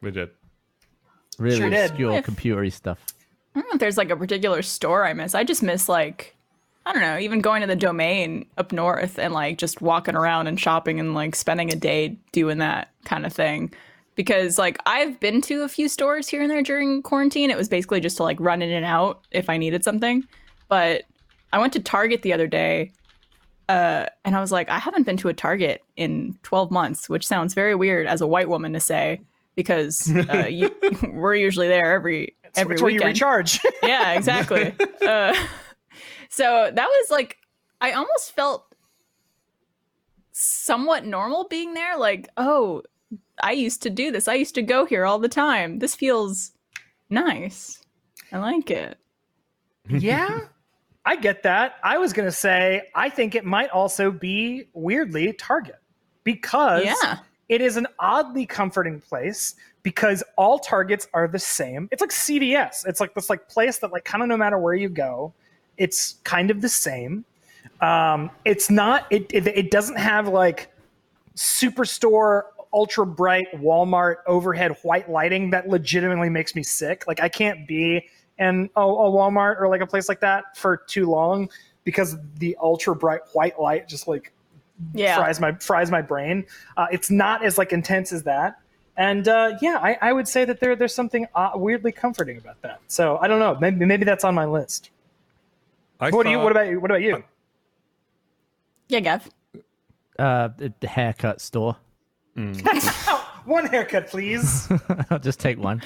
We 0.00 0.12
did. 0.12 0.30
Really 1.38 1.56
Sure 1.56 1.66
obscure 1.66 2.22
computery 2.22 2.72
stuff. 2.72 2.98
I 3.54 3.60
don't 3.60 3.68
know 3.68 3.74
if 3.74 3.80
there's 3.80 3.96
like 3.96 4.10
a 4.10 4.16
particular 4.16 4.62
store 4.62 5.06
I 5.06 5.12
miss. 5.12 5.34
I 5.34 5.44
just 5.44 5.62
miss 5.62 5.88
like 5.88 6.36
I 6.84 6.92
don't 6.92 7.02
know, 7.02 7.18
even 7.18 7.40
going 7.40 7.62
to 7.62 7.66
the 7.66 7.74
domain 7.74 8.46
up 8.58 8.70
north 8.70 9.18
and 9.18 9.34
like 9.34 9.58
just 9.58 9.82
walking 9.82 10.14
around 10.14 10.46
and 10.46 10.58
shopping 10.58 11.00
and 11.00 11.14
like 11.14 11.34
spending 11.34 11.72
a 11.72 11.76
day 11.76 12.16
doing 12.30 12.58
that 12.58 12.92
kind 13.04 13.26
of 13.26 13.32
thing. 13.32 13.72
Because 14.14 14.56
like 14.56 14.78
I've 14.86 15.18
been 15.18 15.40
to 15.42 15.62
a 15.62 15.68
few 15.68 15.88
stores 15.88 16.28
here 16.28 16.42
and 16.42 16.50
there 16.50 16.62
during 16.62 17.02
quarantine. 17.02 17.50
It 17.50 17.56
was 17.56 17.68
basically 17.68 18.00
just 18.00 18.18
to 18.18 18.22
like 18.22 18.38
run 18.38 18.62
in 18.62 18.70
and 18.70 18.84
out 18.84 19.26
if 19.32 19.50
I 19.50 19.56
needed 19.56 19.82
something. 19.82 20.24
But 20.68 21.02
I 21.52 21.58
went 21.58 21.72
to 21.72 21.80
Target 21.80 22.22
the 22.22 22.32
other 22.32 22.46
day 22.46 22.92
uh, 23.68 24.06
and 24.24 24.36
I 24.36 24.40
was 24.40 24.52
like, 24.52 24.68
I 24.68 24.78
haven't 24.78 25.06
been 25.06 25.16
to 25.18 25.28
a 25.28 25.34
Target 25.34 25.82
in 25.96 26.38
12 26.44 26.70
months, 26.70 27.08
which 27.08 27.26
sounds 27.26 27.52
very 27.52 27.74
weird 27.74 28.06
as 28.06 28.20
a 28.20 28.26
white 28.26 28.48
woman 28.48 28.72
to 28.74 28.80
say 28.80 29.20
because 29.56 30.14
uh, 30.32 30.46
you, 30.48 30.70
we're 31.12 31.34
usually 31.34 31.66
there 31.66 31.92
every 31.94 32.36
every 32.54 32.74
It's 32.74 32.82
where 32.82 32.90
you 32.90 32.96
weekend 32.98 33.14
recharge. 33.14 33.60
yeah, 33.82 34.12
exactly. 34.12 34.72
uh, 35.04 35.34
so 36.28 36.70
that 36.72 36.86
was 36.86 37.10
like, 37.10 37.38
I 37.80 37.92
almost 37.92 38.32
felt 38.32 38.72
somewhat 40.32 41.04
normal 41.04 41.48
being 41.48 41.74
there. 41.74 41.96
Like, 41.96 42.28
oh, 42.36 42.82
I 43.42 43.52
used 43.52 43.82
to 43.82 43.90
do 43.90 44.12
this. 44.12 44.28
I 44.28 44.34
used 44.34 44.54
to 44.54 44.62
go 44.62 44.84
here 44.84 45.04
all 45.04 45.18
the 45.18 45.28
time. 45.28 45.80
This 45.80 45.94
feels 45.94 46.52
nice. 47.10 47.82
I 48.32 48.38
like 48.38 48.70
it. 48.70 48.98
yeah, 49.88 50.40
I 51.04 51.16
get 51.16 51.42
that. 51.44 51.76
I 51.82 51.98
was 51.98 52.12
gonna 52.12 52.32
say 52.32 52.82
I 52.94 53.08
think 53.08 53.34
it 53.34 53.44
might 53.44 53.70
also 53.70 54.10
be 54.10 54.64
weirdly 54.74 55.32
Target 55.32 55.76
because 56.24 56.84
Yeah. 56.84 57.18
It 57.48 57.60
is 57.60 57.76
an 57.76 57.86
oddly 57.98 58.46
comforting 58.46 59.00
place 59.00 59.54
because 59.82 60.22
all 60.36 60.58
Targets 60.58 61.06
are 61.14 61.28
the 61.28 61.38
same. 61.38 61.88
It's 61.92 62.00
like 62.00 62.10
CVS. 62.10 62.86
It's 62.86 63.00
like 63.00 63.14
this 63.14 63.30
like 63.30 63.48
place 63.48 63.78
that 63.78 63.92
like 63.92 64.04
kind 64.04 64.22
of 64.22 64.28
no 64.28 64.36
matter 64.36 64.58
where 64.58 64.74
you 64.74 64.88
go, 64.88 65.32
it's 65.76 66.16
kind 66.24 66.50
of 66.50 66.60
the 66.60 66.68
same. 66.68 67.24
Um, 67.80 68.30
it's 68.44 68.70
not. 68.70 69.06
It, 69.10 69.26
it 69.32 69.46
it 69.46 69.70
doesn't 69.70 69.96
have 69.96 70.28
like 70.28 70.72
superstore 71.36 72.44
ultra 72.72 73.06
bright 73.06 73.46
Walmart 73.54 74.16
overhead 74.26 74.76
white 74.82 75.10
lighting 75.10 75.50
that 75.50 75.68
legitimately 75.68 76.30
makes 76.30 76.54
me 76.54 76.62
sick. 76.62 77.06
Like 77.06 77.20
I 77.20 77.28
can't 77.28 77.66
be 77.66 78.08
in 78.38 78.68
a, 78.76 78.80
a 78.80 79.10
Walmart 79.10 79.60
or 79.60 79.68
like 79.68 79.80
a 79.80 79.86
place 79.86 80.08
like 80.08 80.20
that 80.20 80.56
for 80.56 80.76
too 80.76 81.08
long 81.08 81.48
because 81.84 82.16
the 82.38 82.56
ultra 82.60 82.94
bright 82.94 83.20
white 83.32 83.58
light 83.60 83.88
just 83.88 84.08
like 84.08 84.32
Yeah. 84.94 85.16
fries 85.16 85.40
my 85.40 85.52
fries 85.52 85.90
my 85.90 86.02
brain. 86.02 86.44
Uh, 86.76 86.86
it's 86.90 87.10
not 87.10 87.44
as 87.44 87.56
like 87.58 87.72
intense 87.72 88.12
as 88.12 88.22
that. 88.24 88.58
And 88.98 89.28
uh, 89.28 89.58
yeah, 89.60 89.78
I, 89.82 89.98
I 90.00 90.12
would 90.12 90.26
say 90.28 90.44
that 90.46 90.60
there 90.60 90.74
there's 90.76 90.94
something 90.94 91.26
uh, 91.34 91.50
weirdly 91.54 91.92
comforting 91.92 92.38
about 92.38 92.60
that. 92.62 92.80
So 92.86 93.18
I 93.18 93.28
don't 93.28 93.38
know. 93.38 93.56
Maybe, 93.60 93.84
maybe 93.84 94.04
that's 94.04 94.24
on 94.24 94.34
my 94.34 94.44
list. 94.46 94.90
I 96.00 96.10
What 96.10 96.24
do 96.24 96.30
you? 96.30 96.38
What 96.38 96.50
about 96.52 96.68
you? 96.68 96.80
What 96.80 96.90
about 96.90 97.02
you? 97.02 97.22
Yeah, 98.88 99.00
Gav. 99.00 99.28
Uh, 100.18 100.48
the 100.56 100.72
the 100.80 100.88
haircut 100.88 101.40
store. 101.40 101.76
One 103.44 103.66
haircut, 103.66 104.08
please. 104.08 104.68
I'll 105.10 105.18
just 105.20 105.38
take 105.40 105.58
one. 105.58 105.80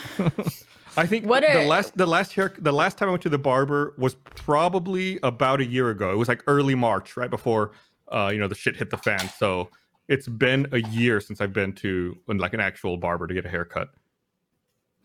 I 0.97 1.07
think 1.07 1.27
What 1.27 1.41
the 1.43 1.61
are- 1.61 1.65
last 1.67 1.97
the 1.97 2.07
last 2.07 2.33
hair 2.33 2.55
the 2.59 2.73
last 2.73 2.97
time 2.99 3.09
I 3.09 3.13
went 3.13 3.23
to 3.23 3.29
the 3.29 3.39
barber 3.39 3.95
was 3.99 4.15
probably 4.15 5.19
about 5.23 5.61
a 5.61 5.67
year 5.67 5.91
ago. 5.91 6.11
It 6.11 6.17
was 6.17 6.27
like 6.29 6.43
early 6.47 6.75
March, 6.75 7.17
right 7.17 7.29
before 7.31 7.73
uh, 8.11 8.31
you 8.33 8.39
know 8.39 8.49
the 8.49 8.55
shit 8.55 8.77
hit 8.77 8.91
the 8.91 8.97
fan. 8.99 9.29
So 9.39 9.71
it's 10.09 10.27
been 10.29 10.67
a 10.73 10.79
year 10.79 11.21
since 11.21 11.41
I've 11.41 11.53
been 11.53 11.73
to 11.75 12.17
like 12.27 12.53
an 12.55 12.61
actual 12.61 12.97
barber 12.97 13.27
to 13.27 13.35
get 13.35 13.47
a 13.47 13.49
haircut. 13.49 13.91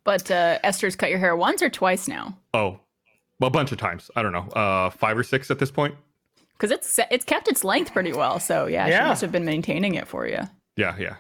But 0.04 0.30
uh, 0.30 0.60
Esther's 0.64 0.96
cut 0.96 1.10
your 1.10 1.20
hair 1.20 1.36
once 1.36 1.62
or 1.62 1.70
twice 1.70 2.08
now? 2.08 2.38
Oh, 2.54 2.80
well, 3.40 3.48
a 3.48 3.52
bunch 3.52 3.72
of 3.72 3.78
times. 3.80 4.12
I 4.16 4.22
don't 4.22 4.32
know, 4.34 4.48
uh, 4.50 4.90
five 4.92 5.18
or 5.18 5.24
six 5.24 5.50
at 5.52 5.60
this 5.60 5.72
point. 5.72 5.96
Because 6.54 6.72
it's 6.72 7.00
it's 7.12 7.26
kept 7.26 7.48
its 7.48 7.64
length 7.64 7.92
pretty 7.92 8.14
well. 8.14 8.40
So 8.40 8.68
yeah, 8.68 8.88
Yeah. 8.88 9.04
she 9.04 9.08
must 9.10 9.22
have 9.22 9.32
been 9.32 9.46
maintaining 9.46 9.96
it 9.96 10.08
for 10.08 10.26
you. 10.28 10.40
Yeah, 10.78 10.96
yeah. 10.98 11.16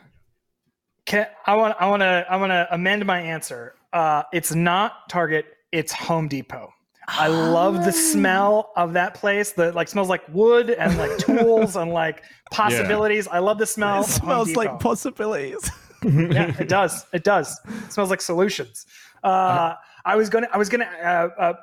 Can, 1.05 1.27
I 1.45 1.55
want 1.55 1.75
I 1.79 1.87
want 1.87 2.01
to 2.01 2.25
I 2.29 2.35
want 2.37 2.51
to 2.51 2.67
amend 2.71 3.05
my 3.05 3.19
answer. 3.19 3.75
Uh, 3.93 4.23
it's 4.33 4.53
not 4.55 5.07
Target. 5.09 5.45
it's 5.71 5.91
Home 5.93 6.27
Depot. 6.27 6.71
I 7.07 7.27
love 7.27 7.85
the 7.85 7.91
smell 7.91 8.71
of 8.75 8.93
that 8.93 9.13
place. 9.13 9.51
That 9.53 9.75
like 9.75 9.87
smells 9.87 10.09
like 10.09 10.23
wood 10.29 10.69
and 10.69 10.97
like 10.97 11.17
tools 11.19 11.75
and 11.75 11.91
like 11.91 12.23
possibilities. 12.51 13.27
I 13.27 13.39
love 13.39 13.57
the 13.57 13.65
smell. 13.65 14.01
It 14.01 14.07
smells 14.07 14.55
like 14.55 14.79
possibilities. 14.79 15.69
yeah, 16.03 16.55
it 16.59 16.67
does. 16.69 17.05
It 17.13 17.23
does. 17.23 17.59
It 17.85 17.91
smells 17.91 18.09
like 18.09 18.21
solutions. 18.21 18.85
Uh, 19.23 19.75
I 20.03 20.15
was 20.15 20.29
gonna. 20.29 20.47
I 20.51 20.57
was 20.57 20.69
gonna. 20.69 20.85
Uh, 20.85 21.29
uh, 21.41 21.53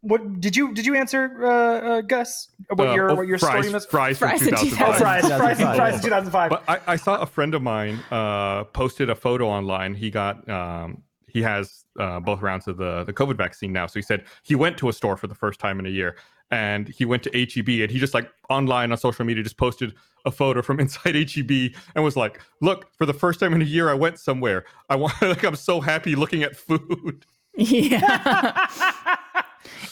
what 0.00 0.38
did 0.40 0.54
you 0.54 0.74
did 0.74 0.84
you 0.84 0.94
answer, 0.94 1.38
uh, 1.42 1.48
uh, 1.48 2.00
Gus? 2.02 2.48
What 2.68 2.88
Uh, 2.88 2.94
your 2.94 3.10
oh, 3.10 3.14
what 3.14 3.26
your 3.26 3.38
Fry's, 3.38 3.64
story 3.64 3.72
was? 3.72 3.86
Fry's 3.86 4.18
from 4.18 4.28
Fry's 4.28 4.42
in 4.42 4.54
2005. 4.54 4.84
Oh, 4.86 4.98
Fry's, 4.98 5.26
Fry's, 5.26 5.76
Fry's, 5.76 5.94
in 5.94 6.02
2005. 6.02 6.50
But 6.50 6.62
I, 6.68 6.80
I 6.86 6.96
saw 6.96 7.22
a 7.22 7.26
friend 7.26 7.54
of 7.54 7.62
mine 7.62 8.00
uh, 8.10 8.64
posted 8.64 9.08
a 9.08 9.14
photo 9.14 9.48
online. 9.48 9.94
He 9.94 10.10
got 10.10 10.46
um, 10.48 11.03
he 11.34 11.42
has 11.42 11.84
uh, 11.98 12.20
both 12.20 12.40
rounds 12.40 12.66
of 12.68 12.78
the 12.78 13.04
the 13.04 13.12
COVID 13.12 13.36
vaccine 13.36 13.72
now. 13.72 13.86
So 13.86 13.98
he 13.98 14.02
said 14.02 14.24
he 14.44 14.54
went 14.54 14.78
to 14.78 14.88
a 14.88 14.92
store 14.92 15.16
for 15.18 15.26
the 15.26 15.34
first 15.34 15.60
time 15.60 15.78
in 15.80 15.84
a 15.84 15.90
year, 15.90 16.16
and 16.50 16.88
he 16.88 17.04
went 17.04 17.24
to 17.24 17.30
HEB, 17.32 17.68
and 17.82 17.90
he 17.90 17.98
just 17.98 18.14
like 18.14 18.30
online 18.48 18.92
on 18.92 18.98
social 18.98 19.24
media 19.26 19.42
just 19.42 19.58
posted 19.58 19.94
a 20.24 20.30
photo 20.30 20.62
from 20.62 20.80
inside 20.84 21.16
HEB 21.16 21.72
and 21.94 22.04
was 22.04 22.16
like, 22.16 22.40
"Look, 22.62 22.90
for 22.96 23.04
the 23.04 23.12
first 23.12 23.40
time 23.40 23.52
in 23.52 23.60
a 23.60 23.66
year, 23.66 23.90
I 23.90 23.94
went 23.94 24.18
somewhere. 24.18 24.64
I 24.88 24.96
want 24.96 25.14
like 25.20 25.44
I'm 25.44 25.56
so 25.56 25.80
happy 25.80 26.14
looking 26.14 26.42
at 26.42 26.56
food." 26.56 27.26
Yeah. 27.56 28.66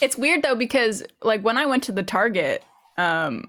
it's 0.01 0.17
weird 0.17 0.43
though 0.43 0.53
because 0.53 1.01
like 1.21 1.41
when 1.43 1.57
I 1.57 1.65
went 1.65 1.83
to 1.83 1.93
the 1.93 2.03
Target, 2.03 2.61
um 2.97 3.45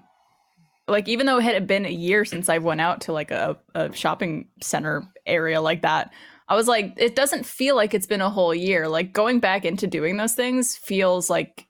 like 0.87 1.09
even 1.09 1.25
though 1.25 1.39
it 1.39 1.43
had 1.43 1.67
been 1.67 1.85
a 1.85 1.91
year 1.91 2.23
since 2.23 2.47
I 2.47 2.59
went 2.59 2.79
out 2.79 3.01
to 3.01 3.11
like 3.11 3.31
a, 3.31 3.57
a 3.73 3.93
shopping 3.93 4.47
center 4.61 5.03
area 5.25 5.59
like 5.59 5.81
that, 5.81 6.13
I 6.47 6.55
was 6.55 6.67
like, 6.67 6.93
it 6.97 7.15
doesn't 7.15 7.45
feel 7.45 7.75
like 7.75 7.93
it's 7.93 8.05
been 8.05 8.21
a 8.21 8.29
whole 8.29 8.53
year. 8.53 8.87
Like 8.87 9.13
going 9.13 9.39
back 9.39 9.65
into 9.65 9.87
doing 9.87 10.17
those 10.17 10.33
things 10.33 10.75
feels 10.75 11.29
like 11.29 11.67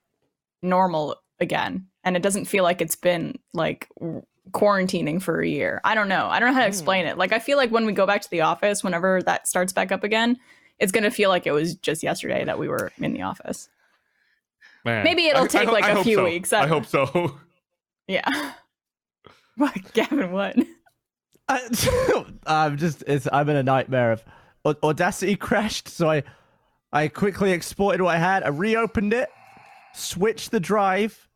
normal 0.61 1.15
again. 1.39 1.87
And 2.03 2.15
it 2.15 2.21
doesn't 2.21 2.45
feel 2.45 2.63
like 2.63 2.81
it's 2.81 2.95
been 2.95 3.39
like 3.53 3.87
quarantining 4.51 5.21
for 5.21 5.41
a 5.41 5.47
year. 5.47 5.81
I 5.83 5.95
don't 5.95 6.09
know. 6.09 6.27
I 6.27 6.39
don't 6.39 6.49
know 6.49 6.53
how 6.53 6.61
to 6.61 6.65
hmm. 6.65 6.69
explain 6.69 7.05
it. 7.05 7.17
Like 7.17 7.31
I 7.31 7.39
feel 7.39 7.57
like 7.57 7.71
when 7.71 7.85
we 7.85 7.93
go 7.93 8.05
back 8.05 8.21
to 8.21 8.29
the 8.29 8.41
office, 8.41 8.83
whenever 8.83 9.21
that 9.23 9.47
starts 9.47 9.73
back 9.73 9.91
up 9.91 10.03
again, 10.03 10.37
it's 10.77 10.91
gonna 10.91 11.11
feel 11.11 11.29
like 11.29 11.47
it 11.47 11.51
was 11.51 11.75
just 11.75 12.03
yesterday 12.03 12.43
that 12.43 12.59
we 12.59 12.67
were 12.67 12.91
in 12.97 13.13
the 13.13 13.21
office. 13.21 13.69
Man, 14.83 15.03
Maybe 15.03 15.25
it'll 15.25 15.47
take, 15.47 15.67
ho- 15.67 15.73
like, 15.73 15.85
a 15.85 16.03
few 16.03 16.17
so. 16.17 16.23
weeks. 16.25 16.53
I 16.53 16.63
I 16.63 16.67
hope 16.67 16.85
so. 16.85 17.39
Yeah. 18.07 18.51
What, 19.57 19.93
Gavin? 19.93 20.33
What? 20.33 20.57
I, 21.47 22.25
I'm 22.45 22.77
just 22.77 23.05
it's 23.07 23.25
I'm 23.31 23.47
in 23.47 23.55
a 23.55 23.63
nightmare 23.63 24.11
of 24.11 24.21
Au- 24.21 24.43
Audacity 24.65 25.35
crashed, 25.35 25.87
so 25.87 26.09
I 26.09 26.23
I 26.91 27.07
quickly 27.07 27.51
exported 27.51 28.01
what 28.01 28.15
I 28.15 28.19
had, 28.19 28.43
I 28.43 28.49
reopened 28.49 29.13
it, 29.13 29.29
switched 29.93 30.51
the 30.51 30.59
drive 30.59 31.27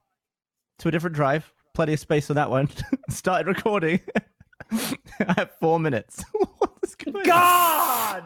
to 0.79 0.87
a 0.87 0.91
different 0.91 1.15
drive, 1.15 1.51
plenty 1.73 1.93
of 1.93 1.99
space 1.99 2.29
on 2.29 2.35
that 2.37 2.49
one, 2.49 2.69
started 3.09 3.47
recording. 3.47 3.99
I 4.71 5.33
have 5.35 5.51
four 5.59 5.79
minutes. 5.79 6.23
what 6.31 6.71
is 6.83 6.95
going 6.95 7.17
on? 7.17 7.23
God 7.25 8.23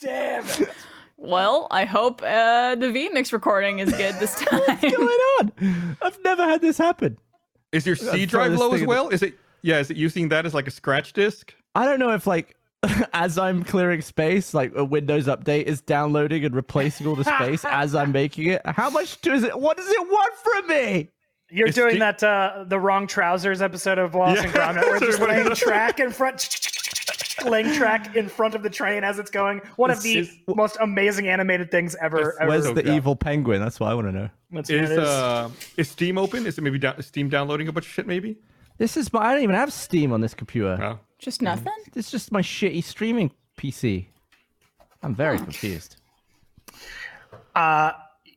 damn 0.00 0.44
it! 0.46 0.68
Well, 1.16 1.66
I 1.70 1.84
hope 1.84 2.22
uh, 2.22 2.74
the 2.76 2.86
VMix 2.86 3.32
recording 3.32 3.80
is 3.80 3.90
good 3.90 4.14
this 4.16 4.36
time. 4.36 4.60
What's 4.60 4.80
going 4.82 5.18
on? 5.40 5.96
I've 6.02 6.18
never 6.24 6.44
had 6.44 6.60
this 6.60 6.78
happen. 6.78 7.18
Is 7.72 7.86
your 7.86 7.96
C 7.96 8.24
drive 8.24 8.52
low 8.52 8.72
as 8.72 8.80
in 8.80 8.86
the- 8.86 8.88
well? 8.88 9.08
Is 9.08 9.22
it? 9.22 9.38
Yeah, 9.62 9.78
is 9.80 9.90
it 9.90 9.96
using 9.96 10.28
that 10.28 10.46
as 10.46 10.54
like 10.54 10.68
a 10.68 10.70
scratch 10.70 11.12
disk? 11.12 11.54
I 11.74 11.84
don't 11.84 11.98
know 11.98 12.12
if 12.12 12.26
like 12.26 12.56
as 13.12 13.38
I'm 13.38 13.64
clearing 13.64 14.00
space, 14.02 14.54
like 14.54 14.72
a 14.76 14.84
Windows 14.84 15.26
update 15.26 15.64
is 15.64 15.80
downloading 15.80 16.44
and 16.44 16.54
replacing 16.54 17.06
all 17.06 17.16
the 17.16 17.24
space 17.24 17.64
as 17.68 17.94
I'm 17.94 18.12
making 18.12 18.46
it. 18.48 18.62
How 18.64 18.90
much 18.90 19.20
does 19.20 19.42
it? 19.42 19.58
What 19.58 19.76
does 19.76 19.88
it 19.88 20.00
want 20.08 20.34
from 20.34 20.66
me? 20.68 21.10
You're 21.50 21.68
It's 21.68 21.76
doing 21.76 21.94
the- 21.94 21.98
that 22.00 22.22
uh, 22.22 22.64
the 22.68 22.78
wrong 22.78 23.06
trousers 23.06 23.62
episode 23.62 23.98
of 23.98 24.14
Wallace 24.14 24.40
and 24.40 24.52
Yeah. 24.54 24.72
Gromit, 24.74 24.82
where 24.82 24.96
it's 24.96 25.06
just 25.18 25.20
laying 25.20 25.50
track 25.54 25.98
in 25.98 26.10
front, 26.10 26.60
laying 27.46 27.72
track 27.72 28.14
in 28.14 28.28
front 28.28 28.54
of 28.54 28.62
the 28.62 28.70
train 28.70 29.02
as 29.02 29.18
it's 29.18 29.30
going. 29.30 29.60
One 29.76 29.90
of 29.90 30.02
the 30.02 30.18
Is- 30.18 30.36
most 30.46 30.76
amazing 30.80 31.26
animated 31.28 31.70
things 31.70 31.96
ever. 32.00 32.38
ever. 32.40 32.48
Where's 32.48 32.64
the 32.66 32.74
good. 32.74 32.88
evil 32.88 33.16
penguin? 33.16 33.60
That's 33.62 33.80
what 33.80 33.90
I 33.90 33.94
want 33.94 34.08
to 34.08 34.12
know. 34.12 34.28
That's 34.52 34.70
what 34.70 34.78
Is 34.78 34.90
it 34.90 34.98
is. 34.98 35.08
uh 35.08 35.50
is 35.76 35.88
Steam 35.88 36.16
open? 36.18 36.46
Is 36.46 36.58
it 36.58 36.62
maybe 36.62 36.78
down, 36.78 37.02
Steam 37.02 37.28
downloading 37.28 37.66
a 37.68 37.72
bunch 37.72 37.86
of 37.86 37.92
shit? 37.92 38.06
Maybe. 38.06 38.36
This 38.76 38.96
is 38.96 39.12
my. 39.12 39.20
I 39.20 39.34
don't 39.34 39.42
even 39.42 39.56
have 39.56 39.72
Steam 39.72 40.12
on 40.12 40.20
this 40.20 40.34
computer. 40.34 40.76
No. 40.76 41.00
Just 41.18 41.42
nothing? 41.42 41.72
It's 41.94 42.10
just 42.10 42.30
my 42.30 42.42
shitty 42.42 42.82
streaming 42.84 43.32
PC. 43.56 44.06
I'm 45.02 45.14
very 45.14 45.38
confused. 45.38 45.96
Uh, 47.54 47.92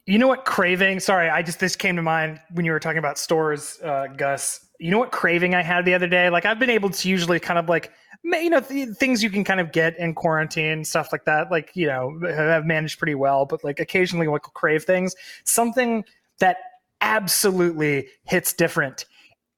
you 0.05 0.17
know 0.17 0.27
what 0.27 0.45
craving? 0.45 0.99
Sorry, 0.99 1.29
I 1.29 1.41
just 1.41 1.59
this 1.59 1.75
came 1.75 1.95
to 1.95 2.01
mind 2.01 2.39
when 2.53 2.65
you 2.65 2.71
were 2.71 2.79
talking 2.79 2.97
about 2.97 3.17
stores, 3.17 3.79
uh, 3.83 4.07
Gus. 4.17 4.65
You 4.79 4.89
know 4.89 4.97
what 4.97 5.11
craving 5.11 5.53
I 5.53 5.61
had 5.61 5.85
the 5.85 5.93
other 5.93 6.07
day? 6.07 6.29
Like 6.29 6.45
I've 6.45 6.59
been 6.59 6.71
able 6.71 6.89
to 6.89 7.09
usually 7.09 7.39
kind 7.39 7.59
of 7.59 7.69
like 7.69 7.91
you 8.23 8.49
know 8.49 8.59
th- 8.59 8.89
things 8.97 9.21
you 9.21 9.29
can 9.29 9.43
kind 9.43 9.59
of 9.59 9.71
get 9.71 9.97
in 9.99 10.15
quarantine 10.15 10.83
stuff 10.83 11.09
like 11.11 11.25
that. 11.25 11.51
Like 11.51 11.71
you 11.75 11.85
know 11.85 12.19
have 12.27 12.65
managed 12.65 12.97
pretty 12.97 13.15
well, 13.15 13.45
but 13.45 13.63
like 13.63 13.79
occasionally 13.79 14.27
like 14.27 14.41
crave 14.41 14.83
things. 14.83 15.15
Something 15.43 16.03
that 16.39 16.57
absolutely 17.01 18.07
hits 18.23 18.53
different. 18.53 19.05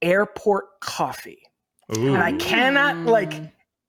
Airport 0.01 0.65
coffee, 0.81 1.41
Ooh. 1.97 2.13
and 2.13 2.23
I 2.23 2.33
cannot 2.33 2.97
like. 2.97 3.33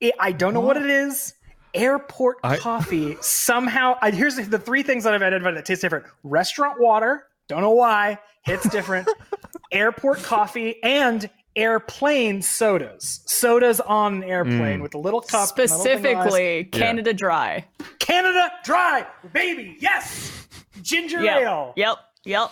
It, 0.00 0.14
I 0.18 0.33
don't 0.33 0.54
know 0.54 0.61
what 0.61 0.76
it 0.76 0.87
is. 0.87 1.35
Airport 1.72 2.38
I- 2.44 2.57
coffee 2.57 3.16
somehow. 3.20 3.96
I, 4.00 4.11
here's 4.11 4.37
the, 4.37 4.42
the 4.42 4.59
three 4.59 4.83
things 4.83 5.04
that 5.04 5.14
I've 5.14 5.22
identified 5.22 5.57
that 5.57 5.64
taste 5.64 5.83
different: 5.83 6.07
restaurant 6.22 6.80
water. 6.80 7.26
Don't 7.48 7.61
know 7.61 7.70
why 7.70 8.18
hits 8.44 8.68
different. 8.68 9.09
airport 9.72 10.22
coffee 10.22 10.83
and 10.83 11.28
airplane 11.57 12.42
sodas. 12.42 13.20
Sodas 13.26 13.80
on 13.80 14.22
an 14.22 14.24
airplane 14.24 14.80
mm. 14.80 14.83
with 14.83 14.94
a 14.94 14.98
little 14.98 15.20
cup, 15.20 15.59
and 15.59 15.70
little 15.70 15.85
thing 15.85 16.16
of. 16.16 16.22
Specifically, 16.22 16.64
Canada 16.64 17.12
Dry. 17.12 17.66
Canada 17.98 18.50
Dry, 18.64 19.07
baby. 19.33 19.76
Yes, 19.80 20.46
ginger 20.83 21.22
Yep. 21.22 21.42
ale. 21.42 21.72
Yep. 21.76 21.96
Yep. 22.24 22.50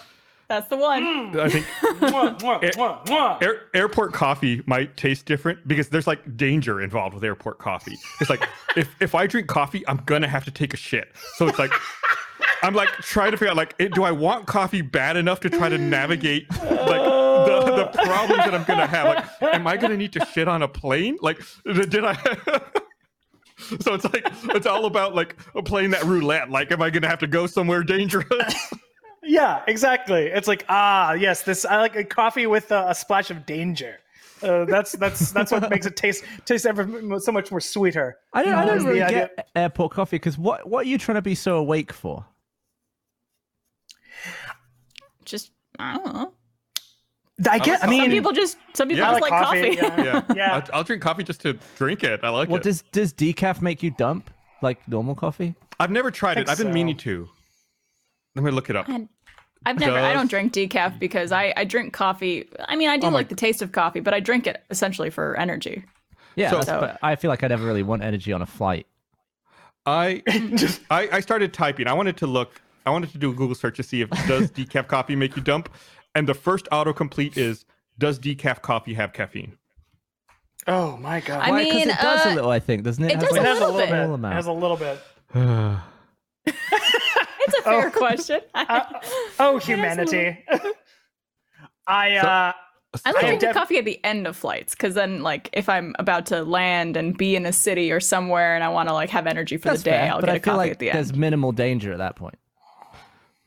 That's 0.53 0.69
the 0.69 0.77
one. 0.77 1.03
Mm. 1.03 1.41
I 1.41 1.49
think 1.49 1.65
Mwah, 1.81 2.39
mwah, 2.39 2.61
mwah, 2.61 3.07
mwah. 3.07 3.43
air, 3.43 3.63
airport 3.73 4.13
coffee 4.13 4.63
might 4.67 4.99
taste 4.99 5.25
different 5.25 5.67
because 5.67 5.89
there's 5.89 6.07
like 6.07 6.37
danger 6.37 6.83
involved 6.83 7.15
with 7.15 7.25
airport 7.25 7.59
coffee. 7.59 7.97
It's 8.21 8.29
like 8.29 8.47
if 8.77 8.95
if 9.01 9.15
I 9.15 9.27
drink 9.27 9.47
coffee, 9.49 9.83
I'm 9.89 10.03
gonna 10.05 10.29
have 10.29 10.45
to 10.45 10.51
take 10.51 10.75
a 10.75 10.77
shit. 10.77 11.11
So 11.37 11.49
it's 11.49 11.59
like 11.59 11.73
I'm 12.63 12.75
like 12.75 12.91
trying 12.91 13.31
to 13.31 13.39
figure 13.39 13.49
out 13.51 13.57
like, 13.57 13.75
it, 13.79 13.95
do 13.95 14.05
I 14.05 14.13
want 14.13 14.47
coffee 14.47 14.83
bad 14.83 15.17
enough 15.17 15.41
to 15.41 15.49
try 15.49 15.71
to 15.71 15.79
navigate 15.79 16.51
like 16.51 17.01
the, 17.01 17.91
the 17.95 18.03
problems 18.05 18.45
that 18.45 18.55
I'm 18.55 18.65
gonna 18.65 18.87
have? 18.87 19.07
Like, 19.41 19.55
am 19.55 19.67
I 19.67 19.79
gonna 19.79 19.97
need 19.97 20.13
to 20.13 20.27
shit 20.35 20.49
on 20.49 20.61
a 20.61 20.69
plane? 20.69 21.17
Like, 21.23 21.41
did 21.65 22.05
I? 22.05 22.13
so 23.81 23.95
it's 23.95 24.05
like 24.05 24.27
it's 24.55 24.67
all 24.67 24.85
about 24.85 25.15
like 25.15 25.35
playing 25.65 25.93
that 25.93 26.05
roulette. 26.05 26.51
Like, 26.51 26.71
am 26.73 26.83
I 26.83 26.91
gonna 26.91 27.09
have 27.09 27.21
to 27.21 27.27
go 27.27 27.47
somewhere 27.47 27.83
dangerous? 27.83 28.75
Yeah, 29.23 29.63
exactly. 29.69 30.27
It's 30.27 30.49
like 30.49 30.65
ah, 30.69 31.13
yes, 31.13 31.43
this 31.43 31.65
I 31.65 31.79
like 31.79 31.97
a 31.97 32.05
coffee 32.05 32.47
with 32.47 32.71
a, 32.73 32.89
a 32.89 32.95
splash 32.95 33.31
of 33.31 33.47
danger. 33.47 33.99
Uh, 34.43 34.65
that's 34.65 34.93
that's 34.93 35.31
that's 35.31 35.53
what 35.53 35.71
makes 35.71 35.87
it 35.87 35.95
taste 35.97 36.25
taste 36.45 36.67
ever 36.67 37.21
so 37.21 37.31
much 37.31 37.51
more 37.53 37.61
sweeter. 37.61 38.17
I 38.33 38.43
don't. 38.43 38.55
I 38.55 38.65
don't 38.65 38.85
really 38.85 38.99
the 38.99 39.05
idea- 39.07 39.31
get 39.37 39.49
airport 39.55 39.93
coffee 39.93 40.17
because 40.17 40.37
what? 40.37 40.69
What 40.69 40.87
are 40.87 40.89
you 40.89 40.99
trying 40.99 41.15
to 41.17 41.23
be 41.23 41.37
so 41.37 41.59
awake 41.59 41.93
for? 41.93 42.25
Just, 45.25 45.53
I 45.79 45.97
don't 45.97 46.15
know. 46.15 46.33
I 47.49 47.59
get. 47.59 47.79
I 47.79 47.81
Some 47.83 47.91
mean, 47.91 48.03
Some 48.03 48.11
people 48.11 48.33
just, 48.33 48.57
some 48.75 48.89
people 48.89 49.05
Yeah. 49.05 49.11
just 49.13 49.23
like 49.23 49.31
coffee. 49.31 49.77
Yeah, 49.77 50.03
yeah, 50.03 50.23
yeah. 50.37 50.55
I'll, 50.55 50.79
I'll 50.79 50.85
drink 50.85 51.03
coffee 51.03 51.25
just 51.25 51.41
to 51.43 51.59
drink 51.77 52.05
it. 52.05 52.21
I 52.23 52.29
like 52.29 52.49
What 52.49 52.67
it. 52.67 52.67
Well, 52.67 52.73
does 52.73 52.83
does 52.93 53.13
decaf 53.13 53.63
make 53.63 53.83
you 53.83 53.91
dump 53.93 54.31
like 54.63 54.87
normal 54.89 55.15
coffee? 55.15 55.55
I've 55.81 55.91
never 55.91 56.11
tried 56.11 56.39
it. 56.39 56.49
I've 56.49 56.59
been 56.59 56.69
so. 56.69 56.73
meaning 56.73 56.97
to. 56.99 57.29
Let 58.35 58.45
me 58.45 58.51
look 58.51 58.71
it 58.71 58.77
up. 58.77 58.89
And 58.89 59.09
I've 59.67 59.79
never, 59.79 59.97
I 59.99 60.13
don't 60.13 60.29
drink 60.31 60.53
decaf 60.53 60.99
because 60.99 61.31
I, 61.33 61.53
I 61.57 61.65
drink 61.65 61.93
coffee. 61.93 62.49
I 62.69 62.77
mean, 62.77 62.89
I 62.89 62.97
do 62.97 63.07
Oh 63.07 63.11
my- 63.11 63.19
like 63.19 63.29
the 63.29 63.35
taste 63.37 63.63
of 63.63 63.73
coffee, 63.73 64.01
but 64.01 64.13
I 64.15 64.21
drink 64.21 64.47
it 64.47 64.63
essentially 64.71 65.11
for 65.11 65.37
energy. 65.39 65.85
Yeah, 66.35 66.51
So- 66.51 66.57
that's, 66.57 66.69
but 66.71 66.99
I 67.03 67.15
feel 67.17 67.29
like 67.31 67.45
I 67.45 67.49
never 67.49 67.65
really 67.67 67.83
want 67.83 68.03
energy 68.03 68.33
on 68.33 68.43
a 68.43 68.47
flight. 68.47 68.87
I, 69.85 70.23
I 70.91 71.09
I 71.13 71.21
started 71.21 71.53
typing. 71.53 71.89
I 71.89 71.93
wanted 71.93 72.17
to 72.19 72.27
look. 72.27 72.61
I 72.87 72.91
wanted 72.91 73.11
to 73.13 73.19
do 73.19 73.31
a 73.31 73.35
Google 73.35 73.55
search 73.57 73.77
to 73.79 73.83
see 73.83 74.01
if 74.01 74.11
does 74.29 74.51
decaf 74.53 74.87
coffee 74.89 75.17
make 75.17 75.35
you 75.37 75.43
dump, 75.43 75.69
and 76.15 76.29
the 76.29 76.35
first 76.35 76.67
autocomplete 76.71 77.37
is 77.37 77.65
does 77.99 78.19
decaf 78.21 78.63
coffee 78.63 78.95
have 78.95 79.13
caffeine? 79.13 79.59
Oh 80.69 80.97
my 80.99 81.19
god. 81.21 81.41
I 81.43 81.51
Why? 81.51 81.65
'Cause 81.65 81.75
mean, 81.75 81.89
it 81.91 81.99
does 82.01 82.27
uh, 82.27 82.29
a 82.31 82.35
little. 82.37 82.51
I 82.51 82.61
think 82.61 82.85
doesn't 82.85 83.03
it? 83.03 83.11
it 83.11 83.15
Has, 83.17 83.23
does 83.25 83.33
like, 83.33 83.41
it 83.41 83.45
has 83.45 83.59
a 83.59 83.61
little 83.61 83.75
little 83.77 84.17
bit. 84.17 84.21
bit. 84.23 84.31
It 84.31 84.35
has 84.35 84.47
a 84.47 84.53
little 84.53 84.77
bit. 84.77 84.99
It's 87.65 87.67
a 87.67 87.71
fair 87.71 87.91
question. 87.91 88.41
Oh, 89.39 89.59
humanity. 89.59 90.39
I 91.87 92.17
uh 92.17 92.53
I 93.05 93.11
like 93.11 93.15
So- 93.15 93.21
drinking 93.21 93.39
def- 93.39 93.55
coffee 93.55 93.79
at 93.79 93.85
the 93.87 94.03
end 94.05 94.27
of 94.27 94.37
flights 94.37 94.75
because 94.75 94.95
then, 94.95 95.23
like, 95.23 95.49
if 95.55 95.69
I'm 95.69 95.95
about 95.99 96.27
to 96.27 96.43
land 96.45 96.97
and 96.97 97.17
be 97.17 97.35
in 97.37 97.47
a 97.47 97.53
city 97.53 97.91
or 97.91 98.01
somewhere 98.01 98.55
and 98.55 98.63
I 98.63 98.69
want 98.69 98.89
to 98.91 98.93
like 98.93 99.09
have 99.11 99.27
energy 99.27 99.57
for 99.57 99.71
That's 99.71 99.83
the 99.83 99.91
day, 99.91 99.97
fair, 99.97 100.13
I'll 100.13 100.21
get 100.21 100.29
I 100.29 100.33
a 100.35 100.41
feel 100.41 100.43
coffee 100.53 100.57
like 100.59 100.71
at 100.73 100.79
the 100.79 100.91
end. 100.91 100.97
there's 100.99 101.15
minimal 101.15 101.53
danger 101.53 101.91
at 101.93 101.99
that 101.99 102.17
point. 102.17 102.35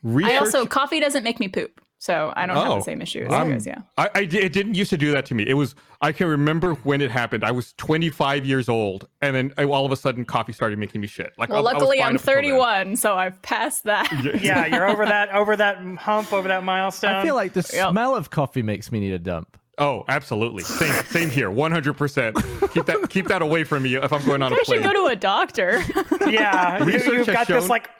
Research, 0.02 0.32
I 0.32 0.36
also 0.38 0.66
coffee 0.66 0.98
doesn't 1.00 1.22
make 1.24 1.38
me 1.40 1.48
poop, 1.48 1.80
so 2.06 2.32
I 2.36 2.46
don't 2.46 2.56
have 2.56 2.68
Oh. 2.70 2.74
the 2.76 2.82
same 2.82 3.02
issue 3.02 3.24
as 3.26 3.32
I'm- 3.32 3.48
you 3.48 3.52
guys. 3.54 3.66
Yeah. 3.66 3.78
I, 3.98 4.08
I 4.14 4.20
it 4.20 4.52
didn't 4.52 4.74
used 4.76 4.90
to 4.90 4.96
do 4.96 5.10
that 5.12 5.26
to 5.26 5.34
me. 5.34 5.44
It 5.46 5.54
was 5.54 5.74
I 6.00 6.12
can 6.12 6.28
remember 6.28 6.74
when 6.84 7.00
it 7.00 7.10
happened. 7.10 7.42
I 7.44 7.50
was 7.50 7.72
25 7.78 8.44
years 8.46 8.68
old, 8.68 9.08
and 9.22 9.34
then 9.34 9.52
I, 9.58 9.64
all 9.64 9.84
of 9.86 9.92
a 9.92 9.96
sudden, 9.96 10.24
coffee 10.24 10.52
started 10.52 10.78
making 10.78 11.00
me 11.00 11.06
shit. 11.06 11.32
Like, 11.38 11.48
Well, 11.48 11.66
I- 11.66 11.70
I 11.70 11.72
luckily 11.74 11.98
fine 11.98 12.08
I'm 12.10 12.14
up 12.16 12.20
until 12.20 12.34
then. 12.34 12.42
31, 12.44 12.96
so 12.96 13.16
I've 13.16 13.40
passed 13.42 13.84
that. 13.84 14.40
Yeah, 14.42 14.66
you're 14.74 14.88
over 14.88 15.04
that 15.06 15.30
over 15.34 15.56
that 15.56 15.78
hump, 15.98 16.32
over 16.32 16.48
that 16.48 16.62
milestone. 16.64 17.12
I 17.14 17.22
feel 17.24 17.34
like 17.34 17.52
the 17.54 17.68
Yep. 17.72 17.90
smell 17.90 18.14
of 18.14 18.30
coffee 18.30 18.62
makes 18.62 18.92
me 18.92 19.00
need 19.00 19.12
a 19.12 19.18
dump. 19.18 19.56
Oh, 19.78 20.04
absolutely. 20.08 20.62
Same, 20.62 21.04
same 21.04 21.28
here. 21.30 21.50
100. 21.50 21.94
percent 21.94 22.34
Keep 22.72 22.86
that, 22.86 23.06
keep 23.10 23.28
that 23.28 23.42
away 23.42 23.62
from 23.64 23.82
me 23.82 23.94
if 23.96 24.10
I'm 24.10 24.24
going 24.24 24.40
on 24.42 24.50
a 24.50 24.54
I 24.54 24.58
should 24.60 24.66
plane. 24.66 24.82
go 24.82 24.92
to 25.06 25.12
a 25.12 25.16
doctor. 25.16 25.82
yeah, 26.30 26.78
you, 26.78 26.84
Research 26.86 27.12
you've 27.12 27.26
has 27.26 27.34
got 27.36 27.46
this 27.46 27.68
like 27.68 27.90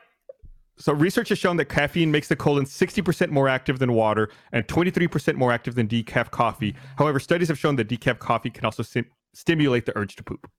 So 0.79 0.93
research 0.93 1.31
has 1.31 1.39
shown 1.39 1.57
that 1.57 1.66
caffeine 1.66 2.11
makes 2.11 2.29
the 2.29 2.37
colon 2.37 2.64
60% 2.66 3.31
more 3.31 3.49
active 3.49 3.79
than 3.79 3.93
water 3.95 4.29
and 4.53 4.66
23% 4.66 5.35
more 5.37 5.51
active 5.51 5.74
than 5.74 5.89
decaf 5.89 6.31
coffee. 6.31 6.74
However, 6.99 7.18
studies 7.18 7.49
have 7.49 7.59
shown 7.59 7.77
that 7.77 7.89
decaf 7.89 8.18
coffee 8.18 8.51
can 8.51 8.64
also 8.64 8.83
sim- 8.83 9.07
stimulate 9.35 9.87
the 9.87 9.97
urge 9.97 10.16
to 10.16 10.22
poop. 10.22 10.51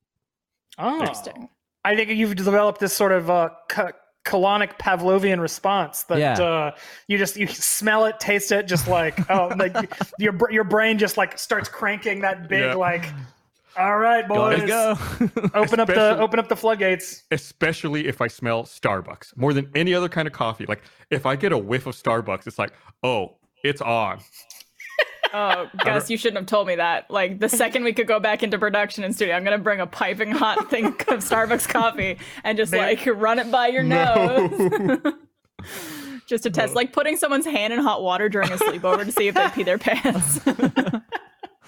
oh, 0.79 0.99
Interesting. 1.01 1.49
I 1.85 1.95
think 1.95 2.09
you've 2.09 2.35
developed 2.35 2.79
this 2.79 2.93
sort 2.93 3.11
of 3.11 3.29
uh, 3.29 3.49
co- 3.69 3.91
colonic 4.25 4.77
Pavlovian 4.79 5.39
response 5.39 6.03
that 6.03 6.17
Yeah. 6.17 6.33
uh, 6.43 6.71
you 7.07 7.17
just 7.17 7.37
you 7.37 7.47
smell 7.47 8.05
it, 8.05 8.19
taste 8.19 8.51
it, 8.51 8.67
just 8.67 8.87
like 8.87 9.29
oh, 9.29 9.53
like 9.55 9.73
your 10.19 10.35
your 10.51 10.63
brain 10.65 10.97
just 10.97 11.15
like 11.15 11.37
starts 11.39 11.69
cranking 11.69 12.21
that 12.21 12.49
big 12.49 12.59
Yeah. 12.61 12.73
like. 12.73 13.05
All 13.77 13.99
right, 13.99 14.27
boys, 14.27 14.63
Gotta 14.63 14.97
go. 15.19 15.49
open 15.53 15.79
up 15.79 15.87
the 15.87 16.17
open 16.19 16.39
up 16.39 16.47
the 16.47 16.55
floodgates. 16.55 17.23
Especially 17.31 18.07
if 18.07 18.21
I 18.21 18.27
smell 18.27 18.63
Starbucks 18.63 19.37
more 19.37 19.53
than 19.53 19.69
any 19.75 19.93
other 19.93 20.09
kind 20.09 20.27
of 20.27 20.33
coffee. 20.33 20.65
Like 20.65 20.81
if 21.11 21.25
I 21.27 21.35
get 21.35 21.51
a 21.51 21.57
whiff 21.57 21.85
of 21.85 21.95
Starbucks, 21.95 22.47
it's 22.47 22.57
like, 22.57 22.73
oh, 23.03 23.37
it's 23.63 23.81
on. 23.81 24.19
Oh, 25.33 25.69
Gus, 25.83 26.09
you 26.09 26.15
shouldn't 26.15 26.37
have 26.37 26.45
told 26.45 26.67
me 26.67 26.75
that. 26.77 27.11
Like 27.11 27.39
the 27.39 27.49
second 27.49 27.83
we 27.83 27.91
could 27.91 28.07
go 28.07 28.17
back 28.17 28.43
into 28.43 28.57
production 28.57 29.03
in 29.03 29.11
studio, 29.11 29.35
I'm 29.35 29.43
gonna 29.43 29.57
bring 29.57 29.81
a 29.81 29.85
piping 29.85 30.31
hot 30.31 30.69
thing 30.69 30.85
of 30.85 30.93
Starbucks 31.03 31.67
coffee 31.67 32.17
and 32.45 32.57
just 32.57 32.71
like 32.71 33.05
run 33.05 33.37
it 33.37 33.51
by 33.51 33.67
your 33.67 33.83
nose. 33.83 35.01
just 36.27 36.43
to 36.43 36.49
test, 36.49 36.75
like 36.75 36.93
putting 36.93 37.17
someone's 37.17 37.45
hand 37.45 37.73
in 37.73 37.79
hot 37.79 38.03
water 38.03 38.29
during 38.29 38.49
a 38.51 38.55
sleepover 38.55 39.03
to 39.03 39.11
see 39.11 39.27
if 39.27 39.35
they 39.35 39.49
pee 39.49 39.63
their 39.63 39.77
pants. 39.77 40.39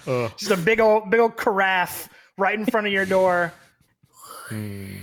Just 0.06 0.50
a 0.50 0.56
big 0.56 0.80
old 0.80 1.10
big 1.10 1.20
old 1.20 1.36
carafe 1.36 2.08
right 2.38 2.58
in 2.58 2.66
front 2.66 2.86
of 2.86 2.92
your 2.92 3.06
door. 3.06 3.52
Hmm. 4.48 4.96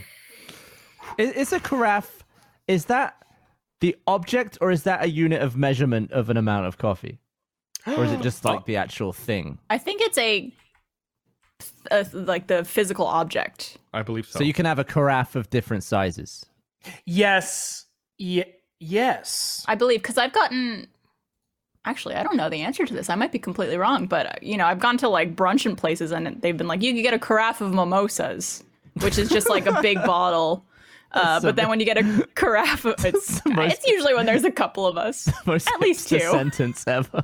Is, 1.17 1.31
is 1.31 1.53
a 1.53 1.59
carafe? 1.59 2.23
Is 2.67 2.85
that 2.85 3.15
the 3.79 3.95
object, 4.07 4.57
or 4.61 4.71
is 4.71 4.83
that 4.83 5.03
a 5.03 5.09
unit 5.09 5.41
of 5.41 5.55
measurement 5.55 6.11
of 6.11 6.29
an 6.29 6.37
amount 6.37 6.65
of 6.65 6.77
coffee, 6.77 7.19
or 7.85 8.03
is 8.05 8.11
it 8.11 8.21
just 8.29 8.43
like 8.43 8.65
the 8.65 8.75
actual 8.75 9.13
thing? 9.13 9.59
I 9.69 9.77
think 9.77 10.01
it's 10.01 10.17
a, 10.17 10.51
a 11.91 12.05
like 12.13 12.47
the 12.47 12.63
physical 12.65 13.05
object. 13.05 13.77
I 13.93 14.01
believe 14.01 14.25
so. 14.27 14.39
So 14.39 14.43
you 14.43 14.53
can 14.53 14.65
have 14.65 14.79
a 14.79 14.83
carafe 14.83 15.35
of 15.35 15.49
different 15.49 15.83
sizes. 15.83 16.45
Yes, 17.05 17.85
ye- 18.17 18.53
yes. 18.79 19.63
I 19.67 19.75
believe 19.75 20.01
because 20.01 20.17
I've 20.17 20.33
gotten. 20.33 20.87
Actually, 21.87 22.15
I 22.15 22.23
don't 22.23 22.35
know 22.35 22.49
the 22.49 22.61
answer 22.63 22.85
to 22.85 22.93
this. 22.93 23.09
I 23.09 23.15
might 23.15 23.31
be 23.31 23.39
completely 23.39 23.77
wrong, 23.77 24.07
but 24.07 24.25
uh, 24.25 24.33
you 24.41 24.57
know, 24.57 24.65
I've 24.65 24.79
gone 24.79 24.97
to 24.97 25.07
like 25.07 25.37
brunch 25.37 25.65
and 25.65 25.77
places, 25.77 26.11
and 26.11 26.41
they've 26.41 26.57
been 26.57 26.67
like, 26.67 26.81
"You 26.81 26.93
can 26.93 27.01
get 27.01 27.13
a 27.13 27.19
carafe 27.19 27.61
of 27.61 27.73
mimosas," 27.73 28.61
which 29.01 29.17
is 29.17 29.29
just 29.29 29.49
like 29.49 29.65
a 29.67 29.81
big 29.81 29.95
bottle. 30.05 30.65
Uh, 31.13 31.39
but 31.39 31.55
then 31.55 31.69
when 31.69 31.79
you 31.79 31.85
get 31.85 31.97
a 31.97 32.27
carafe, 32.35 32.83
of, 32.99 33.05
it's 33.05 33.43
most- 33.45 33.73
it's 33.75 33.87
usually 33.87 34.13
when 34.13 34.25
there's 34.25 34.43
a 34.43 34.51
couple 34.51 34.85
of 34.85 34.97
us, 34.97 35.29
at 35.47 35.79
least 35.79 36.09
two. 36.09 36.19
sentence 36.19 36.83
ever. 36.87 37.23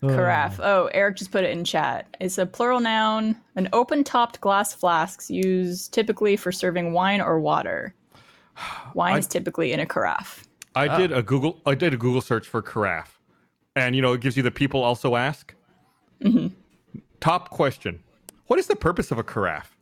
Carafe. 0.00 0.58
Oh, 0.60 0.88
Eric 0.92 1.16
just 1.16 1.30
put 1.30 1.44
it 1.44 1.50
in 1.50 1.64
chat. 1.64 2.16
It's 2.20 2.38
a 2.38 2.46
plural 2.46 2.80
noun. 2.80 3.36
An 3.56 3.68
open-topped 3.72 4.40
glass 4.40 4.74
flasks 4.74 5.30
used 5.30 5.92
typically 5.92 6.36
for 6.36 6.50
serving 6.52 6.92
wine 6.92 7.20
or 7.20 7.38
water. 7.40 7.94
Wine 8.94 9.18
is 9.18 9.26
typically 9.28 9.72
in 9.72 9.78
a 9.80 9.86
carafe. 9.86 10.47
I 10.78 10.98
did 10.98 11.12
a 11.12 11.22
Google 11.22 11.60
I 11.66 11.74
did 11.74 11.94
a 11.94 11.96
Google 11.96 12.20
search 12.20 12.46
for 12.46 12.62
carafe. 12.62 13.18
And 13.76 13.94
you 13.94 14.02
know, 14.02 14.12
it 14.12 14.20
gives 14.20 14.36
you 14.36 14.42
the 14.42 14.50
people 14.50 14.82
also 14.82 15.16
ask. 15.16 15.54
Mm-hmm. 16.22 16.48
Top 17.20 17.50
question. 17.50 18.02
What 18.46 18.58
is 18.58 18.66
the 18.66 18.76
purpose 18.76 19.10
of 19.10 19.18
a 19.18 19.22
carafe? 19.22 19.76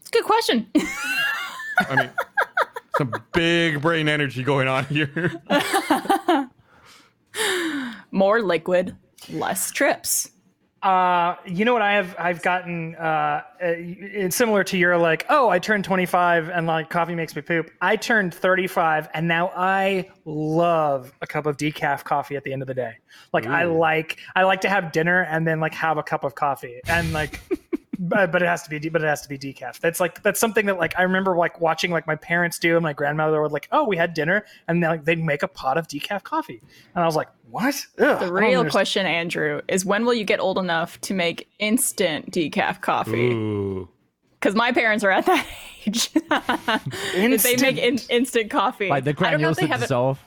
It's 0.00 0.08
a 0.08 0.12
good 0.12 0.24
question. 0.24 0.70
I 1.78 1.96
mean, 1.96 2.10
some 2.96 3.12
big 3.32 3.80
brain 3.80 4.08
energy 4.08 4.42
going 4.42 4.68
on 4.68 4.84
here. 4.86 5.40
More 8.10 8.42
liquid, 8.42 8.96
less 9.30 9.70
trips. 9.70 10.30
Uh, 10.82 11.34
you 11.44 11.64
know 11.64 11.72
what 11.72 11.82
I 11.82 11.94
have 11.94 12.14
I've 12.18 12.40
gotten 12.40 12.94
uh, 12.94 13.02
uh, 13.02 13.42
it's 13.60 14.36
similar 14.36 14.62
to 14.62 14.78
your 14.78 14.96
like 14.96 15.26
oh 15.28 15.48
I 15.48 15.58
turned 15.58 15.84
25 15.84 16.50
and 16.50 16.68
like 16.68 16.88
coffee 16.88 17.16
makes 17.16 17.34
me 17.34 17.42
poop. 17.42 17.70
I 17.80 17.96
turned 17.96 18.32
35 18.32 19.08
and 19.12 19.26
now 19.26 19.50
I 19.56 20.08
love 20.24 21.12
a 21.20 21.26
cup 21.26 21.46
of 21.46 21.56
decaf 21.56 22.04
coffee 22.04 22.36
at 22.36 22.44
the 22.44 22.52
end 22.52 22.62
of 22.62 22.68
the 22.68 22.74
day. 22.74 22.94
Like 23.32 23.46
I 23.46 23.64
like 23.64 24.18
I 24.36 24.44
like 24.44 24.60
to 24.60 24.68
have 24.68 24.92
dinner 24.92 25.22
and 25.22 25.46
then 25.46 25.58
like 25.58 25.74
have 25.74 25.98
a 25.98 26.02
cup 26.02 26.22
of 26.22 26.36
coffee 26.36 26.80
and 26.86 27.12
like 27.12 27.40
but, 27.98 28.30
but 28.30 28.42
it 28.42 28.46
has 28.46 28.62
to 28.62 28.70
be 28.70 28.78
de- 28.78 28.88
but 28.88 29.02
it 29.02 29.06
has 29.06 29.20
to 29.22 29.28
be 29.28 29.36
decaf. 29.38 29.80
That's 29.80 29.98
like 30.00 30.22
that's 30.22 30.38
something 30.38 30.66
that 30.66 30.78
like 30.78 30.94
I 30.98 31.02
remember 31.02 31.36
like 31.36 31.60
watching 31.60 31.90
like 31.90 32.06
my 32.06 32.16
parents 32.16 32.58
do 32.58 32.76
and 32.76 32.82
my 32.82 32.92
grandmother 32.92 33.42
would 33.42 33.52
like 33.52 33.68
oh 33.72 33.84
we 33.84 33.96
had 33.96 34.14
dinner 34.14 34.44
and 34.68 34.82
then 34.82 34.90
like 34.90 35.04
they'd 35.04 35.22
make 35.22 35.42
a 35.42 35.48
pot 35.48 35.76
of 35.78 35.88
decaf 35.88 36.22
coffee 36.22 36.62
and 36.94 37.02
I 37.02 37.06
was 37.06 37.16
like 37.16 37.28
what 37.50 37.74
Ugh, 37.98 38.20
The 38.20 38.32
real 38.32 38.68
question, 38.70 39.06
Andrew, 39.06 39.62
is 39.68 39.84
when 39.84 40.04
will 40.04 40.14
you 40.14 40.24
get 40.24 40.38
old 40.38 40.58
enough 40.58 41.00
to 41.02 41.14
make 41.14 41.48
instant 41.58 42.30
decaf 42.30 42.80
coffee? 42.80 43.86
Because 44.38 44.54
my 44.54 44.70
parents 44.70 45.02
are 45.02 45.10
at 45.10 45.26
that 45.26 45.46
age. 45.86 46.10
If 47.14 47.42
they 47.42 47.56
make 47.56 47.78
in- 47.78 47.98
instant 48.10 48.50
coffee. 48.50 48.88
Like 48.88 49.04
the 49.04 49.14
I 49.18 49.30
don't 49.30 49.40
know 49.40 49.50
if 49.50 49.56
they 49.56 49.66
that 49.66 49.80
have 49.80 49.82
it. 49.82 50.18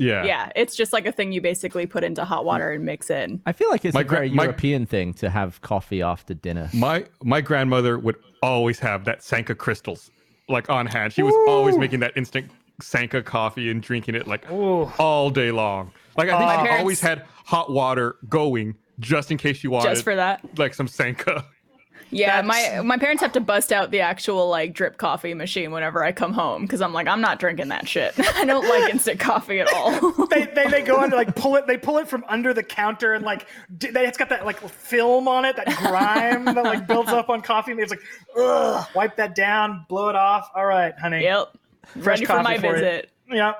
Dissolve. 0.00 0.24
Yeah. 0.26 0.46
Yeah, 0.46 0.52
it's 0.56 0.76
just 0.76 0.92
like 0.92 1.06
a 1.06 1.12
thing 1.12 1.32
you 1.32 1.40
basically 1.40 1.86
put 1.86 2.04
into 2.04 2.24
hot 2.24 2.44
water 2.44 2.70
and 2.72 2.84
mix 2.84 3.10
in. 3.10 3.40
I 3.46 3.52
feel 3.52 3.70
like 3.70 3.84
it's 3.84 3.94
My 3.94 4.00
a 4.00 4.04
gra- 4.04 4.16
very 4.18 4.30
my- 4.30 4.44
European 4.44 4.86
thing 4.86 5.14
to 5.14 5.30
have 5.30 5.60
coffee 5.60 6.02
after 6.02 6.34
dinner. 6.34 6.68
My 6.74 7.04
my 7.22 7.40
grandmother 7.40 7.98
would 7.98 8.16
always 8.42 8.78
have 8.80 9.04
that 9.04 9.22
Sanka 9.22 9.54
crystals 9.54 10.10
like 10.48 10.68
on 10.70 10.86
hand. 10.86 11.12
She 11.12 11.22
was 11.22 11.34
always 11.48 11.76
making 11.78 12.00
that 12.00 12.12
instant 12.16 12.50
Sanka 12.80 13.22
coffee 13.22 13.70
and 13.70 13.82
drinking 13.82 14.14
it 14.14 14.26
like 14.26 14.44
all 14.50 15.30
day 15.30 15.50
long. 15.50 15.92
Like 16.16 16.28
I 16.28 16.38
think 16.38 16.46
My 16.46 16.54
she 16.56 16.62
parents- 16.62 16.80
always 16.80 17.00
had 17.00 17.24
hot 17.44 17.70
water 17.70 18.16
going 18.28 18.76
just 18.98 19.30
in 19.30 19.38
case 19.38 19.56
she 19.56 19.68
wanted 19.68 19.90
Just 19.90 20.04
for 20.04 20.14
that. 20.16 20.40
like 20.58 20.74
some 20.74 20.88
Sanka. 20.88 21.44
Yeah, 22.12 22.42
That's- 22.42 22.76
my 22.76 22.82
my 22.82 22.98
parents 22.98 23.22
have 23.22 23.32
to 23.32 23.40
bust 23.40 23.72
out 23.72 23.90
the 23.90 24.00
actual 24.00 24.48
like 24.48 24.72
drip 24.72 24.96
coffee 24.96 25.32
machine 25.34 25.70
whenever 25.70 26.02
I 26.02 26.12
come 26.12 26.32
home 26.32 26.62
because 26.62 26.80
I'm 26.80 26.92
like 26.92 27.06
I'm 27.06 27.20
not 27.20 27.38
drinking 27.38 27.68
that 27.68 27.88
shit. 27.88 28.14
I 28.36 28.44
don't 28.44 28.68
like 28.68 28.92
instant 28.92 29.20
coffee 29.20 29.60
at 29.60 29.72
all. 29.72 30.26
they, 30.30 30.46
they, 30.46 30.66
they 30.68 30.82
go 30.82 30.96
on 30.98 31.10
to 31.10 31.16
like 31.16 31.36
pull 31.36 31.56
it 31.56 31.66
they 31.66 31.76
pull 31.78 31.98
it 31.98 32.08
from 32.08 32.24
under 32.28 32.52
the 32.52 32.62
counter 32.62 33.14
and 33.14 33.24
like 33.24 33.46
they, 33.78 34.06
it's 34.06 34.18
got 34.18 34.28
that 34.30 34.44
like 34.44 34.58
film 34.68 35.28
on 35.28 35.44
it 35.44 35.56
that 35.56 35.68
grime 35.76 36.44
that 36.46 36.64
like 36.64 36.86
builds 36.86 37.10
up 37.10 37.28
on 37.28 37.40
coffee 37.42 37.70
and 37.72 37.80
it's 37.80 37.90
like 37.90 38.02
ugh 38.36 38.86
wipe 38.94 39.16
that 39.16 39.34
down 39.34 39.86
blow 39.88 40.08
it 40.08 40.16
off 40.16 40.50
all 40.54 40.66
right 40.66 40.98
honey 40.98 41.22
yep, 41.22 41.56
ready 41.96 42.24
for 42.24 42.42
my 42.42 42.58
for 42.58 42.66
you. 42.66 42.72
visit. 42.74 43.10
Yep. 43.30 43.56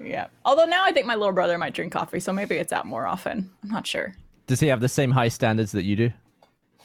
Yeah. 0.00 0.26
Although 0.44 0.66
now 0.66 0.84
I 0.84 0.92
think 0.92 1.06
my 1.06 1.14
little 1.14 1.32
brother 1.32 1.56
might 1.56 1.72
drink 1.72 1.92
coffee, 1.92 2.20
so 2.20 2.32
maybe 2.32 2.56
it's 2.56 2.72
out 2.72 2.84
more 2.86 3.06
often. 3.06 3.50
I'm 3.62 3.70
not 3.70 3.86
sure. 3.86 4.14
Does 4.46 4.60
he 4.60 4.66
have 4.68 4.80
the 4.80 4.88
same 4.88 5.10
high 5.10 5.28
standards 5.28 5.72
that 5.72 5.84
you 5.84 5.96
do? 5.96 6.10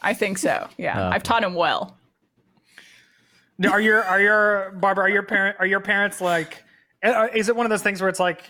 I 0.01 0.13
think 0.13 0.37
so. 0.37 0.67
Yeah, 0.77 1.07
Oh, 1.07 1.09
I've 1.11 1.23
taught 1.23 1.43
him 1.43 1.53
well. 1.55 1.97
are 3.69 3.81
your 3.81 4.03
are 4.03 4.21
your 4.21 4.71
barbara 4.79 5.05
are 5.05 5.09
your 5.09 5.23
parent 5.23 5.57
are 5.59 5.65
your 5.65 5.81
parents 5.81 6.21
like 6.21 6.63
uh, 7.03 7.27
is 7.33 7.49
it 7.49 7.55
one 7.55 7.65
of 7.65 7.69
those 7.69 7.81
things 7.83 7.99
where 8.01 8.09
it's 8.09 8.19
like 8.19 8.43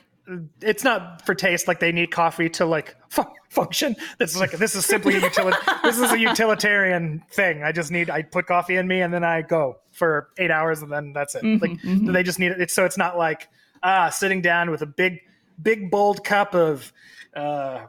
it's 0.62 0.84
not 0.84 1.26
for 1.26 1.34
taste 1.34 1.68
like 1.68 1.80
they 1.80 1.92
need 1.92 2.12
coffee 2.12 2.50
to 2.50 2.66
like 2.66 2.96
fu- 3.10 3.24
function? 3.50 3.96
This 4.20 4.34
is 4.36 4.40
like 4.40 4.52
this 4.52 4.76
is 4.76 4.86
simply 4.86 5.16
a 5.16 5.20
utility 5.22 5.58
this 5.84 5.98
is 5.98 6.12
a 6.12 6.20
utilitarian 6.20 7.24
thing. 7.32 7.64
I 7.64 7.72
just 7.72 7.90
need 7.92 8.10
i 8.12 8.22
put 8.22 8.46
coffee 8.46 8.76
in 8.76 8.88
me 8.88 9.02
and 9.02 9.12
then 9.14 9.24
i 9.24 9.42
go 9.42 9.78
for 9.92 10.30
eight 10.38 10.52
hours 10.52 10.82
and 10.84 10.92
then 10.92 11.14
that's 11.14 11.34
it. 11.36 11.44
Like 11.62 11.80
they 11.84 12.22
just 12.24 12.38
need 12.40 12.52
it. 12.52 12.70
So 12.72 12.86
it's 12.86 12.98
not 12.98 13.18
like 13.18 13.50
ah 13.82 14.10
sitting 14.10 14.42
down 14.42 14.70
with 14.70 14.82
a 14.84 14.86
big 14.88 15.22
big 15.62 15.90
bold 15.90 16.24
cup 16.24 16.54
of 16.54 16.94
uh 17.36 17.80
ca- 17.80 17.88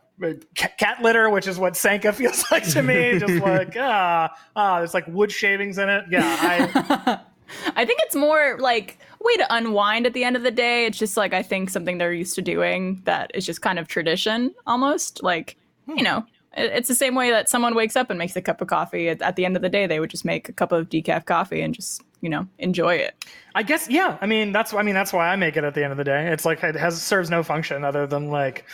cat 0.54 1.00
litter 1.02 1.30
which 1.30 1.46
is 1.46 1.58
what 1.58 1.76
sanka 1.76 2.12
feels 2.14 2.44
like 2.50 2.66
to 2.68 2.82
me 2.82 3.18
just 3.18 3.42
like 3.44 3.74
ah 3.78 4.28
ah 4.56 4.78
there's 4.78 4.94
like 4.94 5.06
wood 5.08 5.32
shavings 5.32 5.78
in 5.78 5.88
it 5.88 6.04
yeah 6.10 6.36
i 6.40 7.20
I 7.76 7.84
think 7.84 8.00
it's 8.04 8.14
more 8.14 8.56
like 8.60 8.98
a 9.20 9.24
way 9.24 9.36
to 9.36 9.54
unwind 9.54 10.06
at 10.06 10.14
the 10.14 10.24
end 10.24 10.36
of 10.36 10.42
the 10.42 10.50
day. 10.50 10.86
It's 10.86 10.98
just 10.98 11.16
like 11.16 11.32
I 11.32 11.42
think 11.42 11.70
something 11.70 11.98
they're 11.98 12.12
used 12.12 12.34
to 12.36 12.42
doing 12.42 13.02
that 13.04 13.30
is 13.34 13.44
just 13.44 13.62
kind 13.62 13.78
of 13.78 13.88
tradition 13.88 14.54
almost. 14.66 15.22
Like, 15.22 15.56
you 15.88 16.02
know, 16.02 16.24
It's 16.56 16.88
the 16.88 16.94
same 16.94 17.14
way 17.14 17.30
that 17.30 17.48
someone 17.48 17.74
wakes 17.74 17.96
up 17.96 18.10
and 18.10 18.18
makes 18.18 18.36
a 18.36 18.42
cup 18.42 18.60
of 18.60 18.68
coffee. 18.68 19.08
At, 19.08 19.22
at 19.22 19.36
the 19.36 19.44
end 19.44 19.56
of 19.56 19.62
the 19.62 19.68
day, 19.68 19.86
they 19.86 20.00
would 20.00 20.10
just 20.10 20.24
make 20.24 20.48
a 20.48 20.52
cup 20.52 20.72
of 20.72 20.88
decaf 20.88 21.24
coffee 21.24 21.60
and 21.60 21.74
just, 21.74 22.02
you 22.20 22.28
know, 22.28 22.46
enjoy 22.58 22.94
it. 22.96 23.24
I 23.54 23.62
guess 23.62 23.88
yeah. 23.88 24.18
I 24.20 24.26
mean 24.26 24.52
that's 24.52 24.72
I 24.72 24.82
mean 24.82 24.94
that's 24.94 25.12
why 25.12 25.28
I 25.28 25.36
make 25.36 25.56
it 25.56 25.64
at 25.64 25.74
the 25.74 25.82
end 25.82 25.92
of 25.92 25.98
the 25.98 26.04
day. 26.04 26.28
It's 26.32 26.44
like 26.44 26.62
it 26.62 26.76
has 26.76 27.00
serves 27.00 27.30
no 27.30 27.42
function 27.42 27.84
other 27.84 28.06
than 28.06 28.30
like 28.30 28.64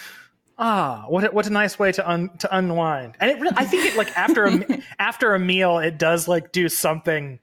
ah 0.58 1.04
what 1.08 1.24
a, 1.24 1.28
what 1.28 1.46
a 1.46 1.50
nice 1.50 1.78
way 1.78 1.92
to 1.92 2.08
un, 2.10 2.30
to 2.38 2.56
unwind. 2.56 3.14
And 3.20 3.30
it 3.30 3.38
really, 3.40 3.54
I 3.56 3.64
think 3.64 3.84
it 3.84 3.96
like 3.96 4.16
after 4.16 4.46
a 4.46 4.82
after 4.98 5.34
a 5.34 5.38
meal 5.38 5.78
it 5.78 5.98
does 5.98 6.26
like 6.28 6.52
do 6.52 6.68
something 6.68 7.38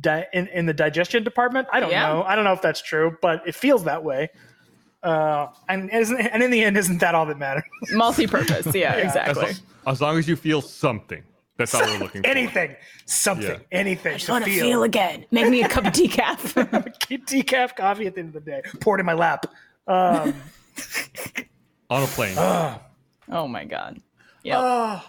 di- 0.00 0.26
in 0.32 0.46
in 0.48 0.66
the 0.66 0.72
digestion 0.74 1.22
department. 1.24 1.68
I 1.72 1.80
don't 1.80 1.90
Yeah. 1.90 2.08
know. 2.12 2.22
I 2.22 2.34
don't 2.34 2.44
know 2.44 2.52
if 2.54 2.62
that's 2.62 2.80
true, 2.82 3.16
but 3.20 3.46
it 3.46 3.54
feels 3.54 3.84
that 3.84 4.04
way. 4.04 4.30
Uh, 5.02 5.46
and 5.68 5.90
isn't 5.92 6.18
and 6.18 6.42
in 6.42 6.50
the 6.50 6.62
end, 6.64 6.76
isn't 6.76 6.98
that 6.98 7.14
all 7.14 7.24
that 7.26 7.38
matters? 7.38 7.62
Multi-purpose. 7.92 8.74
Yeah, 8.74 8.94
As, 8.94 9.04
exactly. 9.14 9.44
lo- 9.44 9.92
as 9.92 10.00
long 10.00 10.18
as 10.18 10.26
you 10.26 10.34
feel 10.34 10.60
something, 10.60 11.22
that's 11.56 11.72
all 11.74 11.82
we're 11.82 11.98
looking 11.98 12.22
for. 12.22 12.28
anything, 12.28 12.74
something, 13.06 13.46
Yeah. 13.48 13.58
anything 13.70 14.18
to 14.18 14.32
want 14.32 14.44
to 14.44 14.50
feel. 14.50 14.64
feel 14.64 14.82
again. 14.82 15.24
Make 15.30 15.48
me 15.50 15.62
a 15.62 15.68
cup 15.68 15.86
of 15.86 15.92
decaf. 16.00 16.54
Get 17.08 17.26
decaf 17.26 17.76
coffee 17.76 18.06
at 18.08 18.14
the 18.16 18.20
end 18.22 18.34
of 18.34 18.44
the 18.44 18.50
day. 18.50 18.62
Pour 18.80 18.96
it 18.96 19.00
in 19.00 19.06
my 19.06 19.14
lap. 19.14 19.46
Um, 19.86 20.34
on 21.90 22.02
a 22.02 22.06
plane. 22.06 22.36
oh 23.30 23.48
my 23.48 23.64
god. 23.64 24.00
Yeah. 24.42 25.00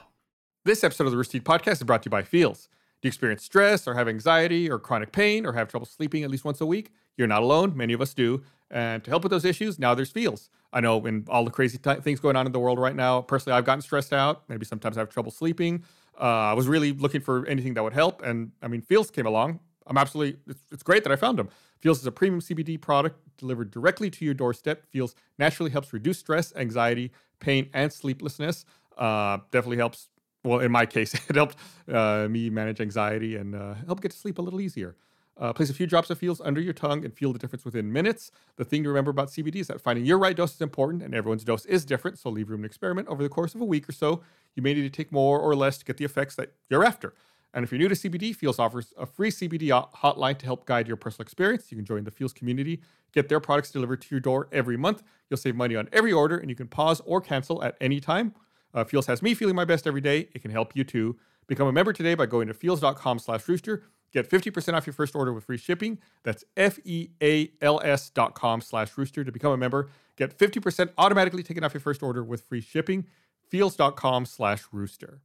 This 0.66 0.84
episode 0.84 1.06
of 1.06 1.12
the 1.12 1.18
Rooster 1.18 1.34
Teeth 1.34 1.44
Podcast 1.44 1.74
is 1.74 1.84
brought 1.84 2.04
to 2.04 2.08
you 2.08 2.12
by 2.12 2.24
Feals. 2.24 2.70
Do 3.02 3.08
you 3.08 3.10
experience 3.10 3.44
stress 3.44 3.88
or 3.88 3.96
have 3.96 4.08
anxiety 4.08 4.70
or 4.70 4.78
chronic 4.80 5.12
pain 5.12 5.46
or 5.46 5.54
have 5.54 5.70
trouble 5.70 5.86
sleeping 5.86 6.24
at 6.24 6.30
least 6.30 6.44
once 6.44 6.60
a 6.62 6.66
week? 6.66 6.92
You're 7.18 7.28
not 7.28 7.42
alone. 7.44 7.76
Many 7.76 7.94
of 7.94 8.02
us 8.02 8.14
do. 8.14 8.44
And 8.70 9.04
to 9.04 9.10
help 9.10 9.24
with 9.24 9.32
those 9.32 9.46
issues, 9.46 9.80
now 9.80 9.96
there's 9.96 10.12
Feals. 10.12 10.50
I 10.72 10.82
know 10.82 11.06
in 11.06 11.26
all 11.28 11.44
the 11.44 11.52
crazy 11.52 11.78
t- 11.78 11.96
things 11.96 12.20
going 12.20 12.36
on 12.36 12.46
in 12.46 12.52
the 12.52 12.60
world 12.60 12.78
right 12.78 12.96
now, 12.96 13.22
personally, 13.22 13.58
I've 13.58 13.66
gotten 13.66 13.82
stressed 13.82 14.14
out. 14.14 14.44
Maybe 14.48 14.66
sometimes 14.66 14.98
I 14.98 15.02
have 15.02 15.10
trouble 15.10 15.32
sleeping. 15.32 15.84
Uh, 16.20 16.24
I 16.24 16.54
was 16.54 16.68
really 16.68 16.92
looking 16.92 17.22
for 17.22 17.46
anything 17.48 17.74
that 17.76 17.84
would 17.84 17.94
help. 17.94 18.22
And 18.22 18.52
I 18.62 18.68
mean, 18.68 18.82
Feals 18.82 19.10
came 19.10 19.26
along. 19.26 19.60
I'm 19.88 19.98
absolutely, 19.98 20.40
it's, 20.48 20.62
it's 20.72 20.84
great 20.84 21.04
that 21.04 21.12
I 21.12 21.16
found 21.16 21.40
them. 21.40 21.50
Feals 21.80 22.00
is 22.00 22.06
a 22.06 22.12
premium 22.12 22.42
CBD 22.42 22.80
product 22.80 23.18
delivered 23.40 23.72
directly 23.72 24.10
to 24.12 24.26
your 24.26 24.34
doorstep. 24.34 24.86
Feals 24.92 25.16
naturally 25.38 25.72
helps 25.72 25.92
reduce 25.94 26.20
stress, 26.20 26.54
anxiety, 26.56 27.12
pain, 27.40 27.70
and 27.74 27.92
sleeplessness. 27.92 28.66
Uh, 28.98 29.40
definitely 29.52 29.78
helps 29.78 30.10
well, 30.44 30.60
in 30.60 30.72
my 30.72 30.86
case, 30.86 31.14
it 31.30 31.36
helped 31.36 31.58
uh, 31.92 32.28
me 32.30 32.50
manage 32.50 32.80
anxiety 32.80 33.36
and 33.36 33.56
uh, 33.56 33.76
help 33.86 34.02
get 34.02 34.12
to 34.12 34.18
sleep 34.18 34.38
a 34.38 34.42
little 34.42 34.62
easier. 34.62 34.96
Uh, 35.38 35.54
place 35.54 35.70
a 35.70 35.74
few 35.74 35.88
drops 35.88 36.10
of 36.10 36.18
Feals 36.18 36.42
under 36.42 36.60
your 36.60 36.74
tongue 36.74 37.06
and 37.06 37.14
feel 37.14 37.32
the 37.32 37.40
difference 37.40 37.64
within 37.64 37.94
minutes. 37.94 38.30
The 38.58 38.66
thing 38.66 38.84
to 38.84 38.90
remember 38.90 39.10
about 39.10 39.30
CBD 39.30 39.58
is 39.58 39.68
that 39.68 39.80
finding 39.80 40.06
your 40.06 40.18
right 40.18 40.36
dose 40.36 40.54
is 40.54 40.62
important, 40.62 41.02
and 41.02 41.16
everyone's 41.16 41.46
dose 41.46 41.66
is 41.66 41.86
different. 41.86 42.20
So 42.20 42.30
leave 42.30 42.50
room 42.50 42.64
to 42.64 42.66
experiment 42.66 43.08
over 43.08 43.24
the 43.24 43.30
course 43.30 43.56
of 43.56 43.62
a 43.62 43.66
week 43.66 43.88
or 43.88 43.94
so. 43.94 44.22
You 44.56 44.64
may 44.64 44.74
need 44.74 44.82
to 44.82 44.90
take 44.90 45.14
more 45.14 45.40
or 45.40 45.56
less 45.56 45.78
to 45.78 45.86
get 45.86 45.96
the 45.96 46.04
effects 46.04 46.36
that 46.36 46.52
you're 46.70 46.84
after. 46.84 47.14
And 47.54 47.64
if 47.64 47.72
you're 47.72 47.80
new 47.80 47.88
to 47.88 47.96
CBD, 47.96 48.36
Feals 48.36 48.60
offers 48.60 48.94
a 48.98 49.06
free 49.06 49.32
CBD 49.32 49.70
hotline 49.96 50.38
to 50.38 50.46
help 50.46 50.66
guide 50.66 50.88
your 50.88 50.98
personal 50.98 51.24
experience. 51.24 51.72
You 51.72 51.78
can 51.78 51.86
join 51.86 52.04
the 52.04 52.12
Feals 52.12 52.34
community, 52.34 52.82
get 53.12 53.28
their 53.28 53.40
products 53.40 53.72
delivered 53.72 54.02
to 54.02 54.08
your 54.12 54.20
door 54.20 54.48
every 54.52 54.78
month. 54.78 55.02
You'll 55.30 55.38
save 55.38 55.56
money 55.56 55.76
on 55.76 55.90
every 55.92 56.14
order, 56.14 56.38
and 56.38 56.50
you 56.50 56.56
can 56.56 56.68
pause 56.68 57.02
or 57.06 57.22
cancel 57.22 57.64
at 57.64 57.76
any 57.82 58.00
time. 58.00 58.36
Uh, 58.74 58.86
has 59.08 59.22
me 59.22 59.34
feeling 59.34 59.56
my 59.56 59.66
best 59.66 59.88
every 59.88 60.02
day. 60.02 60.30
It 60.34 60.42
can 60.42 60.52
help 60.52 60.76
you 60.76 60.84
too. 60.84 61.18
Become 61.48 61.68
a 61.68 61.72
member 61.72 61.92
today 61.92 62.14
by 62.14 62.28
going 62.28 62.48
to 62.48 62.54
feals.com 62.54 63.18
slash 63.18 63.48
rooster. 63.48 63.84
Get 64.12 64.30
50% 64.30 64.74
off 64.74 64.88
your 64.88 64.94
first 64.94 65.16
order 65.16 65.34
with 65.34 65.46
free 65.46 65.58
shipping. 65.58 66.00
That's 66.24 66.44
F-E-A-L-S 66.58 68.10
dot 68.12 68.36
com 68.36 68.62
slash 68.62 68.98
rooster 68.98 69.24
to 69.24 69.32
become 69.32 69.52
a 69.52 69.58
member. 69.58 69.90
Get 70.16 70.38
50% 70.38 70.90
automatically 70.98 71.44
taken 71.44 71.64
off 71.64 71.74
your 71.74 71.82
first 71.82 72.04
order 72.04 72.24
with 72.24 72.42
free 72.42 72.62
shipping. 72.62 73.06
Feals.com 73.50 74.26
slash 74.26 74.64
rooster. 74.72 75.22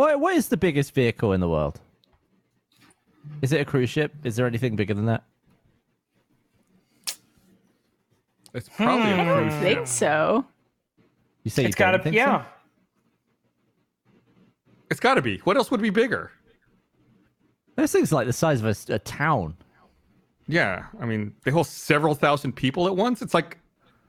What 0.00 0.18
what 0.18 0.34
is 0.34 0.48
the 0.48 0.56
biggest 0.56 0.94
vehicle 0.94 1.34
in 1.34 1.40
the 1.40 1.48
world? 1.50 1.78
Is 3.42 3.52
it 3.52 3.60
a 3.60 3.66
cruise 3.66 3.90
ship? 3.90 4.14
Is 4.24 4.34
there 4.34 4.46
anything 4.46 4.74
bigger 4.74 4.94
than 4.94 5.04
that? 5.04 5.24
It's 8.54 8.70
probably 8.70 9.12
hmm. 9.12 9.20
I 9.20 9.22
a 9.22 9.26
don't 9.26 9.48
cruise 9.50 9.62
think 9.62 9.86
so. 9.86 10.46
You 11.44 11.50
say 11.50 11.64
it's 11.64 11.68
you 11.78 11.84
don't 11.84 11.92
got 11.92 11.98
to 11.98 12.02
think 12.02 12.16
yeah. 12.16 12.44
so? 12.44 12.48
It's 14.90 15.00
got 15.00 15.16
to 15.16 15.22
be. 15.22 15.36
What 15.44 15.58
else 15.58 15.70
would 15.70 15.82
be 15.82 15.90
bigger? 15.90 16.30
This 17.76 17.92
things 17.92 18.10
like 18.10 18.26
the 18.26 18.32
size 18.32 18.60
of 18.60 18.66
a, 18.68 18.70
s- 18.70 18.88
a 18.88 19.00
town. 19.00 19.54
Yeah, 20.48 20.86
I 20.98 21.04
mean, 21.04 21.34
they 21.44 21.50
hold 21.50 21.66
several 21.66 22.14
thousand 22.14 22.52
people 22.52 22.86
at 22.86 22.96
once. 22.96 23.20
It's 23.20 23.34
like 23.34 23.58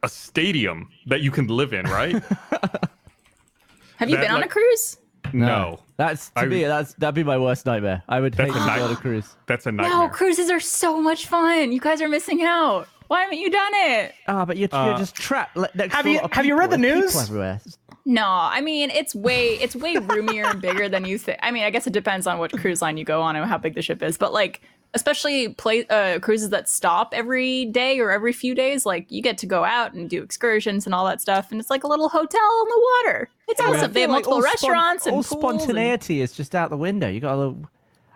a 0.03 0.07
stadium 0.07 0.87
that 1.07 1.19
you 1.19 1.31
can 1.31 1.47
live 1.47 1.73
in, 1.73 1.85
right? 1.87 2.13
Have 3.97 4.09
you 4.09 4.15
That, 4.15 4.21
been 4.21 4.31
on 4.31 4.37
a 4.37 4.41
like- 4.43 4.51
cruise? 4.51 4.95
No. 5.33 5.79
That's 5.97 6.29
to 6.29 6.39
I- 6.41 6.45
me. 6.45 6.63
That's 6.63 6.93
that'd 6.95 7.13
be 7.15 7.23
my 7.23 7.37
worst 7.37 7.65
nightmare. 7.65 8.01
I 8.09 8.19
would 8.19 8.33
hate 8.35 8.47
to 8.47 8.51
a 8.51 8.65
go 8.77 8.85
on 8.85 8.91
a 8.91 8.95
cruise. 8.95 9.35
That's 9.47 9.65
a 9.67 9.71
nightmare. 9.71 9.89
No, 9.97 10.09
cruises 10.09 10.49
are 10.49 10.59
so 10.59 10.99
much 11.01 11.27
fun. 11.27 11.71
You 11.71 11.79
guys 11.79 12.01
are 12.01 12.09
missing 12.09 12.41
out. 12.43 12.87
Why 13.07 13.23
haven't 13.23 13.39
you 13.39 13.49
done 13.51 13.71
it? 13.73 14.15
Ah, 14.27 14.45
but 14.45 14.57
you're, 14.57 14.69
Uh, 14.73 14.85
you're 14.87 14.97
just 14.97 15.15
trapped 15.15 15.57
next 15.75 15.93
have 15.93 16.05
to 16.05 16.09
you- 16.09 16.15
lot 16.17 16.25
of 16.25 16.33
have 16.33 16.45
you 16.45 16.57
read 16.57 16.69
the 16.71 16.77
news? 16.77 17.15
everywhere. 17.15 17.59
No, 18.05 18.25
I 18.25 18.61
mean 18.61 18.89
it's 18.89 19.13
way 19.13 19.49
it's 19.59 19.75
way 19.75 19.97
roomier 19.97 20.45
and 20.45 20.61
bigger 20.61 20.89
than 20.89 21.05
you 21.05 21.17
think. 21.19 21.37
I 21.43 21.51
mean, 21.51 21.63
I 21.63 21.69
guess 21.69 21.85
it 21.85 21.93
depends 21.93 22.25
on 22.25 22.39
what 22.39 22.51
cruise 22.53 22.81
line 22.81 22.97
you 22.97 23.03
go 23.05 23.21
on 23.21 23.35
and 23.35 23.45
how 23.47 23.57
big 23.59 23.75
the 23.75 23.81
ship 23.81 24.01
is, 24.01 24.17
but 24.17 24.33
like 24.33 24.61
especially 24.93 25.49
play 25.49 25.85
uh, 25.87 26.19
cruises 26.19 26.49
that 26.49 26.67
stop 26.67 27.13
every 27.13 27.65
day 27.65 27.99
or 27.99 28.11
every 28.11 28.33
few 28.33 28.53
days, 28.53 28.85
like 28.85 29.09
you 29.11 29.21
get 29.21 29.37
to 29.39 29.45
go 29.45 29.63
out 29.63 29.93
and 29.93 30.09
do 30.09 30.21
excursions 30.21 30.85
and 30.85 30.93
all 30.93 31.05
that 31.05 31.21
stuff, 31.21 31.51
and 31.51 31.59
it's 31.61 31.69
like 31.69 31.83
a 31.83 31.87
little 31.87 32.09
hotel 32.09 32.41
on 32.41 32.67
the 32.67 32.87
water. 33.05 33.29
It's 33.47 33.59
I 33.61 33.65
awesome. 33.67 33.93
They 33.93 34.01
feel 34.01 34.01
have 34.01 34.09
like 34.09 34.25
multiple 34.25 34.33
all 34.33 34.41
spon- 34.41 34.51
restaurants 34.71 35.05
and 35.05 35.15
all 35.15 35.23
pools 35.23 35.31
and- 35.53 35.61
spontaneity 35.61 36.21
is 36.21 36.33
just 36.33 36.55
out 36.55 36.69
the 36.69 36.77
window. 36.77 37.07
You 37.07 37.19
got 37.19 37.35
a 37.35 37.37
little. 37.37 37.69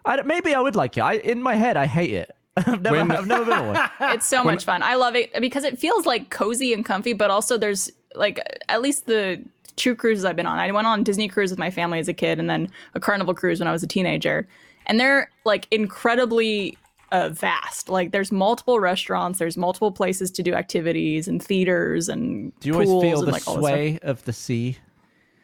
I 0.05 0.17
don't- 0.17 0.27
maybe 0.27 0.53
I 0.53 0.59
would 0.59 0.75
like 0.75 0.97
it. 0.97 1.01
I, 1.01 1.13
in 1.15 1.41
my 1.41 1.55
head, 1.55 1.77
I 1.77 1.85
hate 1.87 2.11
it. 2.13 2.35
I've 2.57 2.81
never, 2.81 2.95
When- 2.97 3.11
I've 3.11 3.27
never 3.27 3.45
been 3.45 3.67
one. 3.67 3.89
It's 4.13 4.25
so 4.27 4.43
much 4.43 4.63
fun. 4.65 4.81
I 4.83 4.95
love 4.95 5.15
it 5.15 5.31
because 5.41 5.63
it 5.63 5.77
feels 5.79 6.05
like 6.05 6.29
cozy 6.29 6.73
and 6.73 6.85
comfy, 6.85 7.13
but 7.13 7.29
also 7.31 7.57
there's 7.57 7.91
like 8.15 8.39
at 8.69 8.81
least 8.81 9.07
the 9.07 9.41
two 9.75 9.93
cruises 9.95 10.23
I've 10.23 10.37
been 10.37 10.45
on. 10.45 10.57
I 10.57 10.71
went 10.71 10.87
on 10.87 11.03
Disney 11.03 11.27
cruise 11.27 11.49
with 11.51 11.59
my 11.59 11.69
family 11.69 11.99
as 11.99 12.07
a 12.07 12.13
kid, 12.13 12.39
and 12.39 12.49
then 12.49 12.69
a 12.93 12.99
Carnival 12.99 13.33
cruise 13.33 13.59
when 13.59 13.67
I 13.67 13.73
was 13.73 13.83
a 13.83 13.87
teenager, 13.87 14.47
and 14.87 14.99
they're 14.99 15.29
like 15.45 15.67
incredibly 15.71 16.77
uh, 17.11 17.29
vast. 17.29 17.89
Like 17.89 18.11
there's 18.11 18.31
multiple 18.31 18.79
restaurants, 18.79 19.39
there's 19.39 19.57
multiple 19.57 19.91
places 19.91 20.31
to 20.31 20.43
do 20.43 20.53
activities 20.53 21.27
and 21.27 21.41
theaters 21.41 22.09
and 22.09 22.51
Do 22.59 22.67
you 22.69 22.73
always 22.73 22.89
feel 22.89 23.19
and 23.19 23.27
the 23.27 23.31
like 23.31 23.47
all 23.47 23.55
this 23.55 23.63
stuff. 23.65 23.73
sway 23.73 23.99
of 24.01 24.23
the 24.25 24.33
sea, 24.33 24.77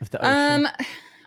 of 0.01 0.09
the 0.09 0.19
ocean? 0.25 0.65
Um, 0.65 0.71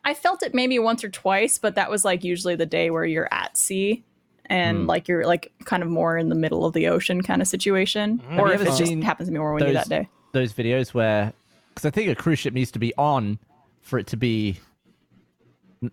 I 0.05 0.13
felt 0.15 0.43
it 0.43 0.55
maybe 0.55 0.79
once 0.79 1.03
or 1.03 1.09
twice, 1.09 1.59
but 1.59 1.77
that 1.77 1.91
was 1.91 2.05
like 2.05 2.25
usually 2.25 2.57
the 2.57 2.67
day 2.67 2.91
where 2.91 3.05
you're 3.07 3.29
at 3.33 3.57
sea 3.57 4.05
and 4.47 4.81
Hmm. 4.83 4.87
like 4.87 5.09
you're 5.09 5.25
like 5.27 5.53
kind 5.65 5.83
of 5.83 5.89
more 5.89 6.19
in 6.19 6.29
the 6.29 6.35
middle 6.35 6.67
of 6.67 6.75
the 6.75 6.89
ocean 6.89 7.23
kind 7.23 7.41
of 7.41 7.49
situation, 7.49 8.19
Have 8.29 8.39
or 8.41 8.53
if 8.53 8.61
it 8.61 8.77
just 8.77 8.93
happens 9.03 9.29
to 9.29 9.33
be 9.33 9.39
more 9.39 9.55
windy 9.55 9.73
those 9.73 9.85
that 9.85 9.89
day. 9.89 10.09
those 10.33 10.53
videos 10.53 10.93
where, 10.93 11.33
because 11.71 11.87
I 11.87 11.91
think 11.91 12.11
a 12.11 12.15
cruise 12.15 12.39
ship 12.41 12.53
needs 12.53 12.71
to 12.73 12.79
be 12.79 12.93
on 12.99 13.39
for 13.81 13.99
it 13.99 14.07
to 14.09 14.17
be 14.19 14.59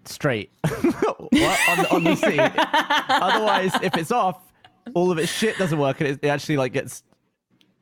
straight 0.05 0.51
What? 0.63 1.59
on, 1.69 1.85
on 1.87 2.03
the 2.03 2.15
sea. 2.15 2.39
Otherwise, 2.39 3.71
if 3.81 3.95
it's 3.95 4.11
off, 4.11 4.41
all 4.93 5.11
of 5.11 5.17
its 5.17 5.31
shit 5.31 5.57
doesn't 5.57 5.77
work, 5.79 6.01
and 6.01 6.09
it, 6.09 6.19
it 6.21 6.27
actually 6.27 6.57
like 6.57 6.73
gets 6.73 7.03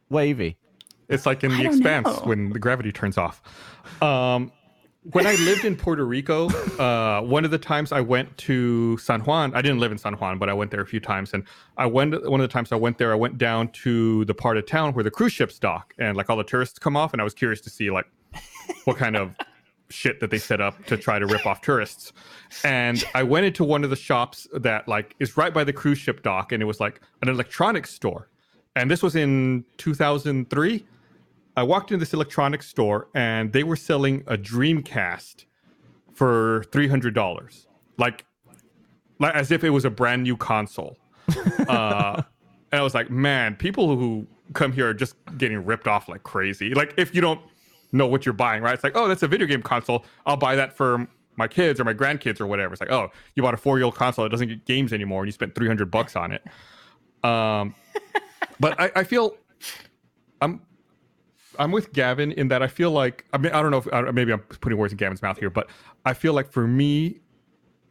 wavy. 0.10 0.58
It's 1.08 1.26
like 1.26 1.44
in 1.44 1.52
The 1.58 1.66
Expanse 1.66 2.06
know. 2.08 2.22
when 2.26 2.50
the 2.52 2.60
gravity 2.60 2.92
turns 2.92 3.18
off. 3.18 3.42
Um, 4.02 4.52
when 5.04 5.26
I 5.26 5.34
lived 5.36 5.66
in 5.66 5.76
Puerto 5.76 6.06
Rico, 6.06 6.50
uh, 6.78 7.22
one 7.22 7.46
of 7.46 7.52
the 7.52 7.58
times 7.58 7.92
I 7.92 8.02
went 8.02 8.38
to 8.40 8.98
San 8.98 9.22
Juan, 9.22 9.56
I 9.56 9.62
didn't 9.62 9.80
live 9.80 9.92
in 9.92 9.98
San 9.98 10.14
Juan, 10.14 10.38
but 10.38 10.50
I 10.50 10.54
went 10.54 10.72
there 10.72 10.82
a 10.82 10.86
few 10.86 11.00
times. 11.00 11.34
And 11.34 11.46
I 11.78 11.86
went, 11.86 12.12
one 12.30 12.40
of 12.40 12.48
the 12.48 12.52
times 12.52 12.72
I 12.72 12.76
went 12.76 12.98
there, 12.98 13.12
I 13.12 13.16
went 13.16 13.38
down 13.38 13.70
to 13.84 14.26
the 14.26 14.34
part 14.36 14.58
of 14.58 14.68
town 14.68 14.94
where 14.94 15.04
the 15.04 15.10
cruise 15.10 15.32
ships 15.34 15.58
dock 15.58 15.94
and 15.98 16.16
like 16.18 16.30
all 16.30 16.38
the 16.38 16.44
tourists 16.44 16.78
come 16.78 16.96
off. 16.98 17.14
And 17.14 17.22
I 17.22 17.24
was 17.24 17.34
curious 17.34 17.62
to 17.62 17.70
see 17.70 17.90
like 17.90 18.06
what 18.86 18.98
kind 18.98 19.16
of 19.16 19.36
shit 19.90 20.20
that 20.20 20.30
they 20.30 20.38
set 20.38 20.62
up 20.62 20.86
to 20.86 20.98
try 20.98 21.20
to 21.20 21.26
rip 21.26 21.46
off 21.46 21.62
tourists. 21.62 22.14
And 22.64 23.04
I 23.14 23.24
went 23.24 23.46
into 23.46 23.64
one 23.64 23.84
of 23.84 23.90
the 23.90 23.96
shops 23.96 24.48
that 24.54 24.88
like 24.88 25.16
is 25.20 25.38
right 25.38 25.54
by 25.54 25.64
the 25.64 25.74
cruise 25.74 25.98
ship 25.98 26.24
dock, 26.24 26.52
and 26.52 26.62
it 26.62 26.66
was 26.66 26.80
like 26.80 27.02
an 27.22 27.30
electronics 27.30 27.94
store. 27.94 28.30
And 28.76 28.90
this 28.90 29.02
was 29.02 29.16
in 29.16 29.66
2003. 29.78 30.86
I 31.58 31.64
walked 31.64 31.92
into 31.92 32.00
this 32.04 32.14
electronics 32.14 32.68
store, 32.68 33.10
and 33.14 33.52
they 33.52 33.64
were 33.64 33.76
selling 33.76 34.24
a 34.28 34.38
Dreamcast 34.38 35.46
for 36.14 36.64
three 36.72 36.88
hundred 36.88 37.14
dollars, 37.14 37.68
like, 37.98 38.26
like 39.20 39.36
as 39.36 39.52
if 39.52 39.64
it 39.64 39.72
was 39.72 39.86
a 39.86 39.90
brand 39.90 40.24
new 40.24 40.38
console. 40.38 40.98
uh, 41.68 42.22
and 42.72 42.80
I 42.80 42.84
was 42.84 42.94
like, 42.94 43.10
man, 43.10 43.56
people 43.56 43.96
who 43.98 44.28
come 44.54 44.72
here 44.72 44.90
are 44.90 44.94
just 44.94 45.16
getting 45.38 45.64
ripped 45.66 45.88
off 45.88 46.08
like 46.08 46.24
crazy. 46.24 46.74
Like, 46.74 46.94
if 46.98 47.14
you 47.14 47.22
don't 47.22 47.42
know 47.92 48.08
what 48.08 48.26
you're 48.26 48.34
buying, 48.34 48.62
right? 48.62 48.74
It's 48.74 48.84
like, 48.84 48.96
oh, 48.96 49.08
that's 49.08 49.24
a 49.24 49.28
video 49.28 49.48
game 49.48 49.62
console. 49.62 50.06
I'll 50.26 50.38
buy 50.38 50.56
that 50.56 50.76
for 50.76 51.08
my 51.36 51.48
kids 51.48 51.80
or 51.80 51.86
my 51.86 51.94
grandkids 51.94 52.40
or 52.40 52.48
whatever. 52.48 52.74
It's 52.74 52.82
like, 52.82 52.92
oh, 52.92 53.10
you 53.36 53.44
bought 53.44 53.54
a 53.54 53.58
four 53.58 53.78
year 53.78 53.86
old 53.86 53.96
console 53.96 54.24
that 54.24 54.30
doesn't 54.30 54.48
get 54.48 54.66
games 54.66 54.94
anymore, 54.94 55.22
and 55.22 55.28
you 55.28 55.32
spent 55.32 55.56
300 55.56 55.90
bucks 55.90 56.16
on 56.16 56.32
it. 56.32 56.44
Um, 57.24 57.76
but 58.60 58.80
I, 58.80 58.92
I 58.96 59.04
feel 59.04 59.36
I'm 60.42 60.62
I'm 61.58 61.72
with 61.72 61.92
Gavin 61.92 62.32
in 62.32 62.48
that 62.50 62.62
I 62.64 62.68
feel 62.68 62.92
like 62.92 63.26
I 63.34 63.38
mean 63.38 63.52
I 63.52 63.62
don't 63.62 63.72
know 63.72 63.78
if 63.78 63.94
I 63.94 64.02
maybe 64.12 64.32
I'm 64.32 64.40
putting 64.40 64.78
words 64.78 64.94
in 64.94 64.98
Gavin's 64.98 65.22
mouth 65.22 65.38
here, 65.38 65.50
but 65.50 65.70
I 66.06 66.14
feel 66.14 66.34
like 66.34 66.52
for 66.52 66.68
me, 66.68 67.20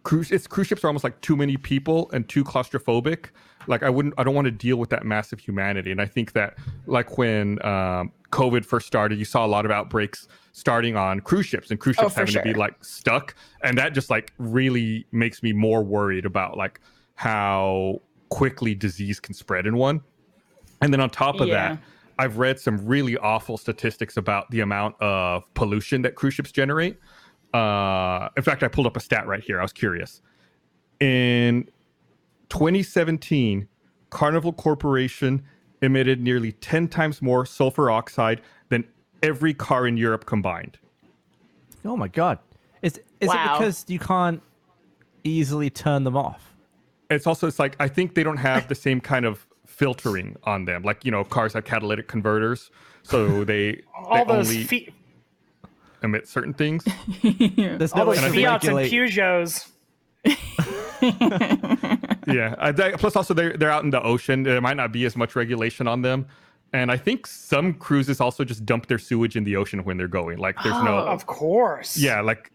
cruise 0.08 0.30
it's 0.30 0.46
cruise 0.46 0.66
ships 0.66 0.82
are 0.84 0.86
almost 0.86 1.04
like 1.04 1.20
too 1.20 1.36
many 1.36 1.58
people 1.58 2.10
and 2.14 2.26
too 2.30 2.42
claustrophobic. 2.42 3.26
Like 3.66 3.82
I 3.82 3.90
wouldn't 3.90 4.14
I 4.16 4.24
don't 4.24 4.34
want 4.34 4.46
to 4.46 4.50
deal 4.50 4.78
with 4.78 4.88
that 4.88 5.04
massive 5.04 5.38
humanity. 5.38 5.90
And 5.92 6.00
I 6.00 6.06
think 6.06 6.32
that 6.32 6.56
like 6.86 7.18
when 7.18 7.62
um, 7.62 8.12
COVID 8.32 8.64
first 8.64 8.86
started, 8.86 9.18
you 9.18 9.26
saw 9.26 9.44
a 9.44 9.50
lot 9.56 9.66
of 9.66 9.70
outbreaks 9.70 10.26
starting 10.52 10.96
on 10.96 11.20
cruise 11.20 11.44
ships 11.44 11.70
and 11.70 11.78
cruise 11.78 11.96
Oh, 11.98 12.04
ships 12.04 12.14
for 12.14 12.20
having 12.20 12.34
to 12.36 12.42
be 12.42 12.54
like 12.54 12.82
stuck, 12.82 13.34
and 13.62 13.76
that 13.76 13.92
just 13.92 14.08
like 14.08 14.32
really 14.38 15.06
makes 15.12 15.42
me 15.42 15.52
more 15.52 15.82
worried 15.84 16.24
about 16.24 16.56
like 16.56 16.80
how 17.16 18.00
quickly 18.30 18.74
disease 18.74 19.20
can 19.20 19.34
spread 19.34 19.66
in 19.66 19.76
one. 19.76 20.00
And 20.80 20.90
then 20.90 21.00
on 21.00 21.10
top 21.10 21.40
of 21.40 21.48
Yeah. 21.48 21.74
that, 21.74 21.82
I've 22.18 22.38
read 22.38 22.58
some 22.58 22.84
really 22.86 23.18
awful 23.18 23.58
statistics 23.58 24.16
about 24.16 24.50
the 24.50 24.60
amount 24.60 24.96
of 25.02 25.44
pollution 25.52 26.00
that 26.02 26.14
cruise 26.14 26.34
ships 26.34 26.50
generate. 26.50 26.96
Uh, 27.58 28.28
in 28.36 28.42
fact, 28.42 28.62
I 28.62 28.68
pulled 28.68 28.86
up 28.86 28.96
a 28.96 29.00
stat 29.00 29.26
right 29.26 29.42
here. 29.42 29.58
I 29.58 29.62
was 29.62 29.72
curious. 29.72 30.22
In 31.00 31.68
2017, 32.50 33.68
Carnival 34.10 34.52
Corporation 34.52 35.42
emitted 35.82 36.20
nearly 36.20 36.52
10 36.52 36.88
times 36.88 37.20
more 37.22 37.44
sulfur 37.46 37.90
oxide 37.90 38.40
than 38.68 38.84
every 39.22 39.54
car 39.54 39.86
in 39.86 39.96
Europe 39.96 40.26
combined. 40.26 40.78
Oh 41.84 41.96
my 41.96 42.08
god. 42.08 42.38
Is 42.82 43.00
is 43.20 43.28
Wow. 43.28 43.34
it 43.56 43.58
because 43.58 43.84
you 43.88 43.98
can't 43.98 44.42
easily 45.24 45.70
turn 45.70 46.04
them 46.04 46.16
off? 46.16 46.54
It's 47.10 47.26
also 47.26 47.46
it's 47.46 47.58
like 47.58 47.76
I 47.80 47.88
think 47.88 48.14
they 48.14 48.22
don't 48.22 48.36
have 48.36 48.68
the 48.68 48.74
same 48.74 49.00
kind 49.00 49.24
of 49.24 49.46
filtering 49.66 50.36
on 50.44 50.64
them. 50.64 50.82
Like 50.82 51.04
you 51.04 51.10
know, 51.10 51.24
cars 51.24 51.52
have 51.54 51.64
catalytic 51.64 52.06
converters, 52.08 52.70
so 53.02 53.44
they, 53.44 53.82
All 53.96 54.24
they 54.24 54.32
those 54.32 54.48
only 54.50 54.64
Fi- 54.64 54.88
emit 56.02 56.28
certain 56.28 56.54
things. 56.54 56.84
There's 57.22 57.92
all 57.92 58.04
no 58.04 58.10
way 58.10 58.16
those 58.16 58.24
to 58.24 58.30
Fiats 58.32 58.66
and 58.66 58.76
regulate. 58.76 58.92
Peugeots. 58.92 59.68
yeah. 62.26 62.54
I, 62.58 62.72
that- 62.72 62.96
plus, 62.98 63.16
also 63.16 63.34
they're 63.34 63.56
they're 63.56 63.70
out 63.70 63.84
in 63.84 63.90
the 63.90 64.02
ocean. 64.02 64.42
There 64.42 64.60
might 64.60 64.76
not 64.76 64.92
be 64.92 65.04
as 65.04 65.16
much 65.16 65.36
regulation 65.36 65.86
on 65.88 66.02
them. 66.02 66.26
And 66.72 66.90
I 66.90 66.98
think 66.98 67.26
some 67.26 67.72
cruises 67.74 68.20
also 68.20 68.44
just 68.44 68.66
dump 68.66 68.88
their 68.88 68.98
sewage 68.98 69.36
in 69.36 69.44
the 69.44 69.56
ocean 69.56 69.84
when 69.84 69.96
they're 69.96 70.06
going. 70.06 70.38
Like 70.38 70.56
there's 70.62 70.74
no, 70.84 70.98
Of 70.98 71.24
course. 71.26 71.96
yeah, 71.96 72.20
like 72.20 72.50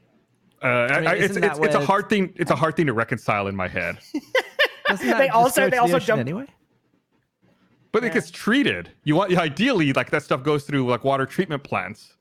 uh, 0.61 0.67
I 0.67 0.99
mean, 0.99 1.07
I- 1.07 1.15
it's 1.15 1.35
it's, 1.35 1.59
it's 1.59 1.75
a 1.75 1.83
hard 1.85 2.09
thing. 2.09 2.31
It's 2.35 2.51
a 2.51 2.55
hard 2.55 2.75
thing 2.75 2.85
to 2.87 2.93
reconcile 2.93 3.47
in 3.47 3.55
my 3.55 3.67
head. 3.67 3.97
They 5.01 5.29
also- 5.29 5.61
they 5.61 5.65
to 5.65 5.71
the 5.71 5.77
also 5.81 5.95
ocean 5.95 6.19
anyway. 6.19 6.45
But 7.93 8.03
it 8.03 8.13
gets 8.13 8.29
treated. 8.29 8.89
You 9.05 9.15
want 9.15 9.35
ideally 9.35 9.93
like 9.93 10.09
that 10.11 10.21
stuff 10.23 10.43
goes 10.43 10.65
through 10.65 10.85
like 10.87 11.03
water 11.03 11.25
treatment 11.25 11.63
plants. 11.63 12.13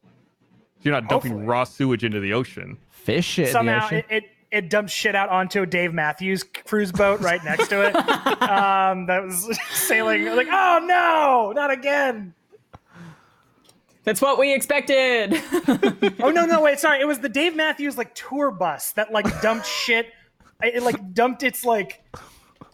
So 0.83 0.89
you're 0.91 1.01
not 1.01 1.09
dumping 1.09 1.31
Hopefully. 1.31 1.47
raw 1.47 1.63
sewage 1.63 2.03
into 2.03 2.19
the 2.19 2.33
ocean. 2.33 2.77
Fish 2.91 3.25
shit 3.25 3.47
in 3.47 3.47
the 3.47 3.53
Somehow 3.53 3.87
ocean. 3.87 3.99
it, 3.99 4.07
it 4.11 4.25
it 4.51 4.69
dumps 4.69 4.93
shit 4.93 5.15
out 5.15 5.29
onto 5.29 5.63
a 5.63 5.67
Dave 5.67 5.95
Matthews 5.95 6.43
cruise 6.43 6.91
boat 6.91 7.21
right 7.21 7.43
next 7.45 7.69
to 7.69 7.87
it. 7.87 7.95
um, 8.43 9.07
that 9.07 9.23
was 9.23 9.57
sailing. 9.71 10.27
Like, 10.27 10.49
oh 10.51 10.81
no, 10.85 11.53
not 11.55 11.71
again. 11.71 12.35
That's 14.03 14.21
what 14.21 14.39
we 14.39 14.53
expected. 14.53 15.41
Oh 16.21 16.31
no, 16.31 16.47
no, 16.47 16.61
wait, 16.61 16.79
sorry. 16.81 17.01
It 17.01 17.07
was 17.07 17.21
the 17.21 17.29
Dave 17.29 17.55
Matthews 17.55 17.97
like 17.97 18.15
tour 18.15 18.51
bus 18.51 18.93
that 18.93 19.13
like 19.13 19.41
dumped 19.41 19.67
shit. 19.67 20.07
It, 20.63 20.77
it, 20.77 20.83
like 20.83 21.15
dumped 21.15 21.43
its 21.45 21.65
like 21.65 22.05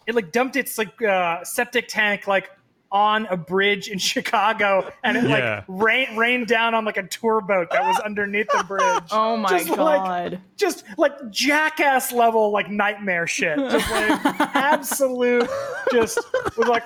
it 0.07 0.15
like 0.15 0.31
dumped 0.31 0.55
its 0.55 0.77
like 0.77 0.99
uh, 1.01 1.43
septic 1.43 1.87
tank 1.87 2.27
like 2.27 2.49
on 2.91 3.25
a 3.27 3.37
bridge 3.37 3.87
in 3.87 3.97
Chicago, 4.11 4.91
and 5.03 5.15
it 5.17 5.23
Yeah. 5.25 5.63
like 5.65 5.65
rain, 5.67 6.17
rained 6.17 6.47
down 6.47 6.73
on 6.73 6.85
like 6.85 6.97
a 6.97 7.03
tour 7.07 7.39
boat 7.41 7.69
that 7.71 7.83
was 7.83 7.99
underneath 7.99 8.47
the 8.55 8.63
bridge. 8.63 9.03
oh 9.11 9.37
my 9.37 9.49
Just 9.49 9.69
like- 9.69 9.77
god. 9.77 10.41
just 10.57 10.83
like 10.97 11.13
jackass 11.29 12.11
level 12.11 12.51
like 12.51 12.69
nightmare 12.69 13.27
shit 13.27 13.57
just 13.57 13.89
like 13.91 14.25
absolute 14.55 15.47
just 15.91 16.19
was 16.57 16.67
like 16.67 16.83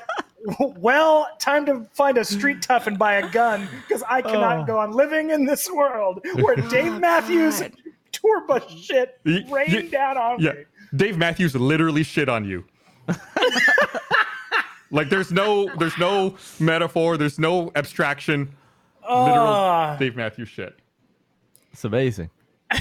well 0.77 1.27
time 1.39 1.65
to 1.65 1.85
find 1.93 2.17
a 2.17 2.25
street 2.25 2.61
tough 2.61 2.85
and 2.87 2.99
buy 2.99 3.13
a 3.15 3.29
gun 3.31 3.67
because 3.87 4.03
i 4.09 4.21
cannot 4.21 4.57
Oh. 4.59 4.65
go 4.65 4.77
on 4.77 4.91
living 4.91 5.29
in 5.31 5.45
this 5.45 5.71
world 5.71 6.19
where 6.35 6.55
dave 6.69 6.99
matthews 6.99 7.61
God. 7.61 7.71
tour 8.11 8.45
bus 8.45 8.69
shit 8.69 9.19
Y- 9.25 9.45
rained 9.49 9.73
y- 9.73 9.87
down 9.89 10.17
on 10.17 10.39
Yeah, 10.41 10.51
me 10.51 10.63
Dave 10.95 11.17
Matthews 11.17 11.55
literally 11.55 12.03
shit 12.03 12.29
on 12.29 12.45
you. 12.45 12.65
Like 14.93 15.09
there's 15.09 15.31
no 15.31 15.69
there's 15.77 15.97
no 15.97 16.35
metaphor. 16.59 17.17
There's 17.17 17.37
no 17.39 17.71
abstraction. 17.75 18.55
Literal 19.01 19.47
Ah. 19.47 19.97
Dave 19.97 20.15
Matthews 20.15 20.47
shit. 20.47 20.79
It's 21.73 21.83
amazing. 21.83 22.29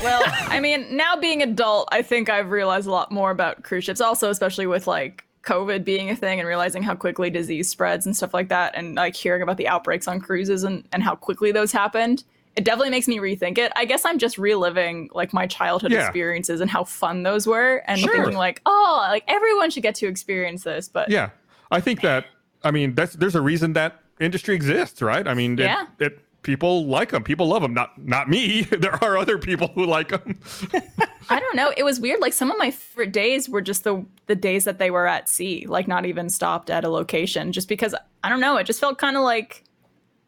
well, 0.02 0.22
I 0.26 0.60
mean, 0.60 0.96
now 0.96 1.16
being 1.16 1.42
adult, 1.42 1.88
I 1.92 2.02
think 2.02 2.30
I've 2.30 2.50
realized 2.50 2.86
a 2.86 2.90
lot 2.92 3.10
more 3.10 3.30
about 3.30 3.62
cruise 3.64 3.84
ships. 3.84 4.00
Also, 4.00 4.30
especially 4.30 4.66
with 4.66 4.86
like 4.86 5.24
COVID 5.42 5.84
being 5.84 6.08
a 6.10 6.16
thing 6.16 6.38
and 6.38 6.46
realizing 6.48 6.82
how 6.82 6.94
quickly 6.94 7.28
disease 7.28 7.68
spreads 7.68 8.06
and 8.06 8.16
stuff 8.16 8.32
like 8.32 8.48
that, 8.50 8.74
and 8.76 8.94
like 8.94 9.16
hearing 9.16 9.42
about 9.42 9.56
the 9.56 9.66
outbreaks 9.68 10.06
on 10.06 10.20
cruises 10.20 10.62
and, 10.64 10.84
and 10.92 11.02
how 11.02 11.14
quickly 11.16 11.50
those 11.52 11.72
happened. 11.72 12.22
It 12.54 12.64
definitely 12.64 12.90
makes 12.90 13.08
me 13.08 13.16
rethink 13.18 13.56
it. 13.58 13.72
I 13.76 13.84
guess 13.86 14.04
I'm 14.04 14.18
just 14.18 14.36
reliving 14.38 15.08
like 15.14 15.32
my 15.32 15.46
childhood 15.46 15.90
Yeah. 15.90 16.04
experiences 16.04 16.60
and 16.60 16.70
how 16.70 16.84
fun 16.84 17.22
those 17.24 17.46
were, 17.46 17.82
and 17.86 17.98
Sure. 17.98 18.12
thinking 18.12 18.36
like, 18.36 18.60
oh, 18.66 19.06
like 19.08 19.24
everyone 19.26 19.70
should 19.70 19.82
get 19.82 19.94
to 19.96 20.06
experience 20.06 20.62
this. 20.62 20.88
But 20.88 21.08
Yeah, 21.10 21.30
I 21.72 21.80
think 21.80 22.00
that. 22.02 22.26
I 22.64 22.70
mean, 22.70 22.94
that's 22.94 23.14
there's 23.16 23.34
a 23.34 23.40
reason 23.40 23.72
that 23.72 24.00
industry 24.20 24.54
exists, 24.54 25.02
right? 25.02 25.26
I 25.26 25.34
mean, 25.34 25.58
it, 25.58 25.64
Yeah. 25.64 25.86
it 25.98 26.20
people 26.42 26.86
like 26.86 27.10
them. 27.10 27.24
People 27.24 27.48
love 27.48 27.62
them. 27.62 27.74
Not 27.74 27.98
not 27.98 28.28
me. 28.28 28.62
there 28.84 29.02
are 29.02 29.16
other 29.18 29.38
people 29.38 29.68
who 29.74 29.84
like 29.86 30.08
them. 30.10 30.38
I 31.30 31.40
don't 31.40 31.56
know. 31.56 31.72
It 31.76 31.82
was 31.84 31.98
weird. 31.98 32.20
Like 32.20 32.32
some 32.32 32.50
of 32.50 32.58
my 32.58 32.70
favorite 32.70 33.12
days 33.12 33.48
were 33.48 33.60
just 33.62 33.82
the 33.84 34.04
the 34.26 34.36
days 34.36 34.64
that 34.64 34.78
they 34.78 34.90
were 34.90 35.06
at 35.08 35.28
sea, 35.28 35.66
like 35.68 35.88
not 35.88 36.06
even 36.06 36.28
stopped 36.30 36.70
at 36.70 36.84
a 36.84 36.88
location. 36.88 37.50
Just 37.52 37.68
because 37.68 37.94
I 38.22 38.28
don't 38.28 38.40
know, 38.40 38.56
it 38.58 38.64
just 38.64 38.78
felt 38.80 38.98
kind 38.98 39.16
of 39.16 39.22
like 39.24 39.64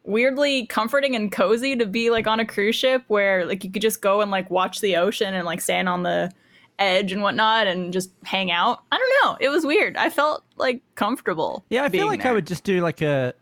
weirdly 0.05 0.67
comforting 0.67 1.17
and 1.17 1.33
cozy 1.33 1.77
to 1.77 1.87
be 1.87 2.11
like 2.11 2.27
on 2.27 2.39
a 2.41 2.45
cruise 2.45 2.77
ship 2.77 3.03
where 3.09 3.47
like 3.47 3.65
you 3.65 3.71
could 3.71 3.81
just 3.83 4.03
go 4.03 4.21
and 4.21 4.31
like 4.31 4.51
watch 4.51 4.81
the 4.81 4.97
ocean 4.97 5.35
and 5.35 5.47
like 5.47 5.61
stand 5.61 5.89
on 5.89 6.03
the 6.03 6.31
edge 6.79 7.13
and 7.13 7.23
whatnot 7.23 7.67
and 7.67 7.93
just 7.93 8.11
hang 8.25 8.51
out. 8.51 8.81
I 8.91 8.99
don't 8.99 9.13
know. 9.25 9.37
It 9.41 9.49
was 9.49 9.65
weird. 9.65 9.97
I 9.97 10.11
felt 10.11 10.45
like 10.57 10.83
comfortable. 10.95 11.65
Yeah, 11.71 11.83
I 11.85 11.89
feel 11.89 11.93
being 11.93 12.07
like 12.07 12.27
I 12.27 12.33
would 12.33 12.47
just 12.47 12.65
do 12.65 12.81
like 12.81 13.01
a 13.03 13.35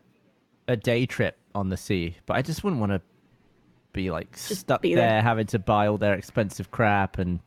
a 0.67 0.75
day 0.77 1.05
trip 1.05 1.37
on 1.55 1.69
the 1.69 1.77
sea, 1.77 2.15
but 2.25 2.35
I 2.35 2.41
just 2.41 2.63
wouldn't 2.63 2.79
want 2.79 2.91
to 2.91 3.01
be 3.91 4.09
like 4.11 4.35
stuck 4.37 4.81
be 4.81 4.95
there 4.95 5.07
there. 5.07 5.21
having 5.21 5.45
to 5.47 5.59
buy 5.59 5.87
all 5.87 5.97
their 5.97 6.13
expensive 6.15 6.71
crap 6.71 7.19
and 7.19 7.39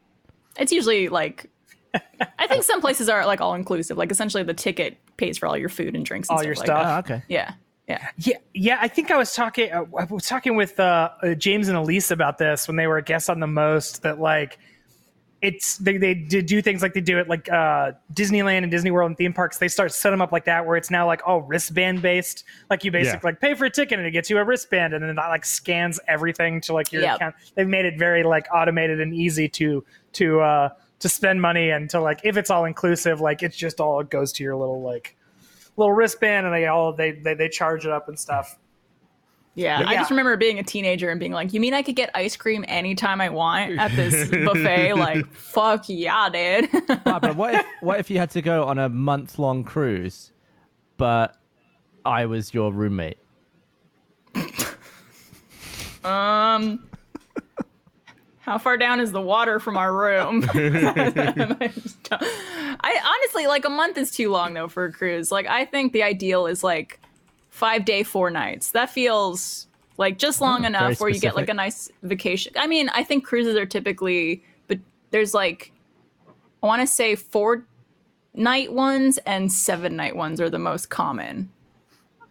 It's 0.58 0.70
usually 0.72 1.08
like 1.08 1.50
I 2.38 2.46
think 2.46 2.62
some 2.62 2.80
places 2.80 3.08
are 3.08 3.24
like 3.26 3.40
all 3.40 3.54
inclusive. 3.54 3.96
Like 3.96 4.10
essentially 4.10 4.42
the 4.42 4.54
ticket 4.54 4.98
pays 5.16 5.38
for 5.38 5.46
all 5.46 5.56
your 5.56 5.68
food 5.70 5.94
and 5.96 6.04
drinks 6.04 6.28
and 6.28 6.34
All 6.36 6.38
stuff 6.40 6.46
your 6.46 6.54
like 6.56 6.66
stuff. 6.66 7.06
that. 7.06 7.12
oh, 7.12 7.14
okay. 7.16 7.24
Yeah. 7.28 7.52
Yeah. 7.88 8.08
Yeah, 8.18 8.36
yeah. 8.52 8.78
I 8.80 8.88
think 8.88 9.10
I 9.12 9.16
was 9.16 9.32
talking. 9.34 9.70
Uh, 9.72 9.84
I 9.96 10.04
was 10.04 10.26
talking 10.26 10.56
with 10.56 10.78
uh, 10.80 11.10
uh, 11.22 11.34
James 11.34 11.68
and 11.68 11.76
Elise 11.76 12.10
about 12.10 12.36
this 12.36 12.66
when 12.66 12.76
they 12.76 12.86
were 12.88 13.00
guests 13.00 13.28
on 13.28 13.38
the 13.40 13.46
most. 13.46 14.02
That 14.02 14.18
like, 14.18 14.58
it's 15.42 15.76
they 15.78 15.98
they 15.98 16.14
do 16.14 16.62
things 16.62 16.80
like 16.82 16.94
they 16.94 17.00
do 17.00 17.18
it 17.18 17.28
like 17.28 17.48
uh, 17.50 17.92
Disneyland 18.14 18.62
and 18.62 18.70
Disney 18.70 18.90
World 18.90 19.10
and 19.10 19.18
theme 19.18 19.32
parks. 19.34 19.58
They 19.58 19.68
start 19.68 19.92
set 19.92 20.10
them 20.10 20.22
up 20.22 20.32
like 20.32 20.46
that 20.46 20.64
where 20.66 20.76
it's 20.76 20.90
now 20.90 21.06
like 21.06 21.20
all 21.26 21.42
wristband 21.42 22.00
based. 22.02 22.44
Like 22.70 22.84
you 22.84 22.90
basically 22.90 23.18
Yeah. 23.22 23.28
like 23.32 23.40
pay 23.40 23.54
for 23.54 23.66
a 23.66 23.70
ticket 23.70 23.98
and 23.98 24.08
it 24.08 24.12
gets 24.12 24.30
you 24.30 24.38
a 24.38 24.44
wristband 24.44 24.94
and 24.94 25.04
then 25.04 25.14
that 25.16 25.28
like 25.28 25.44
scans 25.44 26.00
everything 26.08 26.60
to 26.62 26.72
like 26.72 26.90
your 26.90 27.02
Yep. 27.02 27.16
account. 27.16 27.34
They've 27.54 27.68
made 27.68 27.84
it 27.84 27.98
very 27.98 28.22
like 28.22 28.46
automated 28.52 29.00
and 29.00 29.14
easy 29.14 29.48
to 29.50 29.84
to 30.14 30.40
uh, 30.40 30.68
to 31.00 31.08
spend 31.10 31.42
money 31.42 31.68
and 31.70 31.90
to 31.90 32.00
like 32.00 32.20
if 32.24 32.36
it's 32.38 32.48
all 32.50 32.64
inclusive, 32.64 33.20
like 33.20 33.42
it's 33.42 33.56
just 33.56 33.78
all 33.80 34.00
it 34.00 34.08
goes 34.08 34.32
to 34.32 34.42
your 34.44 34.56
little 34.56 34.80
like 34.82 35.16
little 35.76 35.92
wristband 35.92 36.46
and 36.46 36.54
they 36.54 36.66
all 36.66 36.94
they 36.94 37.12
they, 37.12 37.34
they 37.34 37.48
charge 37.50 37.84
it 37.84 37.92
up 37.92 38.08
and 38.08 38.18
stuff. 38.18 38.58
Yeah, 39.56 39.82
I 39.86 39.94
just 39.94 40.10
remember 40.10 40.36
being 40.36 40.58
a 40.58 40.62
teenager 40.62 41.08
and 41.08 41.18
being 41.18 41.32
like, 41.32 41.54
"You 41.54 41.60
mean 41.60 41.72
I 41.72 41.80
could 41.80 41.96
get 41.96 42.10
ice 42.14 42.36
cream 42.36 42.62
anytime 42.68 43.22
I 43.22 43.30
want 43.30 43.78
at 43.78 43.90
this 43.96 44.28
buffet?" 44.44 44.92
Like, 44.92 45.26
fuck 45.32 45.86
yeah, 45.88 46.28
dude. 46.28 46.68
But 47.04 47.36
what 47.36 47.54
if 47.54 47.66
what 47.80 47.98
if 47.98 48.10
you 48.10 48.18
had 48.18 48.30
to 48.32 48.42
go 48.42 48.64
on 48.64 48.78
a 48.78 48.90
month 48.90 49.38
long 49.38 49.64
cruise, 49.64 50.30
but 50.98 51.38
I 52.04 52.26
was 52.26 52.52
your 52.52 52.70
roommate? 52.70 53.16
um, 56.04 56.86
how 58.40 58.58
far 58.58 58.76
down 58.76 59.00
is 59.00 59.10
the 59.10 59.22
water 59.22 59.58
from 59.58 59.78
our 59.78 59.90
room? 59.90 60.46
I 60.52 61.72
honestly 62.82 63.46
like 63.46 63.64
a 63.64 63.70
month 63.70 63.96
is 63.96 64.10
too 64.10 64.30
long 64.30 64.52
though 64.52 64.68
for 64.68 64.84
a 64.84 64.92
cruise. 64.92 65.32
Like, 65.32 65.46
I 65.46 65.64
think 65.64 65.94
the 65.94 66.02
ideal 66.02 66.46
is 66.46 66.62
like 66.62 67.00
five 67.56 67.86
day, 67.86 68.02
four 68.02 68.30
nights. 68.30 68.72
That 68.72 68.90
feels 68.90 69.66
like 69.96 70.18
just 70.18 70.42
long 70.42 70.58
hmm, 70.58 70.62
very 70.64 70.74
enough 70.74 71.00
where 71.00 71.08
you 71.08 71.18
get 71.18 71.34
like 71.34 71.48
a 71.48 71.54
nice 71.54 71.90
vacation. 72.02 72.52
I 72.54 72.66
mean, 72.66 72.90
I 72.90 73.02
think 73.02 73.24
cruises 73.24 73.56
are 73.56 73.64
typically, 73.64 74.44
but 74.68 74.78
there's 75.10 75.32
like, 75.32 75.72
I 76.62 76.66
want 76.66 76.82
to 76.82 76.86
say 76.86 77.14
four 77.14 77.64
night 78.34 78.74
ones 78.74 79.16
and 79.24 79.50
seven 79.50 79.96
night 79.96 80.14
ones 80.14 80.38
are 80.38 80.50
the 80.50 80.58
most 80.58 80.90
common. 80.90 81.50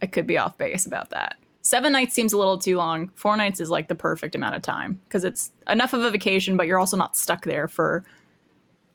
I 0.00 0.06
could 0.06 0.28
be 0.28 0.38
off 0.38 0.56
base 0.58 0.86
about 0.86 1.10
that. 1.10 1.34
seven 1.62 1.92
nights 1.92 2.14
seems 2.14 2.32
a 2.32 2.38
little 2.38 2.58
too 2.58 2.76
long. 2.76 3.08
Four 3.16 3.36
nights 3.36 3.58
is 3.58 3.68
like 3.68 3.88
the 3.88 3.96
perfect 3.96 4.36
amount 4.36 4.54
of 4.54 4.62
time 4.62 5.00
because 5.08 5.24
it's 5.24 5.50
enough 5.68 5.92
of 5.92 6.04
a 6.04 6.10
vacation, 6.12 6.56
but 6.56 6.68
you're 6.68 6.78
also 6.78 6.96
not 6.96 7.16
stuck 7.16 7.44
there 7.44 7.66
for 7.66 8.04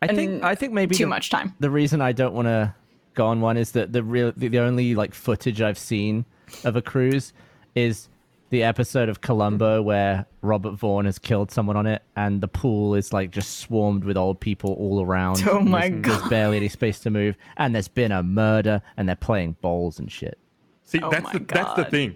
I 0.02 0.08
think 0.08 0.44
I 0.44 0.56
think 0.56 0.72
maybe 0.72 0.96
too 0.96 1.04
the- 1.04 1.10
much 1.10 1.30
time. 1.30 1.54
The 1.60 1.70
reason 1.70 2.00
I 2.00 2.14
don't 2.14 2.34
want 2.34 2.48
to 2.48 2.74
go 3.14 3.28
on 3.28 3.41
one 3.41 3.57
is 3.57 3.72
that 3.72 3.93
the 3.93 4.03
real 4.03 4.34
the, 4.36 4.47
the 4.47 4.59
only 4.59 4.95
like 4.95 5.14
footage 5.14 5.62
I've 5.62 5.78
seen 5.78 6.26
of 6.64 6.76
a 6.76 6.82
cruise 6.82 7.34
is 7.76 8.07
the 8.49 8.64
episode 8.64 9.07
of 9.07 9.22
Columbo 9.22 9.82
where 9.82 10.26
Robert 10.41 10.72
Vaughn 10.72 11.05
has 11.05 11.18
killed 11.18 11.51
someone 11.51 11.78
on 11.78 11.88
it, 11.88 12.01
and 12.18 12.41
the 12.41 12.49
pool 12.49 12.95
is 12.95 13.14
like 13.14 13.32
just 13.32 13.59
swarmed 13.59 14.03
with 14.03 14.18
old 14.18 14.39
people 14.41 14.74
all 14.74 15.01
around. 15.01 15.41
Oh 15.47 15.62
my 15.62 15.88
there's, 15.89 16.01
There's 16.20 16.30
barely 16.30 16.57
any 16.57 16.68
space 16.68 16.99
to 17.01 17.09
move, 17.09 17.38
and 17.57 17.74
there's 17.74 17.88
been 17.88 18.12
a 18.12 18.22
murder, 18.24 18.82
and 18.97 19.07
they're 19.07 19.16
playing 19.16 19.55
bowls 19.62 19.99
and 19.99 20.12
shit. 20.12 20.38
See, 20.84 20.99
Oh 21.01 21.09
that's 21.09 21.24
my 21.24 21.32
the 21.34 21.39
that's 21.39 21.74
the 21.76 21.86
thing. 21.86 22.16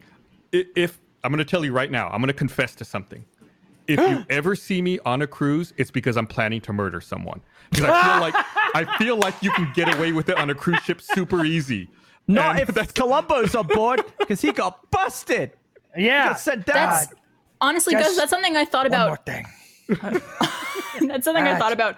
I- 0.53 0.65
If 0.75 0.99
I'm 1.23 1.31
going 1.31 1.39
to 1.39 1.49
tell 1.49 1.63
you 1.63 1.71
right 1.71 1.89
now, 1.89 2.07
I'm 2.09 2.19
going 2.19 2.27
to 2.27 2.33
confess 2.33 2.75
to 2.75 2.85
something. 2.85 3.23
If 3.87 3.99
you 3.99 4.25
ever 4.29 4.55
see 4.55 4.81
me 4.81 4.99
on 5.05 5.21
a 5.21 5.27
cruise, 5.27 5.73
it's 5.77 5.91
because 5.91 6.17
I'm 6.17 6.27
planning 6.27 6.59
to 6.61 6.73
murder 6.73 6.99
someone. 6.99 7.39
Because 7.71 7.89
I 7.89 8.03
feel 8.03 8.21
like 8.21 8.35
I 8.73 8.97
feel 8.97 9.17
like 9.17 9.41
you 9.41 9.51
can 9.51 9.71
get 9.73 9.93
away 9.95 10.11
with 10.11 10.29
it 10.29 10.37
on 10.37 10.49
a 10.49 10.55
cruise 10.55 10.79
ship 10.81 11.01
super 11.01 11.43
easy. 11.45 11.89
Not 12.27 12.59
And 12.59 12.67
if 12.67 12.73
that's 12.75 12.91
Columbo's 12.91 13.53
on 13.55 13.67
board, 13.67 14.03
because 14.19 14.41
he 14.41 14.51
got 14.51 14.89
busted. 14.91 15.51
Yeah. 15.95 16.29
Got 16.29 16.39
sent 16.39 16.65
down. 16.65 16.75
That's 16.75 17.13
honestly, 17.61 17.93
Guys, 17.93 18.07
guys, 18.07 18.17
that's 18.17 18.29
something 18.31 18.55
I 18.57 18.65
thought 18.65 18.89
One 18.89 18.99
more 18.99 19.07
about. 19.13 19.25
thing. 19.25 19.45
That's 21.07 21.25
something 21.25 21.45
I 21.45 21.57
thought 21.59 21.73
about 21.73 21.97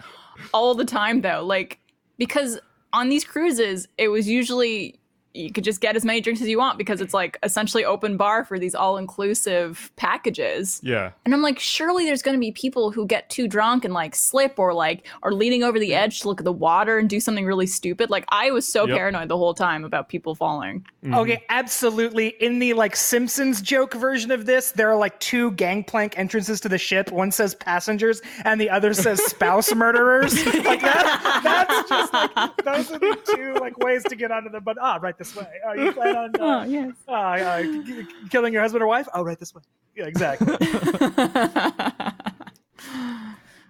all 0.53 0.74
the 0.76 0.84
time, 0.86 1.22
though. 1.22 1.43
Like, 1.45 1.80
because 2.18 2.59
on 2.93 3.09
these 3.09 3.24
cruises, 3.24 3.88
it 3.97 4.09
was 4.09 4.28
usually 4.28 4.99
you 5.38 5.51
could 5.51 5.63
just 5.63 5.81
get 5.81 5.95
as 5.95 6.03
many 6.03 6.19
drinks 6.21 6.41
as 6.41 6.47
you 6.47 6.57
want 6.57 6.77
because 6.77 6.99
it's 7.01 7.13
like 7.13 7.38
essentially 7.43 7.85
open 7.85 8.17
bar 8.17 8.43
for 8.43 8.57
these 8.59 8.73
all 8.75 8.97
inclusive 8.97 9.91
packages. 9.95 10.79
yeah. 10.83 11.11
And 11.25 11.33
I'm 11.33 11.41
like, 11.41 11.59
surely 11.59 12.05
there's 12.05 12.21
going 12.21 12.35
to 12.35 12.39
be 12.39 12.51
people 12.51 12.91
who 12.91 13.05
get 13.05 13.29
too 13.29 13.47
drunk 13.47 13.85
and 13.85 13.93
like 13.93 14.15
slip 14.15 14.57
or 14.57 14.73
like 14.73 15.05
are 15.23 15.33
leaning 15.33 15.63
over 15.63 15.77
the 15.79 15.93
edge 15.93 16.21
to 16.21 16.27
look 16.27 16.39
at 16.39 16.45
the 16.45 16.51
water 16.51 16.97
and 16.97 17.09
do 17.09 17.19
something 17.19 17.45
really 17.45 17.67
stupid. 17.67 18.09
Like, 18.09 18.25
I 18.29 18.51
was 18.51 18.67
so 18.67 18.88
Yep. 18.88 18.97
paranoid 18.97 19.27
the 19.29 19.38
whole 19.38 19.53
time 19.53 19.83
about 19.83 20.07
people 20.09 20.33
falling. 20.35 20.85
Okay, 21.13 21.43
absolutely. 21.49 22.29
In 22.39 22.59
the 22.59 22.73
like 22.73 22.95
Simpsons 22.95 23.61
joke 23.61 23.93
version 23.93 24.31
of 24.31 24.45
this, 24.45 24.71
there 24.71 24.89
are 24.89 24.95
like 24.97 25.19
two 25.19 25.51
gangplank 25.51 26.17
entrances 26.17 26.59
to 26.61 26.69
the 26.69 26.77
ship. 26.77 27.11
One 27.11 27.31
says 27.31 27.55
passengers, 27.55 28.21
and 28.45 28.59
the 28.59 28.69
other 28.69 28.93
says 28.93 29.21
spouse 29.25 29.73
murderers. 29.73 30.33
like 30.45 30.81
that. 30.81 31.41
That's 31.43 31.89
just 31.89 32.13
like 32.13 32.57
those 32.63 32.91
are 32.91 32.99
the 32.99 33.17
two 33.35 33.53
like 33.59 33.77
ways 33.79 34.03
to 34.03 34.15
get 34.15 34.31
onto 34.31 34.49
the. 34.49 34.59
But 34.61 34.77
ah, 34.81 34.99
right 35.01 35.17
this 35.28 35.36
way. 35.36 35.47
Oh, 35.65 35.73
you 35.73 35.91
plan 35.91 36.15
on 36.15 36.36
uh, 36.41 36.63
yes. 36.65 36.91
uh, 37.07 37.11
uh, 37.11 37.61
k- 37.61 37.84
k- 37.86 38.05
killing 38.30 38.53
your 38.53 38.61
husband 38.61 38.84
or 38.84 38.88
wife? 38.88 39.07
Oh, 39.13 39.23
right 39.23 39.38
this 39.39 39.53
way. 39.53 39.61
Yeah, 39.95 40.05
exactly. 40.05 40.55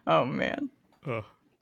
Oh, 0.09 0.23
man. 0.23 0.69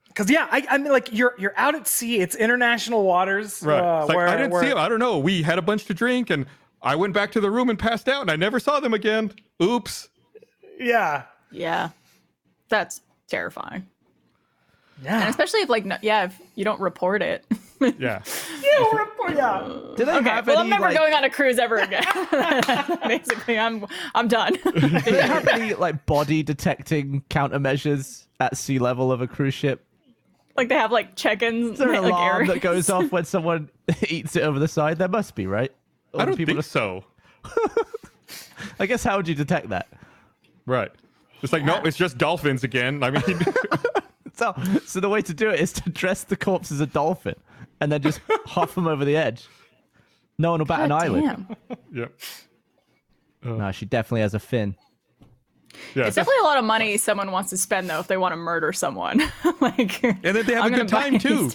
Because 0.08 0.30
yeah, 0.30 0.48
I, 0.52 0.66
I 0.70 0.78
mean, 0.78 0.92
like 0.92 1.12
you're 1.12 1.34
you're 1.40 1.54
out 1.58 1.74
at 1.74 1.88
sea. 1.88 2.20
It's 2.20 2.36
international 2.36 3.04
waters. 3.04 3.64
Right. 3.64 3.80
Uh, 3.80 4.06
like, 4.06 4.16
where, 4.16 4.28
I 4.28 4.38
didn't 4.38 4.52
where- 4.52 4.62
see 4.64 4.70
him. 4.70 4.78
I 4.78 4.88
don't 4.88 5.00
know. 5.00 5.18
We 5.18 5.42
had 5.42 5.58
a 5.58 5.64
bunch 5.64 5.86
to 5.86 5.94
drink 5.96 6.30
and 6.30 6.46
I 6.82 6.96
went 6.96 7.14
back 7.16 7.32
to 7.32 7.40
the 7.42 7.50
room 7.50 7.70
and 7.72 7.80
passed 7.80 8.08
out 8.08 8.22
and 8.22 8.30
I 8.30 8.36
never 8.36 8.60
saw 8.60 8.80
them 8.80 8.94
again. 8.94 9.32
Oops. 9.64 10.10
Yeah. 10.80 11.24
Yeah. 11.52 11.90
That's 12.70 13.02
terrifying. 13.28 13.88
And 14.98 15.06
Yeah. 15.06 15.30
especially 15.30 15.62
if, 15.62 15.70
like, 15.70 15.86
no, 15.86 15.98
yeah, 16.02 16.26
if 16.26 16.42
you 16.56 16.64
don't 16.66 16.80
report 16.80 17.22
it. 17.22 17.46
Yeah. 18.00 18.24
Yeah. 18.64 18.92
report- 18.98 19.36
yeah. 19.36 19.68
Do 19.98 20.06
they 20.06 20.16
Okay, 20.16 20.30
have 20.30 20.48
well, 20.48 20.60
any, 20.60 20.64
I'm 20.64 20.70
never 20.70 20.86
like, 20.86 20.98
going 20.98 21.14
on 21.14 21.24
a 21.26 21.30
cruise 21.30 21.60
ever 21.60 21.76
again. 21.76 22.04
Basically, 23.08 23.60
I'm 23.60 23.86
I'm 24.16 24.28
done. 24.30 24.54
Do 24.64 24.72
they 24.90 25.22
have 25.22 25.46
any 25.50 25.74
like 25.74 26.06
body 26.06 26.42
detecting 26.42 27.24
countermeasures 27.30 28.26
at 28.40 28.56
sea 28.58 28.80
level 28.80 29.12
of 29.12 29.22
a 29.22 29.28
cruise 29.28 29.54
ship? 29.54 29.86
like 30.56 30.70
they 30.70 30.76
have 30.76 30.92
like 30.92 31.16
check-ins, 31.18 31.74
Is 31.74 31.78
there 31.80 31.92
an 31.94 32.02
like 32.04 32.14
alarm 32.14 32.36
areas. 32.38 32.54
that 32.54 32.62
goes 32.62 32.90
off 32.90 33.12
when 33.12 33.26
someone 33.26 33.70
eats 34.08 34.38
it 34.38 34.44
over 34.44 34.58
the 34.58 34.70
side? 34.70 34.98
There 34.98 35.10
must 35.10 35.36
be, 35.36 35.46
right? 35.46 35.72
Or 36.14 36.22
I 36.22 36.24
do 36.26 36.30
don't 36.32 36.38
people 36.38 36.54
think 36.54 36.60
just- 36.64 36.72
so. 36.72 37.04
I 38.80 38.86
guess 38.86 39.04
how 39.04 39.18
would 39.18 39.28
you 39.28 39.36
detect 39.36 39.70
that? 39.70 39.90
Right. 40.66 40.92
It's 41.42 41.52
like, 41.54 41.66
no, 41.66 41.76
it's 41.84 41.98
just 41.98 42.18
dolphins 42.18 42.64
again. 42.64 43.04
I 43.04 43.12
mean, 43.12 43.22
So, 44.36 44.54
so 44.86 45.00
the 45.00 45.10
way 45.10 45.22
to 45.22 45.34
do 45.34 45.50
it 45.50 45.60
is 45.60 45.72
to 45.74 45.90
dress 45.90 46.24
the 46.24 46.36
corpse 46.36 46.72
as 46.72 46.80
a 46.82 46.86
dolphin 46.86 47.36
and 47.80 47.92
then 47.92 48.02
just 48.02 48.20
huff 48.46 48.76
them 48.76 48.88
over 48.88 49.06
the 49.06 49.16
edge. 49.16 49.48
No 50.38 50.52
one 50.52 50.60
will 50.60 50.66
bat 50.66 50.82
an 50.82 50.90
God 50.90 51.04
eyelid. 51.04 51.24
damn. 51.24 51.48
yeah. 51.94 52.06
No, 53.44 53.60
uh, 53.60 53.72
she 53.72 53.86
definitely 53.86 54.22
has 54.22 54.34
a 54.34 54.40
fin. 54.40 54.76
Yeah. 55.94 56.08
It's 56.08 56.16
definitely 56.16 56.40
a 56.42 56.44
lot 56.44 56.58
of 56.58 56.66
money 56.66 56.98
someone 56.98 57.32
wants 57.32 57.50
to 57.52 57.58
spend 57.58 57.90
though 57.90 58.00
if 58.00 58.08
they 58.08 58.18
want 58.18 58.32
to 58.34 58.38
murder 58.38 58.74
someone. 58.74 59.22
like, 59.62 60.04
And 60.04 60.20
then 60.24 60.46
they 60.46 60.54
have 60.54 60.66
I'm 60.66 60.74
a 60.74 60.78
good 60.78 60.88
time 60.88 61.20
too. 61.20 61.52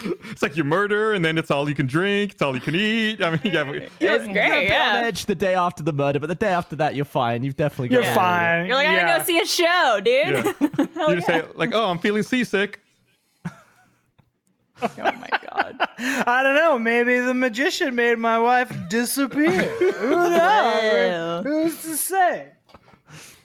These 0.00 0.02
tickets. 0.12 0.30
It's 0.32 0.42
like 0.42 0.56
you 0.56 0.64
murder 0.64 1.12
and 1.12 1.24
then 1.24 1.38
it's 1.38 1.50
all 1.50 1.68
you 1.68 1.74
can 1.74 1.86
drink, 1.86 2.32
it's 2.32 2.42
all 2.42 2.54
you 2.54 2.60
can 2.60 2.74
eat. 2.74 3.22
I 3.22 3.30
mean, 3.30 3.40
yeah. 3.44 3.70
we- 3.70 3.78
it's 3.82 3.92
You're 4.00 4.16
a 4.16 4.18
bit 4.20 4.32
great, 4.32 4.52
on 4.52 4.62
yeah. 4.64 5.02
edge 5.04 5.26
the 5.26 5.34
day 5.34 5.54
after 5.54 5.82
the 5.82 5.92
murder, 5.92 6.18
but 6.20 6.28
the 6.28 6.34
day 6.34 6.48
after 6.48 6.76
that, 6.76 6.94
you're 6.94 7.04
fine. 7.04 7.42
You've 7.42 7.56
definitely 7.56 7.88
got 7.88 8.02
You're 8.02 8.12
it. 8.12 8.14
fine. 8.14 8.66
You're 8.66 8.76
like, 8.76 8.88
I'm 8.88 8.94
yeah. 8.94 9.06
gonna 9.06 9.18
go 9.18 9.24
see 9.24 9.40
a 9.40 9.46
show, 9.46 10.00
dude. 10.02 10.86
yeah. 10.96 11.08
you 11.08 11.14
just 11.16 11.26
say 11.26 11.42
like, 11.54 11.70
"Oh, 11.74 11.86
I'm 11.90 11.98
feeling 11.98 12.22
seasick." 12.22 12.80
oh 14.82 14.90
my 14.98 15.28
god. 15.50 15.88
I 15.98 16.42
don't 16.42 16.54
know. 16.54 16.78
Maybe 16.78 17.18
the 17.18 17.32
magician 17.32 17.94
made 17.94 18.18
my 18.18 18.38
wife 18.38 18.70
disappear. 18.88 19.62
Who 19.94 20.10
knows? 20.10 21.44
Who's 21.44 21.82
to 21.82 21.96
say? 21.96 22.48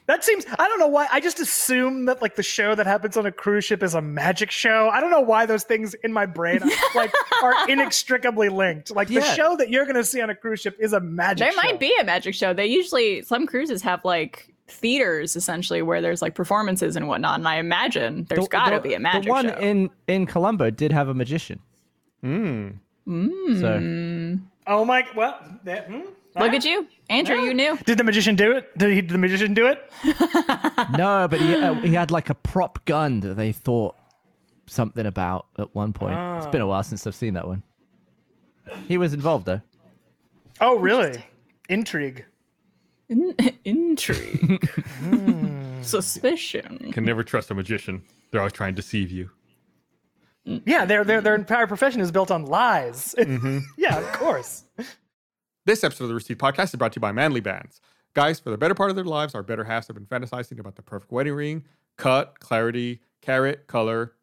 That 0.08 0.24
seems. 0.26 0.46
I 0.60 0.68
don't 0.68 0.80
know 0.80 0.88
why. 0.88 1.08
I 1.12 1.20
just 1.22 1.40
assume 1.40 2.06
that 2.06 2.22
like 2.22 2.36
the 2.36 2.44
show 2.44 2.76
that 2.76 2.86
happens 2.88 3.16
on 3.18 3.26
a 3.26 3.32
cruise 3.32 3.64
ship 3.64 3.82
is 3.84 3.94
a 3.94 4.02
magic 4.02 4.52
show. 4.52 4.90
I 4.90 5.00
don't 5.00 5.12
know 5.12 5.22
why 5.22 5.46
those 5.46 5.64
things 5.64 5.94
in 6.04 6.12
my 6.12 6.26
brain 6.26 6.60
like 6.96 7.14
are 7.44 7.70
inextricably 7.70 8.50
linked. 8.50 8.92
Like 8.92 9.08
the 9.08 9.22
show 9.22 9.56
that 9.58 9.70
you're 9.70 9.86
gonna 9.86 10.04
see 10.04 10.20
on 10.22 10.30
a 10.30 10.36
cruise 10.36 10.60
ship 10.60 10.76
is 10.80 10.94
a 10.94 11.00
magic. 11.00 11.40
There 11.40 11.52
show. 11.52 11.62
might 11.62 11.80
be 11.80 11.96
a 12.00 12.04
magic 12.04 12.34
show. 12.36 12.54
They 12.54 12.66
usually 12.66 13.22
some 13.22 13.46
cruises 13.48 13.82
have 13.84 14.04
like 14.04 14.54
theaters 14.68 15.36
essentially 15.36 15.82
where 15.82 16.02
there's 16.02 16.22
like 16.22 16.34
performances 16.34 16.96
and 16.96 17.08
whatnot. 17.08 17.40
And 17.40 17.48
I 17.48 17.58
imagine 17.58 18.26
there's 18.30 18.46
The- 18.46 18.50
got 18.50 18.70
to 18.72 18.76
the- 18.78 18.82
be 18.82 18.94
a 18.96 19.00
magic 19.00 19.24
The 19.26 19.30
one 19.30 19.48
show. 19.50 19.58
in 19.60 19.90
in 20.08 20.26
Columbo 20.26 20.72
did 20.72 20.92
have 20.92 21.10
a 21.10 21.14
magician. 21.14 21.60
Mm. 22.24 22.80
So 23.60 24.40
Oh 24.68 24.86
my. 24.86 25.06
Well, 25.16 25.38
that, 25.64 25.88
hmm? 25.90 26.02
Look 26.36 26.54
at 26.54 26.64
you, 26.64 26.88
Andrew. 27.10 27.36
You 27.38 27.54
knew. 27.54 27.78
did 27.86 27.98
the 27.98 28.04
magician 28.04 28.36
do 28.36 28.54
it? 28.56 28.78
Did, 28.78 28.92
he, 28.94 29.02
did 29.02 29.10
the 29.10 29.18
magician 29.18 29.54
do 29.54 29.68
it? 29.68 29.92
no, 30.98 31.28
but 31.30 31.40
he 31.42 31.56
uh, 31.56 31.74
he 31.76 31.94
had 31.94 32.10
like 32.12 32.30
a 32.30 32.36
prop 32.36 32.86
gun 32.86 33.20
that 33.22 33.36
they 33.36 33.52
thought 33.52 33.96
something 34.68 35.06
about 35.06 35.48
at 35.60 35.74
one 35.76 35.92
point. 35.94 36.18
It's 36.38 36.48
been 36.48 36.62
a 36.62 36.68
while 36.68 36.84
since 36.84 37.06
I've 37.06 37.16
seen 37.16 37.34
that 37.34 37.48
one. 37.48 37.64
He 38.88 38.98
was 38.98 39.14
involved 39.14 39.46
though. 39.46 39.62
Oh, 40.62 40.78
really? 40.78 41.26
Intrigue. 41.68 42.24
In- 43.10 43.36
intrigue, 43.66 44.70
Hmm. 45.00 45.82
suspicion. 45.82 46.92
Can 46.94 47.04
never 47.04 47.24
trust 47.24 47.52
a 47.52 47.54
magician. 47.56 48.04
They're 48.32 48.40
always 48.40 48.54
trying 48.54 48.74
to 48.74 48.82
deceive 48.82 49.12
you. 49.12 49.30
Yeah, 50.46 50.86
their 50.86 51.04
their 51.04 51.20
their 51.22 51.36
entire 51.36 51.68
profession 51.68 52.00
is 52.02 52.12
built 52.12 52.32
on 52.32 52.46
lies. 52.46 53.14
yeah, 53.78 53.98
of 53.98 54.12
course. 54.14 54.64
This 55.64 55.84
episode 55.84 56.06
of 56.06 56.10
the 56.10 56.16
RT 56.16 56.40
Podcast 56.40 56.70
is 56.70 56.76
brought 56.76 56.94
to 56.94 56.98
you 56.98 57.02
by 57.02 57.12
Manly 57.12 57.40
Bands. 57.40 57.82
Guys, 58.16 58.40
for 58.40 58.50
the 58.50 58.58
better 58.58 58.74
part 58.74 58.90
of 58.90 58.96
their 58.96 59.06
lives, 59.06 59.36
our 59.36 59.44
better 59.44 59.64
halves 59.64 59.86
have 59.88 59.96
been 59.96 60.08
fantasizing 60.08 60.58
about 60.58 60.76
the 60.76 60.82
perfect 60.82 61.12
wedding 61.12 61.36
ring, 61.36 61.66
cut, 61.98 62.40
clarity, 62.40 63.00
carat, 63.22 63.68
color, 63.68 64.14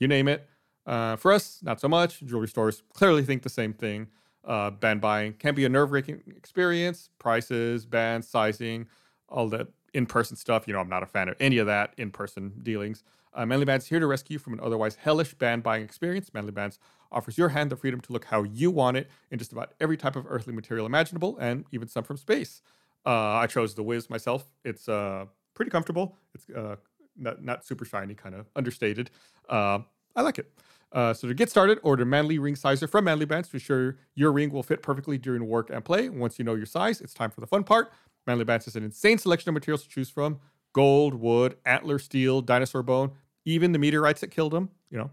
you 0.00 0.08
name 0.08 0.26
it. 0.26 0.48
Uh, 0.86 1.14
for 1.14 1.30
us, 1.32 1.60
not 1.62 1.80
so 1.80 1.86
much. 1.86 2.18
Jewelry 2.22 2.48
stores 2.48 2.82
clearly 2.94 3.22
think 3.22 3.44
the 3.44 3.48
same 3.48 3.72
thing. 3.74 4.08
Uh, 4.44 4.70
band 4.70 5.00
buying 5.00 5.34
can 5.34 5.54
be 5.54 5.64
a 5.64 5.68
nerve 5.68 5.92
wracking 5.92 6.20
experience. 6.36 7.10
Prices, 7.20 7.86
bands, 7.86 8.26
sizing, 8.26 8.88
all 9.28 9.48
that 9.50 9.68
in 9.94 10.04
person 10.04 10.36
stuff. 10.36 10.66
You 10.66 10.74
know, 10.74 10.80
I'm 10.80 10.88
not 10.88 11.04
a 11.04 11.06
fan 11.06 11.28
of 11.28 11.36
any 11.38 11.58
of 11.58 11.68
that 11.68 11.94
in 11.96 12.10
person 12.10 12.54
dealings. 12.64 13.04
Uh, 13.38 13.46
Manly 13.46 13.64
Bands 13.64 13.86
here 13.86 14.00
to 14.00 14.06
rescue 14.08 14.36
from 14.36 14.52
an 14.54 14.60
otherwise 14.60 14.96
hellish 14.96 15.32
band 15.32 15.62
buying 15.62 15.84
experience. 15.84 16.34
Manly 16.34 16.50
Bands 16.50 16.80
offers 17.12 17.38
your 17.38 17.50
hand 17.50 17.70
the 17.70 17.76
freedom 17.76 18.00
to 18.00 18.12
look 18.12 18.24
how 18.24 18.42
you 18.42 18.68
want 18.68 18.96
it 18.96 19.08
in 19.30 19.38
just 19.38 19.52
about 19.52 19.74
every 19.78 19.96
type 19.96 20.16
of 20.16 20.26
earthly 20.28 20.52
material 20.52 20.86
imaginable, 20.86 21.38
and 21.38 21.64
even 21.70 21.86
some 21.86 22.02
from 22.02 22.16
space. 22.16 22.62
Uh, 23.06 23.36
I 23.36 23.46
chose 23.46 23.76
the 23.76 23.84
Wiz 23.84 24.10
myself. 24.10 24.44
It's 24.64 24.88
uh, 24.88 25.26
pretty 25.54 25.70
comfortable. 25.70 26.16
It's 26.34 26.50
uh, 26.50 26.76
not, 27.16 27.44
not 27.44 27.64
super 27.64 27.84
shiny, 27.84 28.14
kind 28.14 28.34
of 28.34 28.46
understated. 28.56 29.08
Uh, 29.48 29.78
I 30.16 30.22
like 30.22 30.40
it. 30.40 30.50
Uh, 30.90 31.14
so 31.14 31.28
to 31.28 31.34
get 31.34 31.48
started, 31.48 31.78
order 31.84 32.04
Manly 32.04 32.40
Ring 32.40 32.56
Sizer 32.56 32.88
from 32.88 33.04
Manly 33.04 33.24
Bands 33.24 33.48
to 33.50 33.56
ensure 33.56 33.98
your 34.16 34.32
ring 34.32 34.50
will 34.50 34.64
fit 34.64 34.82
perfectly 34.82 35.16
during 35.16 35.46
work 35.46 35.70
and 35.70 35.84
play. 35.84 36.08
Once 36.08 36.40
you 36.40 36.44
know 36.44 36.56
your 36.56 36.66
size, 36.66 37.00
it's 37.00 37.14
time 37.14 37.30
for 37.30 37.40
the 37.40 37.46
fun 37.46 37.62
part. 37.62 37.92
Manly 38.26 38.44
Bands 38.44 38.64
has 38.64 38.74
an 38.74 38.82
insane 38.82 39.16
selection 39.16 39.48
of 39.50 39.54
materials 39.54 39.84
to 39.84 39.88
choose 39.88 40.10
from: 40.10 40.40
gold, 40.72 41.14
wood, 41.14 41.56
antler, 41.64 42.00
steel, 42.00 42.40
dinosaur 42.40 42.82
bone, 42.82 43.12
even 43.48 43.72
the 43.72 43.78
meteorites 43.78 44.20
that 44.20 44.30
killed 44.30 44.52
them. 44.52 44.70
You 44.90 44.98
know, 44.98 45.10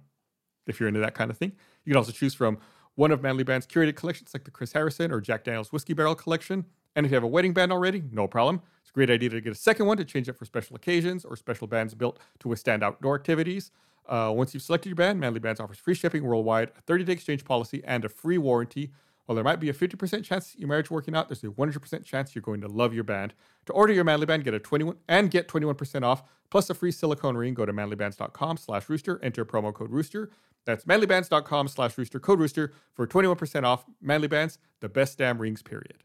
if 0.68 0.80
you're 0.80 0.88
into 0.88 1.00
that 1.00 1.16
kind 1.16 1.32
of 1.32 1.38
thing. 1.38 1.52
You 1.84 1.92
can 1.92 1.98
also 1.98 2.12
choose 2.12 2.34
from 2.34 2.58
one 2.96 3.12
of 3.12 3.22
Manly 3.22 3.44
Band's 3.44 3.68
curated 3.68 3.96
collections, 3.96 4.32
like 4.34 4.46
the 4.46 4.52
Chris 4.52 4.74
Harrison 4.74 5.12
or 5.12 5.22
Jack 5.22 5.44
Daniels 5.44 5.72
Whiskey 5.72 5.94
Barrel 5.94 6.16
collection. 6.16 6.66
And 6.96 7.06
if 7.06 7.12
you 7.12 7.16
have 7.16 7.24
a 7.24 7.28
wedding 7.28 7.54
band 7.54 7.72
already, 7.72 8.04
no 8.12 8.28
problem. 8.28 8.62
It's 8.82 8.90
a 8.90 8.94
great 8.94 9.10
idea 9.10 9.30
to 9.30 9.42
get 9.42 9.52
a 9.52 9.56
second 9.56 9.86
one 9.86 9.98
to 9.98 10.06
change 10.06 10.30
it 10.30 10.38
for 10.38 10.46
special 10.46 10.76
occasions 10.76 11.26
or 11.26 11.36
special 11.36 11.68
bands 11.68 11.94
built 11.94 12.20
to 12.40 12.48
withstand 12.48 12.84
outdoor 12.84 13.16
activities. 13.16 13.72
Uh, 14.08 14.32
once 14.36 14.54
you've 14.54 14.64
selected 14.64 14.90
your 14.90 14.96
band, 14.96 15.20
Manly 15.20 15.40
Bands 15.40 15.60
offers 15.60 15.78
free 15.78 15.96
shipping 15.96 16.24
worldwide, 16.24 16.72
a 16.78 16.82
30 16.82 17.04
day 17.04 17.14
exchange 17.14 17.44
policy, 17.44 17.84
and 17.86 18.06
a 18.06 18.10
free 18.10 18.38
warranty. 18.38 18.92
While 19.26 19.36
there 19.36 19.44
might 19.44 19.60
be 19.60 19.70
a 19.70 19.74
50% 19.74 20.24
chance 20.24 20.56
your 20.58 20.68
marriage 20.68 20.92
working 20.92 21.16
out, 21.16 21.30
there's 21.30 21.44
a 21.44 21.48
100% 21.48 22.06
chance 22.06 22.36
you're 22.36 22.42
going 22.42 22.62
to 22.62 22.68
love 22.68 22.94
your 22.94 23.04
band. 23.04 23.34
To 23.66 23.74
order 23.74 23.92
your 23.92 24.04
Manly 24.04 24.26
Band, 24.26 24.44
get 24.44 24.54
a 24.54 24.60
21 24.60 24.98
and 25.08 25.32
get 25.32 25.48
21% 25.48 26.04
off 26.04 26.24
plus 26.52 26.70
a 26.70 26.76
free 26.76 26.92
silicone 26.92 27.36
ring. 27.36 27.56
Go 27.56 27.66
to 27.66 27.74
manlybands.com 27.74 28.58
slash 28.58 28.88
rooster, 28.88 29.20
enter 29.24 29.44
promo 29.44 29.74
code 29.74 29.92
rooster. 29.92 30.30
That's 30.66 30.86
manlybands.com 30.86 31.68
slash 31.68 31.98
rooster, 31.98 32.20
code 32.20 32.40
rooster 32.40 32.74
for 32.94 33.08
21% 33.08 33.64
off. 33.64 33.86
Manly 34.02 34.28
Bands, 34.28 34.60
the 34.80 34.90
best 34.90 35.18
damn 35.18 35.40
rings, 35.40 35.64
period. 35.64 36.04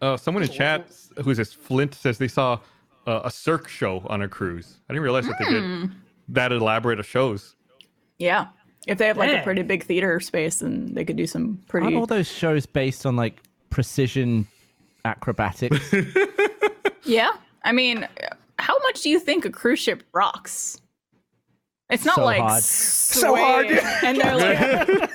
Uh, 0.00 0.16
someone 0.16 0.42
in 0.42 0.48
chat, 0.48 0.90
who's 1.22 1.36
this, 1.36 1.52
Flint, 1.52 1.94
says 1.94 2.16
they 2.16 2.28
saw 2.28 2.58
uh, 3.06 3.20
a 3.24 3.30
Cirque 3.30 3.68
show 3.68 4.02
on 4.08 4.22
a 4.22 4.28
cruise. 4.28 4.78
I 4.88 4.94
didn't 4.94 5.02
realize 5.02 5.26
that 5.26 5.36
they 5.38 5.44
did 5.44 5.90
that 6.28 6.52
elaborate 6.52 6.98
of 7.00 7.06
shows. 7.06 7.56
Yeah. 8.18 8.48
If 8.86 8.98
they 8.98 9.06
have 9.06 9.16
like 9.18 9.30
Dang. 9.30 9.40
a 9.40 9.44
pretty 9.44 9.62
big 9.62 9.84
theater 9.84 10.20
space, 10.20 10.60
then 10.60 10.94
they 10.94 11.04
could 11.04 11.16
do 11.16 11.26
some 11.26 11.60
pretty. 11.68 11.86
Aren't 11.86 11.96
all 11.96 12.06
those 12.06 12.30
shows 12.30 12.64
based 12.66 13.04
on 13.04 13.16
like 13.16 13.42
precision 13.68 14.46
acrobatics? 15.04 15.92
Yeah. 17.04 17.30
I 17.64 17.72
mean, 17.72 18.06
how 18.58 18.78
much 18.80 19.02
do 19.02 19.10
you 19.10 19.18
think 19.18 19.44
a 19.44 19.50
cruise 19.50 19.78
ship 19.78 20.02
rocks? 20.12 20.80
It's 21.88 22.04
not 22.04 22.16
So 22.16 22.24
like 22.24 22.40
hard. 22.40 22.62
So 22.62 23.34
hard, 23.34 23.66
and 23.66 24.20
they're 24.20 24.36
like, 24.36 24.58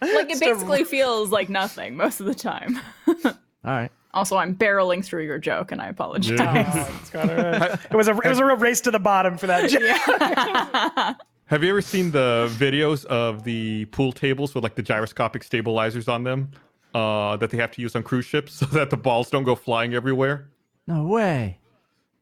like 0.00 0.30
it 0.30 0.40
basically 0.40 0.84
feels 0.84 1.30
like 1.30 1.48
nothing 1.50 1.96
most 1.96 2.20
of 2.20 2.26
the 2.26 2.34
time. 2.34 2.80
all 3.06 3.34
right. 3.64 3.90
Also, 4.14 4.36
I'm 4.36 4.54
barreling 4.54 5.04
through 5.04 5.24
your 5.24 5.38
joke, 5.38 5.70
and 5.70 5.82
I 5.82 5.88
apologize. 5.88 6.38
Oh, 6.40 6.98
it's 7.00 7.14
it. 7.14 7.80
it 7.90 7.96
was 7.96 8.08
a 8.08 8.12
it 8.12 8.28
was 8.28 8.38
a 8.38 8.44
real 8.44 8.56
race 8.56 8.80
to 8.82 8.90
the 8.90 8.98
bottom 8.98 9.36
for 9.36 9.46
that. 9.46 9.68
joke. 9.68 11.16
Have 11.46 11.64
you 11.64 11.70
ever 11.70 11.80
seen 11.80 12.10
the 12.10 12.50
videos 12.58 13.06
of 13.06 13.44
the 13.44 13.86
pool 13.86 14.12
tables 14.12 14.54
with 14.54 14.64
like 14.64 14.74
the 14.74 14.82
gyroscopic 14.82 15.42
stabilizers 15.42 16.06
on 16.06 16.22
them 16.22 16.50
uh, 16.94 17.38
that 17.38 17.48
they 17.50 17.56
have 17.56 17.70
to 17.72 17.80
use 17.80 17.96
on 17.96 18.02
cruise 18.02 18.26
ships 18.26 18.52
so 18.58 18.66
that 18.66 18.90
the 18.90 18.96
balls 18.96 19.30
don't 19.30 19.44
go 19.44 19.54
flying 19.54 19.94
everywhere? 19.94 20.48
No 20.86 21.04
way. 21.04 21.58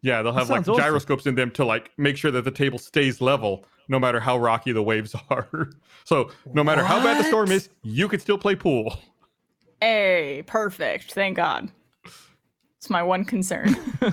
Yeah, 0.03 0.23
they'll 0.23 0.33
have 0.33 0.49
like 0.51 0.61
awesome. 0.61 0.77
gyroscopes 0.77 1.27
in 1.27 1.35
them 1.35 1.51
to 1.53 1.65
like 1.65 1.91
make 1.97 2.17
sure 2.17 2.31
that 2.31 2.45
the 2.45 2.51
table 2.51 2.79
stays 2.79 3.21
level 3.21 3.65
no 3.89 3.99
matter 3.99 4.21
how 4.21 4.37
rocky 4.37 4.73
the 4.73 4.83
waves 4.83 5.15
are. 5.31 5.71
so 6.05 6.31
no 6.53 6.63
matter 6.63 6.85
how 6.85 7.03
bad 7.03 7.19
the 7.19 7.25
storm 7.27 7.51
is, 7.51 7.69
you 7.83 8.09
can 8.09 8.21
still 8.21 8.39
play 8.39 8.55
pool. 8.55 8.99
Hey, 9.81 10.43
perfect. 10.47 11.13
Thank 11.13 11.37
God. 11.37 11.71
It's 12.79 12.89
my 12.91 13.03
one 13.03 13.25
concern. 13.25 13.75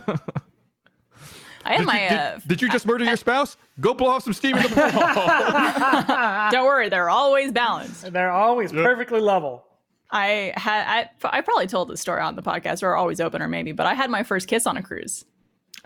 I 1.65 1.73
had 1.75 1.77
Did, 1.79 1.85
my. 1.87 2.03
you, 2.03 2.09
did, 2.09 2.17
uh, 2.19 2.39
did 2.45 2.61
you 2.61 2.69
just 2.69 2.85
murder 2.85 3.05
your 3.05 3.15
spouse? 3.15 3.55
Go 3.79 3.93
blow 3.93 4.09
off 4.09 4.23
some 4.23 4.33
steam 4.33 4.57
in 4.57 4.63
the 4.63 4.69
pool. 4.69 6.49
don't 6.51 6.65
worry, 6.65 6.89
they're 6.89 7.09
always 7.09 7.53
balanced. 7.53 8.11
They're 8.11 8.31
always 8.31 8.71
perfectly 8.73 9.21
level. 9.21 9.63
I 10.11 10.51
had 10.57 11.07
I, 11.23 11.37
I 11.37 11.41
probably 11.41 11.67
told 11.67 11.89
this 11.89 12.01
story 12.01 12.21
on 12.21 12.35
the 12.35 12.41
podcast 12.43 12.83
or 12.83 12.95
always 12.95 13.21
open 13.21 13.41
or 13.41 13.47
maybe, 13.47 13.71
but 13.71 13.85
I 13.87 13.93
had 13.93 14.09
my 14.09 14.23
first 14.23 14.47
kiss 14.49 14.67
on 14.67 14.75
a 14.75 14.83
cruise. 14.83 15.23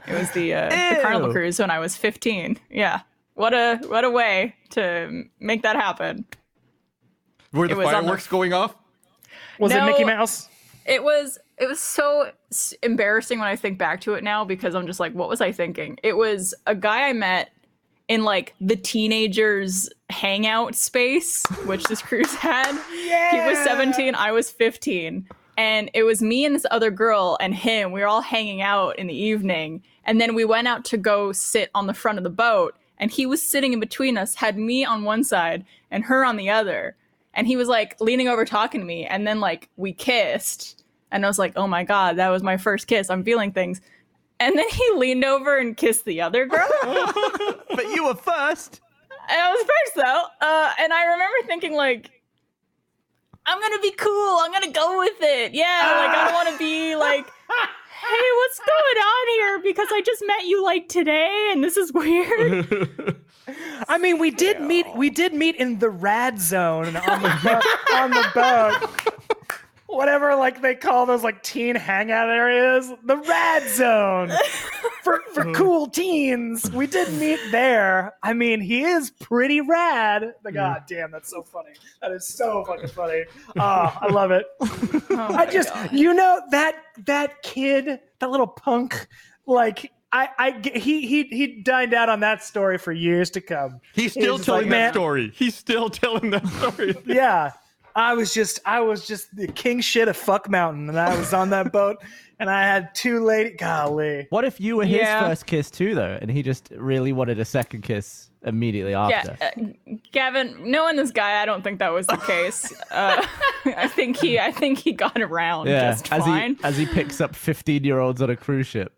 It 0.08 0.14
was 0.14 0.32
the 0.32 0.54
uh, 0.54 0.70
the 0.70 1.00
Carnival 1.02 1.32
cruise 1.32 1.60
when 1.60 1.70
I 1.70 1.78
was 1.80 1.96
15. 1.96 2.60
Yeah. 2.72 3.02
What 3.36 3.54
a 3.54 3.78
what 3.88 4.04
a 4.04 4.10
way 4.10 4.56
to 4.72 5.26
make 5.40 5.62
that 5.62 5.76
happen. 5.76 6.26
Were 7.54 7.68
the 7.68 7.74
It 7.74 7.78
was 7.78 7.88
on 7.88 7.94
the- 7.94 8.00
fireworks 8.02 8.28
going 8.28 8.52
off? 8.52 8.76
Was 9.60 9.72
it 9.72 9.78
No. 9.78 9.86
Mickey 9.86 10.04
Mouse? 10.04 10.50
It 10.86 11.04
was 11.04 11.38
it 11.58 11.68
was 11.68 11.80
so 11.80 12.32
embarrassing 12.84 13.40
when 13.40 13.48
I 13.48 13.56
think 13.56 13.78
back 13.78 14.00
to 14.02 14.14
it 14.14 14.24
now 14.24 14.46
because 14.46 14.76
I'm 14.76 14.88
just 14.88 15.00
like 15.00 15.14
what 15.14 15.30
was 15.30 15.42
I 15.42 15.52
thinking? 15.52 15.98
It 16.04 16.16
was 16.16 16.54
a 16.66 16.76
guy 16.76 17.10
I 17.10 17.14
met 17.14 17.50
in 18.08 18.24
like 18.24 18.54
the 18.62 18.76
teenagers 18.76 19.90
hangout 20.10 20.76
space 20.76 21.44
which 21.66 21.84
this 21.86 22.02
cruise 22.02 22.34
had. 22.36 22.72
yeah. 23.04 23.32
He 23.32 23.50
was 23.50 23.58
17, 23.66 24.16
I 24.16 24.32
was 24.32 24.50
15. 24.50 25.28
And 25.58 25.90
it 25.96 26.04
was 26.04 26.22
me 26.22 26.46
and 26.46 26.54
this 26.56 26.68
other 26.70 26.92
girl 26.92 27.36
and 27.42 27.54
him. 27.54 27.92
We 27.92 28.02
were 28.02 28.08
all 28.08 28.22
hanging 28.22 28.62
out 28.62 28.98
in 29.00 29.08
the 29.08 29.14
evening. 29.16 29.82
And 30.06 30.22
then 30.22 30.36
we 30.36 30.46
went 30.46 30.68
out 30.68 30.86
to 30.86 30.98
go 30.98 31.32
sit 31.32 31.72
on 31.74 31.88
the 31.88 31.96
front 31.96 32.20
of 32.20 32.24
the 32.24 32.30
boat. 32.30 32.76
And 33.00 33.12
he 33.12 33.26
was 33.26 33.42
sitting 33.42 33.74
in 33.74 33.80
between 33.80 34.18
us, 34.18 34.36
had 34.36 34.58
me 34.58 34.86
on 34.86 35.04
one 35.04 35.24
side 35.24 35.66
and 35.90 36.04
her 36.06 36.24
on 36.24 36.38
the 36.38 36.50
other. 36.50 36.96
And 37.38 37.48
he 37.48 37.56
was 37.56 37.70
like 37.70 37.96
leaning 38.02 38.28
over 38.28 38.44
talking 38.44 38.82
to 38.82 38.86
me. 38.86 39.06
And 39.06 39.26
then 39.26 39.40
like 39.40 39.70
we 39.78 39.94
kissed. 39.94 40.84
And 41.12 41.24
I 41.24 41.30
was 41.30 41.40
like, 41.40 41.54
oh 41.56 41.68
my 41.68 41.86
God, 41.86 42.18
that 42.18 42.30
was 42.30 42.44
my 42.44 42.58
first 42.58 42.88
kiss. 42.88 43.10
I'm 43.10 43.24
feeling 43.24 43.54
things. 43.54 43.80
And 44.40 44.58
then 44.58 44.68
he 44.70 44.92
leaned 44.96 45.24
over 45.24 45.58
and 45.58 45.78
kissed 45.78 46.04
the 46.04 46.20
other 46.22 46.46
girl. 46.46 46.68
But 47.76 47.90
you 47.94 48.06
were 48.06 48.16
first. 48.16 48.82
And 49.30 49.40
I 49.40 49.52
was 49.52 49.60
first 49.60 49.96
though, 49.96 50.24
uh, 50.42 50.72
and 50.80 50.92
I 50.92 51.06
remember 51.06 51.36
thinking 51.46 51.74
like, 51.74 52.10
I'm 53.46 53.62
gonna 53.62 53.80
be 53.82 53.92
cool. 53.92 54.40
I'm 54.42 54.52
gonna 54.52 54.72
go 54.72 54.98
with 54.98 55.22
it. 55.22 55.54
Yeah, 55.54 55.64
like 55.64 56.18
I 56.18 56.26
don't 56.26 56.34
want 56.34 56.50
to 56.50 56.58
be 56.58 56.96
like, 56.96 57.28
hey, 58.02 58.28
what's 58.38 58.60
going 58.60 58.98
on 59.04 59.28
here? 59.30 59.60
Because 59.64 59.88
I 59.92 60.02
just 60.02 60.24
met 60.26 60.46
you 60.46 60.64
like 60.64 60.88
today, 60.90 61.50
and 61.52 61.64
this 61.64 61.78
is 61.78 61.92
weird. 61.94 63.18
I 63.88 63.98
mean, 63.98 64.20
we 64.20 64.32
did 64.32 64.62
meet. 64.62 64.86
We 64.96 65.10
did 65.10 65.34
meet 65.34 65.56
in 65.56 65.80
the 65.80 65.90
rad 65.90 66.40
zone 66.40 66.96
on 66.96 67.22
the 67.22 67.40
bo- 67.44 67.96
on 67.96 68.12
the 68.12 68.28
boat. 68.34 69.14
Whatever, 69.98 70.36
like 70.36 70.62
they 70.62 70.76
call 70.76 71.08
those 71.08 71.24
like 71.24 71.42
teen 71.42 71.76
hangout 71.76 72.30
areas, 72.30 72.94
the 73.04 73.18
rad 73.18 73.68
zone 73.68 74.30
for 75.02 75.24
for 75.34 75.42
uh-huh. 75.42 75.54
cool 75.56 75.88
teens. 75.88 76.70
We 76.72 76.86
did 76.86 77.12
meet 77.14 77.40
there. 77.50 78.14
I 78.22 78.34
mean, 78.34 78.62
he 78.62 78.84
is 78.84 79.10
pretty 79.10 79.60
rad. 79.62 80.36
The 80.44 80.52
god 80.52 80.84
damn, 80.88 81.10
that's 81.10 81.32
so 81.32 81.42
funny. 81.42 81.72
That 82.04 82.12
is 82.12 82.28
so 82.28 82.64
fucking 82.66 82.90
funny. 82.90 83.24
Oh, 83.58 83.98
I 84.00 84.08
love 84.12 84.30
it. 84.30 84.46
Oh 85.10 85.34
I 85.34 85.48
just, 85.48 85.74
you 85.92 86.14
know, 86.14 86.42
that 86.52 86.76
that 87.06 87.42
kid, 87.42 88.00
that 88.20 88.30
little 88.30 88.48
punk, 88.48 89.08
like. 89.48 89.92
I, 90.10 90.30
I, 90.38 90.80
he, 90.80 91.06
he, 91.06 91.24
he 91.24 91.62
dined 91.62 91.94
out 91.94 92.08
on 92.08 92.22
that 92.22 92.42
story 92.42 92.78
for 92.78 92.94
years 92.94 93.30
to 93.32 93.42
come. 93.42 93.82
He's 93.94 94.14
still 94.14 94.38
just 94.38 94.46
telling 94.46 94.70
like, 94.70 94.70
that 94.70 94.94
story. 94.94 95.34
He's 95.36 95.54
still 95.54 95.90
telling 95.90 96.30
that 96.30 96.48
story. 96.48 96.96
yeah 97.06 97.52
i 97.98 98.14
was 98.14 98.34
just 98.34 98.60
i 98.66 98.80
was 98.80 99.06
just 99.06 99.36
the 99.36 99.48
king 99.48 99.82
shit 99.82 100.08
of 100.08 100.16
fuck 100.16 100.50
mountain 100.50 100.88
and 100.88 100.98
i 101.00 101.18
was 101.18 101.34
on 101.34 101.50
that 101.50 101.72
boat 101.80 101.98
and 102.40 102.50
i 102.50 102.62
had 102.62 102.94
two 102.96 103.20
lady 103.26 103.50
golly 103.52 104.28
What 104.30 104.46
if 104.46 104.62
you 104.62 104.78
were 104.78 104.86
his 104.86 105.00
Yeah. 105.00 105.28
first 105.28 105.46
kiss 105.46 105.70
too, 105.70 105.94
though, 105.96 106.18
and 106.22 106.32
he 106.32 106.42
just 106.44 106.70
really 106.78 107.12
wanted 107.12 107.40
a 107.40 107.46
second 107.46 107.82
kiss 107.82 108.30
immediately 108.44 108.94
after? 108.94 109.36
yeah, 109.42 109.50
uh, 109.58 109.94
Gavin. 110.12 110.56
Knowing 110.72 110.96
this 110.96 111.10
guy, 111.12 111.42
I 111.42 111.46
don't 111.48 111.64
think 111.64 111.80
that 111.80 111.92
was 111.92 112.06
the 112.08 112.18
case. 112.18 112.72
Uh, 112.92 113.26
I 113.66 113.88
think 113.88 114.18
he, 114.18 114.38
I 114.40 114.52
think 114.52 114.78
he 114.78 114.92
got 114.94 115.20
around 115.20 115.68
Yeah, 115.68 115.92
just 115.92 116.12
as 116.14 116.24
fine. 116.24 116.56
he 116.58 116.64
as 116.64 116.78
he 116.78 116.86
picks 116.86 117.20
up 117.20 117.36
fifteen 117.36 117.84
year 117.84 117.98
olds 118.00 118.22
on 118.22 118.30
a 118.30 118.36
cruise 118.36 118.68
ship. 118.68 118.94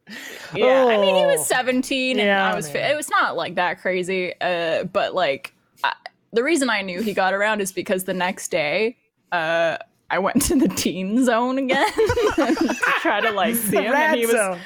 Yeah, 0.54 0.86
I 0.90 0.98
mean, 0.98 1.16
he 1.16 1.22
Oh. 1.24 1.28
was 1.38 1.48
17 1.48 2.20
and 2.20 2.28
Yeah, 2.28 2.52
I 2.52 2.56
was. 2.56 2.68
fi- 2.70 2.80
man. 2.80 2.92
It 2.92 2.96
was 2.98 3.10
not 3.10 3.38
like 3.38 3.56
that 3.56 3.80
crazy, 3.82 4.34
uh, 4.42 4.84
but 4.84 5.16
like 5.16 5.54
I, 5.84 5.94
the 6.32 6.44
reason 6.44 6.70
I 6.70 6.82
knew 6.82 7.02
he 7.02 7.14
got 7.14 7.34
around 7.34 7.62
is 7.62 7.72
because 7.72 8.04
the 8.04 8.14
next 8.14 8.50
day, 8.50 8.98
uh, 9.32 9.78
I 10.10 10.20
went 10.20 10.42
to 10.44 10.56
the 10.56 10.68
teen 10.68 11.24
zone 11.24 11.58
again 11.58 11.92
to 12.36 12.76
try 13.02 13.22
to 13.22 13.32
like 13.32 13.56
see 13.56 13.78
him, 13.78 13.94
and 13.94 14.18
he 14.18 14.26
was 14.26 14.36
zone 14.36 14.60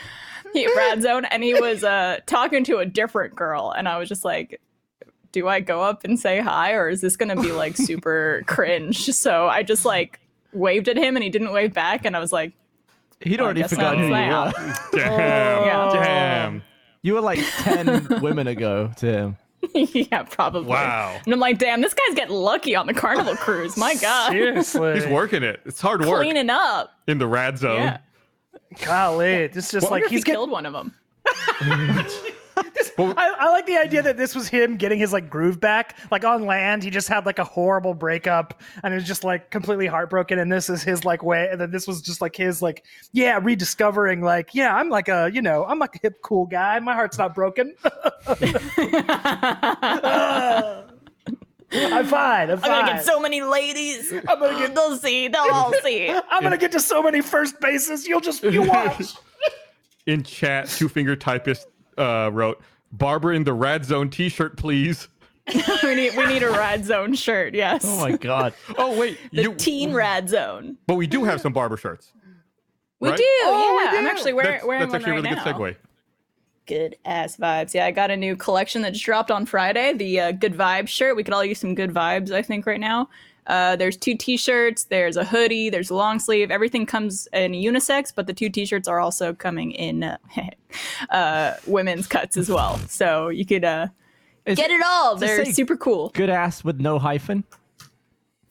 he, 0.54 0.68
rad 0.76 1.02
zone, 1.02 1.26
and 1.26 1.44
he 1.44 1.54
was 1.54 1.84
uh 1.84 2.20
talking 2.26 2.64
to 2.66 2.78
a 2.78 2.86
different 2.86 3.36
girl, 3.36 3.74
and 3.76 3.88
I 3.88 3.98
was 3.98 4.08
just 4.08 4.24
like. 4.24 4.62
Do 5.32 5.48
I 5.48 5.62
go 5.62 5.82
up 5.82 6.04
and 6.04 6.20
say 6.20 6.42
hi, 6.42 6.74
or 6.74 6.90
is 6.90 7.02
this 7.02 7.18
gonna 7.18 7.36
be 7.36 7.52
like 7.52 7.76
super 7.90 8.44
cringe? 8.46 9.06
So 9.06 9.48
I 9.48 9.64
just 9.64 9.84
like 9.84 10.20
waved 10.52 10.88
at 10.88 10.96
him, 10.96 11.16
and 11.18 11.24
he 11.24 11.32
didn't 11.32 11.52
wave 11.52 11.74
back, 11.74 12.06
and 12.06 12.16
I 12.16 12.20
was 12.20 12.32
like, 12.32 12.54
He'd 13.20 13.42
I 13.42 13.44
already 13.44 13.62
guess 13.62 13.72
forgotten 13.72 14.02
who 14.02 14.06
you 14.06 14.12
not. 14.12 14.56
were. 14.56 14.76
Damn. 14.92 15.66
Yeah. 15.66 15.90
Damn. 15.92 16.64
You 17.02 17.16
were 17.16 17.22
like 17.22 17.40
ten 17.62 18.22
women 18.22 18.46
ago 18.46 18.92
to 18.98 19.06
him. 19.08 19.38
yeah, 19.74 20.24
probably. 20.24 20.70
Wow. 20.70 21.20
And 21.26 21.34
I'm 21.34 21.40
like, 21.40 21.58
damn, 21.58 21.82
this 21.82 21.94
guy's 21.94 22.16
getting 22.16 22.36
lucky 22.36 22.76
on 22.76 22.88
the 22.88 22.94
Carnival 22.94 23.36
cruise. 23.36 23.78
My 23.78 23.96
God. 23.96 24.32
seriously 24.32 24.94
He's 24.96 25.08
working 25.08 25.44
it. 25.44 25.62
It's 25.66 25.82
hard 25.82 26.06
work 26.06 26.22
Cleaning 26.22 26.50
up. 26.50 26.92
in 27.08 27.18
the 27.18 27.28
rad 27.28 27.58
zone. 27.58 27.82
Yeah. 27.82 27.98
golly 28.86 29.32
it's 29.32 29.72
just 29.72 29.90
Wonder 29.90 29.90
like 29.92 30.04
if 30.06 30.10
he 30.10 30.16
he's 30.18 30.24
killed 30.24 30.50
one 30.50 30.66
of 30.66 30.74
them. 30.74 30.94
I, 32.58 33.36
I 33.40 33.50
like 33.50 33.66
the 33.66 33.78
idea 33.78 34.02
that 34.04 34.18
this 34.18 34.36
was 34.36 34.48
him 34.48 34.78
getting 34.78 35.00
his 35.00 35.14
like 35.14 35.30
groove 35.30 35.60
back 35.60 35.98
like 36.12 36.24
on 36.24 36.46
land 36.46 36.84
he 36.84 36.90
just 36.90 37.08
had 37.08 37.26
like 37.26 37.40
a 37.40 37.44
horrible 37.44 37.94
breakup 37.94 38.62
and 38.84 38.94
it 38.94 38.98
was 38.98 39.06
just 39.06 39.24
like 39.24 39.50
completely 39.50 39.88
heartbroken 39.88 40.40
and 40.40 40.52
this 40.52 40.70
is 40.70 40.84
his 40.84 41.06
like 41.06 41.24
way 41.24 41.48
and 41.52 41.60
then 41.60 41.72
this 41.72 41.88
was 41.88 42.02
just 42.02 42.22
like 42.22 42.36
his 42.36 42.62
like 42.62 42.86
yeah 43.12 43.40
rediscovering 43.42 44.22
like 44.22 44.50
yeah 44.54 44.76
i'm 44.76 44.90
like 44.90 45.08
a 45.08 45.30
you 45.34 45.42
know 45.42 45.66
i'm 45.66 45.80
like 45.80 45.96
a 45.96 46.00
hip 46.04 46.22
cool 46.22 46.46
guy 46.46 46.80
my 46.80 46.94
heart's 46.94 47.18
not 47.18 47.34
broken 47.34 47.74
I'm 51.76 52.06
fine. 52.06 52.52
I'm 52.52 52.58
I'm 52.58 52.60
fine. 52.60 52.70
gonna 52.86 52.94
get 52.94 53.04
so 53.04 53.20
many 53.20 53.42
ladies. 53.42 54.12
I'm 54.14 54.40
gonna 54.40 54.58
get. 54.60 54.76
They'll 54.76 54.98
see. 54.98 55.28
They'll 55.28 55.48
all 55.52 55.74
see. 55.84 56.10
I'm 56.10 56.44
gonna 56.44 56.58
get 56.58 56.72
to 56.74 56.80
so 56.80 57.02
many 57.02 57.22
first 57.22 57.60
bases. 57.60 58.08
You'll 58.08 58.22
just 58.22 58.44
you 58.44 58.64
watch. 58.64 59.16
In 60.06 60.22
chat, 60.22 60.68
two 60.68 60.90
finger 60.90 61.16
typist 61.16 61.68
uh, 61.98 62.30
wrote, 62.32 62.62
"Barbara 62.92 63.36
in 63.36 63.44
the 63.44 63.54
Rad 63.54 63.86
Zone 63.86 64.10
T-shirt, 64.10 64.58
please." 64.58 65.08
we 65.84 65.96
need 65.96 66.16
we 66.16 66.26
need 66.26 66.42
a 66.42 66.50
rad 66.52 66.86
zone 66.86 67.14
shirt. 67.14 67.54
Yes. 67.54 67.84
Oh 67.86 68.00
my 68.00 68.16
god. 68.16 68.54
Oh 68.78 68.98
wait, 68.98 69.18
the 69.34 69.42
you, 69.44 69.54
teen 69.56 69.94
rad 69.94 70.30
zone. 70.30 70.78
but 70.88 70.96
we 70.96 71.06
do 71.06 71.26
have 71.26 71.42
some 71.42 71.52
barber 71.52 71.76
shirts. 71.76 72.14
We 73.02 73.10
Right? 73.10 73.18
do. 73.18 73.24
Oh, 73.42 73.76
we 73.78 73.84
yeah, 73.84 74.00
I'm 74.00 74.08
actually 74.08 74.32
wearing, 74.32 74.52
That's, 74.52 74.66
wearing 74.66 74.80
that's 74.80 74.92
one 74.94 75.02
actually 75.02 75.12
a 75.12 75.16
really 75.16 75.30
now. 75.36 75.44
good 75.44 75.56
segue. 75.56 75.76
Good 76.66 76.96
ass 77.04 77.36
vibes. 77.36 77.74
Yeah, 77.74 77.86
I 77.86 77.92
got 77.92 78.10
a 78.10 78.16
new 78.16 78.38
collection 78.38 78.82
that 78.84 78.94
just 78.94 79.04
dropped 79.04 79.32
on 79.32 79.46
Friday. 79.46 79.92
The 79.92 80.20
uh, 80.22 80.32
Good 80.32 80.54
Vibes 80.54 80.88
shirt. 80.88 81.18
We 81.18 81.24
could 81.26 81.34
all 81.34 81.44
use 81.44 81.60
some 81.60 81.76
good 81.76 81.92
vibes, 81.94 82.32
I 82.32 82.42
think, 82.42 82.66
right 82.66 82.80
now. 82.80 83.10
Uh, 83.48 83.76
there's 83.76 83.98
two 83.98 84.16
T-shirts. 84.16 84.86
There's 84.86 85.18
a 85.18 85.26
hoodie. 85.26 85.70
There's 85.70 85.90
a 85.90 85.96
long 85.96 86.20
sleeve. 86.20 86.52
Everything 86.52 86.86
comes 86.86 87.28
in 87.34 87.54
unisex, 87.54 88.14
but 88.16 88.28
the 88.28 88.34
two 88.34 88.50
T-shirts 88.50 88.88
are 88.88 89.00
also 89.00 89.34
coming 89.34 89.72
in 89.72 90.04
uh, 90.04 90.18
uh, 91.10 91.54
women's 91.68 92.08
cuts 92.08 92.38
as 92.38 92.50
well. 92.50 92.78
So 92.88 93.30
you 93.30 93.46
could 93.46 93.66
uh, 93.66 93.88
get 94.46 94.72
it 94.72 94.82
all. 94.86 95.16
They're 95.16 95.46
super 95.46 95.78
cool. 95.78 96.10
Good 96.10 96.30
ass 96.30 96.64
with 96.64 96.80
no 96.80 97.00
hyphen. 97.00 97.44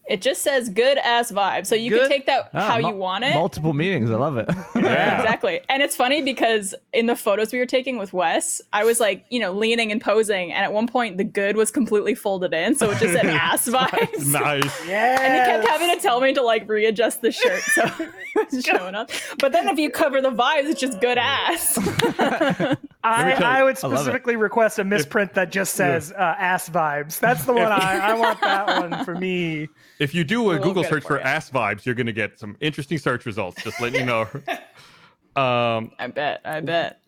It 0.09 0.21
just 0.21 0.43
says 0.43 0.69
good 0.69 0.99
ass 0.99 1.31
vibe. 1.31 1.65
So 1.65 1.75
you 1.77 1.91
Good- 1.91 2.01
can 2.01 2.09
take 2.11 2.27
that 2.27 2.51
Ah, 2.53 2.73
how 2.73 2.79
mul- 2.81 2.91
you 2.91 2.97
want 2.97 3.23
it. 3.25 3.35
Multiple 3.35 3.73
meanings. 3.73 4.11
I 4.11 4.17
love 4.17 4.37
it. 4.37 4.49
Yeah. 4.75 5.21
Exactly. 5.23 5.61
And 5.69 5.81
it's 5.81 5.95
funny 5.95 6.23
because 6.23 6.75
in 6.93 7.07
the 7.07 7.15
photos 7.15 7.53
we 7.53 7.59
were 7.61 7.67
taking 7.67 7.99
with 7.99 8.13
Wes, 8.13 8.61
I 8.73 8.85
was 8.85 8.99
like, 8.99 9.25
you 9.31 9.39
know, 9.39 9.53
leaning 9.53 9.93
and 9.93 10.01
posing. 10.01 10.53
And 10.53 10.65
at 10.65 10.73
one 10.73 10.89
point, 10.89 11.19
the 11.19 11.25
good 11.25 11.57
was 11.57 11.71
completely 11.71 12.15
folded 12.17 12.53
in. 12.53 12.75
So 12.75 12.91
it 12.91 12.99
just 12.99 13.13
said 13.15 13.27
ass 13.27 13.69
vibes. 13.69 14.27
Nice. 14.27 14.87
Yeah. 14.89 15.19
And 15.23 15.35
he 15.35 15.41
kept 15.41 15.69
having 15.69 15.97
to 15.97 16.03
tell 16.03 16.21
me 16.21 16.35
to 16.35 16.43
like 16.43 16.69
readjust 16.69 17.23
the 17.23 17.31
shirt 17.31 17.63
so 17.63 17.85
it 17.99 18.53
was 18.53 18.65
showing 18.65 18.95
up. 18.97 19.11
But 19.39 19.53
then 19.53 19.69
if 19.69 19.79
you 19.79 19.89
cover 19.89 20.21
the 20.21 20.31
vibes, 20.33 20.65
it's 20.69 20.81
just 20.81 21.01
good 21.01 21.17
ass. 21.19 21.79
I, 22.19 22.77
I 23.05 23.63
would 23.63 23.77
I 23.77 23.79
specifically 23.79 24.37
request 24.37 24.79
a 24.79 24.85
misprint 24.85 25.35
that 25.35 25.51
just 25.53 25.75
says 25.75 26.13
uh, 26.13 26.35
ass 26.39 26.69
vibes. 26.69 27.19
That's 27.21 27.45
the 27.45 27.53
one 27.53 27.71
I, 27.71 27.99
I 28.11 28.15
want 28.15 28.41
that 28.41 28.67
one 28.91 29.05
for 29.05 29.15
me. 29.15 29.69
If 29.99 30.15
you 30.15 30.25
do 30.25 30.43
a 30.43 30.45
We'll 30.55 30.59
Google 30.63 30.85
search 30.85 31.03
for 31.03 31.09
for 31.09 31.17
you. 31.19 31.23
ass 31.25 31.51
vibes, 31.51 31.85
you're 31.85 31.95
gonna 31.95 32.13
get 32.13 32.39
some 32.39 32.57
interesting 32.61 32.99
search 32.99 33.27
results. 33.27 33.63
Just 33.63 33.81
letting 33.81 34.01
you 34.01 34.07
know. 34.07 34.23
um, 35.37 35.93
I 35.99 36.09
bet. 36.13 36.41
I 36.45 36.61
bet. 36.61 37.01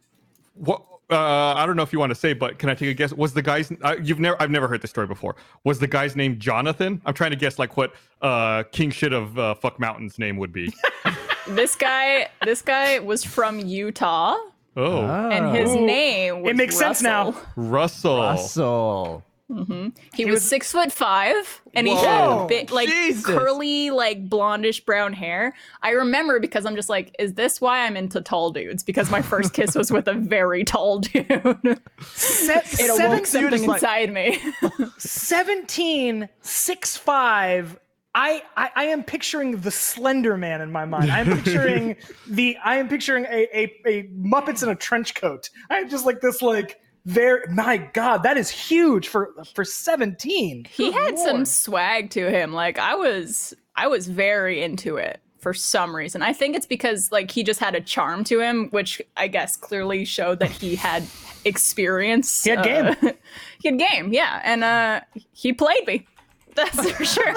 what? 0.54 0.82
Uh, 1.10 1.52
I 1.54 1.66
don't 1.66 1.76
know 1.76 1.82
if 1.82 1.92
you 1.92 1.98
want 1.98 2.10
to 2.10 2.14
say, 2.14 2.32
but 2.32 2.58
can 2.58 2.70
I 2.70 2.74
take 2.74 2.88
a 2.88 2.94
guess? 2.94 3.12
Was 3.12 3.34
the 3.34 3.42
guy's? 3.42 3.70
Uh, 3.82 3.96
you've 4.02 4.20
never. 4.20 4.40
I've 4.40 4.50
never 4.50 4.68
heard 4.68 4.80
this 4.80 4.90
story 4.90 5.06
before. 5.06 5.36
Was 5.62 5.78
the 5.78 5.86
guy's 5.86 6.16
name 6.16 6.38
Jonathan? 6.38 7.02
I'm 7.04 7.12
trying 7.14 7.30
to 7.30 7.36
guess 7.36 7.58
like 7.58 7.76
what 7.76 7.94
uh, 8.22 8.62
King 8.72 8.90
shit 8.90 9.12
of 9.12 9.38
uh, 9.38 9.54
fuck 9.54 9.78
mountain's 9.78 10.18
name 10.18 10.36
would 10.38 10.52
be. 10.52 10.72
This 11.46 11.76
guy 11.76 12.30
this 12.42 12.62
guy 12.62 13.00
was 13.00 13.22
from 13.22 13.58
Utah 13.60 14.38
Oh, 14.78 15.04
and 15.04 15.54
his 15.54 15.72
Ooh. 15.74 15.84
name 15.84 16.40
was 16.40 16.50
It 16.52 16.56
makes 16.56 16.74
sense 16.74 17.02
now. 17.02 17.34
Russell. 17.54 18.16
Russell. 18.22 19.22
Russell. 19.48 19.90
He, 20.14 20.24
was, 20.24 20.42
six 20.42 20.72
foot 20.72 20.90
five, 20.92 21.60
and 21.74 21.86
he 21.86 21.94
had 21.94 22.46
big, 22.48 22.70
like 22.70 22.88
Jesus. 22.88 23.24
curly, 23.26 23.90
like 23.90 24.28
blondish 24.28 24.84
brown 24.84 25.12
hair. 25.12 25.54
I 25.82 25.90
remember 25.90 26.40
because 26.40 26.64
I'm 26.66 26.76
just 26.76 26.88
like, 26.88 27.14
is 27.18 27.34
this 27.34 27.60
why 27.60 27.80
I'm 27.86 27.96
into 27.96 28.20
tall 28.20 28.50
dudes? 28.50 28.82
Because 28.82 29.10
my 29.10 29.20
first 29.22 29.52
kiss 29.52 29.74
was 29.74 29.90
with 29.92 30.08
a 30.08 30.14
very 30.14 30.64
tall 30.64 31.00
dude. 31.00 31.26
it 31.28 31.78
Se- 32.06 32.54
awoke 32.88 32.96
seven- 32.96 33.24
something 33.26 33.50
just 33.50 33.66
like- 33.66 33.76
inside 33.82 34.12
me. 34.12 34.38
17, 34.98 36.28
6'5". 36.42 37.76
I, 38.16 38.42
I, 38.56 38.70
I 38.76 38.84
am 38.84 39.02
picturing 39.02 39.60
the 39.60 39.72
Slender 39.72 40.36
Man 40.36 40.60
in 40.60 40.70
my 40.70 40.84
mind. 40.84 41.10
I'm 41.10 41.26
picturing 41.42 41.96
the 42.28 42.56
I 42.64 42.76
am 42.76 42.88
picturing 42.88 43.24
a, 43.24 43.48
a, 43.52 43.72
a 43.86 44.02
Muppets 44.16 44.62
in 44.62 44.68
a 44.68 44.76
trench 44.76 45.16
coat. 45.16 45.50
I'm 45.68 45.88
just 45.88 46.06
like 46.06 46.20
this 46.20 46.40
like 46.40 46.78
very 47.06 47.42
my 47.52 47.76
God, 47.76 48.22
that 48.22 48.36
is 48.36 48.50
huge 48.50 49.08
for 49.08 49.32
for 49.54 49.64
17. 49.64 50.66
he 50.70 50.84
Good 50.84 50.94
had 50.94 51.18
some 51.18 51.44
swag 51.44 52.10
to 52.10 52.30
him. 52.30 52.52
Like 52.52 52.78
I 52.78 52.94
was, 52.94 53.54
I 53.76 53.86
was 53.88 54.08
very 54.08 54.62
into 54.62 54.96
it 54.96 55.20
for 55.38 55.52
some 55.52 55.94
reason. 55.94 56.22
I 56.22 56.32
think 56.32 56.56
it's 56.56 56.64
because 56.66 57.12
like 57.12 57.30
he 57.30 57.42
just 57.42 57.60
had 57.60 57.74
a 57.74 57.80
charm 57.80 58.24
to 58.24 58.40
him, 58.40 58.68
which 58.70 59.02
I 59.16 59.28
guess 59.28 59.56
clearly 59.56 60.06
showed 60.06 60.38
that 60.38 60.50
he 60.50 60.74
had 60.74 61.04
experience. 61.44 62.42
He 62.42 62.50
had 62.50 62.64
game. 62.64 62.86
uh, 62.86 63.12
he 63.60 63.68
had 63.68 63.78
game, 63.78 64.12
yeah, 64.12 64.40
and 64.42 64.64
uh, 64.64 65.02
he 65.32 65.52
played 65.52 65.86
me. 65.86 66.06
That's 66.54 66.90
for 66.90 67.04
sure. 67.14 67.34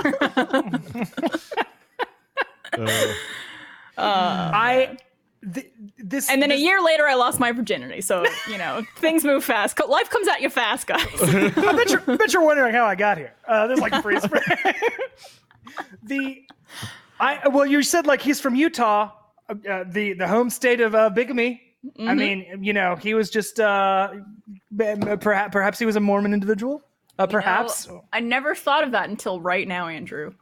I 3.98 4.98
th- 5.54 5.72
this 5.98 6.30
and 6.30 6.42
then 6.42 6.52
a 6.52 6.56
year 6.56 6.82
later, 6.82 7.08
I 7.08 7.16
lost 7.16 7.40
my 7.40 7.52
virginity. 7.52 8.02
So 8.02 8.26
you 8.50 8.58
know, 8.58 8.84
things 8.98 9.24
move 9.24 9.44
fast. 9.44 9.80
Life 9.88 10.10
comes 10.10 10.28
at 10.28 10.42
you 10.42 10.50
fast, 10.50 10.88
guys. 10.88 11.06
I 11.22 11.50
bet 11.52 11.90
you're, 11.90 12.18
bet 12.18 12.34
you're 12.34 12.44
wondering 12.44 12.74
how 12.74 12.86
I 12.86 12.96
got 12.96 13.18
here. 13.18 13.34
Uh, 13.48 13.68
there's 13.68 13.80
like 13.80 14.02
freeze 14.02 14.26
frame. 14.26 14.42
the, 16.04 16.44
I 17.20 17.48
well, 17.48 17.66
you 17.66 17.82
said 17.84 18.08
like 18.08 18.22
he's 18.22 18.40
from 18.40 18.56
Utah, 18.56 19.12
uh, 19.50 19.56
uh, 19.70 19.84
the 19.88 20.14
the 20.14 20.28
home 20.28 20.50
state 20.50 20.82
of 20.82 20.96
uh, 20.96 21.10
bigamy. 21.10 21.62
I 22.00 22.16
mean, 22.16 22.60
you 22.62 22.74
know, 22.74 22.96
he 22.96 23.14
was 23.14 23.30
just 23.30 23.60
uh, 23.60 24.10
perhaps 24.76 25.52
perhaps 25.52 25.80
he 25.80 25.86
was 25.86 25.96
a 25.96 26.02
Mormon 26.02 26.34
individual. 26.34 26.82
Uh, 27.20 27.26
perhaps 27.26 27.88
No, 27.88 28.04
I 28.14 28.20
never 28.20 28.54
thought 28.54 28.84
of 28.84 28.92
that 28.92 29.10
until 29.10 29.40
right 29.42 29.68
now, 29.68 29.88
Andrew. 29.88 30.34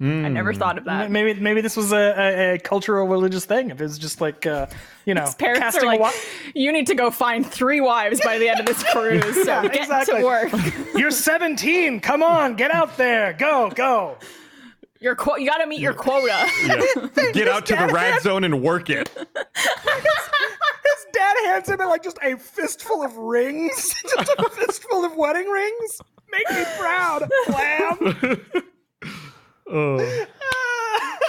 I 0.00 0.04
never 0.28 0.52
thought 0.52 0.76
of 0.76 0.84
that. 0.84 1.10
maybe 1.10 1.38
maybe 1.40 1.60
this 1.60 1.76
was 1.76 1.92
a, 1.92 1.96
a, 1.96 2.54
a 2.54 2.58
cultural 2.58 3.06
religious 3.06 3.44
thing. 3.44 3.70
If 3.70 3.80
it's 3.80 3.96
just 3.96 4.20
like 4.20 4.44
uh, 4.44 4.66
you 5.06 5.14
know, 5.14 5.24
His 5.24 5.34
parents 5.36 5.76
are 5.76 5.86
like, 5.86 6.00
wa- 6.00 6.10
you 6.54 6.72
need 6.72 6.88
to 6.88 6.94
go 6.94 7.10
find 7.10 7.46
three 7.46 7.80
wives 7.80 8.20
by 8.22 8.38
the 8.38 8.48
end 8.48 8.60
of 8.60 8.66
this 8.66 8.82
cruise. 8.92 9.22
So 9.34 9.44
Yeah, 9.44 9.62
get 9.68 9.76
exactly. 9.82 10.20
to 10.20 10.24
work. 10.24 10.52
You're 10.96 11.10
17. 11.12 12.00
Come 12.00 12.22
on, 12.22 12.56
get 12.56 12.70
out 12.72 12.96
there. 12.96 13.32
Go 13.34 13.70
go. 13.70 14.18
Your 15.00 15.14
qu- 15.16 15.38
you 15.40 15.46
got 15.48 15.58
to 15.58 15.66
meet 15.66 15.80
your 15.80 15.92
quota. 15.94 16.46
Yeah. 16.64 16.80
Get 17.32 17.46
out 17.46 17.66
to 17.66 17.76
the 17.76 17.88
rad 17.92 18.22
zone 18.22 18.42
and 18.42 18.62
work 18.62 18.88
it. 18.88 19.10
His 19.16 21.06
dad 21.12 21.36
hands 21.44 21.68
him 21.68 21.78
like 21.78 22.02
just 22.02 22.18
a 22.22 22.36
fistful 22.38 23.02
of 23.02 23.14
rings, 23.16 23.94
just 24.02 24.30
a 24.38 24.48
fistful 24.50 25.04
of 25.04 25.14
wedding 25.16 25.46
rings. 25.48 26.00
Make 26.30 26.50
me 26.50 26.64
proud, 26.78 27.28
lamb. 27.48 28.42
Oh. 29.68 29.98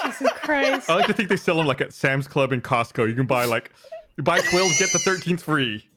Jesus 0.05 0.31
Christ. 0.33 0.89
I 0.89 0.95
like 0.95 1.07
to 1.07 1.13
think 1.13 1.29
they 1.29 1.37
sell 1.37 1.57
them 1.57 1.65
like 1.65 1.81
at 1.81 1.93
Sam's 1.93 2.27
Club 2.27 2.51
and 2.51 2.63
Costco. 2.63 3.07
You 3.07 3.15
can 3.15 3.25
buy 3.25 3.45
like 3.45 3.71
you 4.17 4.23
buy 4.23 4.39
12, 4.39 4.71
get 4.79 4.91
the 4.91 4.99
13th 4.99 5.41
free. 5.41 5.87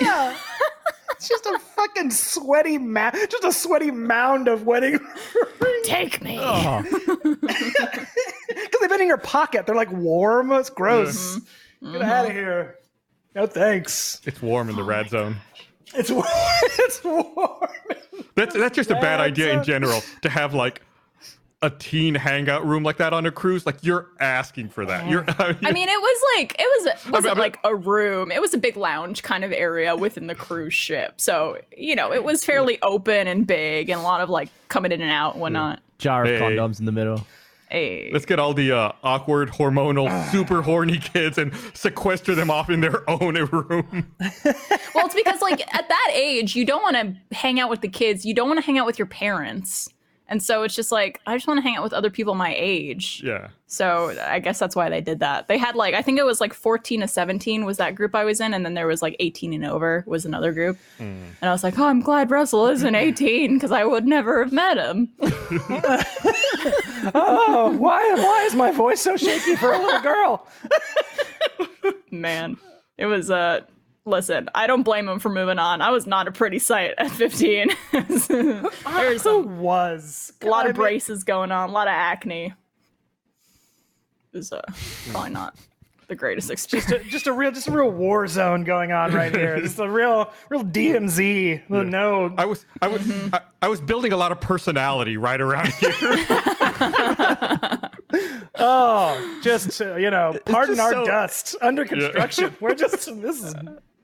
Yeah. 0.00 0.36
It's 1.12 1.28
just 1.28 1.46
a 1.46 1.58
fucking 1.58 2.10
sweaty 2.10 2.78
ma- 2.78 3.10
just 3.10 3.44
a 3.44 3.52
sweaty 3.52 3.90
mound 3.90 4.48
of 4.48 4.64
wedding 4.64 4.98
rings. 5.60 5.86
Take 5.86 6.22
me. 6.22 6.38
Oh, 6.40 6.82
Because 8.50 8.80
they've 8.80 8.90
been 8.90 9.02
in 9.02 9.08
your 9.08 9.18
pocket. 9.18 9.66
They're 9.66 9.76
like 9.76 9.92
warm. 9.92 10.50
It's 10.52 10.70
gross. 10.70 11.36
Mm-hmm. 11.36 11.92
Get 11.92 12.02
out 12.02 12.24
of 12.24 12.30
mm-hmm. 12.30 12.38
here. 12.38 12.76
No 13.34 13.46
thanks. 13.46 14.20
It's 14.24 14.40
warm 14.42 14.70
in 14.70 14.76
the 14.76 14.82
rad 14.82 15.10
zone. 15.10 15.36
It's 15.94 16.10
warm. 16.10 16.26
it's 16.62 17.04
warm. 17.04 17.68
That's 18.34 18.54
that's 18.54 18.74
just 18.74 18.90
a 18.90 18.94
bad 18.94 19.18
Rad 19.18 19.20
idea 19.20 19.58
in 19.58 19.62
general 19.62 20.00
to 20.22 20.28
have 20.30 20.54
like 20.54 20.82
a 21.62 21.68
teen 21.70 22.14
hangout 22.14 22.66
room 22.66 22.82
like 22.82 22.96
that 22.96 23.12
on 23.12 23.26
a 23.26 23.30
cruise. 23.30 23.66
Like 23.66 23.76
you're 23.82 24.08
asking 24.18 24.70
for 24.70 24.86
that. 24.86 25.08
You're 25.08 25.24
I 25.38 25.48
mean, 25.52 25.56
I 25.64 25.72
mean, 25.72 25.88
it 25.88 26.00
was 26.00 26.22
like 26.36 26.56
it 26.58 26.66
was 26.84 27.10
wasn't 27.12 27.32
I 27.32 27.34
mean- 27.34 27.38
like 27.38 27.58
a 27.64 27.74
room. 27.74 28.32
It 28.32 28.40
was 28.40 28.54
a 28.54 28.58
big 28.58 28.76
lounge 28.76 29.22
kind 29.22 29.44
of 29.44 29.52
area 29.52 29.94
within 29.94 30.26
the 30.26 30.34
cruise 30.34 30.74
ship. 30.74 31.20
So 31.20 31.58
you 31.76 31.94
know, 31.94 32.12
it 32.12 32.24
was 32.24 32.44
fairly 32.44 32.78
open 32.82 33.26
and 33.26 33.46
big, 33.46 33.90
and 33.90 34.00
a 34.00 34.02
lot 34.02 34.20
of 34.22 34.30
like 34.30 34.48
coming 34.68 34.90
in 34.92 35.00
and 35.02 35.10
out 35.10 35.34
and 35.34 35.42
whatnot. 35.42 35.80
jar 35.98 36.24
of 36.24 36.30
Hey. 36.30 36.38
condoms 36.40 36.78
in 36.80 36.86
the 36.86 36.92
middle. 36.92 37.26
Hey, 37.68 38.10
let's 38.12 38.24
get 38.26 38.40
all 38.40 38.52
the 38.52 38.72
uh, 38.72 38.92
awkward, 39.04 39.50
hormonal, 39.50 40.28
super 40.32 40.60
horny 40.60 40.98
kids 40.98 41.38
and 41.38 41.54
sequester 41.72 42.34
them 42.34 42.50
off 42.50 42.68
in 42.68 42.80
their 42.80 43.08
own 43.08 43.34
room. 43.52 44.12
well, 44.92 45.06
it's 45.06 45.14
because 45.14 45.40
like 45.40 45.60
at 45.72 45.88
that 45.88 46.10
age, 46.12 46.56
you 46.56 46.64
don't 46.64 46.82
want 46.82 46.96
to 46.96 47.36
hang 47.36 47.60
out 47.60 47.70
with 47.70 47.80
the 47.80 47.88
kids. 47.88 48.24
You 48.26 48.34
don't 48.34 48.48
want 48.48 48.58
to 48.58 48.66
hang 48.66 48.76
out 48.78 48.86
with 48.86 48.98
your 48.98 49.06
parents. 49.06 49.88
And 50.30 50.40
so 50.42 50.62
it's 50.62 50.76
just 50.76 50.92
like 50.92 51.20
I 51.26 51.34
just 51.36 51.46
want 51.48 51.58
to 51.58 51.62
hang 51.62 51.76
out 51.76 51.82
with 51.82 51.92
other 51.92 52.08
people 52.08 52.34
my 52.34 52.54
age. 52.56 53.20
Yeah. 53.24 53.48
So 53.66 54.16
I 54.26 54.38
guess 54.38 54.58
that's 54.58 54.74
why 54.74 54.88
they 54.88 55.00
did 55.00 55.20
that. 55.20 55.48
They 55.48 55.58
had 55.58 55.74
like 55.74 55.92
I 55.94 56.02
think 56.02 56.18
it 56.18 56.24
was 56.24 56.40
like 56.40 56.54
14 56.54 57.00
to 57.00 57.08
17 57.08 57.64
was 57.64 57.76
that 57.78 57.96
group 57.96 58.14
I 58.14 58.24
was 58.24 58.40
in, 58.40 58.54
and 58.54 58.64
then 58.64 58.74
there 58.74 58.86
was 58.86 59.02
like 59.02 59.16
18 59.18 59.52
and 59.52 59.66
over 59.66 60.04
was 60.06 60.24
another 60.24 60.52
group. 60.52 60.78
And 60.98 61.34
I 61.42 61.50
was 61.50 61.64
like, 61.64 61.78
oh, 61.78 61.84
I'm 61.84 62.00
glad 62.00 62.30
Russell 62.30 62.66
isn't 62.68 62.94
18 62.94 63.54
because 63.54 63.72
I 63.72 63.84
would 63.84 64.06
never 64.06 64.42
have 64.44 64.52
met 64.52 64.78
him. 64.78 65.08
Oh, 67.14 67.74
why 67.78 68.12
why 68.14 68.44
is 68.44 68.54
my 68.54 68.70
voice 68.72 69.00
so 69.00 69.16
shaky 69.16 69.56
for 69.56 69.72
a 69.72 69.78
little 69.78 70.00
girl? 70.00 70.46
Man, 72.10 72.58
it 72.98 73.06
was 73.06 73.30
uh 73.30 73.62
listen, 74.04 74.48
I 74.54 74.66
don't 74.66 74.82
blame 74.82 75.08
him 75.08 75.18
for 75.18 75.28
moving 75.28 75.58
on. 75.58 75.80
I 75.82 75.90
was 75.90 76.06
not 76.06 76.28
a 76.28 76.32
pretty 76.32 76.58
sight 76.58 76.94
at 76.98 77.10
15. 77.10 77.68
There's 77.92 78.26
Who 78.26 79.18
some, 79.18 79.60
was 79.60 80.32
a 80.42 80.46
lot 80.46 80.66
of 80.66 80.76
mean, 80.76 80.82
braces 80.82 81.24
going 81.24 81.52
on, 81.52 81.70
a 81.70 81.72
lot 81.72 81.88
of 81.88 81.92
acne. 81.92 82.54
It 84.32 84.36
was 84.36 84.52
uh, 84.52 84.62
probably 85.10 85.30
not 85.30 85.56
the 86.10 86.14
greatest 86.14 86.50
experience. 86.50 86.90
Just 86.90 87.06
a, 87.06 87.08
just 87.08 87.26
a 87.26 87.32
real, 87.32 87.50
just 87.50 87.68
a 87.68 87.72
real 87.72 87.90
war 87.90 88.26
zone 88.26 88.64
going 88.64 88.92
on 88.92 89.12
right 89.12 89.34
here. 89.34 89.58
Just 89.62 89.78
a 89.78 89.88
real, 89.88 90.30
real 90.50 90.64
DMZ. 90.64 91.70
No, 91.70 92.34
I 92.36 92.44
was 92.44 92.66
I 92.82 92.88
was 92.88 93.10
I, 93.32 93.40
I 93.62 93.68
was 93.68 93.80
building 93.80 94.12
a 94.12 94.16
lot 94.16 94.32
of 94.32 94.40
personality 94.40 95.16
right 95.16 95.40
around 95.40 95.68
here. 95.74 95.92
oh, 98.56 99.40
just 99.42 99.80
uh, 99.80 99.96
you 99.96 100.10
know, 100.10 100.36
pardon 100.46 100.76
just 100.76 100.86
our 100.86 100.92
so- 100.92 101.04
dust 101.06 101.56
under 101.62 101.84
construction. 101.84 102.54
We're 102.60 102.74
just 102.74 103.06
this 103.22 103.42
is 103.42 103.54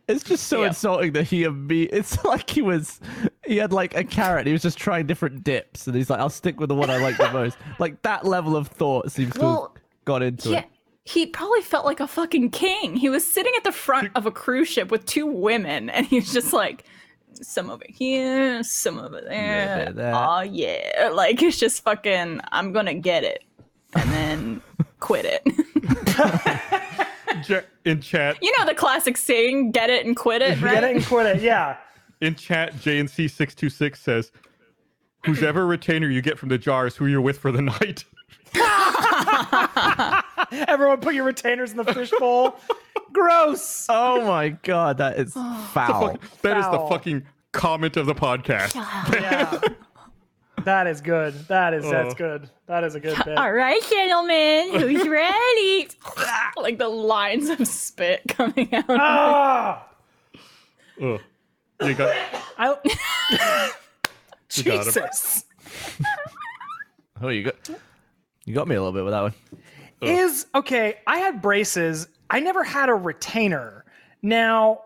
It's 0.08 0.22
just 0.22 0.46
so 0.46 0.60
Yeah. 0.62 0.68
insulting 0.68 1.12
that 1.14 1.24
he 1.24 1.44
and 1.44 1.66
me. 1.66 1.82
It's 1.82 2.22
like 2.24 2.48
he 2.50 2.62
was, 2.62 3.00
he 3.44 3.56
had 3.56 3.72
like 3.72 3.96
a 3.96 4.04
carrot. 4.04 4.46
He 4.46 4.52
was 4.52 4.62
just 4.62 4.78
trying 4.78 5.06
different 5.06 5.42
dips, 5.44 5.86
and 5.86 5.96
he's 5.96 6.08
like, 6.10 6.20
"I'll 6.20 6.30
stick 6.30 6.60
with 6.60 6.68
the 6.68 6.74
one 6.76 6.90
I 6.90 6.98
like 6.98 7.16
the 7.16 7.30
most." 7.32 7.56
Like 7.78 8.02
that 8.02 8.24
level 8.24 8.56
of 8.56 8.68
thought 8.68 9.10
seems 9.10 9.34
to 9.34 9.40
have 9.40 9.68
got 10.04 10.22
into 10.22 10.50
Yeah. 10.50 10.58
it. 10.60 10.66
He 11.04 11.26
probably 11.26 11.62
felt 11.62 11.84
like 11.84 12.00
a 12.00 12.06
fucking 12.08 12.50
king. 12.50 12.96
He 12.96 13.08
was 13.08 13.24
sitting 13.30 13.52
at 13.56 13.62
the 13.64 13.70
front 13.72 14.10
of 14.16 14.26
a 14.26 14.30
cruise 14.32 14.68
ship 14.68 14.90
with 14.90 15.04
two 15.06 15.26
women, 15.26 15.88
and 15.90 16.04
he 16.06 16.16
was 16.16 16.32
just 16.32 16.52
like, 16.52 16.84
some 17.34 17.68
over 17.70 17.84
here, 17.88 18.62
some 18.64 18.98
over 18.98 19.20
there. 19.20 19.78
bit 19.78 19.88
of 19.88 19.94
that. 19.96 20.14
Oh 20.14 20.40
yeah, 20.40 21.10
like 21.12 21.42
it's 21.42 21.58
just 21.58 21.82
fucking. 21.82 22.40
I'm 22.52 22.72
gonna 22.72 22.94
get 22.94 23.24
it, 23.24 23.42
and 23.94 24.10
then 24.10 24.62
quit 25.00 25.26
it. 25.26 25.42
Ja- 27.48 27.60
in 27.84 28.00
chat, 28.00 28.38
you 28.42 28.52
know 28.58 28.66
the 28.66 28.74
classic 28.74 29.16
saying, 29.16 29.72
"Get 29.72 29.90
it 29.90 30.06
and 30.06 30.16
quit 30.16 30.42
it." 30.42 30.60
Right? 30.60 30.74
get 30.74 30.84
it 30.84 30.96
and 30.96 31.04
quit 31.04 31.26
it. 31.36 31.42
Yeah. 31.42 31.76
in 32.20 32.34
chat, 32.34 32.74
JNC 32.76 33.30
six 33.30 33.54
two 33.54 33.68
six 33.70 34.00
says, 34.00 34.32
"Who's 35.24 35.42
ever 35.42 35.66
retainer 35.66 36.08
you 36.08 36.22
get 36.22 36.38
from 36.38 36.48
the 36.48 36.58
jar 36.58 36.86
is 36.86 36.96
who 36.96 37.06
you're 37.06 37.20
with 37.20 37.38
for 37.38 37.52
the 37.52 37.62
night." 37.62 38.04
Everyone, 40.68 41.00
put 41.00 41.14
your 41.14 41.24
retainers 41.24 41.70
in 41.72 41.76
the 41.76 41.84
fishbowl. 41.84 42.58
Gross. 43.12 43.86
Oh 43.88 44.24
my 44.26 44.50
god, 44.50 44.98
that 44.98 45.18
is 45.18 45.32
foul. 45.34 46.16
That 46.42 46.56
is 46.58 46.64
the 46.66 46.72
Foul. 46.72 46.88
fucking 46.88 47.26
comment 47.52 47.96
of 47.96 48.06
the 48.06 48.14
podcast. 48.14 48.74
Yeah. 49.12 49.60
That 50.64 50.86
is 50.86 51.00
good. 51.00 51.34
That 51.48 51.74
is 51.74 51.84
that's 51.88 52.14
Oh. 52.14 52.16
good. 52.16 52.50
That 52.66 52.82
is 52.84 52.94
a 52.96 53.00
good 53.00 53.16
bit. 53.24 53.38
All 53.38 53.52
right, 53.52 53.80
gentlemen, 53.88 54.70
who's 54.80 55.06
ready? 55.06 55.88
like 56.56 56.78
the 56.78 56.88
lines 56.88 57.48
of 57.48 57.66
spit 57.68 58.22
coming 58.28 58.74
out. 58.74 58.84
Ah, 58.88 59.86
Ugh. 61.00 61.20
You 61.82 61.94
got 61.94 62.16
I, 62.58 62.66
got 62.74 62.86
him. 63.36 63.72
Jesus. 64.48 65.44
Oh, 67.20 67.28
you 67.28 67.44
got, 67.44 67.68
you 68.44 68.54
got 68.54 68.66
me 68.66 68.74
a 68.74 68.80
little 68.80 68.92
bit 68.92 69.04
with 69.04 69.12
that 69.12 69.22
one. 69.22 69.34
Is 70.02 70.46
okay. 70.54 70.96
I 71.06 71.18
had 71.18 71.40
braces. 71.42 72.08
I 72.30 72.40
never 72.40 72.64
had 72.64 72.88
a 72.88 72.94
retainer. 72.94 73.84
Now, 74.22 74.80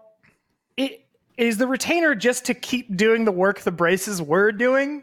it 0.77 1.05
is 1.37 1.57
the 1.59 1.66
retainer 1.66 2.14
just 2.14 2.45
to 2.47 2.55
keep 2.55 2.97
doing 2.97 3.25
the 3.25 3.33
work 3.33 3.61
the 3.61 3.71
braces 3.73 4.21
were 4.21 4.53
doing. 4.53 5.03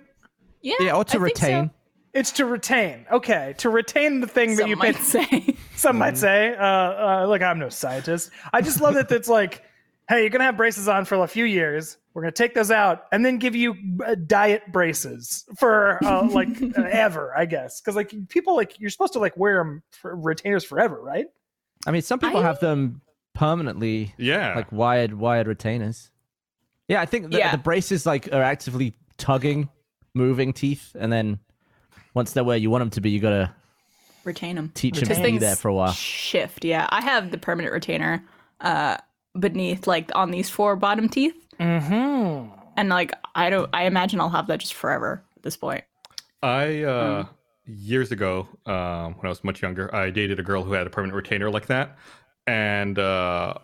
Yeah, 0.68 0.76
Yeah, 0.88 0.96
or 0.96 1.04
to 1.06 1.18
I 1.20 1.24
think 1.24 1.38
so. 1.38 1.46
retain. 1.46 1.72
It's 2.14 2.32
to 2.34 2.46
retain. 2.46 3.06
Okay, 3.12 3.54
to 3.60 3.70
retain 3.70 4.22
the 4.22 4.28
thing 4.28 4.56
that 4.56 4.68
you 4.68 4.76
might 4.76 4.96
paid. 4.96 5.04
say. 5.04 5.56
Some 5.76 5.98
might 5.98 6.18
say. 6.18 6.56
Uh, 6.56 6.64
uh, 6.64 7.26
look, 7.28 7.42
I'm 7.42 7.60
no 7.60 7.70
scientist. 7.70 8.32
I 8.54 8.62
just 8.62 8.82
love 8.82 8.96
that 8.96 9.12
it's 9.12 9.30
like, 9.30 9.62
hey, 10.10 10.22
you're 10.22 10.30
gonna 10.30 10.44
have 10.46 10.58
braces 10.58 10.88
on 10.88 11.06
for 11.06 11.16
a 11.24 11.28
few 11.28 11.46
years. 11.46 11.98
We're 12.14 12.24
gonna 12.24 12.32
take 12.32 12.56
those 12.56 12.72
out 12.72 13.04
and 13.12 13.24
then 13.24 13.38
give 13.38 13.56
you 13.56 13.76
uh, 14.06 14.16
diet 14.16 14.64
braces 14.72 15.46
for 15.60 16.04
uh, 16.04 16.28
like 16.30 16.50
uh, 16.78 16.82
ever, 16.90 17.38
I 17.38 17.46
guess. 17.46 17.80
Because 17.82 17.96
like 17.96 18.12
people 18.30 18.56
like 18.56 18.80
you're 18.80 18.90
supposed 18.90 19.14
to 19.14 19.20
like 19.20 19.38
wear 19.38 19.58
them 19.60 19.84
for 19.92 20.16
retainers 20.16 20.64
forever, 20.64 21.00
right? 21.00 21.28
I 21.86 21.92
mean, 21.92 22.02
some 22.02 22.18
people 22.20 22.40
I- 22.40 22.44
have 22.44 22.60
them 22.60 23.02
permanently, 23.36 24.16
yeah. 24.18 24.56
like 24.56 24.72
wired 24.72 25.14
wired 25.14 25.46
retainers. 25.46 26.10
Yeah, 26.88 27.02
I 27.02 27.06
think 27.06 27.32
the, 27.32 27.38
Yeah. 27.38 27.52
the 27.52 27.58
braces 27.60 28.06
like 28.08 28.30
are 28.34 28.42
actively 28.42 28.96
tugging, 29.18 29.70
moving 30.18 30.52
teeth, 30.54 30.96
and 31.00 31.12
then 31.12 31.40
once 32.14 32.34
they're 32.34 32.44
where 32.44 32.58
you 32.58 32.70
want 32.70 32.82
them 32.82 32.90
to 32.92 33.02
be, 33.02 33.10
you 33.12 33.20
gotta 33.20 33.54
Retain 34.24 34.56
them. 34.58 34.72
teach 34.74 34.96
them 35.00 35.08
to 35.08 35.16
be 35.16 35.22
things 35.22 35.40
there 35.42 35.56
for 35.56 35.70
a 35.70 35.74
while. 35.74 35.92
Shift. 35.94 36.66
Yeah, 36.66 36.88
I 36.90 37.02
have 37.02 37.32
the 37.32 37.38
permanent 37.38 37.72
retainer 37.74 38.24
uh, 38.60 38.98
beneath, 39.40 39.88
like 39.88 40.12
on 40.16 40.32
these 40.32 40.50
four 40.50 40.76
bottom 40.76 41.08
teeth, 41.08 41.36
Mm-hmm. 41.60 42.52
and 42.76 42.90
like 42.90 43.14
I 43.36 43.50
don't. 43.50 43.70
I 43.74 43.86
imagine 43.86 44.20
I'll 44.20 44.30
have 44.30 44.48
that 44.48 44.60
just 44.60 44.74
forever 44.74 45.24
at 45.38 45.44
this 45.44 45.56
point. 45.56 45.84
I 46.44 46.84
uh 46.84 47.26
years 47.66 48.12
ago, 48.12 48.48
um, 48.66 49.14
when 49.16 49.26
I 49.26 49.30
was 49.30 49.44
much 49.44 49.62
younger, 49.62 49.94
I 49.94 50.10
dated 50.10 50.40
a 50.40 50.44
girl 50.44 50.64
who 50.64 50.74
had 50.74 50.88
a 50.88 50.90
permanent 50.90 51.16
retainer 51.16 51.50
like 51.50 51.68
that. 51.68 51.98
And 52.46 52.98
uh 53.00 53.56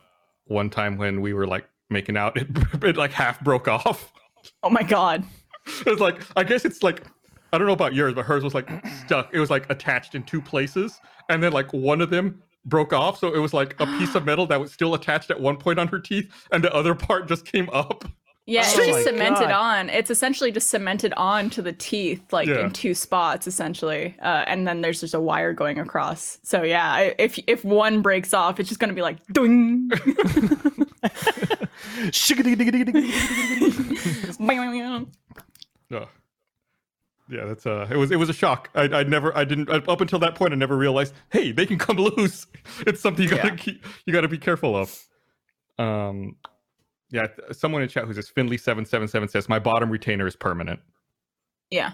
one 0.45 0.69
time 0.69 0.97
when 0.97 1.21
we 1.21 1.33
were 1.33 1.47
like 1.47 1.67
making 1.89 2.17
out, 2.17 2.35
it, 2.41 2.47
it 2.83 2.97
like 2.97 3.11
half 3.11 3.39
broke 3.41 3.67
off. 3.67 4.11
Oh 4.63 4.69
my 4.69 4.83
god. 4.83 5.23
It 5.85 5.89
was 5.89 5.99
like 5.99 6.21
I 6.35 6.43
guess 6.43 6.65
it's 6.65 6.83
like 6.83 7.03
I 7.51 7.57
don't 7.57 7.67
know 7.67 7.73
about 7.73 7.93
yours, 7.93 8.13
but 8.13 8.25
hers 8.25 8.43
was 8.43 8.53
like 8.53 8.69
stuck. 9.05 9.29
It 9.33 9.39
was 9.39 9.49
like 9.49 9.69
attached 9.69 10.15
in 10.15 10.23
two 10.23 10.41
places, 10.41 10.99
and 11.29 11.41
then 11.43 11.51
like 11.51 11.71
one 11.73 12.01
of 12.01 12.09
them 12.09 12.41
broke 12.65 12.93
off, 12.93 13.19
so 13.19 13.33
it 13.33 13.39
was 13.39 13.53
like 13.53 13.75
a 13.79 13.85
piece 13.97 14.15
of 14.15 14.25
metal 14.29 14.47
that 14.47 14.59
was 14.59 14.71
still 14.71 14.93
attached 14.93 15.29
at 15.31 15.39
one 15.39 15.57
point 15.57 15.79
on 15.79 15.87
her 15.89 15.99
teeth, 15.99 16.31
and 16.51 16.63
the 16.63 16.73
other 16.73 16.95
part 16.95 17.27
just 17.27 17.45
came 17.45 17.69
up. 17.71 18.05
Yeah, 18.45 18.63
Oh 18.65 18.67
it's 18.67 18.77
my 18.77 18.85
just 18.87 19.03
cemented 19.05 19.47
God. 19.47 19.51
on. 19.51 19.89
It's 19.89 20.11
essentially 20.11 20.51
just 20.51 20.69
cemented 20.69 21.13
on 21.15 21.49
to 21.51 21.61
the 21.61 21.71
teeth, 21.71 22.33
like 22.33 22.49
Yeah. 22.49 22.65
in 22.65 22.71
two 22.71 22.93
spots, 22.93 23.47
essentially. 23.47 24.17
Uh, 24.21 24.43
and 24.47 24.67
then 24.67 24.81
there's 24.81 24.99
just 24.99 25.13
a 25.13 25.19
wire 25.21 25.53
going 25.53 25.79
across. 25.79 26.39
So 26.43 26.61
yeah, 26.63 27.11
if 27.17 27.39
if 27.47 27.63
one 27.63 28.01
breaks 28.01 28.33
off, 28.33 28.59
it's 28.59 28.67
just 28.67 28.81
gonna 28.81 28.91
be 28.93 29.01
like 29.01 29.25
ding. 29.31 29.89
Ugh. 35.93 36.07
Yeah, 37.29 37.45
that's 37.45 37.65
uh, 37.65 37.87
it 37.89 37.95
was 37.95 38.11
it 38.11 38.17
was 38.17 38.29
a 38.29 38.33
shock. 38.33 38.69
I 38.75 38.83
I 38.83 39.03
never 39.03 39.35
I 39.37 39.45
didn't 39.45 39.69
up 39.69 40.01
until 40.01 40.19
that 40.19 40.35
point 40.35 40.51
I 40.51 40.55
never 40.57 40.75
realized. 40.75 41.13
Hey, 41.31 41.51
they 41.53 41.65
can 41.65 41.77
come 41.77 41.97
loose. 42.17 42.47
It's 42.85 42.99
something 43.01 43.23
you 43.23 43.29
gotta 43.29 43.47
Yeah. 43.49 43.55
keep 43.55 43.85
you 44.05 44.11
gotta 44.13 44.27
be 44.27 44.37
careful 44.37 44.75
of. 44.75 45.07
Um, 45.79 46.35
yeah, 47.09 47.27
someone 47.51 47.81
in 47.81 47.87
chat 47.87 48.05
who 48.05 48.13
says 48.13 48.27
Finley 48.29 48.57
seven 48.57 48.85
seven 48.85 49.07
seven 49.07 49.29
says 49.29 49.47
my 49.47 49.57
bottom 49.59 49.89
retainer 49.89 50.27
is 50.27 50.35
permanent. 50.35 50.79
yeah, 51.71 51.93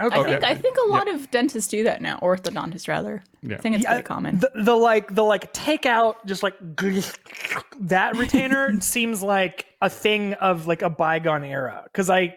Okay. 0.00 0.20
I 0.20 0.24
think 0.24 0.44
I 0.44 0.54
think 0.54 0.76
a 0.86 0.88
lot 0.88 1.08
of 1.08 1.30
dentists 1.30 1.70
do 1.70 1.82
that 1.84 2.02
now, 2.02 2.18
orthodontists 2.22 2.88
rather. 2.88 3.22
Yeah. 3.42 3.56
I 3.56 3.58
think 3.58 3.76
it's 3.76 3.84
Yeah, 3.84 3.90
pretty 3.94 4.04
common. 4.06 4.38
The, 4.38 4.50
the 4.54 4.74
like 4.74 5.14
the 5.14 5.24
like 5.24 5.50
take 5.54 5.86
out 5.86 6.24
just 6.26 6.42
like 6.42 6.54
that 7.80 8.16
retainer 8.16 8.80
seems 8.80 9.22
like 9.22 9.66
a 9.80 9.88
thing 9.90 10.34
of 10.34 10.66
like 10.66 10.82
a 10.82 10.90
bygone 10.90 11.44
era 11.44 11.82
because 11.84 12.10
I, 12.10 12.36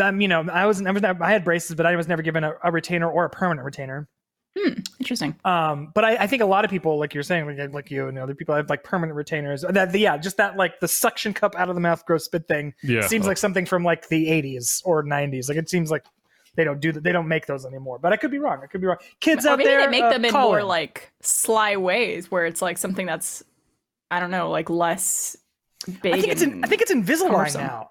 um, 0.00 0.20
you 0.20 0.28
know, 0.28 0.46
I 0.52 0.66
was 0.66 0.80
never 0.80 1.00
I 1.22 1.30
had 1.30 1.44
braces, 1.44 1.74
but 1.76 1.86
I 1.86 1.96
was 1.96 2.08
never 2.08 2.22
given 2.22 2.44
a, 2.44 2.54
a 2.64 2.72
retainer 2.72 3.10
or 3.10 3.24
a 3.24 3.30
permanent 3.30 3.64
retainer. 3.64 4.08
Interesting. 4.98 5.36
Um, 5.44 5.92
but 5.94 6.04
I, 6.04 6.16
I 6.16 6.26
think 6.26 6.42
a 6.42 6.46
lot 6.46 6.64
of 6.64 6.70
people, 6.70 6.98
like 6.98 7.12
you're 7.12 7.22
saying, 7.22 7.46
like, 7.58 7.72
like 7.74 7.90
you 7.90 8.08
and 8.08 8.18
other 8.18 8.34
people, 8.34 8.54
have 8.54 8.70
like 8.70 8.82
permanent 8.84 9.14
retainers. 9.14 9.62
That 9.68 9.94
yeah, 9.94 10.16
just 10.16 10.38
that 10.38 10.56
like 10.56 10.80
the 10.80 10.88
suction 10.88 11.34
cup 11.34 11.54
out 11.56 11.68
of 11.68 11.74
the 11.74 11.80
mouth, 11.80 12.04
gross 12.06 12.24
spit 12.24 12.48
thing. 12.48 12.72
Yeah. 12.82 13.06
seems 13.06 13.26
like 13.26 13.36
something 13.36 13.66
from 13.66 13.84
like 13.84 14.08
the 14.08 14.26
80s 14.28 14.80
or 14.84 15.04
90s. 15.04 15.48
Like 15.48 15.58
it 15.58 15.68
seems 15.68 15.90
like 15.90 16.04
they 16.56 16.64
don't 16.64 16.80
do 16.80 16.90
that. 16.92 17.02
They 17.02 17.12
don't 17.12 17.28
make 17.28 17.44
those 17.46 17.66
anymore. 17.66 17.98
But 17.98 18.14
I 18.14 18.16
could 18.16 18.30
be 18.30 18.38
wrong. 18.38 18.60
I 18.62 18.66
could 18.66 18.80
be 18.80 18.86
wrong. 18.86 18.96
Kids 19.20 19.44
Or 19.44 19.50
out 19.50 19.58
maybe 19.58 19.68
there, 19.68 19.80
they 19.82 19.88
make 19.88 20.02
uh, 20.04 20.10
them 20.10 20.24
in 20.24 20.30
call 20.30 20.48
more 20.48 20.60
in. 20.60 20.66
like 20.66 21.12
sly 21.20 21.76
ways, 21.76 22.30
where 22.30 22.46
it's 22.46 22.62
like 22.62 22.78
something 22.78 23.04
that's, 23.06 23.42
I 24.10 24.20
don't 24.20 24.30
know, 24.30 24.50
like 24.50 24.70
less 24.70 25.36
big. 26.02 26.14
I 26.14 26.20
think 26.20 26.32
it's 26.32 26.42
in, 26.42 26.64
I 26.64 26.66
think 26.66 26.80
it's 26.80 26.92
Invisalign 26.92 27.30
cumbersome. 27.30 27.60
now. 27.60 27.90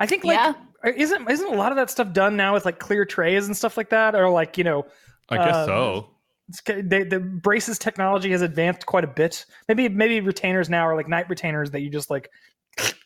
I 0.00 0.06
think 0.06 0.24
like 0.24 0.36
Yeah. 0.38 0.54
Isn't 0.84 1.30
isn't 1.30 1.52
a 1.52 1.56
lot 1.56 1.72
of 1.72 1.76
that 1.76 1.90
stuff 1.90 2.12
done 2.12 2.36
now 2.36 2.54
with 2.54 2.64
like 2.64 2.78
clear 2.78 3.04
trays 3.04 3.46
and 3.46 3.56
stuff 3.56 3.76
like 3.76 3.90
that, 3.90 4.14
or 4.14 4.28
like 4.30 4.58
you 4.58 4.64
know, 4.64 4.86
I 5.28 5.36
guess 5.36 5.54
Uh, 5.54 5.66
so. 5.66 6.10
it's, 6.48 6.62
they, 6.66 7.04
the 7.04 7.20
braces 7.20 7.78
technology 7.78 8.30
has 8.30 8.42
advanced 8.42 8.86
quite 8.86 9.04
a 9.04 9.08
bit. 9.08 9.46
Maybe 9.68 9.88
maybe 9.88 10.20
retainers 10.20 10.68
now 10.68 10.86
are 10.86 10.96
like 10.96 11.08
night 11.08 11.28
retainers 11.28 11.70
that 11.72 11.80
you 11.80 11.90
just 11.90 12.10
like, 12.10 12.30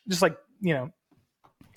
just 0.08 0.22
like 0.22 0.36
you 0.60 0.74
know, 0.74 0.90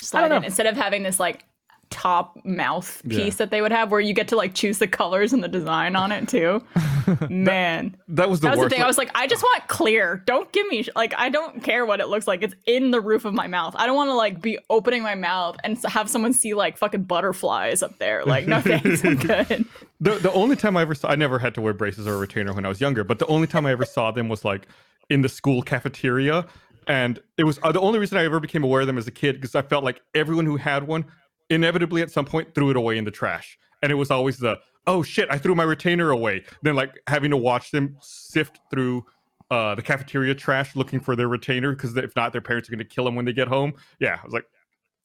slide 0.01 0.29
know. 0.29 0.37
in 0.37 0.43
instead 0.43 0.65
of 0.65 0.75
having 0.75 1.03
this 1.03 1.19
like 1.19 1.45
top 1.93 2.37
mouthpiece 2.43 3.17
Yeah. 3.17 3.29
that 3.29 3.51
they 3.51 3.61
would 3.61 3.71
have 3.71 3.91
where 3.91 3.99
you 3.99 4.13
get 4.13 4.27
to 4.29 4.35
like 4.35 4.55
choose 4.55 4.79
the 4.79 4.87
colors 4.87 5.31
and 5.31 5.43
the 5.43 5.47
design 5.47 5.95
on 5.95 6.11
it 6.11 6.27
too. 6.27 6.63
Man. 7.29 7.95
That 8.07 8.29
was 8.29 8.39
the 8.39 8.47
That 8.49 8.57
was 8.57 8.65
the 8.65 8.69
thing. 8.71 8.81
I 8.81 8.87
was 8.87 8.97
like, 8.97 9.11
I 9.13 9.27
just 9.27 9.43
want 9.43 9.67
clear. 9.67 10.23
Don't 10.25 10.51
give 10.51 10.65
me 10.67 10.83
sh- 10.83 10.89
like 10.95 11.13
I 11.17 11.29
don't 11.29 11.61
care 11.63 11.85
what 11.85 11.99
it 11.99 12.07
looks 12.07 12.25
like. 12.27 12.41
It's 12.41 12.55
in 12.65 12.89
the 12.91 12.99
roof 12.99 13.25
of 13.25 13.33
my 13.35 13.45
mouth. 13.47 13.75
I 13.77 13.85
don't 13.85 13.95
want 13.95 14.09
to 14.09 14.15
like 14.15 14.41
be 14.41 14.57
opening 14.71 15.03
my 15.03 15.13
mouth 15.15 15.57
and 15.63 15.77
have 15.85 16.09
someone 16.09 16.33
see 16.33 16.55
like 16.55 16.77
fucking 16.77 17.03
butterflies 17.03 17.83
up 17.83 17.97
there. 17.99 18.25
Like, 18.25 18.47
no 18.47 18.59
thanks, 18.71 19.05
I'm 19.05 19.15
good. 19.17 19.65
The 20.01 20.15
the 20.15 20.31
only 20.33 20.55
time 20.55 20.75
I 20.75 20.81
ever 20.81 20.95
saw 20.95 21.09
I 21.09 21.15
never 21.15 21.37
had 21.37 21.53
to 21.55 21.61
wear 21.61 21.73
braces 21.73 22.07
or 22.07 22.15
a 22.15 22.17
retainer 22.17 22.53
when 22.53 22.65
I 22.65 22.69
was 22.69 22.81
younger, 22.81 23.03
but 23.03 23.19
the 23.19 23.27
only 23.27 23.45
time 23.47 23.65
I 23.67 23.71
ever 23.71 23.85
saw 23.85 24.09
them 24.11 24.29
was 24.29 24.43
like 24.43 24.67
in 25.09 25.21
the 25.21 25.29
school 25.29 25.61
cafeteria 25.61 26.45
and 26.87 27.19
it 27.37 27.45
was 27.45 27.59
uh, 27.63 27.71
the 27.71 27.79
only 27.79 27.99
reason 27.99 28.17
I 28.17 28.25
ever 28.25 28.39
became 28.39 28.63
aware 28.63 28.81
of 28.81 28.87
them 28.87 28.97
as 28.97 29.07
a 29.07 29.11
kid 29.11 29.35
because 29.35 29.55
I 29.55 29.61
felt 29.61 29.83
like 29.83 30.01
everyone 30.15 30.45
who 30.45 30.57
had 30.57 30.85
one 30.87 31.05
inevitably 31.53 32.01
at 32.01 32.11
some 32.11 32.25
point 32.25 32.53
threw 32.55 32.69
it 32.69 32.75
away 32.75 32.97
in 32.97 33.05
the 33.05 33.11
trash, 33.11 33.57
and 33.81 33.91
it 33.91 33.95
was 33.95 34.11
always 34.11 34.37
the 34.37 34.59
oh 34.87 35.03
shit 35.03 35.27
I 35.31 35.37
threw 35.37 35.55
my 35.55 35.63
retainer 35.63 36.09
away. 36.11 36.43
Then 36.61 36.75
like 36.75 36.99
having 37.07 37.31
to 37.31 37.37
watch 37.37 37.71
them 37.71 37.97
sift 38.01 38.59
through. 38.71 39.05
Uh, 39.51 39.75
the 39.75 39.83
cafeteria 39.83 40.33
trash 40.33 40.75
looking 40.75 40.99
for 40.99 41.15
their 41.15 41.27
retainer 41.27 41.75
because 41.75 41.95
if 41.95 42.15
not, 42.15 42.31
their 42.31 42.41
parents 42.41 42.67
are 42.67 42.71
going 42.71 42.79
to 42.79 42.85
kill 42.85 43.03
them 43.05 43.13
when 43.13 43.23
they 43.25 43.33
get 43.33 43.47
home. 43.47 43.71
Yeah, 43.99 44.17
I 44.19 44.25
was 44.25 44.33
like, 44.33 44.45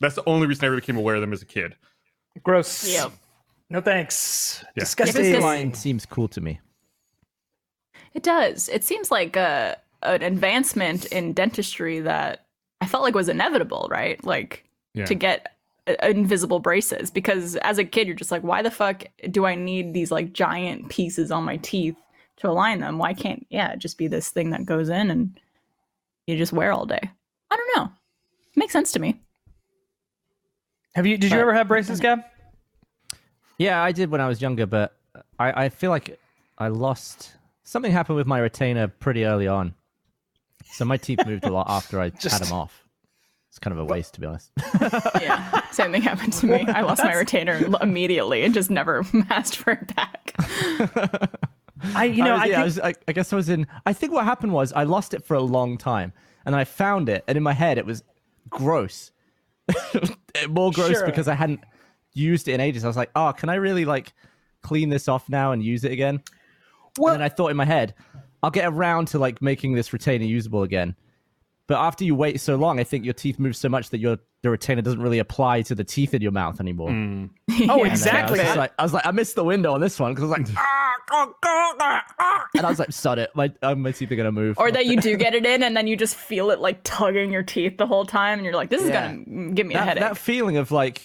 that's 0.01 0.15
the 0.15 0.23
only 0.27 0.47
reason 0.47 0.65
I 0.65 0.69
ever 0.69 0.77
became 0.77 0.97
aware 0.97 1.17
of 1.17 1.21
them 1.21 1.35
as 1.35 1.43
a 1.43 1.45
kid. 1.45 1.77
Gross. 2.45 2.89
Yep. 2.89 3.13
No 3.69 3.83
thanks. 3.83 4.65
Yeah. 4.75 4.85
Disgusting. 4.85 5.25
Yeah, 5.27 5.33
this- 5.33 5.43
Line 5.43 5.75
seems 5.75 6.07
cool 6.07 6.29
to 6.29 6.41
me. 6.41 6.61
It 8.15 8.23
does. 8.23 8.71
It 8.71 8.85
seems 8.85 9.11
like 9.11 9.37
a 9.37 9.77
an 10.03 10.23
advancement 10.23 11.05
in 11.07 11.33
dentistry 11.35 12.01
that 12.01 12.47
I 12.81 12.87
felt 12.87 13.03
like 13.03 13.15
was 13.15 13.29
inevitable, 13.29 13.89
right? 13.91 14.23
Like 14.25 14.65
Yeah. 14.95 15.05
to 15.07 15.15
get 15.15 15.47
uh, 15.47 15.51
invisible 16.03 16.61
braces 16.61 17.11
because 17.11 17.57
as 17.57 17.79
a 17.79 17.85
kid 17.85 18.07
you're 18.07 18.17
just 18.17 18.31
like 18.31 18.43
why 18.43 18.63
the 18.63 18.71
fuck 18.71 19.05
do 19.31 19.47
I 19.47 19.55
need 19.55 19.95
these 19.95 20.11
like 20.11 20.33
giant 20.33 20.89
pieces 20.89 21.31
on 21.31 21.45
my 21.45 21.57
teeth 21.59 21.97
to 22.39 22.49
align 22.49 22.81
them? 22.81 22.99
Why 22.99 23.15
can't 23.15 23.47
yeah, 23.51 23.75
just 23.77 23.99
be 23.99 24.07
this 24.07 24.31
thing 24.31 24.51
that 24.51 24.65
goes 24.65 24.89
in 24.89 25.11
and 25.11 25.39
you 26.27 26.37
just 26.37 26.53
wear 26.53 26.73
all 26.73 26.87
day? 26.87 27.01
I 27.51 27.57
don't 27.57 27.77
know. 27.77 27.93
makes 28.57 28.73
sense 28.73 28.93
to 28.93 28.99
me. 29.01 29.21
Have 30.95 31.07
you? 31.07 31.17
Did 31.17 31.33
you 31.33 31.39
ever 31.39 31.55
have 31.55 31.69
braces, 31.69 32.01
Gab? 32.01 32.25
Yeah, 33.59 33.83
I 33.83 33.93
did 33.93 34.11
when 34.11 34.21
I 34.21 34.29
was 34.29 34.41
younger, 34.41 34.67
but 34.67 34.97
I, 35.39 35.65
I 35.65 35.69
feel 35.69 35.91
like 35.91 36.19
I 36.59 36.69
lost 36.69 37.33
something 37.65 37.93
happened 37.93 38.17
with 38.17 38.27
my 38.27 38.39
retainer 38.39 38.89
pretty 38.89 39.25
early 39.25 39.47
on. 39.49 39.75
So 40.73 40.85
my 40.85 40.97
teeth 40.97 41.21
moved 41.27 41.45
a 41.45 41.51
lot 41.51 41.67
after 41.69 42.01
I 42.01 42.11
Just- 42.21 42.39
had 42.39 42.47
them 42.47 42.53
off. 42.53 42.85
It's 43.59 43.65
kind 43.65 43.73
of 43.77 43.81
a 43.81 43.85
waste, 43.85 44.15
to 44.15 44.21
be 44.21 44.27
honest. 44.29 44.53
Yeah. 45.21 45.63
Same 45.73 45.91
thing 45.91 46.03
happened 46.03 46.33
to 46.35 46.47
me. 46.47 46.65
I 46.69 46.83
lost 46.83 47.03
my 47.03 47.13
retainer 47.15 47.61
immediately 47.81 48.45
and 48.45 48.55
just 48.55 48.71
never 48.71 49.05
asked 49.31 49.57
for 49.57 49.73
it 49.73 49.97
back. 49.97 50.33
I, 51.97 52.05
you 52.05 52.23
know, 52.23 52.37
I, 52.37 52.39
was, 52.39 52.43
I, 52.43 52.47
yeah, 52.47 52.61
I, 52.61 52.65
was, 52.65 52.79
I, 52.79 52.95
I 53.09 53.13
guess 53.13 53.33
I 53.33 53.37
was 53.37 53.49
in. 53.49 53.67
I 53.85 53.93
think 53.93 54.13
what 54.13 54.25
happened 54.25 54.53
was 54.53 54.73
I 54.73 54.85
lost 54.85 55.13
it 55.13 55.25
for 55.25 55.35
a 55.35 55.41
long 55.41 55.77
time, 55.77 56.13
and 56.47 56.55
I 56.55 56.63
found 56.63 57.09
it, 57.09 57.25
and 57.27 57.37
in 57.37 57.43
my 57.43 57.53
head 57.53 57.79
it 57.79 57.85
was 57.87 58.05
gross, 58.49 59.11
more 60.49 60.71
gross 60.71 60.91
Sure. 60.91 61.07
because 61.07 61.27
I 61.27 61.35
hadn't 61.35 61.65
used 62.13 62.47
it 62.47 62.53
in 62.53 62.61
ages. 62.61 62.85
I 62.85 62.87
was 62.87 62.97
like, 62.97 63.11
oh, 63.17 63.33
can 63.37 63.49
I 63.49 63.57
really 63.57 63.85
like 63.85 64.13
clean 64.63 64.89
this 64.89 65.09
off 65.09 65.29
now 65.29 65.51
and 65.51 65.65
use 65.65 65.83
it 65.83 65.91
again? 65.91 66.23
Well- 66.97 67.15
and 67.15 67.21
then 67.21 67.27
I 67.27 67.29
thought 67.29 67.49
in 67.51 67.57
my 67.57 67.65
head, 67.65 67.95
I'll 68.41 68.53
get 68.53 68.67
around 68.67 69.09
to 69.09 69.19
like 69.19 69.43
making 69.43 69.75
this 69.75 69.93
retainer 69.93 70.25
usable 70.27 70.63
again. 70.63 70.95
But 71.69 71.77
after 71.79 72.03
you 72.03 72.15
wait 72.15 72.41
so 72.41 72.57
long, 72.57 72.81
I 72.81 72.85
think 72.85 73.05
your 73.05 73.13
teeth 73.15 73.39
move 73.39 73.55
so 73.55 73.69
much 73.69 73.91
that 73.91 73.99
your 73.99 74.19
the 74.43 74.49
retainer 74.51 74.81
doesn't 74.83 75.03
really 75.03 75.19
apply 75.19 75.63
to 75.63 75.75
the 75.75 75.85
teeth 75.85 76.15
in 76.15 76.23
your 76.23 76.33
mouth 76.33 76.61
anymore. 76.61 76.89
oh, 76.91 76.93
And 76.95 77.31
then 77.51 77.69
I 77.81 77.87
exactly. 77.89 78.39
was, 78.41 78.57
like, 78.57 78.73
I 78.79 78.83
was 78.85 78.93
like, 78.95 79.05
I 79.07 79.11
missed 79.11 79.35
the 79.35 79.45
window 79.45 79.73
on 79.75 79.81
this 79.81 80.01
one 80.01 80.15
because 80.15 80.25
I 80.25 80.39
was 80.39 80.39
like, 80.39 80.47
"Ah, 80.57 80.95
ah, 81.11 81.33
ah, 81.45 81.75
ah, 81.81 82.05
ah," 82.19 82.47
and 82.57 82.65
I 82.65 82.71
was 82.71 82.79
like, 82.79 82.91
sod 82.93 83.19
it, 83.19 83.31
my 83.35 83.53
uh, 83.63 83.75
my 83.75 83.93
teeth 83.93 84.11
are 84.11 84.17
gonna 84.17 84.33
move. 84.33 84.59
Or 84.59 84.71
that 84.73 84.87
you 84.87 84.99
do 85.01 85.17
get 85.19 85.35
it 85.35 85.45
in 85.45 85.63
and 85.63 85.77
then 85.77 85.87
you 85.87 85.97
just 85.97 86.15
feel 86.17 86.51
it 86.51 86.59
like 86.61 86.81
tugging 86.85 87.31
your 87.31 87.43
teeth 87.43 87.77
the 87.77 87.87
whole 87.87 88.07
time 88.07 88.39
and 88.39 88.45
you're 88.47 88.55
like, 88.55 88.71
this 88.71 88.83
is 88.83 88.89
Yeah. 88.89 89.09
gonna 89.13 89.25
mm, 89.25 89.55
give 89.55 89.67
me 89.67 89.75
a 89.75 89.79
headache. 89.83 90.01
that 90.03 90.17
feeling 90.17 90.57
of 90.57 90.71
like, 90.71 91.03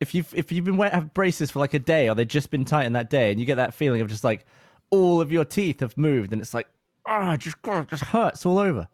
if 0.00 0.14
you've 0.16 0.34
if 0.34 0.50
you've 0.50 0.64
been 0.64 0.78
wearing 0.78 0.94
have 0.94 1.14
braces 1.14 1.50
for 1.52 1.60
like 1.60 1.74
a 1.74 1.78
day 1.78 2.08
or 2.08 2.16
they've 2.16 2.26
just 2.26 2.50
been 2.50 2.64
tightened 2.64 2.96
that 2.96 3.08
day, 3.08 3.30
and 3.30 3.38
you 3.38 3.46
get 3.46 3.56
that 3.56 3.72
feeling 3.74 4.00
of 4.00 4.08
just 4.08 4.24
like 4.24 4.44
all 4.90 5.20
of 5.20 5.30
your 5.30 5.44
teeth 5.44 5.78
have 5.80 5.96
moved, 5.96 6.32
and 6.32 6.42
it's 6.42 6.54
like, 6.54 6.66
ah, 7.06 7.36
just 7.36 7.56
it 7.64 7.88
just 7.88 8.04
hurts 8.04 8.44
all 8.44 8.58
over. 8.58 8.88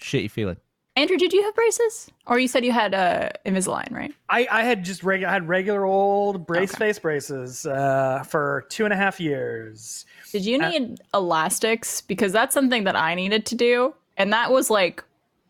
Shitty 0.00 0.30
feeling. 0.30 0.56
Andrew, 0.96 1.16
did 1.16 1.32
you 1.32 1.42
have 1.42 1.54
braces? 1.56 2.08
Or 2.28 2.38
you 2.38 2.46
said 2.46 2.64
you 2.64 2.70
had 2.70 2.94
uh, 2.94 3.30
Invisalign, 3.44 3.90
right? 3.90 4.14
I, 4.28 4.46
I 4.50 4.62
had 4.62 4.84
just 4.84 5.02
regular, 5.02 5.28
I 5.30 5.32
had 5.32 5.48
regular 5.48 5.84
old 5.84 6.46
brace 6.46 6.70
Okay. 6.72 6.86
face 6.86 6.98
braces 7.00 7.66
uh, 7.66 8.22
for 8.28 8.64
two 8.68 8.84
and 8.84 8.92
a 8.92 8.96
half 8.96 9.18
years. 9.18 10.06
Did 10.30 10.44
you 10.44 10.56
need 10.58 11.00
elastics? 11.12 12.00
Because 12.00 12.30
that's 12.30 12.54
something 12.54 12.84
that 12.84 12.94
I 12.94 13.16
needed 13.16 13.44
to 13.46 13.56
do. 13.56 13.92
And 14.16 14.32
that 14.32 14.52
was 14.52 14.70
like 14.70 15.02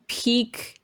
peak 0.09 0.81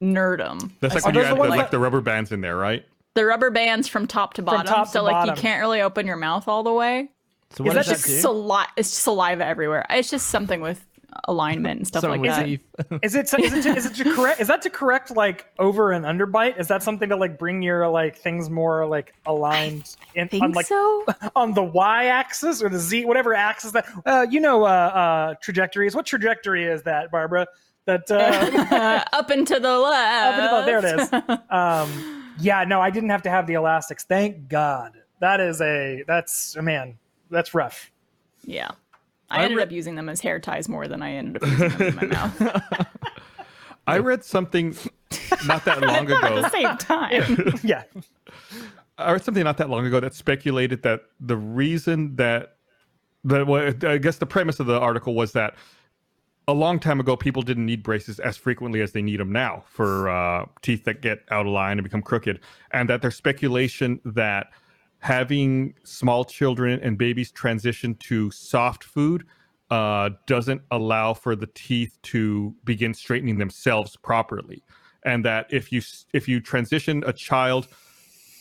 nerdum. 0.00 0.70
That's 0.80 0.94
like 0.94 1.04
when 1.04 1.14
you 1.14 1.20
those 1.20 1.28
had 1.28 1.32
the 1.32 1.42
the, 1.42 1.48
ones 1.48 1.56
like 1.56 1.70
the 1.70 1.78
rubber 1.78 2.00
bands 2.00 2.32
in 2.32 2.40
there, 2.40 2.56
right? 2.56 2.86
The 3.14 3.26
rubber 3.26 3.50
bands 3.50 3.86
from 3.86 4.06
top 4.06 4.34
to 4.34 4.42
bottom. 4.42 4.66
top 4.66 4.88
so 4.88 5.00
to 5.00 5.02
like 5.04 5.12
bottom. 5.12 5.36
you 5.36 5.40
can't 5.40 5.60
really 5.60 5.82
open 5.82 6.06
your 6.06 6.16
mouth 6.16 6.48
all 6.48 6.62
the 6.62 6.72
way. 6.72 7.10
So 7.50 7.64
what 7.64 7.74
that 7.74 7.80
does 7.80 7.88
that 7.88 7.92
just 7.96 8.06
do? 8.06 8.20
sali- 8.20 8.64
it's 8.76 8.88
saliva 8.88 9.44
everywhere. 9.44 9.84
It's 9.90 10.10
just 10.10 10.28
something 10.28 10.60
with 10.60 10.84
alignment 11.24 11.78
and 11.78 11.86
stuff 11.86 12.02
Something 12.02 12.22
like 12.22 12.30
with 12.30 12.38
that. 12.38 12.90
teeth. 12.90 13.00
Is 13.02 13.14
it 13.14 13.32
is 13.38 13.52
it 13.52 13.62
to, 13.62 13.76
is 13.76 13.86
it 13.86 13.94
to 13.94 14.14
correct? 14.14 14.40
Is 14.40 14.48
that 14.48 14.62
to 14.62 14.70
correct 14.70 15.10
like 15.10 15.46
over 15.58 15.92
and 15.92 16.04
underbite? 16.04 16.58
Is 16.58 16.68
that 16.68 16.82
something 16.82 17.08
to 17.08 17.16
like 17.16 17.38
bring 17.38 17.62
your 17.62 17.88
like 17.88 18.16
things 18.16 18.50
more 18.50 18.86
like 18.86 19.14
aligned 19.26 19.96
in 20.14 20.28
think 20.28 20.42
on 20.42 20.52
like 20.52 20.66
so. 20.66 21.04
on 21.36 21.54
the 21.54 21.62
y 21.62 22.06
axis 22.06 22.62
or 22.62 22.68
the 22.68 22.78
z 22.78 23.04
whatever 23.04 23.34
axis 23.34 23.72
that 23.72 23.86
uh, 24.06 24.26
you 24.28 24.40
know 24.40 24.64
uh, 24.64 24.66
uh, 24.66 25.34
trajectories? 25.40 25.94
What 25.94 26.06
trajectory 26.06 26.64
is 26.64 26.82
that, 26.82 27.10
Barbara? 27.10 27.46
That 27.86 28.10
uh, 28.10 29.04
up 29.12 29.30
and 29.30 29.46
to 29.46 29.60
the 29.60 29.78
left. 29.78 30.52
Oh, 30.52 30.64
there 30.64 30.78
it 30.78 31.00
is. 31.00 31.12
Um, 31.50 32.32
yeah, 32.40 32.64
no, 32.64 32.80
I 32.80 32.90
didn't 32.90 33.10
have 33.10 33.22
to 33.22 33.30
have 33.30 33.46
the 33.46 33.54
elastics. 33.54 34.04
Thank 34.04 34.48
God. 34.48 34.92
That 35.20 35.40
is 35.40 35.60
a 35.60 36.02
that's 36.06 36.56
a 36.56 36.62
man, 36.62 36.98
that's 37.30 37.54
rough. 37.54 37.90
Yeah. 38.44 38.72
I, 39.34 39.40
I 39.40 39.44
ended 39.44 39.56
re- 39.58 39.62
up 39.64 39.72
using 39.72 39.94
them 39.94 40.08
as 40.08 40.20
hair 40.20 40.38
ties 40.38 40.68
more 40.68 40.88
than 40.88 41.02
I 41.02 41.12
ended 41.12 41.42
up 41.42 41.48
using 41.50 41.68
them 41.68 41.88
in 41.88 41.96
my 41.96 42.04
mouth 42.06 42.86
I 43.86 43.98
read 43.98 44.24
something 44.24 44.74
not 45.46 45.64
that 45.66 45.80
long 45.86 46.06
ago. 46.06 46.18
at 46.22 46.42
the 46.42 46.48
same 46.50 46.76
time. 46.78 47.58
Yeah. 47.62 47.82
I 48.96 49.12
read 49.12 49.22
something 49.22 49.44
not 49.44 49.58
that 49.58 49.68
long 49.68 49.84
ago 49.84 50.00
that 50.00 50.14
speculated 50.14 50.82
that 50.84 51.02
the 51.20 51.36
reason 51.36 52.16
that 52.16 52.56
the 53.24 53.44
well, 53.44 53.74
I 53.86 53.98
guess 53.98 54.16
the 54.18 54.26
premise 54.26 54.58
of 54.60 54.66
the 54.66 54.78
article 54.78 55.14
was 55.14 55.32
that 55.32 55.54
a 56.46 56.52
long 56.54 56.78
time 56.78 57.00
ago 57.00 57.16
people 57.16 57.42
didn't 57.42 57.66
need 57.66 57.82
braces 57.82 58.18
as 58.20 58.36
frequently 58.36 58.80
as 58.80 58.92
they 58.92 59.02
need 59.02 59.20
them 59.20 59.32
now 59.32 59.64
for 59.66 60.08
uh, 60.08 60.46
teeth 60.62 60.84
that 60.84 61.00
get 61.02 61.20
out 61.30 61.46
of 61.46 61.52
line 61.52 61.78
and 61.78 61.84
become 61.84 62.02
crooked, 62.02 62.40
and 62.72 62.88
that 62.88 63.02
there's 63.02 63.16
speculation 63.16 64.00
that 64.04 64.48
having 65.04 65.74
small 65.84 66.24
children 66.24 66.80
and 66.82 66.96
babies 66.96 67.30
transition 67.30 67.94
to 67.96 68.30
soft 68.30 68.82
food 68.82 69.26
uh, 69.70 70.08
doesn't 70.26 70.62
allow 70.70 71.12
for 71.12 71.36
the 71.36 71.46
teeth 71.54 71.98
to 72.02 72.54
begin 72.64 72.94
straightening 72.94 73.36
themselves 73.36 73.96
properly, 73.96 74.64
and 75.04 75.22
that 75.22 75.46
if 75.50 75.70
you 75.70 75.82
if 76.14 76.26
you 76.26 76.40
transition 76.40 77.04
a 77.06 77.12
child 77.12 77.68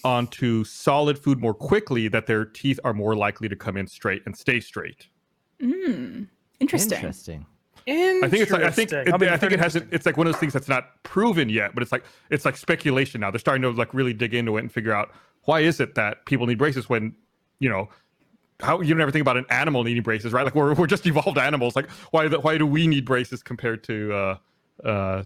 onto 0.06 0.64
solid 0.64 1.20
food 1.20 1.38
more 1.42 1.54
quickly, 1.54 2.08
that 2.08 2.28
their 2.28 2.46
teeth 2.46 2.80
are 2.86 2.94
more 2.94 3.14
likely 3.14 3.50
to 3.50 3.58
come 3.58 3.76
in 3.76 3.86
straight 3.86 4.22
and 4.26 4.38
stay 4.38 4.62
straight. 4.62 5.08
Interesting. 6.62 6.96
Interesting. 6.96 7.46
I 7.86 8.30
think 8.30 8.42
it's 8.44 8.52
like 8.52 8.64
I 8.64 8.72
think 8.72 8.94
it, 8.94 9.10
I'll 9.10 9.22
I 9.30 9.36
think 9.36 9.52
it 9.52 9.60
hasn't. 9.60 9.92
It's 9.92 10.06
like 10.06 10.16
one 10.16 10.28
of 10.28 10.34
those 10.34 10.40
things 10.40 10.54
that's 10.54 10.70
not 10.70 11.04
proven 11.04 11.50
yet, 11.50 11.74
but 11.74 11.84
it's 11.84 11.92
like 11.92 12.06
it's 12.30 12.46
like 12.46 12.56
speculation 12.56 13.20
now. 13.20 13.32
They're 13.32 13.40
starting 13.40 13.64
to 13.64 13.72
like 13.72 13.94
really 13.94 14.14
dig 14.14 14.34
into 14.34 14.56
it 14.56 14.62
and 14.62 14.72
figure 14.72 14.94
out 14.94 15.12
why 15.44 15.62
is 15.62 15.80
it 15.80 15.96
that 15.96 16.26
people 16.26 16.46
need 16.48 16.58
braces 16.58 16.88
when 16.90 17.16
you 17.60 17.70
know 17.70 17.90
how 18.62 18.80
you 18.82 18.96
never 18.96 19.12
think 19.12 19.22
about 19.22 19.36
an 19.38 19.46
animal 19.50 19.84
needing 19.84 20.04
braces, 20.04 20.32
right? 20.34 20.44
Like 20.46 20.56
we're 20.56 20.74
we're 20.74 20.88
just 20.88 21.06
evolved 21.06 21.38
animals. 21.38 21.76
Like 21.76 21.90
why 22.12 22.28
why 22.30 22.58
do 22.58 22.66
we 22.66 22.88
need 22.88 23.06
braces 23.06 23.44
compared 23.44 23.84
to 23.86 24.14
uh 24.14 24.38
uh 24.88 25.24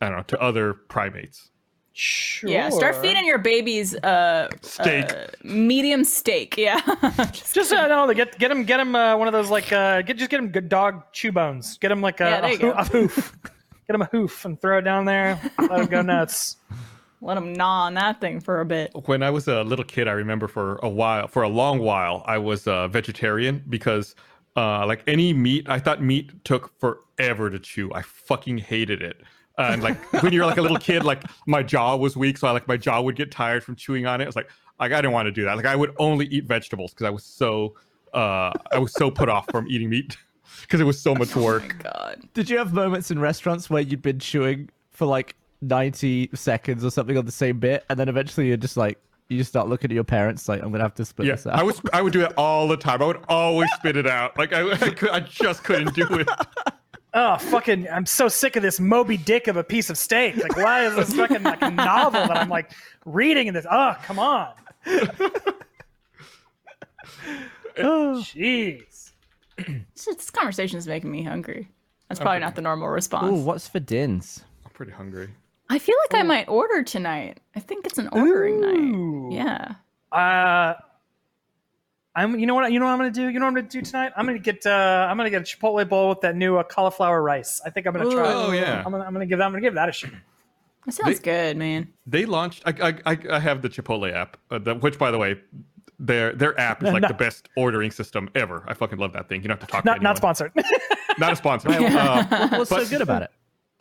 I 0.00 0.08
don't 0.08 0.16
know 0.18 0.22
to 0.24 0.40
other 0.40 0.74
primates? 0.74 1.50
Sure. 1.96 2.50
Yeah, 2.50 2.70
start 2.70 2.96
feeding 2.96 3.24
your 3.24 3.38
babies 3.38 3.94
uh, 3.94 4.48
Steak. 4.62 5.12
uh 5.12 5.26
medium 5.44 6.02
steak. 6.02 6.56
Yeah. 6.58 6.80
Just- 7.32 7.54
Just 7.54 7.72
uh, 7.72 7.86
no, 7.86 8.12
get 8.12 8.36
get 8.40 8.50
him 8.50 8.64
get 8.64 8.80
him 8.80 8.96
uh, 8.96 9.16
one 9.16 9.28
of 9.28 9.32
those 9.32 9.48
like 9.48 9.72
uh, 9.72 10.02
get 10.02 10.16
just 10.16 10.28
get 10.28 10.40
him 10.40 10.48
good 10.48 10.68
dog 10.68 11.04
chew 11.12 11.30
bones. 11.30 11.78
Get 11.78 11.92
him 11.92 12.00
like 12.00 12.20
a, 12.20 12.24
Yeah, 12.24 12.46
a, 12.46 12.50
you 12.50 12.56
hoo- 12.58 12.72
go. 12.72 12.72
a 12.72 12.84
hoof. 12.84 13.36
Get 13.86 13.94
him 13.96 14.00
a 14.02 14.06
hoof 14.06 14.46
and 14.46 14.58
throw 14.58 14.78
it 14.78 14.82
down 14.82 15.04
there. 15.04 15.38
Let 15.58 15.78
him 15.80 15.86
go 15.86 16.00
nuts. 16.00 16.56
Let 17.24 17.34
them 17.34 17.52
gnaw 17.54 17.86
on 17.86 17.94
that 17.94 18.20
thing 18.20 18.40
for 18.40 18.60
a 18.60 18.66
bit. 18.66 18.92
when 19.06 19.22
I 19.22 19.30
was 19.30 19.48
a 19.48 19.62
little 19.64 19.84
kid, 19.84 20.08
I 20.08 20.12
remember 20.12 20.46
for 20.46 20.76
a 20.82 20.88
while, 20.88 21.26
for 21.26 21.42
a 21.42 21.48
long 21.48 21.78
while, 21.78 22.22
I 22.26 22.38
was 22.38 22.66
a 22.66 22.88
vegetarian 22.88 23.64
because, 23.68 24.14
uh, 24.56 24.86
like 24.86 25.02
any 25.06 25.32
meat, 25.32 25.68
I 25.68 25.78
thought 25.78 26.02
meat 26.02 26.44
took 26.44 26.78
forever 26.78 27.48
to 27.50 27.58
chew. 27.58 27.90
I 27.94 28.02
fucking 28.02 28.58
hated 28.58 29.02
it. 29.02 29.22
And 29.56 29.82
like 29.82 29.96
when 30.22 30.32
you're 30.32 30.46
like 30.46 30.58
a 30.58 30.62
little 30.62 30.76
kid, 30.76 31.04
like 31.04 31.22
my 31.46 31.62
jaw 31.62 31.96
was 31.96 32.16
weak, 32.16 32.36
so 32.36 32.46
I 32.46 32.50
like 32.50 32.68
my 32.68 32.76
jaw 32.76 33.00
would 33.00 33.16
get 33.16 33.30
tired 33.30 33.64
from 33.64 33.74
chewing 33.74 34.06
on 34.06 34.20
it. 34.20 34.24
I 34.24 34.26
was 34.26 34.36
like, 34.36 34.50
like 34.78 34.92
I 34.92 34.96
didn't 34.96 35.12
want 35.12 35.26
to 35.26 35.32
do 35.32 35.44
that. 35.44 35.56
Like 35.56 35.66
I 35.66 35.76
would 35.76 35.94
only 35.98 36.26
eat 36.26 36.44
vegetables 36.44 36.92
because 36.92 37.06
I 37.06 37.10
was 37.10 37.24
so, 37.24 37.74
uh, 38.12 38.52
I 38.70 38.78
was 38.78 38.92
so 38.92 39.10
put 39.10 39.28
off 39.28 39.46
from 39.50 39.66
eating 39.68 39.88
meat 39.88 40.16
because 40.62 40.80
it 40.80 40.84
was 40.84 41.00
so 41.00 41.14
much 41.22 41.34
work. 41.34 41.82
God. 41.82 42.22
Did 42.34 42.50
you 42.50 42.58
have 42.58 42.74
moments 42.74 43.10
in 43.10 43.18
restaurants 43.18 43.70
where 43.70 43.80
you'd 43.80 44.02
been 44.02 44.18
chewing 44.18 44.68
for 44.90 45.06
like 45.06 45.36
90 45.62 46.30
seconds 46.34 46.84
or 46.84 46.90
something 46.90 47.16
on 47.16 47.24
the 47.26 47.32
same 47.32 47.58
bit, 47.58 47.84
and 47.88 47.98
then 47.98 48.08
eventually 48.08 48.48
you're 48.48 48.56
just 48.56 48.76
like, 48.76 48.98
you 49.28 49.38
just 49.38 49.48
start 49.50 49.68
looking 49.68 49.90
at 49.90 49.94
your 49.94 50.04
parents 50.04 50.48
like, 50.48 50.62
I'm 50.62 50.70
gonna 50.70 50.84
have 50.84 50.94
to 50.96 51.04
spit 51.04 51.26
Yeah, 51.26 51.32
this 51.36 51.46
out. 51.46 51.58
I 51.58 51.62
was 51.62 51.80
I 51.92 52.02
would 52.02 52.12
do 52.12 52.20
it 52.22 52.32
all 52.36 52.68
the 52.68 52.76
time. 52.76 53.00
I 53.02 53.06
would 53.06 53.20
always 53.28 53.70
spit 53.72 53.96
it 53.96 54.06
out. 54.06 54.36
Like 54.38 54.52
I, 54.52 54.70
I, 54.72 54.76
could, 54.90 55.08
I 55.10 55.20
just 55.20 55.64
couldn't 55.64 55.94
do 55.94 56.06
it. 56.18 56.28
oh 57.14 57.38
fucking 57.38 57.88
I'm 57.88 58.04
so 58.04 58.28
sick 58.28 58.56
of 58.56 58.62
this 58.62 58.78
Moby 58.78 59.16
Dick 59.16 59.48
of 59.48 59.56
a 59.56 59.64
piece 59.64 59.88
of 59.88 59.96
steak. 59.96 60.36
Like 60.36 60.56
why 60.56 60.84
is 60.86 60.94
this 60.96 61.14
fucking 61.14 61.42
like 61.42 61.62
a 61.62 61.70
novel 61.70 62.26
that 62.26 62.36
I'm 62.36 62.50
like 62.50 62.72
reading 63.06 63.46
in 63.46 63.54
this? 63.54 63.66
Oh, 63.70 63.96
come 64.02 64.18
on. 64.18 64.52
Oh, 67.76 68.22
jeez. 68.24 69.10
This, 69.56 70.04
this 70.04 70.30
conversation 70.30 70.78
is 70.78 70.86
making 70.86 71.10
me 71.10 71.22
hungry. 71.22 71.68
That's 72.08 72.20
probably 72.20 72.38
not 72.40 72.54
the 72.54 72.62
normal 72.62 72.88
response. 72.88 73.32
Ooh, 73.32 73.42
what's 73.42 73.66
for 73.66 73.80
dins? 73.80 74.44
I'm 74.64 74.70
pretty 74.70 74.92
hungry. 74.92 75.30
I 75.70 75.78
feel 75.78 75.96
like 76.10 76.20
I 76.20 76.22
might 76.22 76.48
order 76.48 76.82
tonight. 76.82 77.40
I 77.56 77.60
think 77.60 77.86
it's 77.86 77.98
an 77.98 78.08
ordering 78.12 78.62
Ooh. 78.64 79.30
night. 79.30 79.36
Yeah. 79.36 79.74
Uh 80.16 80.74
I'm 82.16 82.38
you 82.38 82.46
know 82.46 82.54
what 82.54 82.70
you 82.70 82.78
know 82.78 82.86
what 82.86 82.92
I'm 82.92 82.98
gonna 82.98 83.10
do? 83.10 83.28
You 83.28 83.40
know 83.40 83.46
what 83.46 83.48
I'm 83.48 83.54
gonna 83.54 83.68
do 83.68 83.82
tonight? 83.82 84.12
I'm 84.16 84.26
gonna 84.26 84.38
get 84.38 84.64
uh 84.66 85.06
I'm 85.10 85.16
gonna 85.16 85.30
get 85.30 85.42
a 85.42 85.44
Chipotle 85.44 85.88
bowl 85.88 86.10
with 86.10 86.20
that 86.20 86.36
new 86.36 86.56
uh, 86.58 86.62
cauliflower 86.62 87.22
rice. 87.22 87.60
I 87.64 87.70
think 87.70 87.86
I'm 87.86 87.92
gonna 87.94 88.10
try. 88.10 88.32
Oh, 88.32 88.52
yeah. 88.52 88.82
I'm 88.84 88.92
gonna, 88.92 89.04
I'm 89.04 89.12
gonna 89.12 89.26
give 89.26 89.38
that 89.38 89.44
I'm 89.46 89.52
gonna 89.52 89.62
give 89.62 89.74
that 89.74 89.88
a 89.88 89.92
shot. 89.92 90.10
That 90.86 90.92
sounds 90.92 91.18
They- 91.18 91.24
good, 91.24 91.56
man. 91.56 91.88
They 92.06 92.24
launched. 92.26 92.62
I 92.66 92.74
I, 93.06 93.12
I, 93.12 93.18
I 93.32 93.38
have 93.40 93.62
the 93.62 93.68
Chipotle 93.70 94.12
app, 94.12 94.36
uh, 94.50 94.58
the, 94.58 94.74
which 94.74 94.98
by 94.98 95.10
the 95.10 95.18
way, 95.18 95.40
their 95.98 96.34
their 96.34 96.58
app 96.60 96.84
is 96.84 96.92
like 96.92 97.02
No. 97.02 97.08
the 97.08 97.14
best 97.24 97.48
ordering 97.56 97.90
system 97.90 98.28
ever. 98.34 98.64
I 98.68 98.74
fucking 98.74 98.98
love 98.98 99.12
that 99.14 99.28
thing. 99.28 99.42
You 99.42 99.48
don't 99.48 99.58
have 99.58 99.66
to 99.66 99.72
talk. 99.72 99.84
Not 99.84 99.96
anyone. 99.96 100.04
not 100.04 100.16
sponsored. 100.18 100.52
Not 101.18 101.32
a 101.32 101.36
sponsor. 101.36 101.68
Uh, 101.70 102.48
What's 102.58 102.70
so 102.70 102.84
good 102.86 103.00
about 103.00 103.22
it? 103.22 103.30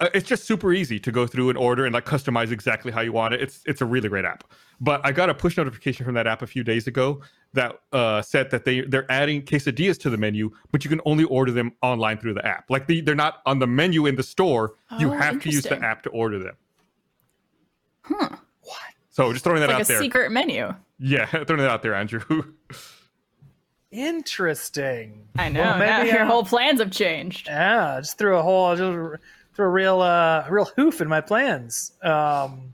Uh, 0.04 0.10
it's 0.14 0.28
just 0.28 0.44
super 0.44 0.74
easy 0.74 1.00
to 1.00 1.12
go 1.14 1.26
through 1.26 1.48
and 1.48 1.58
order 1.58 1.86
and 1.86 1.94
like 1.94 2.06
customize 2.06 2.52
exactly 2.52 2.92
how 2.92 3.00
you 3.00 3.14
want 3.14 3.34
it. 3.34 3.42
It's 3.42 3.62
it's 3.66 3.80
a 3.82 3.86
really 3.86 4.10
great 4.10 4.26
app. 4.26 4.44
But 4.82 5.00
I 5.06 5.14
got 5.14 5.30
a 5.30 5.34
push 5.34 5.56
notification 5.56 6.06
from 6.06 6.14
that 6.16 6.28
app 6.28 6.42
a 6.42 6.48
few 6.48 6.62
days 6.62 6.88
ago 6.88 7.22
that 7.54 7.80
uh, 7.94 8.22
said 8.22 8.52
that 8.52 8.66
they 8.66 8.82
they're 8.82 9.10
adding 9.10 9.42
quesadillas 9.44 9.98
to 10.00 10.10
the 10.10 10.18
menu, 10.18 10.52
but 10.74 10.84
you 10.84 10.90
can 10.90 11.00
only 11.06 11.24
order 11.24 11.54
them 11.54 11.72
online 11.82 12.18
through 12.18 12.34
the 12.34 12.46
app. 12.46 12.70
Like 12.70 12.88
the, 12.88 13.00
they're 13.00 13.16
not 13.16 13.42
on 13.46 13.60
the 13.60 13.68
menu 13.68 14.06
in 14.06 14.16
the 14.18 14.24
store. 14.24 14.74
you 15.00 15.08
Oh, 15.10 15.12
have 15.16 15.42
to 15.42 15.50
use 15.50 15.64
the 15.64 15.80
app 15.82 16.02
to 16.04 16.10
order 16.10 16.38
them. 16.38 16.56
Huh? 18.02 18.30
What? 18.62 18.80
So 19.10 19.32
just 19.32 19.46
throwing 19.46 19.62
that 19.62 19.70
Like 19.70 19.76
out 19.78 19.82
a 19.84 19.86
there. 19.86 20.02
secret 20.02 20.34
menu. 20.34 20.74
Yeah, 21.00 21.26
throwing 21.46 21.62
that 21.62 21.70
out 21.70 21.82
there, 21.82 21.94
Andrew. 21.96 22.22
Interesting. 23.90 25.28
I 25.38 25.50
know. 25.50 25.62
Well, 25.62 25.78
now 25.80 25.98
maybe, 26.00 26.10
your 26.10 26.26
whole 26.26 26.44
plans 26.44 26.80
have 26.82 26.92
changed. 26.92 27.48
Yeah, 27.48 28.00
just 28.02 28.18
threw 28.18 28.36
a 28.36 28.42
whole 28.42 28.76
just 28.76 29.22
threw 29.54 29.66
a 29.66 29.70
real 29.70 30.02
uh 30.02 30.46
real 30.50 30.70
hoof 30.76 31.02
in 31.02 31.08
my 31.08 31.22
plans. 31.22 31.94
Um 32.02 32.74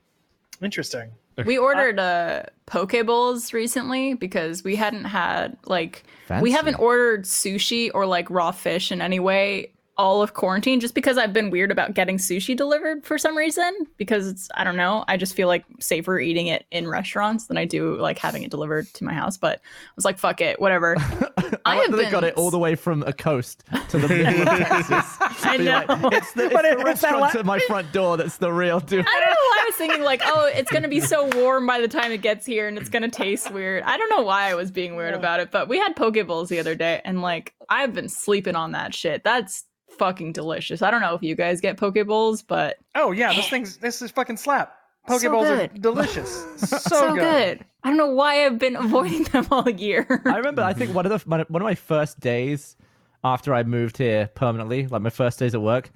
interesting. 0.62 1.12
We 1.46 1.58
ordered 1.58 2.00
uh 2.00 2.44
poke 2.66 3.06
bowls 3.06 3.54
recently 3.54 4.14
because 4.14 4.64
we 4.64 4.76
hadn't 4.76 5.06
had 5.06 5.58
like 5.66 6.04
we 6.42 6.52
haven't 6.52 6.76
ordered 6.76 7.24
sushi 7.24 7.90
or 7.94 8.06
like 8.06 8.30
raw 8.30 8.52
fish 8.52 8.92
in 8.92 9.02
any 9.02 9.20
way 9.20 9.72
all 10.00 10.22
of 10.22 10.34
quarantine 10.34 10.80
just 10.80 10.96
because 10.96 11.18
I've 11.18 11.34
been 11.34 11.50
weird 11.50 11.72
about 11.72 11.94
getting 11.94 12.18
sushi 12.18 12.56
delivered 12.56 13.06
for 13.06 13.18
some 13.18 13.36
reason 13.36 13.86
because 13.98 14.28
it's 14.28 14.48
I 14.56 14.64
don't 14.64 14.78
know 14.78 15.04
I 15.10 15.18
just 15.18 15.36
feel 15.36 15.50
like 15.50 15.66
safer 15.82 16.18
eating 16.18 16.48
it 16.48 16.66
in 16.72 16.88
restaurants 16.88 17.48
than 17.48 17.58
I 17.58 17.66
do 17.66 17.98
like 17.98 18.18
having 18.18 18.44
it 18.44 18.50
delivered 18.50 18.88
to 18.94 19.04
my 19.04 19.14
house 19.14 19.36
but 19.36 19.58
I 19.58 19.92
was 19.98 20.06
like 20.06 20.18
fuck 20.18 20.40
it 20.40 20.62
whatever 20.62 20.96
I 21.66 21.76
like 21.76 21.88
have 21.88 21.98
they 21.98 22.04
been 22.04 22.12
got 22.12 22.24
it 22.24 22.36
all 22.36 22.50
the 22.50 22.58
way 22.58 22.76
from 22.76 23.04
a 23.04 23.12
coast 23.12 23.66
to 23.90 24.00
the 24.00 24.08
middle 24.08 24.42
of 24.42 24.48
Texas. 24.58 25.18
I 25.44 25.58
Be 25.58 25.64
like, 25.66 25.88
know. 25.90 26.10
it's 26.12 26.32
the, 26.34 26.46
it's 26.46 26.54
the 26.54 26.84
restaurant 26.84 27.32
to 27.34 27.44
my 27.44 27.60
front 27.60 27.92
door 27.92 28.18
that's 28.18 28.38
the 28.38 28.52
real 28.52 28.80
deal. 28.80 29.00
I 29.08 29.20
don't 29.20 29.30
know 29.30 29.36
why 29.36 29.60
I 29.62 29.66
was 29.66 29.76
thinking 29.76 30.02
like, 30.04 30.22
oh, 30.24 30.52
it's 30.54 30.72
gonna 30.72 30.88
be 30.88 31.02
so 31.02 31.28
warm 31.36 31.68
by 31.68 31.82
the 31.82 31.88
time 31.88 32.12
it 32.12 32.22
gets 32.22 32.46
here 32.46 32.68
and 32.68 32.78
it's 32.78 32.90
gonna 32.90 33.10
taste 33.10 33.52
weird. 33.52 33.84
I 33.84 33.98
don't 33.98 34.10
know 34.10 34.22
why 34.22 34.50
I 34.50 34.56
was 34.56 34.72
being 34.72 34.96
weird 34.96 35.14
about 35.14 35.40
it, 35.40 35.52
but 35.52 35.68
we 35.68 35.78
had 35.78 35.96
poke 35.96 36.16
bowls 36.26 36.50
the 36.50 36.60
other 36.60 36.76
day 36.76 37.02
and 37.04 37.22
like 37.22 37.54
I've 37.70 37.94
been 37.94 38.10
sleeping 38.10 38.56
on 38.56 38.72
that 38.72 38.94
shit. 38.96 39.24
That's 39.24 39.66
fucking 40.00 40.34
delicious. 40.34 40.82
I 40.82 40.90
don't 40.90 41.02
know 41.02 41.14
if 41.14 41.22
you 41.22 41.36
guys 41.36 41.62
get 41.62 41.78
poke 41.78 42.04
bowls, 42.08 42.42
but 42.42 42.78
Oh 42.96 43.12
yeah, 43.12 43.34
this 43.34 43.50
thing's 43.50 43.78
this 43.78 44.02
is 44.02 44.10
fucking 44.12 44.38
slap. 44.38 44.76
So 45.08 45.18
Pokeballs 45.18 45.50
are 45.50 45.78
delicious. 45.80 46.46
So, 46.58 46.78
so, 46.78 47.16
good. 47.16 47.66
I 47.84 47.90
don't 47.90 47.98
know 47.98 48.10
why 48.10 48.46
I've 48.46 48.60
been 48.60 48.76
avoiding 48.76 49.24
them 49.24 49.48
all 49.50 49.70
year. 49.70 50.22
I 50.26 50.38
remember. 50.38 50.62
I 50.62 50.74
think 50.74 50.94
one 50.94 51.06
of 51.06 51.12
the 51.12 51.30
my, 51.30 51.46
one 51.48 51.62
of 51.62 51.66
my 51.66 51.76
first 51.76 52.20
days 52.20 52.76
after 53.24 53.54
I 53.54 53.64
moved 53.64 53.98
here 53.98 54.30
permanently, 54.36 54.88
like 54.88 55.02
my 55.02 55.10
first 55.10 55.40
days 55.40 55.56
at 55.56 55.62
work, 55.62 55.92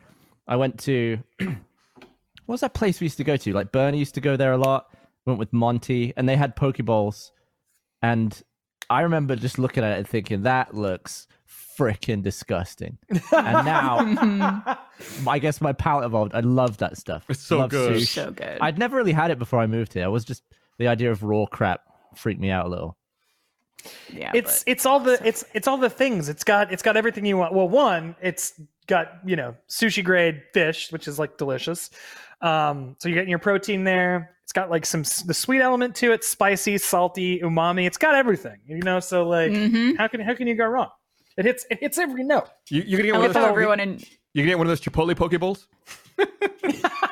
I 0.47 0.55
went 0.55 0.79
to 0.81 1.19
what 1.39 1.57
was 2.47 2.61
that 2.61 2.73
place 2.73 2.99
we 2.99 3.05
used 3.05 3.17
to 3.17 3.23
go 3.23 3.37
to? 3.37 3.53
Like 3.53 3.71
Bernie 3.71 3.99
used 3.99 4.15
to 4.15 4.21
go 4.21 4.35
there 4.35 4.53
a 4.53 4.57
lot. 4.57 4.87
Went 5.25 5.39
with 5.39 5.53
Monty, 5.53 6.13
and 6.17 6.27
they 6.27 6.35
had 6.35 6.55
Pokeballs, 6.55 7.31
and 8.01 8.41
I 8.89 9.01
remember 9.01 9.35
just 9.35 9.57
looking 9.57 9.83
at 9.83 9.93
it 9.93 9.97
and 9.99 10.07
thinking 10.07 10.43
that 10.43 10.73
looks 10.73 11.27
freaking 11.77 12.21
disgusting. 12.23 12.97
And 13.31 13.65
now, 13.65 14.77
I 15.27 15.39
guess 15.39 15.59
my 15.61 15.73
palate 15.73 16.05
evolved. 16.05 16.33
I 16.35 16.39
love 16.41 16.77
that 16.77 16.97
stuff. 16.97 17.25
It's 17.29 17.39
so 17.41 17.59
Love 17.59 17.69
good. 17.71 17.93
sushi. 18.01 18.07
so 18.07 18.31
good. 18.31 18.57
I'd 18.61 18.77
never 18.77 18.95
really 18.97 19.11
had 19.11 19.31
it 19.31 19.39
before 19.39 19.59
I 19.59 19.67
moved 19.67 19.93
here. 19.93 20.05
I 20.05 20.07
was 20.07 20.23
just 20.25 20.43
the 20.77 20.87
idea 20.87 21.11
of 21.11 21.23
raw 21.23 21.45
crap 21.45 21.81
freaked 22.15 22.39
me 22.41 22.49
out 22.51 22.65
a 22.65 22.69
little. 22.69 22.97
yeah, 24.13 24.31
It's 24.33 24.63
but- 24.63 24.71
it's 24.71 24.85
all 24.85 24.99
the 24.99 25.19
it's 25.27 25.43
it's 25.53 25.67
all 25.67 25.77
the 25.77 25.89
things. 25.89 26.29
It's 26.29 26.43
got 26.43 26.71
it's 26.71 26.83
got 26.83 26.95
everything 26.97 27.25
you 27.25 27.37
want. 27.37 27.53
Well, 27.53 27.67
one, 27.67 28.15
it's 28.21 28.53
got, 28.87 29.13
you 29.25 29.35
know, 29.35 29.55
sushi 29.69 30.03
grade 30.03 30.41
fish, 30.53 30.91
which 30.91 31.07
is 31.07 31.17
like 31.19 31.37
delicious. 31.37 31.89
Um, 32.41 32.95
so 32.99 33.07
you're 33.09 33.15
getting 33.15 33.29
your 33.29 33.39
protein 33.39 33.83
there. 33.85 34.31
It's 34.43 34.51
got 34.51 34.69
like 34.69 34.85
some 34.85 35.03
the 35.25 35.33
sweet 35.33 35.61
element 35.61 35.95
to 35.97 36.11
it, 36.11 36.23
spicy, 36.23 36.77
salty, 36.77 37.39
umami. 37.39 37.87
It's 37.87 37.97
got 37.97 38.13
everything, 38.15 38.57
you 38.67 38.79
know. 38.79 38.99
So 38.99 39.27
like, 39.27 39.51
Mhm. 39.51 39.97
how 39.97 40.07
can 40.07 40.19
how 40.21 40.33
can 40.33 40.47
you 40.47 40.55
go 40.55 40.65
wrong? 40.65 40.89
It 41.37 41.45
hits 41.45 41.65
it 41.69 41.79
hits 41.79 41.97
every 41.97 42.23
note. 42.23 42.47
you, 42.69 42.83
you're 42.85 42.99
gonna 42.99 43.11
get 43.11 43.17
one 43.17 43.25
of 43.25 43.33
those. 43.33 43.43
everyone 43.45 43.79
in 43.79 43.91
You 44.33 44.43
can 44.43 44.45
get 44.45 44.57
one 44.57 44.67
of 44.67 44.71
those 44.71 44.81
Chipotle 44.81 45.15
Pokeballs. 45.15 45.65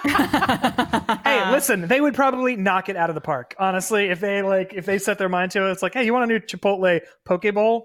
Hey, 1.24 1.52
listen, 1.52 1.88
they 1.88 2.02
would 2.02 2.16
probably 2.16 2.56
knock 2.56 2.90
it 2.90 2.96
out 2.96 3.10
of 3.10 3.16
the 3.16 3.22
park. 3.22 3.56
Honestly, 3.60 4.10
if 4.10 4.20
they 4.20 4.42
like 4.42 4.74
if 4.74 4.86
they 4.86 4.98
set 4.98 5.18
their 5.18 5.30
mind 5.30 5.52
to 5.52 5.68
it, 5.68 5.72
it's 5.72 5.84
like, 5.84 5.94
hey, 5.94 6.06
you 6.06 6.14
want 6.14 6.30
a 6.30 6.34
new 6.34 6.40
Chipotle 6.40 7.02
Pokeball? 7.28 7.84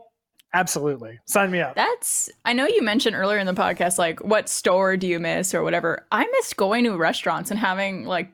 Absolutely, 0.55 1.19
sign 1.27 1.51
me 1.51 1.61
up. 1.61 1.75
That's 1.75 2.31
I 2.45 2.53
know 2.53 2.67
you 2.67 2.83
mentioned 2.83 3.17
earlier 3.17 3.39
in 3.39 3.47
the 3.47 3.53
podcast 3.53 3.99
like 3.99 4.25
what 4.25 4.49
store 4.49 4.97
do 4.97 5.07
you 5.07 5.19
miss 5.19 5.55
or 5.55 5.63
whatever. 5.63 6.07
I 6.11 6.27
miss 6.27 6.55
going 6.55 6.85
to 6.85 6.97
restaurants 6.97 7.51
and 7.51 7.61
having 7.61 8.05
like 8.05 8.31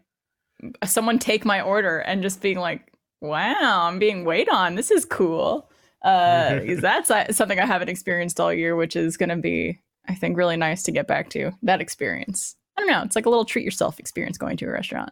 someone 0.84 1.18
take 1.18 1.44
my 1.44 1.60
order 1.60 1.98
and 1.98 2.22
just 2.22 2.40
being 2.40 2.58
like, 2.58 2.92
"Wow, 3.20 3.86
I'm 3.86 3.98
being 3.98 4.24
waited 4.24 4.52
on. 4.52 4.76
This 4.76 4.90
is 4.90 5.04
cool." 5.04 5.68
Uh 6.04 6.60
'cause 6.66 6.80
that's 6.80 7.10
uh, 7.10 7.32
something 7.32 7.58
I 7.58 7.66
haven't 7.66 7.88
experienced 7.88 8.40
all 8.40 8.52
year, 8.52 8.74
which 8.76 8.96
is 8.96 9.16
going 9.16 9.28
to 9.28 9.36
be 9.36 9.80
I 10.08 10.14
think 10.14 10.36
really 10.36 10.56
nice 10.56 10.82
to 10.84 10.92
get 10.92 11.06
back 11.06 11.30
to 11.30 11.52
that 11.62 11.80
experience. 11.80 12.56
I 12.76 12.80
don't 12.82 12.90
know, 12.90 13.02
it's 13.02 13.14
like 13.16 13.26
a 13.26 13.30
little 13.30 13.44
treat 13.44 13.64
yourself 13.64 14.00
experience 14.00 14.36
going 14.38 14.56
to 14.58 14.66
a 14.66 14.70
restaurant. 14.70 15.10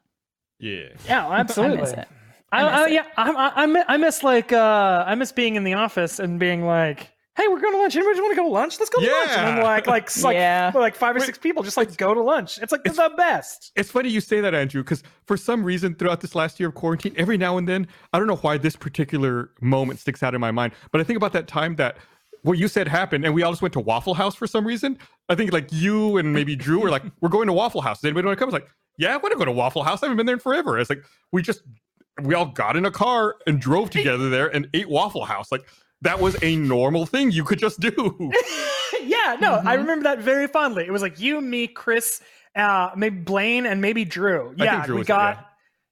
Yeah. 0.58 0.88
yeah, 1.06 1.30
absolutely. 1.30 1.76
I 1.78 1.80
miss 1.82 1.92
it. 1.92 2.08
I, 2.52 2.62
I 2.62 2.64
miss 2.64 2.74
I- 2.80 2.86
it. 2.88 2.92
yeah, 2.94 3.04
I, 3.16 3.30
I, 3.30 3.64
I 3.64 3.84
I 3.94 3.96
miss 3.98 4.22
like 4.24 4.52
uh, 4.52 5.04
I 5.06 5.14
miss 5.14 5.30
being 5.32 5.54
in 5.56 5.64
the 5.64 5.74
office 5.74 6.18
and 6.18 6.38
being 6.40 6.64
like, 6.66 7.10
"Hey, 7.40 7.48
we're 7.48 7.60
going 7.60 7.72
to 7.74 7.78
lunch. 7.78 7.96
Anybody 7.96 8.20
want 8.20 8.32
to 8.32 8.36
go 8.36 8.42
to 8.44 8.52
lunch? 8.52 8.78
Let's 8.78 8.90
go 8.90 9.00
to 9.00 9.06
lunch." 9.06 9.30
And 9.30 9.46
then 9.48 9.56
Yeah. 9.58 9.62
like 9.62 9.86
like 9.86 10.16
like, 10.22 10.34
Yeah. 10.34 10.72
like 10.74 10.94
five 10.94 11.16
or 11.16 11.20
six 11.20 11.38
people 11.38 11.62
just 11.62 11.76
like 11.76 11.96
go 11.96 12.12
to 12.14 12.20
lunch. 12.22 12.58
It's 12.58 12.72
like 12.72 12.84
the 12.84 13.12
best. 13.16 13.72
It's 13.76 13.90
funny 13.90 14.08
you 14.10 14.20
say 14.20 14.40
that, 14.40 14.54
Andrew, 14.54 14.82
because 14.82 15.02
for 15.26 15.36
some 15.36 15.64
reason 15.64 15.94
throughout 15.94 16.20
this 16.20 16.34
last 16.34 16.60
year 16.60 16.68
of 16.68 16.74
quarantine, 16.74 17.14
every 17.16 17.36
now 17.38 17.56
and 17.58 17.68
then, 17.68 17.86
I 18.12 18.18
don't 18.18 18.26
know 18.26 18.36
why 18.36 18.58
this 18.58 18.76
particular 18.76 19.50
moment 19.60 19.98
sticks 20.00 20.22
out 20.22 20.34
in 20.34 20.40
my 20.40 20.50
mind, 20.50 20.72
but 20.92 21.00
I 21.00 21.04
think 21.04 21.16
about 21.16 21.32
that 21.32 21.46
time 21.48 21.76
that 21.76 21.96
what 22.42 22.56
you 22.58 22.68
said 22.68 22.88
happened 22.88 23.24
and 23.24 23.34
we 23.34 23.42
all 23.42 23.52
just 23.52 23.60
went 23.62 23.74
to 23.74 23.80
Waffle 23.80 24.14
House 24.14 24.34
for 24.34 24.46
some 24.46 24.66
reason. 24.66 24.98
I 25.28 25.34
think 25.34 25.52
like 25.52 25.72
you 25.72 26.16
and 26.16 26.32
maybe 26.32 26.56
Drew 26.56 26.80
were 26.80 26.90
like, 26.90 27.02
we're 27.20 27.28
going 27.28 27.46
to 27.48 27.52
Waffle 27.52 27.82
House. 27.82 27.98
Does 28.00 28.06
anybody 28.08 28.26
want 28.26 28.38
to 28.38 28.40
come? 28.42 28.48
It's 28.48 28.54
like, 28.54 28.68
yeah, 28.98 29.12
I 29.14 29.16
want 29.18 29.32
to 29.32 29.38
go 29.38 29.44
to 29.44 29.52
Waffle 29.52 29.82
House. 29.82 30.02
I 30.02 30.06
haven't 30.06 30.16
been 30.16 30.26
there 30.26 30.36
in 30.36 30.40
forever. 30.40 30.78
It's 30.78 30.88
like, 30.90 31.04
we 31.32 31.42
just, 31.42 31.62
we 32.22 32.34
all 32.34 32.46
got 32.46 32.76
in 32.76 32.84
a 32.86 32.90
car 32.90 33.36
and 33.46 33.60
drove 33.60 33.90
together 33.90 34.28
there 34.30 34.48
and 34.54 34.68
ate 34.74 34.88
Waffle 34.88 35.24
House. 35.26 35.52
Like, 35.52 35.66
that 36.02 36.18
was 36.20 36.36
a 36.42 36.56
normal 36.56 37.06
thing 37.06 37.30
you 37.30 37.44
could 37.44 37.58
just 37.58 37.80
do. 37.80 37.90
yeah, 39.02 39.36
no, 39.40 39.54
I 39.54 39.58
Mm-hmm. 39.60 39.68
remember 39.80 40.02
that 40.04 40.20
very 40.20 40.46
fondly. 40.46 40.84
It 40.86 40.90
was 40.90 41.02
like 41.02 41.20
you, 41.20 41.40
me, 41.40 41.66
Chris, 41.66 42.20
uh, 42.56 42.90
maybe 42.96 43.18
Blaine, 43.20 43.66
and 43.66 43.80
maybe 43.80 44.04
Drew. 44.04 44.54
I 44.58 44.64
Yeah, 44.64 44.72
think 44.76 44.84
Drew 44.86 44.94
we 44.96 44.98
was 45.00 45.06
there, 45.08 45.16
got. 45.16 45.46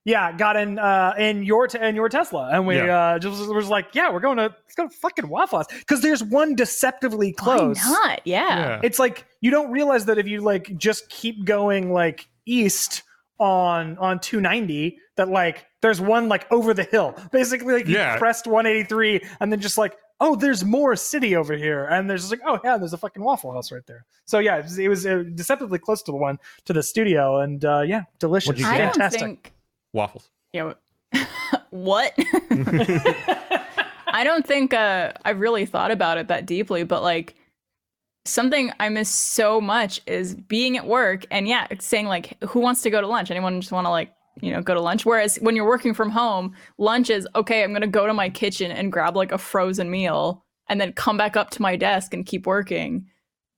Yeah, 0.04 0.32
got 0.32 0.56
in 0.56 0.78
uh 0.78 1.12
in 1.18 1.42
your 1.42 1.66
te- 1.66 1.80
in 1.80 1.94
your 1.94 2.08
Tesla, 2.08 2.48
and 2.50 2.66
we 2.66 2.76
Yeah. 2.76 2.98
uh 2.98 3.18
just 3.18 3.46
was 3.52 3.68
like, 3.68 3.94
yeah, 3.94 4.10
we're 4.10 4.20
going 4.20 4.38
to 4.38 4.44
let's 4.44 4.74
go 4.74 4.88
to 4.88 4.94
fucking 4.94 5.28
Waffle 5.28 5.58
House 5.58 5.66
because 5.70 6.00
there's 6.00 6.24
one 6.24 6.54
deceptively 6.54 7.34
Why 7.42 7.58
close. 7.58 7.84
not? 7.84 8.22
Yeah. 8.24 8.48
Yeah. 8.48 8.80
It's 8.82 8.98
like 8.98 9.26
you 9.42 9.50
don't 9.50 9.70
realize 9.70 10.06
that 10.06 10.16
if 10.16 10.26
you 10.26 10.40
like 10.40 10.74
just 10.78 11.10
keep 11.10 11.44
going 11.44 11.92
like 11.92 12.26
east 12.46 13.02
on 13.38 13.98
on 13.98 14.18
290, 14.20 14.96
that 15.18 15.28
like 15.28 15.66
there's 15.82 16.00
one 16.00 16.28
like 16.28 16.50
over 16.50 16.72
the 16.72 16.84
hill. 16.84 17.14
Basically, 17.30 17.74
like 17.74 17.86
you 17.86 17.94
Yeah. 17.96 18.16
pressed 18.18 18.46
183, 18.46 19.20
and 19.40 19.52
then 19.52 19.60
just 19.60 19.76
like 19.78 19.96
oh, 20.20 20.34
there's 20.34 20.64
more 20.64 20.96
city 20.96 21.36
over 21.36 21.54
here, 21.54 21.84
and 21.84 22.10
there's 22.10 22.22
just 22.22 22.32
like 22.32 22.40
oh 22.46 22.58
yeah, 22.64 22.76
there's 22.78 22.92
a 22.94 22.98
fucking 22.98 23.22
Waffle 23.22 23.52
House 23.52 23.70
right 23.70 23.86
there. 23.86 24.04
So 24.24 24.38
yeah, 24.40 24.56
it 24.56 24.64
was, 24.64 24.78
it 24.78 24.88
was 24.88 25.06
uh, 25.06 25.22
deceptively 25.34 25.78
close 25.78 26.02
to 26.02 26.10
the 26.12 26.16
one 26.18 26.38
to 26.64 26.72
the 26.72 26.82
studio, 26.82 27.38
and 27.40 27.64
uh, 27.64 27.82
yeah, 27.86 28.02
delicious, 28.18 28.58
you 28.58 28.66
I 28.66 28.76
get? 28.78 28.84
don't 28.84 28.92
fantastic. 28.94 29.20
think 29.20 29.52
Waffles. 29.92 30.28
Yeah. 30.52 30.72
what? 31.70 32.14
I 34.10 34.22
don't 34.24 34.46
think 34.46 34.72
uh, 34.74 35.12
I've 35.24 35.38
really 35.40 35.66
thought 35.66 35.90
about 35.90 36.18
it 36.18 36.28
that 36.28 36.46
deeply, 36.46 36.82
but 36.84 37.02
like 37.02 37.34
something 38.24 38.72
I 38.80 38.88
miss 38.88 39.08
so 39.08 39.60
much 39.60 40.00
is 40.06 40.34
being 40.34 40.76
at 40.76 40.86
work 40.86 41.26
and 41.30 41.46
yeah, 41.46 41.66
saying 41.78 42.06
like, 42.06 42.36
who 42.44 42.60
wants 42.60 42.82
to 42.82 42.90
go 42.90 43.00
to 43.00 43.06
lunch? 43.06 43.30
Anyone 43.30 43.60
just 43.60 43.72
want 43.72 43.86
to 43.86 43.90
like, 43.90 44.12
you 44.40 44.52
know, 44.52 44.62
go 44.62 44.74
to 44.74 44.80
lunch? 44.80 45.04
Whereas 45.06 45.36
when 45.36 45.56
you're 45.56 45.66
working 45.66 45.94
from 45.94 46.10
home, 46.10 46.54
lunch 46.78 47.10
is 47.10 47.26
okay, 47.34 47.62
I'm 47.62 47.70
going 47.70 47.82
to 47.82 47.86
go 47.86 48.06
to 48.06 48.14
my 48.14 48.28
kitchen 48.30 48.70
and 48.70 48.90
grab 48.92 49.16
like 49.16 49.32
a 49.32 49.38
frozen 49.38 49.90
meal 49.90 50.44
and 50.68 50.80
then 50.80 50.92
come 50.92 51.16
back 51.16 51.36
up 51.36 51.50
to 51.50 51.62
my 51.62 51.76
desk 51.76 52.12
and 52.14 52.26
keep 52.26 52.46
working. 52.46 53.06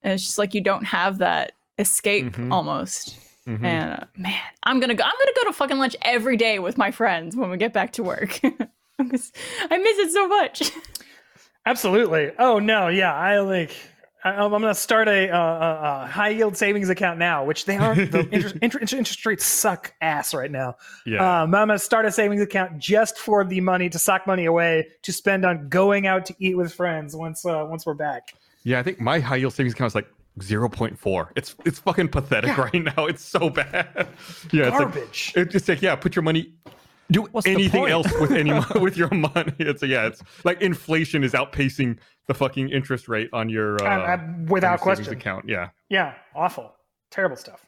And 0.03 0.13
it's 0.15 0.25
just 0.25 0.39
like 0.39 0.55
you 0.55 0.61
don't 0.61 0.85
have 0.85 1.19
that 1.19 1.53
escape 1.79 2.33
Mhm. 2.37 2.53
almost. 2.53 3.19
Mhm. 3.47 3.65
And 3.65 3.93
uh, 4.03 4.05
man, 4.17 4.39
I'm 4.65 4.81
gonna 4.81 4.95
go. 4.95 5.03
I'm 5.05 5.13
gonna 5.19 5.33
go 5.37 5.45
to 5.45 5.53
fucking 5.53 5.79
lunch 5.79 5.97
every 6.03 6.37
day 6.37 6.59
with 6.59 6.77
my 6.79 6.91
friends 6.91 7.35
when 7.37 7.51
we 7.51 7.57
get 7.57 7.73
back 7.73 7.93
to 7.95 8.03
work. 8.03 8.39
I 8.45 9.03
miss 9.03 9.33
it 9.99 10.13
so 10.13 10.29
much. 10.29 10.71
Absolutely. 11.67 12.33
Oh 12.39 12.59
no, 12.59 12.89
yeah. 12.89 13.15
I 13.15 13.41
like. 13.41 13.73
I, 14.25 14.31
I'm 14.31 14.51
going 14.51 14.63
to 14.63 14.75
start 14.75 15.09
a, 15.09 15.31
uh, 15.31 15.39
a, 15.39 16.03
a 16.05 16.07
high 16.07 16.31
yield 16.31 16.57
savings 16.57 16.89
account 16.89 17.19
now, 17.19 17.45
which 17.45 17.65
they 17.65 17.77
aren't. 17.77 18.13
The 18.13 18.21
interest, 18.33 18.57
interest, 18.61 18.93
interest 18.93 19.27
rates 19.27 19.45
suck 19.45 19.95
ass 20.01 20.35
right 20.35 20.51
now. 20.51 20.77
Yeah. 21.07 21.43
Um, 21.43 21.55
I'm 21.55 21.69
going 21.69 21.79
to 21.79 21.79
start 21.79 22.05
a 22.05 22.13
savings 22.13 22.43
account 22.43 22.79
just 22.79 23.19
for 23.19 23.45
the 23.45 23.61
money 23.61 23.89
to 23.89 23.99
sock 23.99 24.27
money 24.27 24.47
away 24.47 24.89
to 25.03 25.13
spend 25.13 25.45
on 25.45 25.69
going 25.69 26.07
out 26.07 26.27
to 26.27 26.35
eat 26.39 26.57
with 26.57 26.73
friends 26.73 27.17
once 27.17 27.45
uh, 27.47 27.67
once 27.69 27.87
we're 27.87 27.95
back. 27.95 28.35
Yeah, 28.63 28.79
I 28.79 28.83
think 28.83 29.01
my 29.01 29.21
high 29.21 29.37
yield 29.37 29.55
savings 29.55 29.73
account 29.73 29.93
is 29.93 29.95
like 29.95 30.09
0.4. 30.39 31.29
It's 31.37 31.55
it's 31.65 31.79
fucking 31.79 32.09
pathetic 32.09 32.57
right 32.57 32.75
now. 32.75 33.07
It's 33.07 33.25
so 33.25 33.51
bad. 33.51 34.09
Yeah, 34.53 34.69
it's 34.69 34.79
Garbage. 34.79 35.33
Like, 35.37 35.47
it's 35.47 35.53
just 35.53 35.69
like 35.69 35.83
yeah, 35.83 35.95
put 35.97 36.17
your 36.17 36.23
money. 36.23 36.55
Do 37.11 37.23
What's 37.33 37.47
anything 37.47 37.87
else 37.87 38.07
with 38.21 38.31
any 38.33 38.53
with 38.81 38.97
your 38.97 39.11
money. 39.11 39.53
It's 39.59 39.83
yeah, 39.83 40.07
it's 40.07 40.23
like 40.45 40.61
inflation 40.63 41.25
is 41.25 41.33
outpacing 41.33 41.99
the 42.27 42.35
fucking 42.35 42.69
interest 42.71 43.09
rate 43.09 43.29
on 43.33 43.49
your 43.49 43.83
uh, 43.85 44.19
without 44.49 44.71
your 44.71 44.79
question. 44.79 45.13
account. 45.15 45.49
Yeah, 45.49 45.71
Yeah, 45.89 46.15
awful, 46.35 46.73
terrible 47.11 47.37
stuff. 47.37 47.67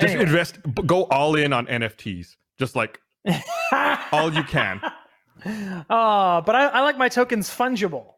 just 0.00 0.14
Anyway. 0.14 0.22
invest, 0.24 0.58
go 0.86 1.04
all 1.04 1.34
in 1.34 1.52
on 1.52 1.66
NFTs. 1.66 2.36
Just 2.58 2.76
like 2.76 3.00
all 4.12 4.32
you 4.32 4.42
can. 4.44 4.80
Oh, 5.44 6.42
but 6.44 6.56
I, 6.56 6.66
I 6.66 6.80
like 6.80 6.98
my 6.98 7.08
tokens 7.08 7.48
fungible. 7.48 8.14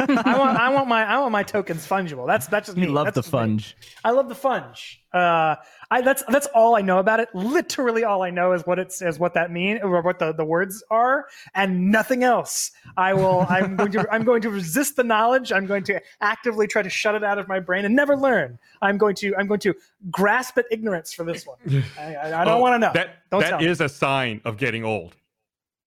I 0.00 0.38
want 0.38 0.58
I 0.58 0.68
want 0.70 0.88
my 0.88 1.04
I 1.04 1.18
want 1.18 1.32
my 1.32 1.42
tokens 1.42 1.86
fungible. 1.86 2.26
That's 2.26 2.46
that's 2.46 2.66
just 2.66 2.76
me. 2.78 2.86
You 2.86 2.92
love 2.92 3.06
That's 3.06 3.14
the 3.16 3.22
just 3.22 3.32
me. 3.32 3.38
funge. 3.38 3.74
I 4.04 4.10
love 4.10 4.28
the 4.28 4.34
funge. 4.34 4.96
Uh, 5.12 5.56
I 5.90 6.02
that's 6.02 6.22
that's 6.28 6.46
all 6.54 6.76
I 6.76 6.82
know 6.82 6.98
about 6.98 7.18
it. 7.20 7.28
Literally, 7.34 8.04
all 8.04 8.22
I 8.22 8.30
know 8.30 8.52
is 8.52 8.66
what 8.66 8.78
it's 8.78 9.00
is 9.00 9.18
what 9.18 9.32
that 9.34 9.50
mean 9.50 9.78
or 9.82 10.02
what 10.02 10.18
the, 10.18 10.32
the 10.32 10.44
words 10.44 10.84
are, 10.90 11.26
and 11.54 11.90
nothing 11.90 12.24
else. 12.24 12.72
I 12.96 13.14
will. 13.14 13.46
I'm 13.48 13.74
going 13.76 13.92
to. 13.92 14.06
I'm 14.12 14.24
going 14.24 14.42
to 14.42 14.50
resist 14.50 14.96
the 14.96 15.04
knowledge. 15.04 15.50
I'm 15.50 15.64
going 15.66 15.84
to 15.84 16.00
actively 16.20 16.66
try 16.66 16.82
to 16.82 16.90
shut 16.90 17.14
it 17.14 17.24
out 17.24 17.38
of 17.38 17.48
my 17.48 17.58
brain 17.58 17.84
and 17.86 17.96
never 17.96 18.16
learn. 18.16 18.58
I'm 18.82 18.98
going 18.98 19.14
to. 19.16 19.34
I'm 19.36 19.46
going 19.46 19.60
to 19.60 19.74
grasp 20.10 20.58
at 20.58 20.66
ignorance 20.70 21.12
for 21.14 21.24
this 21.24 21.46
one. 21.46 21.56
I, 21.98 22.14
I, 22.14 22.42
I 22.42 22.44
don't 22.44 22.54
Oh, 22.54 22.58
want 22.60 22.74
to 22.74 22.78
know. 22.78 22.92
That 22.92 23.16
Don't 23.30 23.40
that 23.40 23.48
tell 23.50 23.58
me. 23.60 23.66
is 23.66 23.80
a 23.80 23.88
sign 23.88 24.42
of 24.44 24.58
getting 24.58 24.84
old. 24.84 25.16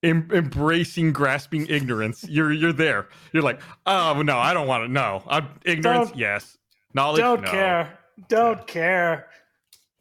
Em- 0.04 0.30
embracing 0.34 1.14
grasping 1.14 1.68
ignorance. 1.68 2.26
You're 2.28 2.52
you're 2.52 2.74
there. 2.74 3.08
You're 3.34 3.44
like, 3.44 3.62
oh 3.86 4.22
no, 4.24 4.38
I 4.40 4.54
don't 4.54 4.68
want 4.68 4.84
to 4.84 4.92
know. 4.92 5.24
I'm 5.28 5.48
ignorance, 5.64 6.10
Don't- 6.10 6.18
yes. 6.20 6.58
Knowledge, 6.94 7.22
Don't 7.22 7.42
no. 7.44 7.52
care. 7.52 7.98
Don't 8.28 8.66
care. 8.68 9.28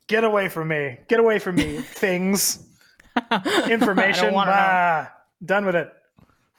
Get 0.09 0.25
away 0.25 0.49
from 0.49 0.69
me. 0.69 0.99
Get 1.09 1.21
away 1.21 1.39
from 1.39 1.57
me. 1.57 1.79
Things. 1.83 2.67
Information. 3.69 4.33
wanna 4.33 4.51
know. 4.51 4.57
ah, 4.59 5.13
done 5.45 5.67
with 5.67 5.77
it. 5.77 5.93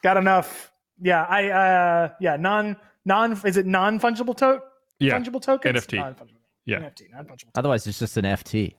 Got 0.03 0.18
enough. 0.18 0.72
Yeah, 1.01 1.23
I 1.27 1.49
uh 1.49 2.09
yeah, 2.19 2.35
non 2.38 2.77
non 3.05 3.39
is 3.45 3.57
it 3.57 3.65
non 3.65 3.99
fungible 3.99 4.35
to 4.38 4.61
Yeah, 4.99 5.18
fungible 5.18 5.41
tokens? 5.41 5.85
NFT. 5.85 5.97
Non-fungible. 5.97 6.38
Yeah. 6.65 6.80
NFT, 6.81 7.01
non 7.11 7.26
fungible. 7.26 7.49
Otherwise, 7.55 7.88
it's 7.88 7.97
just 7.99 8.18
an 8.18 8.26
FT. 8.26 8.76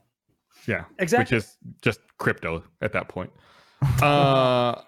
yeah, 0.68 0.84
Exactly. 1.00 1.36
Which 1.36 1.44
is 1.44 1.56
just 1.82 2.00
crypto 2.18 2.62
at 2.80 2.92
that 2.92 3.08
point. 3.08 3.30
Uh, 4.02 4.80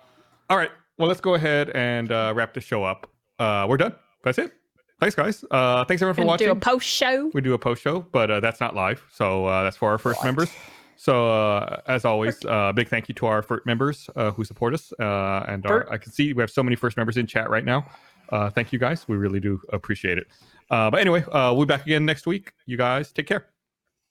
all 0.50 0.56
right. 0.56 0.70
Well, 0.98 1.08
let's 1.08 1.20
go 1.20 1.34
ahead 1.34 1.70
and 1.70 2.10
uh, 2.12 2.32
wrap 2.36 2.54
the 2.54 2.60
show 2.60 2.84
up. 2.84 3.10
Uh, 3.38 3.66
we're 3.68 3.76
done. 3.76 3.94
That's 4.22 4.38
it. 4.38 4.52
Thanks, 5.00 5.14
guys. 5.16 5.44
Uh, 5.50 5.84
thanks 5.84 6.00
everyone 6.02 6.14
for 6.14 6.20
Gonna 6.22 6.28
watching. 6.28 6.46
do 6.46 6.52
a 6.52 6.56
post 6.56 6.86
show. 6.86 7.30
we 7.34 7.40
do 7.40 7.52
a 7.54 7.58
post 7.58 7.82
show, 7.82 8.00
but 8.12 8.30
uh, 8.30 8.40
that's 8.40 8.60
not 8.60 8.74
live. 8.74 9.04
So 9.12 9.46
uh, 9.46 9.64
that's 9.64 9.76
for 9.76 9.90
our 9.90 9.98
first 9.98 10.22
members. 10.24 10.50
So 10.96 11.28
uh, 11.30 11.80
as 11.88 12.04
always, 12.04 12.42
uh, 12.44 12.72
big 12.72 12.88
thank 12.88 13.08
you 13.08 13.14
to 13.16 13.26
our 13.26 13.42
first 13.42 13.66
members 13.66 14.08
uh, 14.14 14.30
who 14.30 14.44
support 14.44 14.72
us. 14.72 14.92
Uh, 15.00 15.44
and 15.48 15.66
our, 15.66 15.92
I 15.92 15.98
can 15.98 16.12
see 16.12 16.32
we 16.32 16.40
have 16.42 16.50
so 16.50 16.62
many 16.62 16.76
first 16.76 16.96
members 16.96 17.16
in 17.16 17.26
chat 17.26 17.50
right 17.50 17.64
now. 17.64 17.86
Uh, 18.30 18.48
thank 18.50 18.72
you 18.72 18.78
guys. 18.78 19.06
We 19.08 19.16
really 19.16 19.40
do 19.40 19.60
appreciate 19.72 20.16
it. 20.18 20.28
Uh, 20.70 20.90
but 20.90 21.00
anyway, 21.00 21.24
uh, 21.24 21.52
we'll 21.52 21.66
be 21.66 21.74
back 21.74 21.84
again 21.84 22.06
next 22.06 22.26
week. 22.26 22.52
You 22.66 22.76
guys 22.76 23.12
take 23.12 23.26
care. 23.26 23.46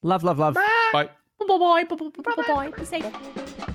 Love, 0.04 0.24
love, 0.24 0.38
love. 0.38 0.56
Bye. 0.56 1.10
Bye 1.40 1.48
bye 1.48 1.84
bye 1.84 1.96
bye 1.96 2.22
bye 2.36 2.44
bye. 2.48 2.72
Be 2.78 2.86
safe. 2.86 3.04
Hey, 3.04 3.66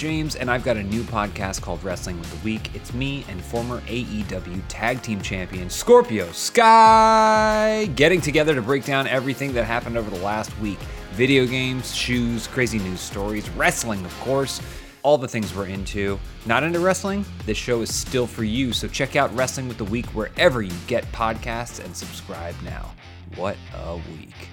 James, 0.00 0.34
and 0.34 0.50
I've 0.50 0.64
got 0.64 0.78
a 0.78 0.82
new 0.82 1.02
podcast 1.02 1.60
called 1.60 1.84
Wrestling 1.84 2.18
with 2.18 2.30
the 2.30 2.42
Week. 2.42 2.74
It's 2.74 2.94
me 2.94 3.22
and 3.28 3.38
former 3.44 3.82
AEW 3.82 4.62
Tag 4.66 5.02
Team 5.02 5.20
Champion 5.20 5.68
Scorpio 5.68 6.32
Sky 6.32 7.86
getting 7.96 8.22
together 8.22 8.54
to 8.54 8.62
break 8.62 8.86
down 8.86 9.06
everything 9.06 9.52
that 9.52 9.64
happened 9.64 9.98
over 9.98 10.08
the 10.08 10.24
last 10.24 10.58
week 10.58 10.78
video 11.12 11.44
games, 11.44 11.94
shoes, 11.94 12.46
crazy 12.46 12.78
news 12.78 13.00
stories, 13.00 13.50
wrestling, 13.50 14.02
of 14.06 14.20
course, 14.20 14.62
all 15.02 15.18
the 15.18 15.28
things 15.28 15.54
we're 15.54 15.66
into. 15.66 16.18
Not 16.46 16.62
into 16.62 16.80
wrestling? 16.80 17.26
This 17.44 17.58
show 17.58 17.82
is 17.82 17.94
still 17.94 18.26
for 18.26 18.44
you, 18.44 18.72
so 18.72 18.88
check 18.88 19.16
out 19.16 19.34
Wrestling 19.36 19.68
with 19.68 19.76
the 19.76 19.84
Week 19.84 20.06
wherever 20.14 20.62
you 20.62 20.72
get 20.86 21.04
podcasts 21.12 21.84
and 21.84 21.94
subscribe 21.94 22.54
now. 22.62 22.94
What 23.36 23.58
a 23.74 23.96
week! 24.16 24.48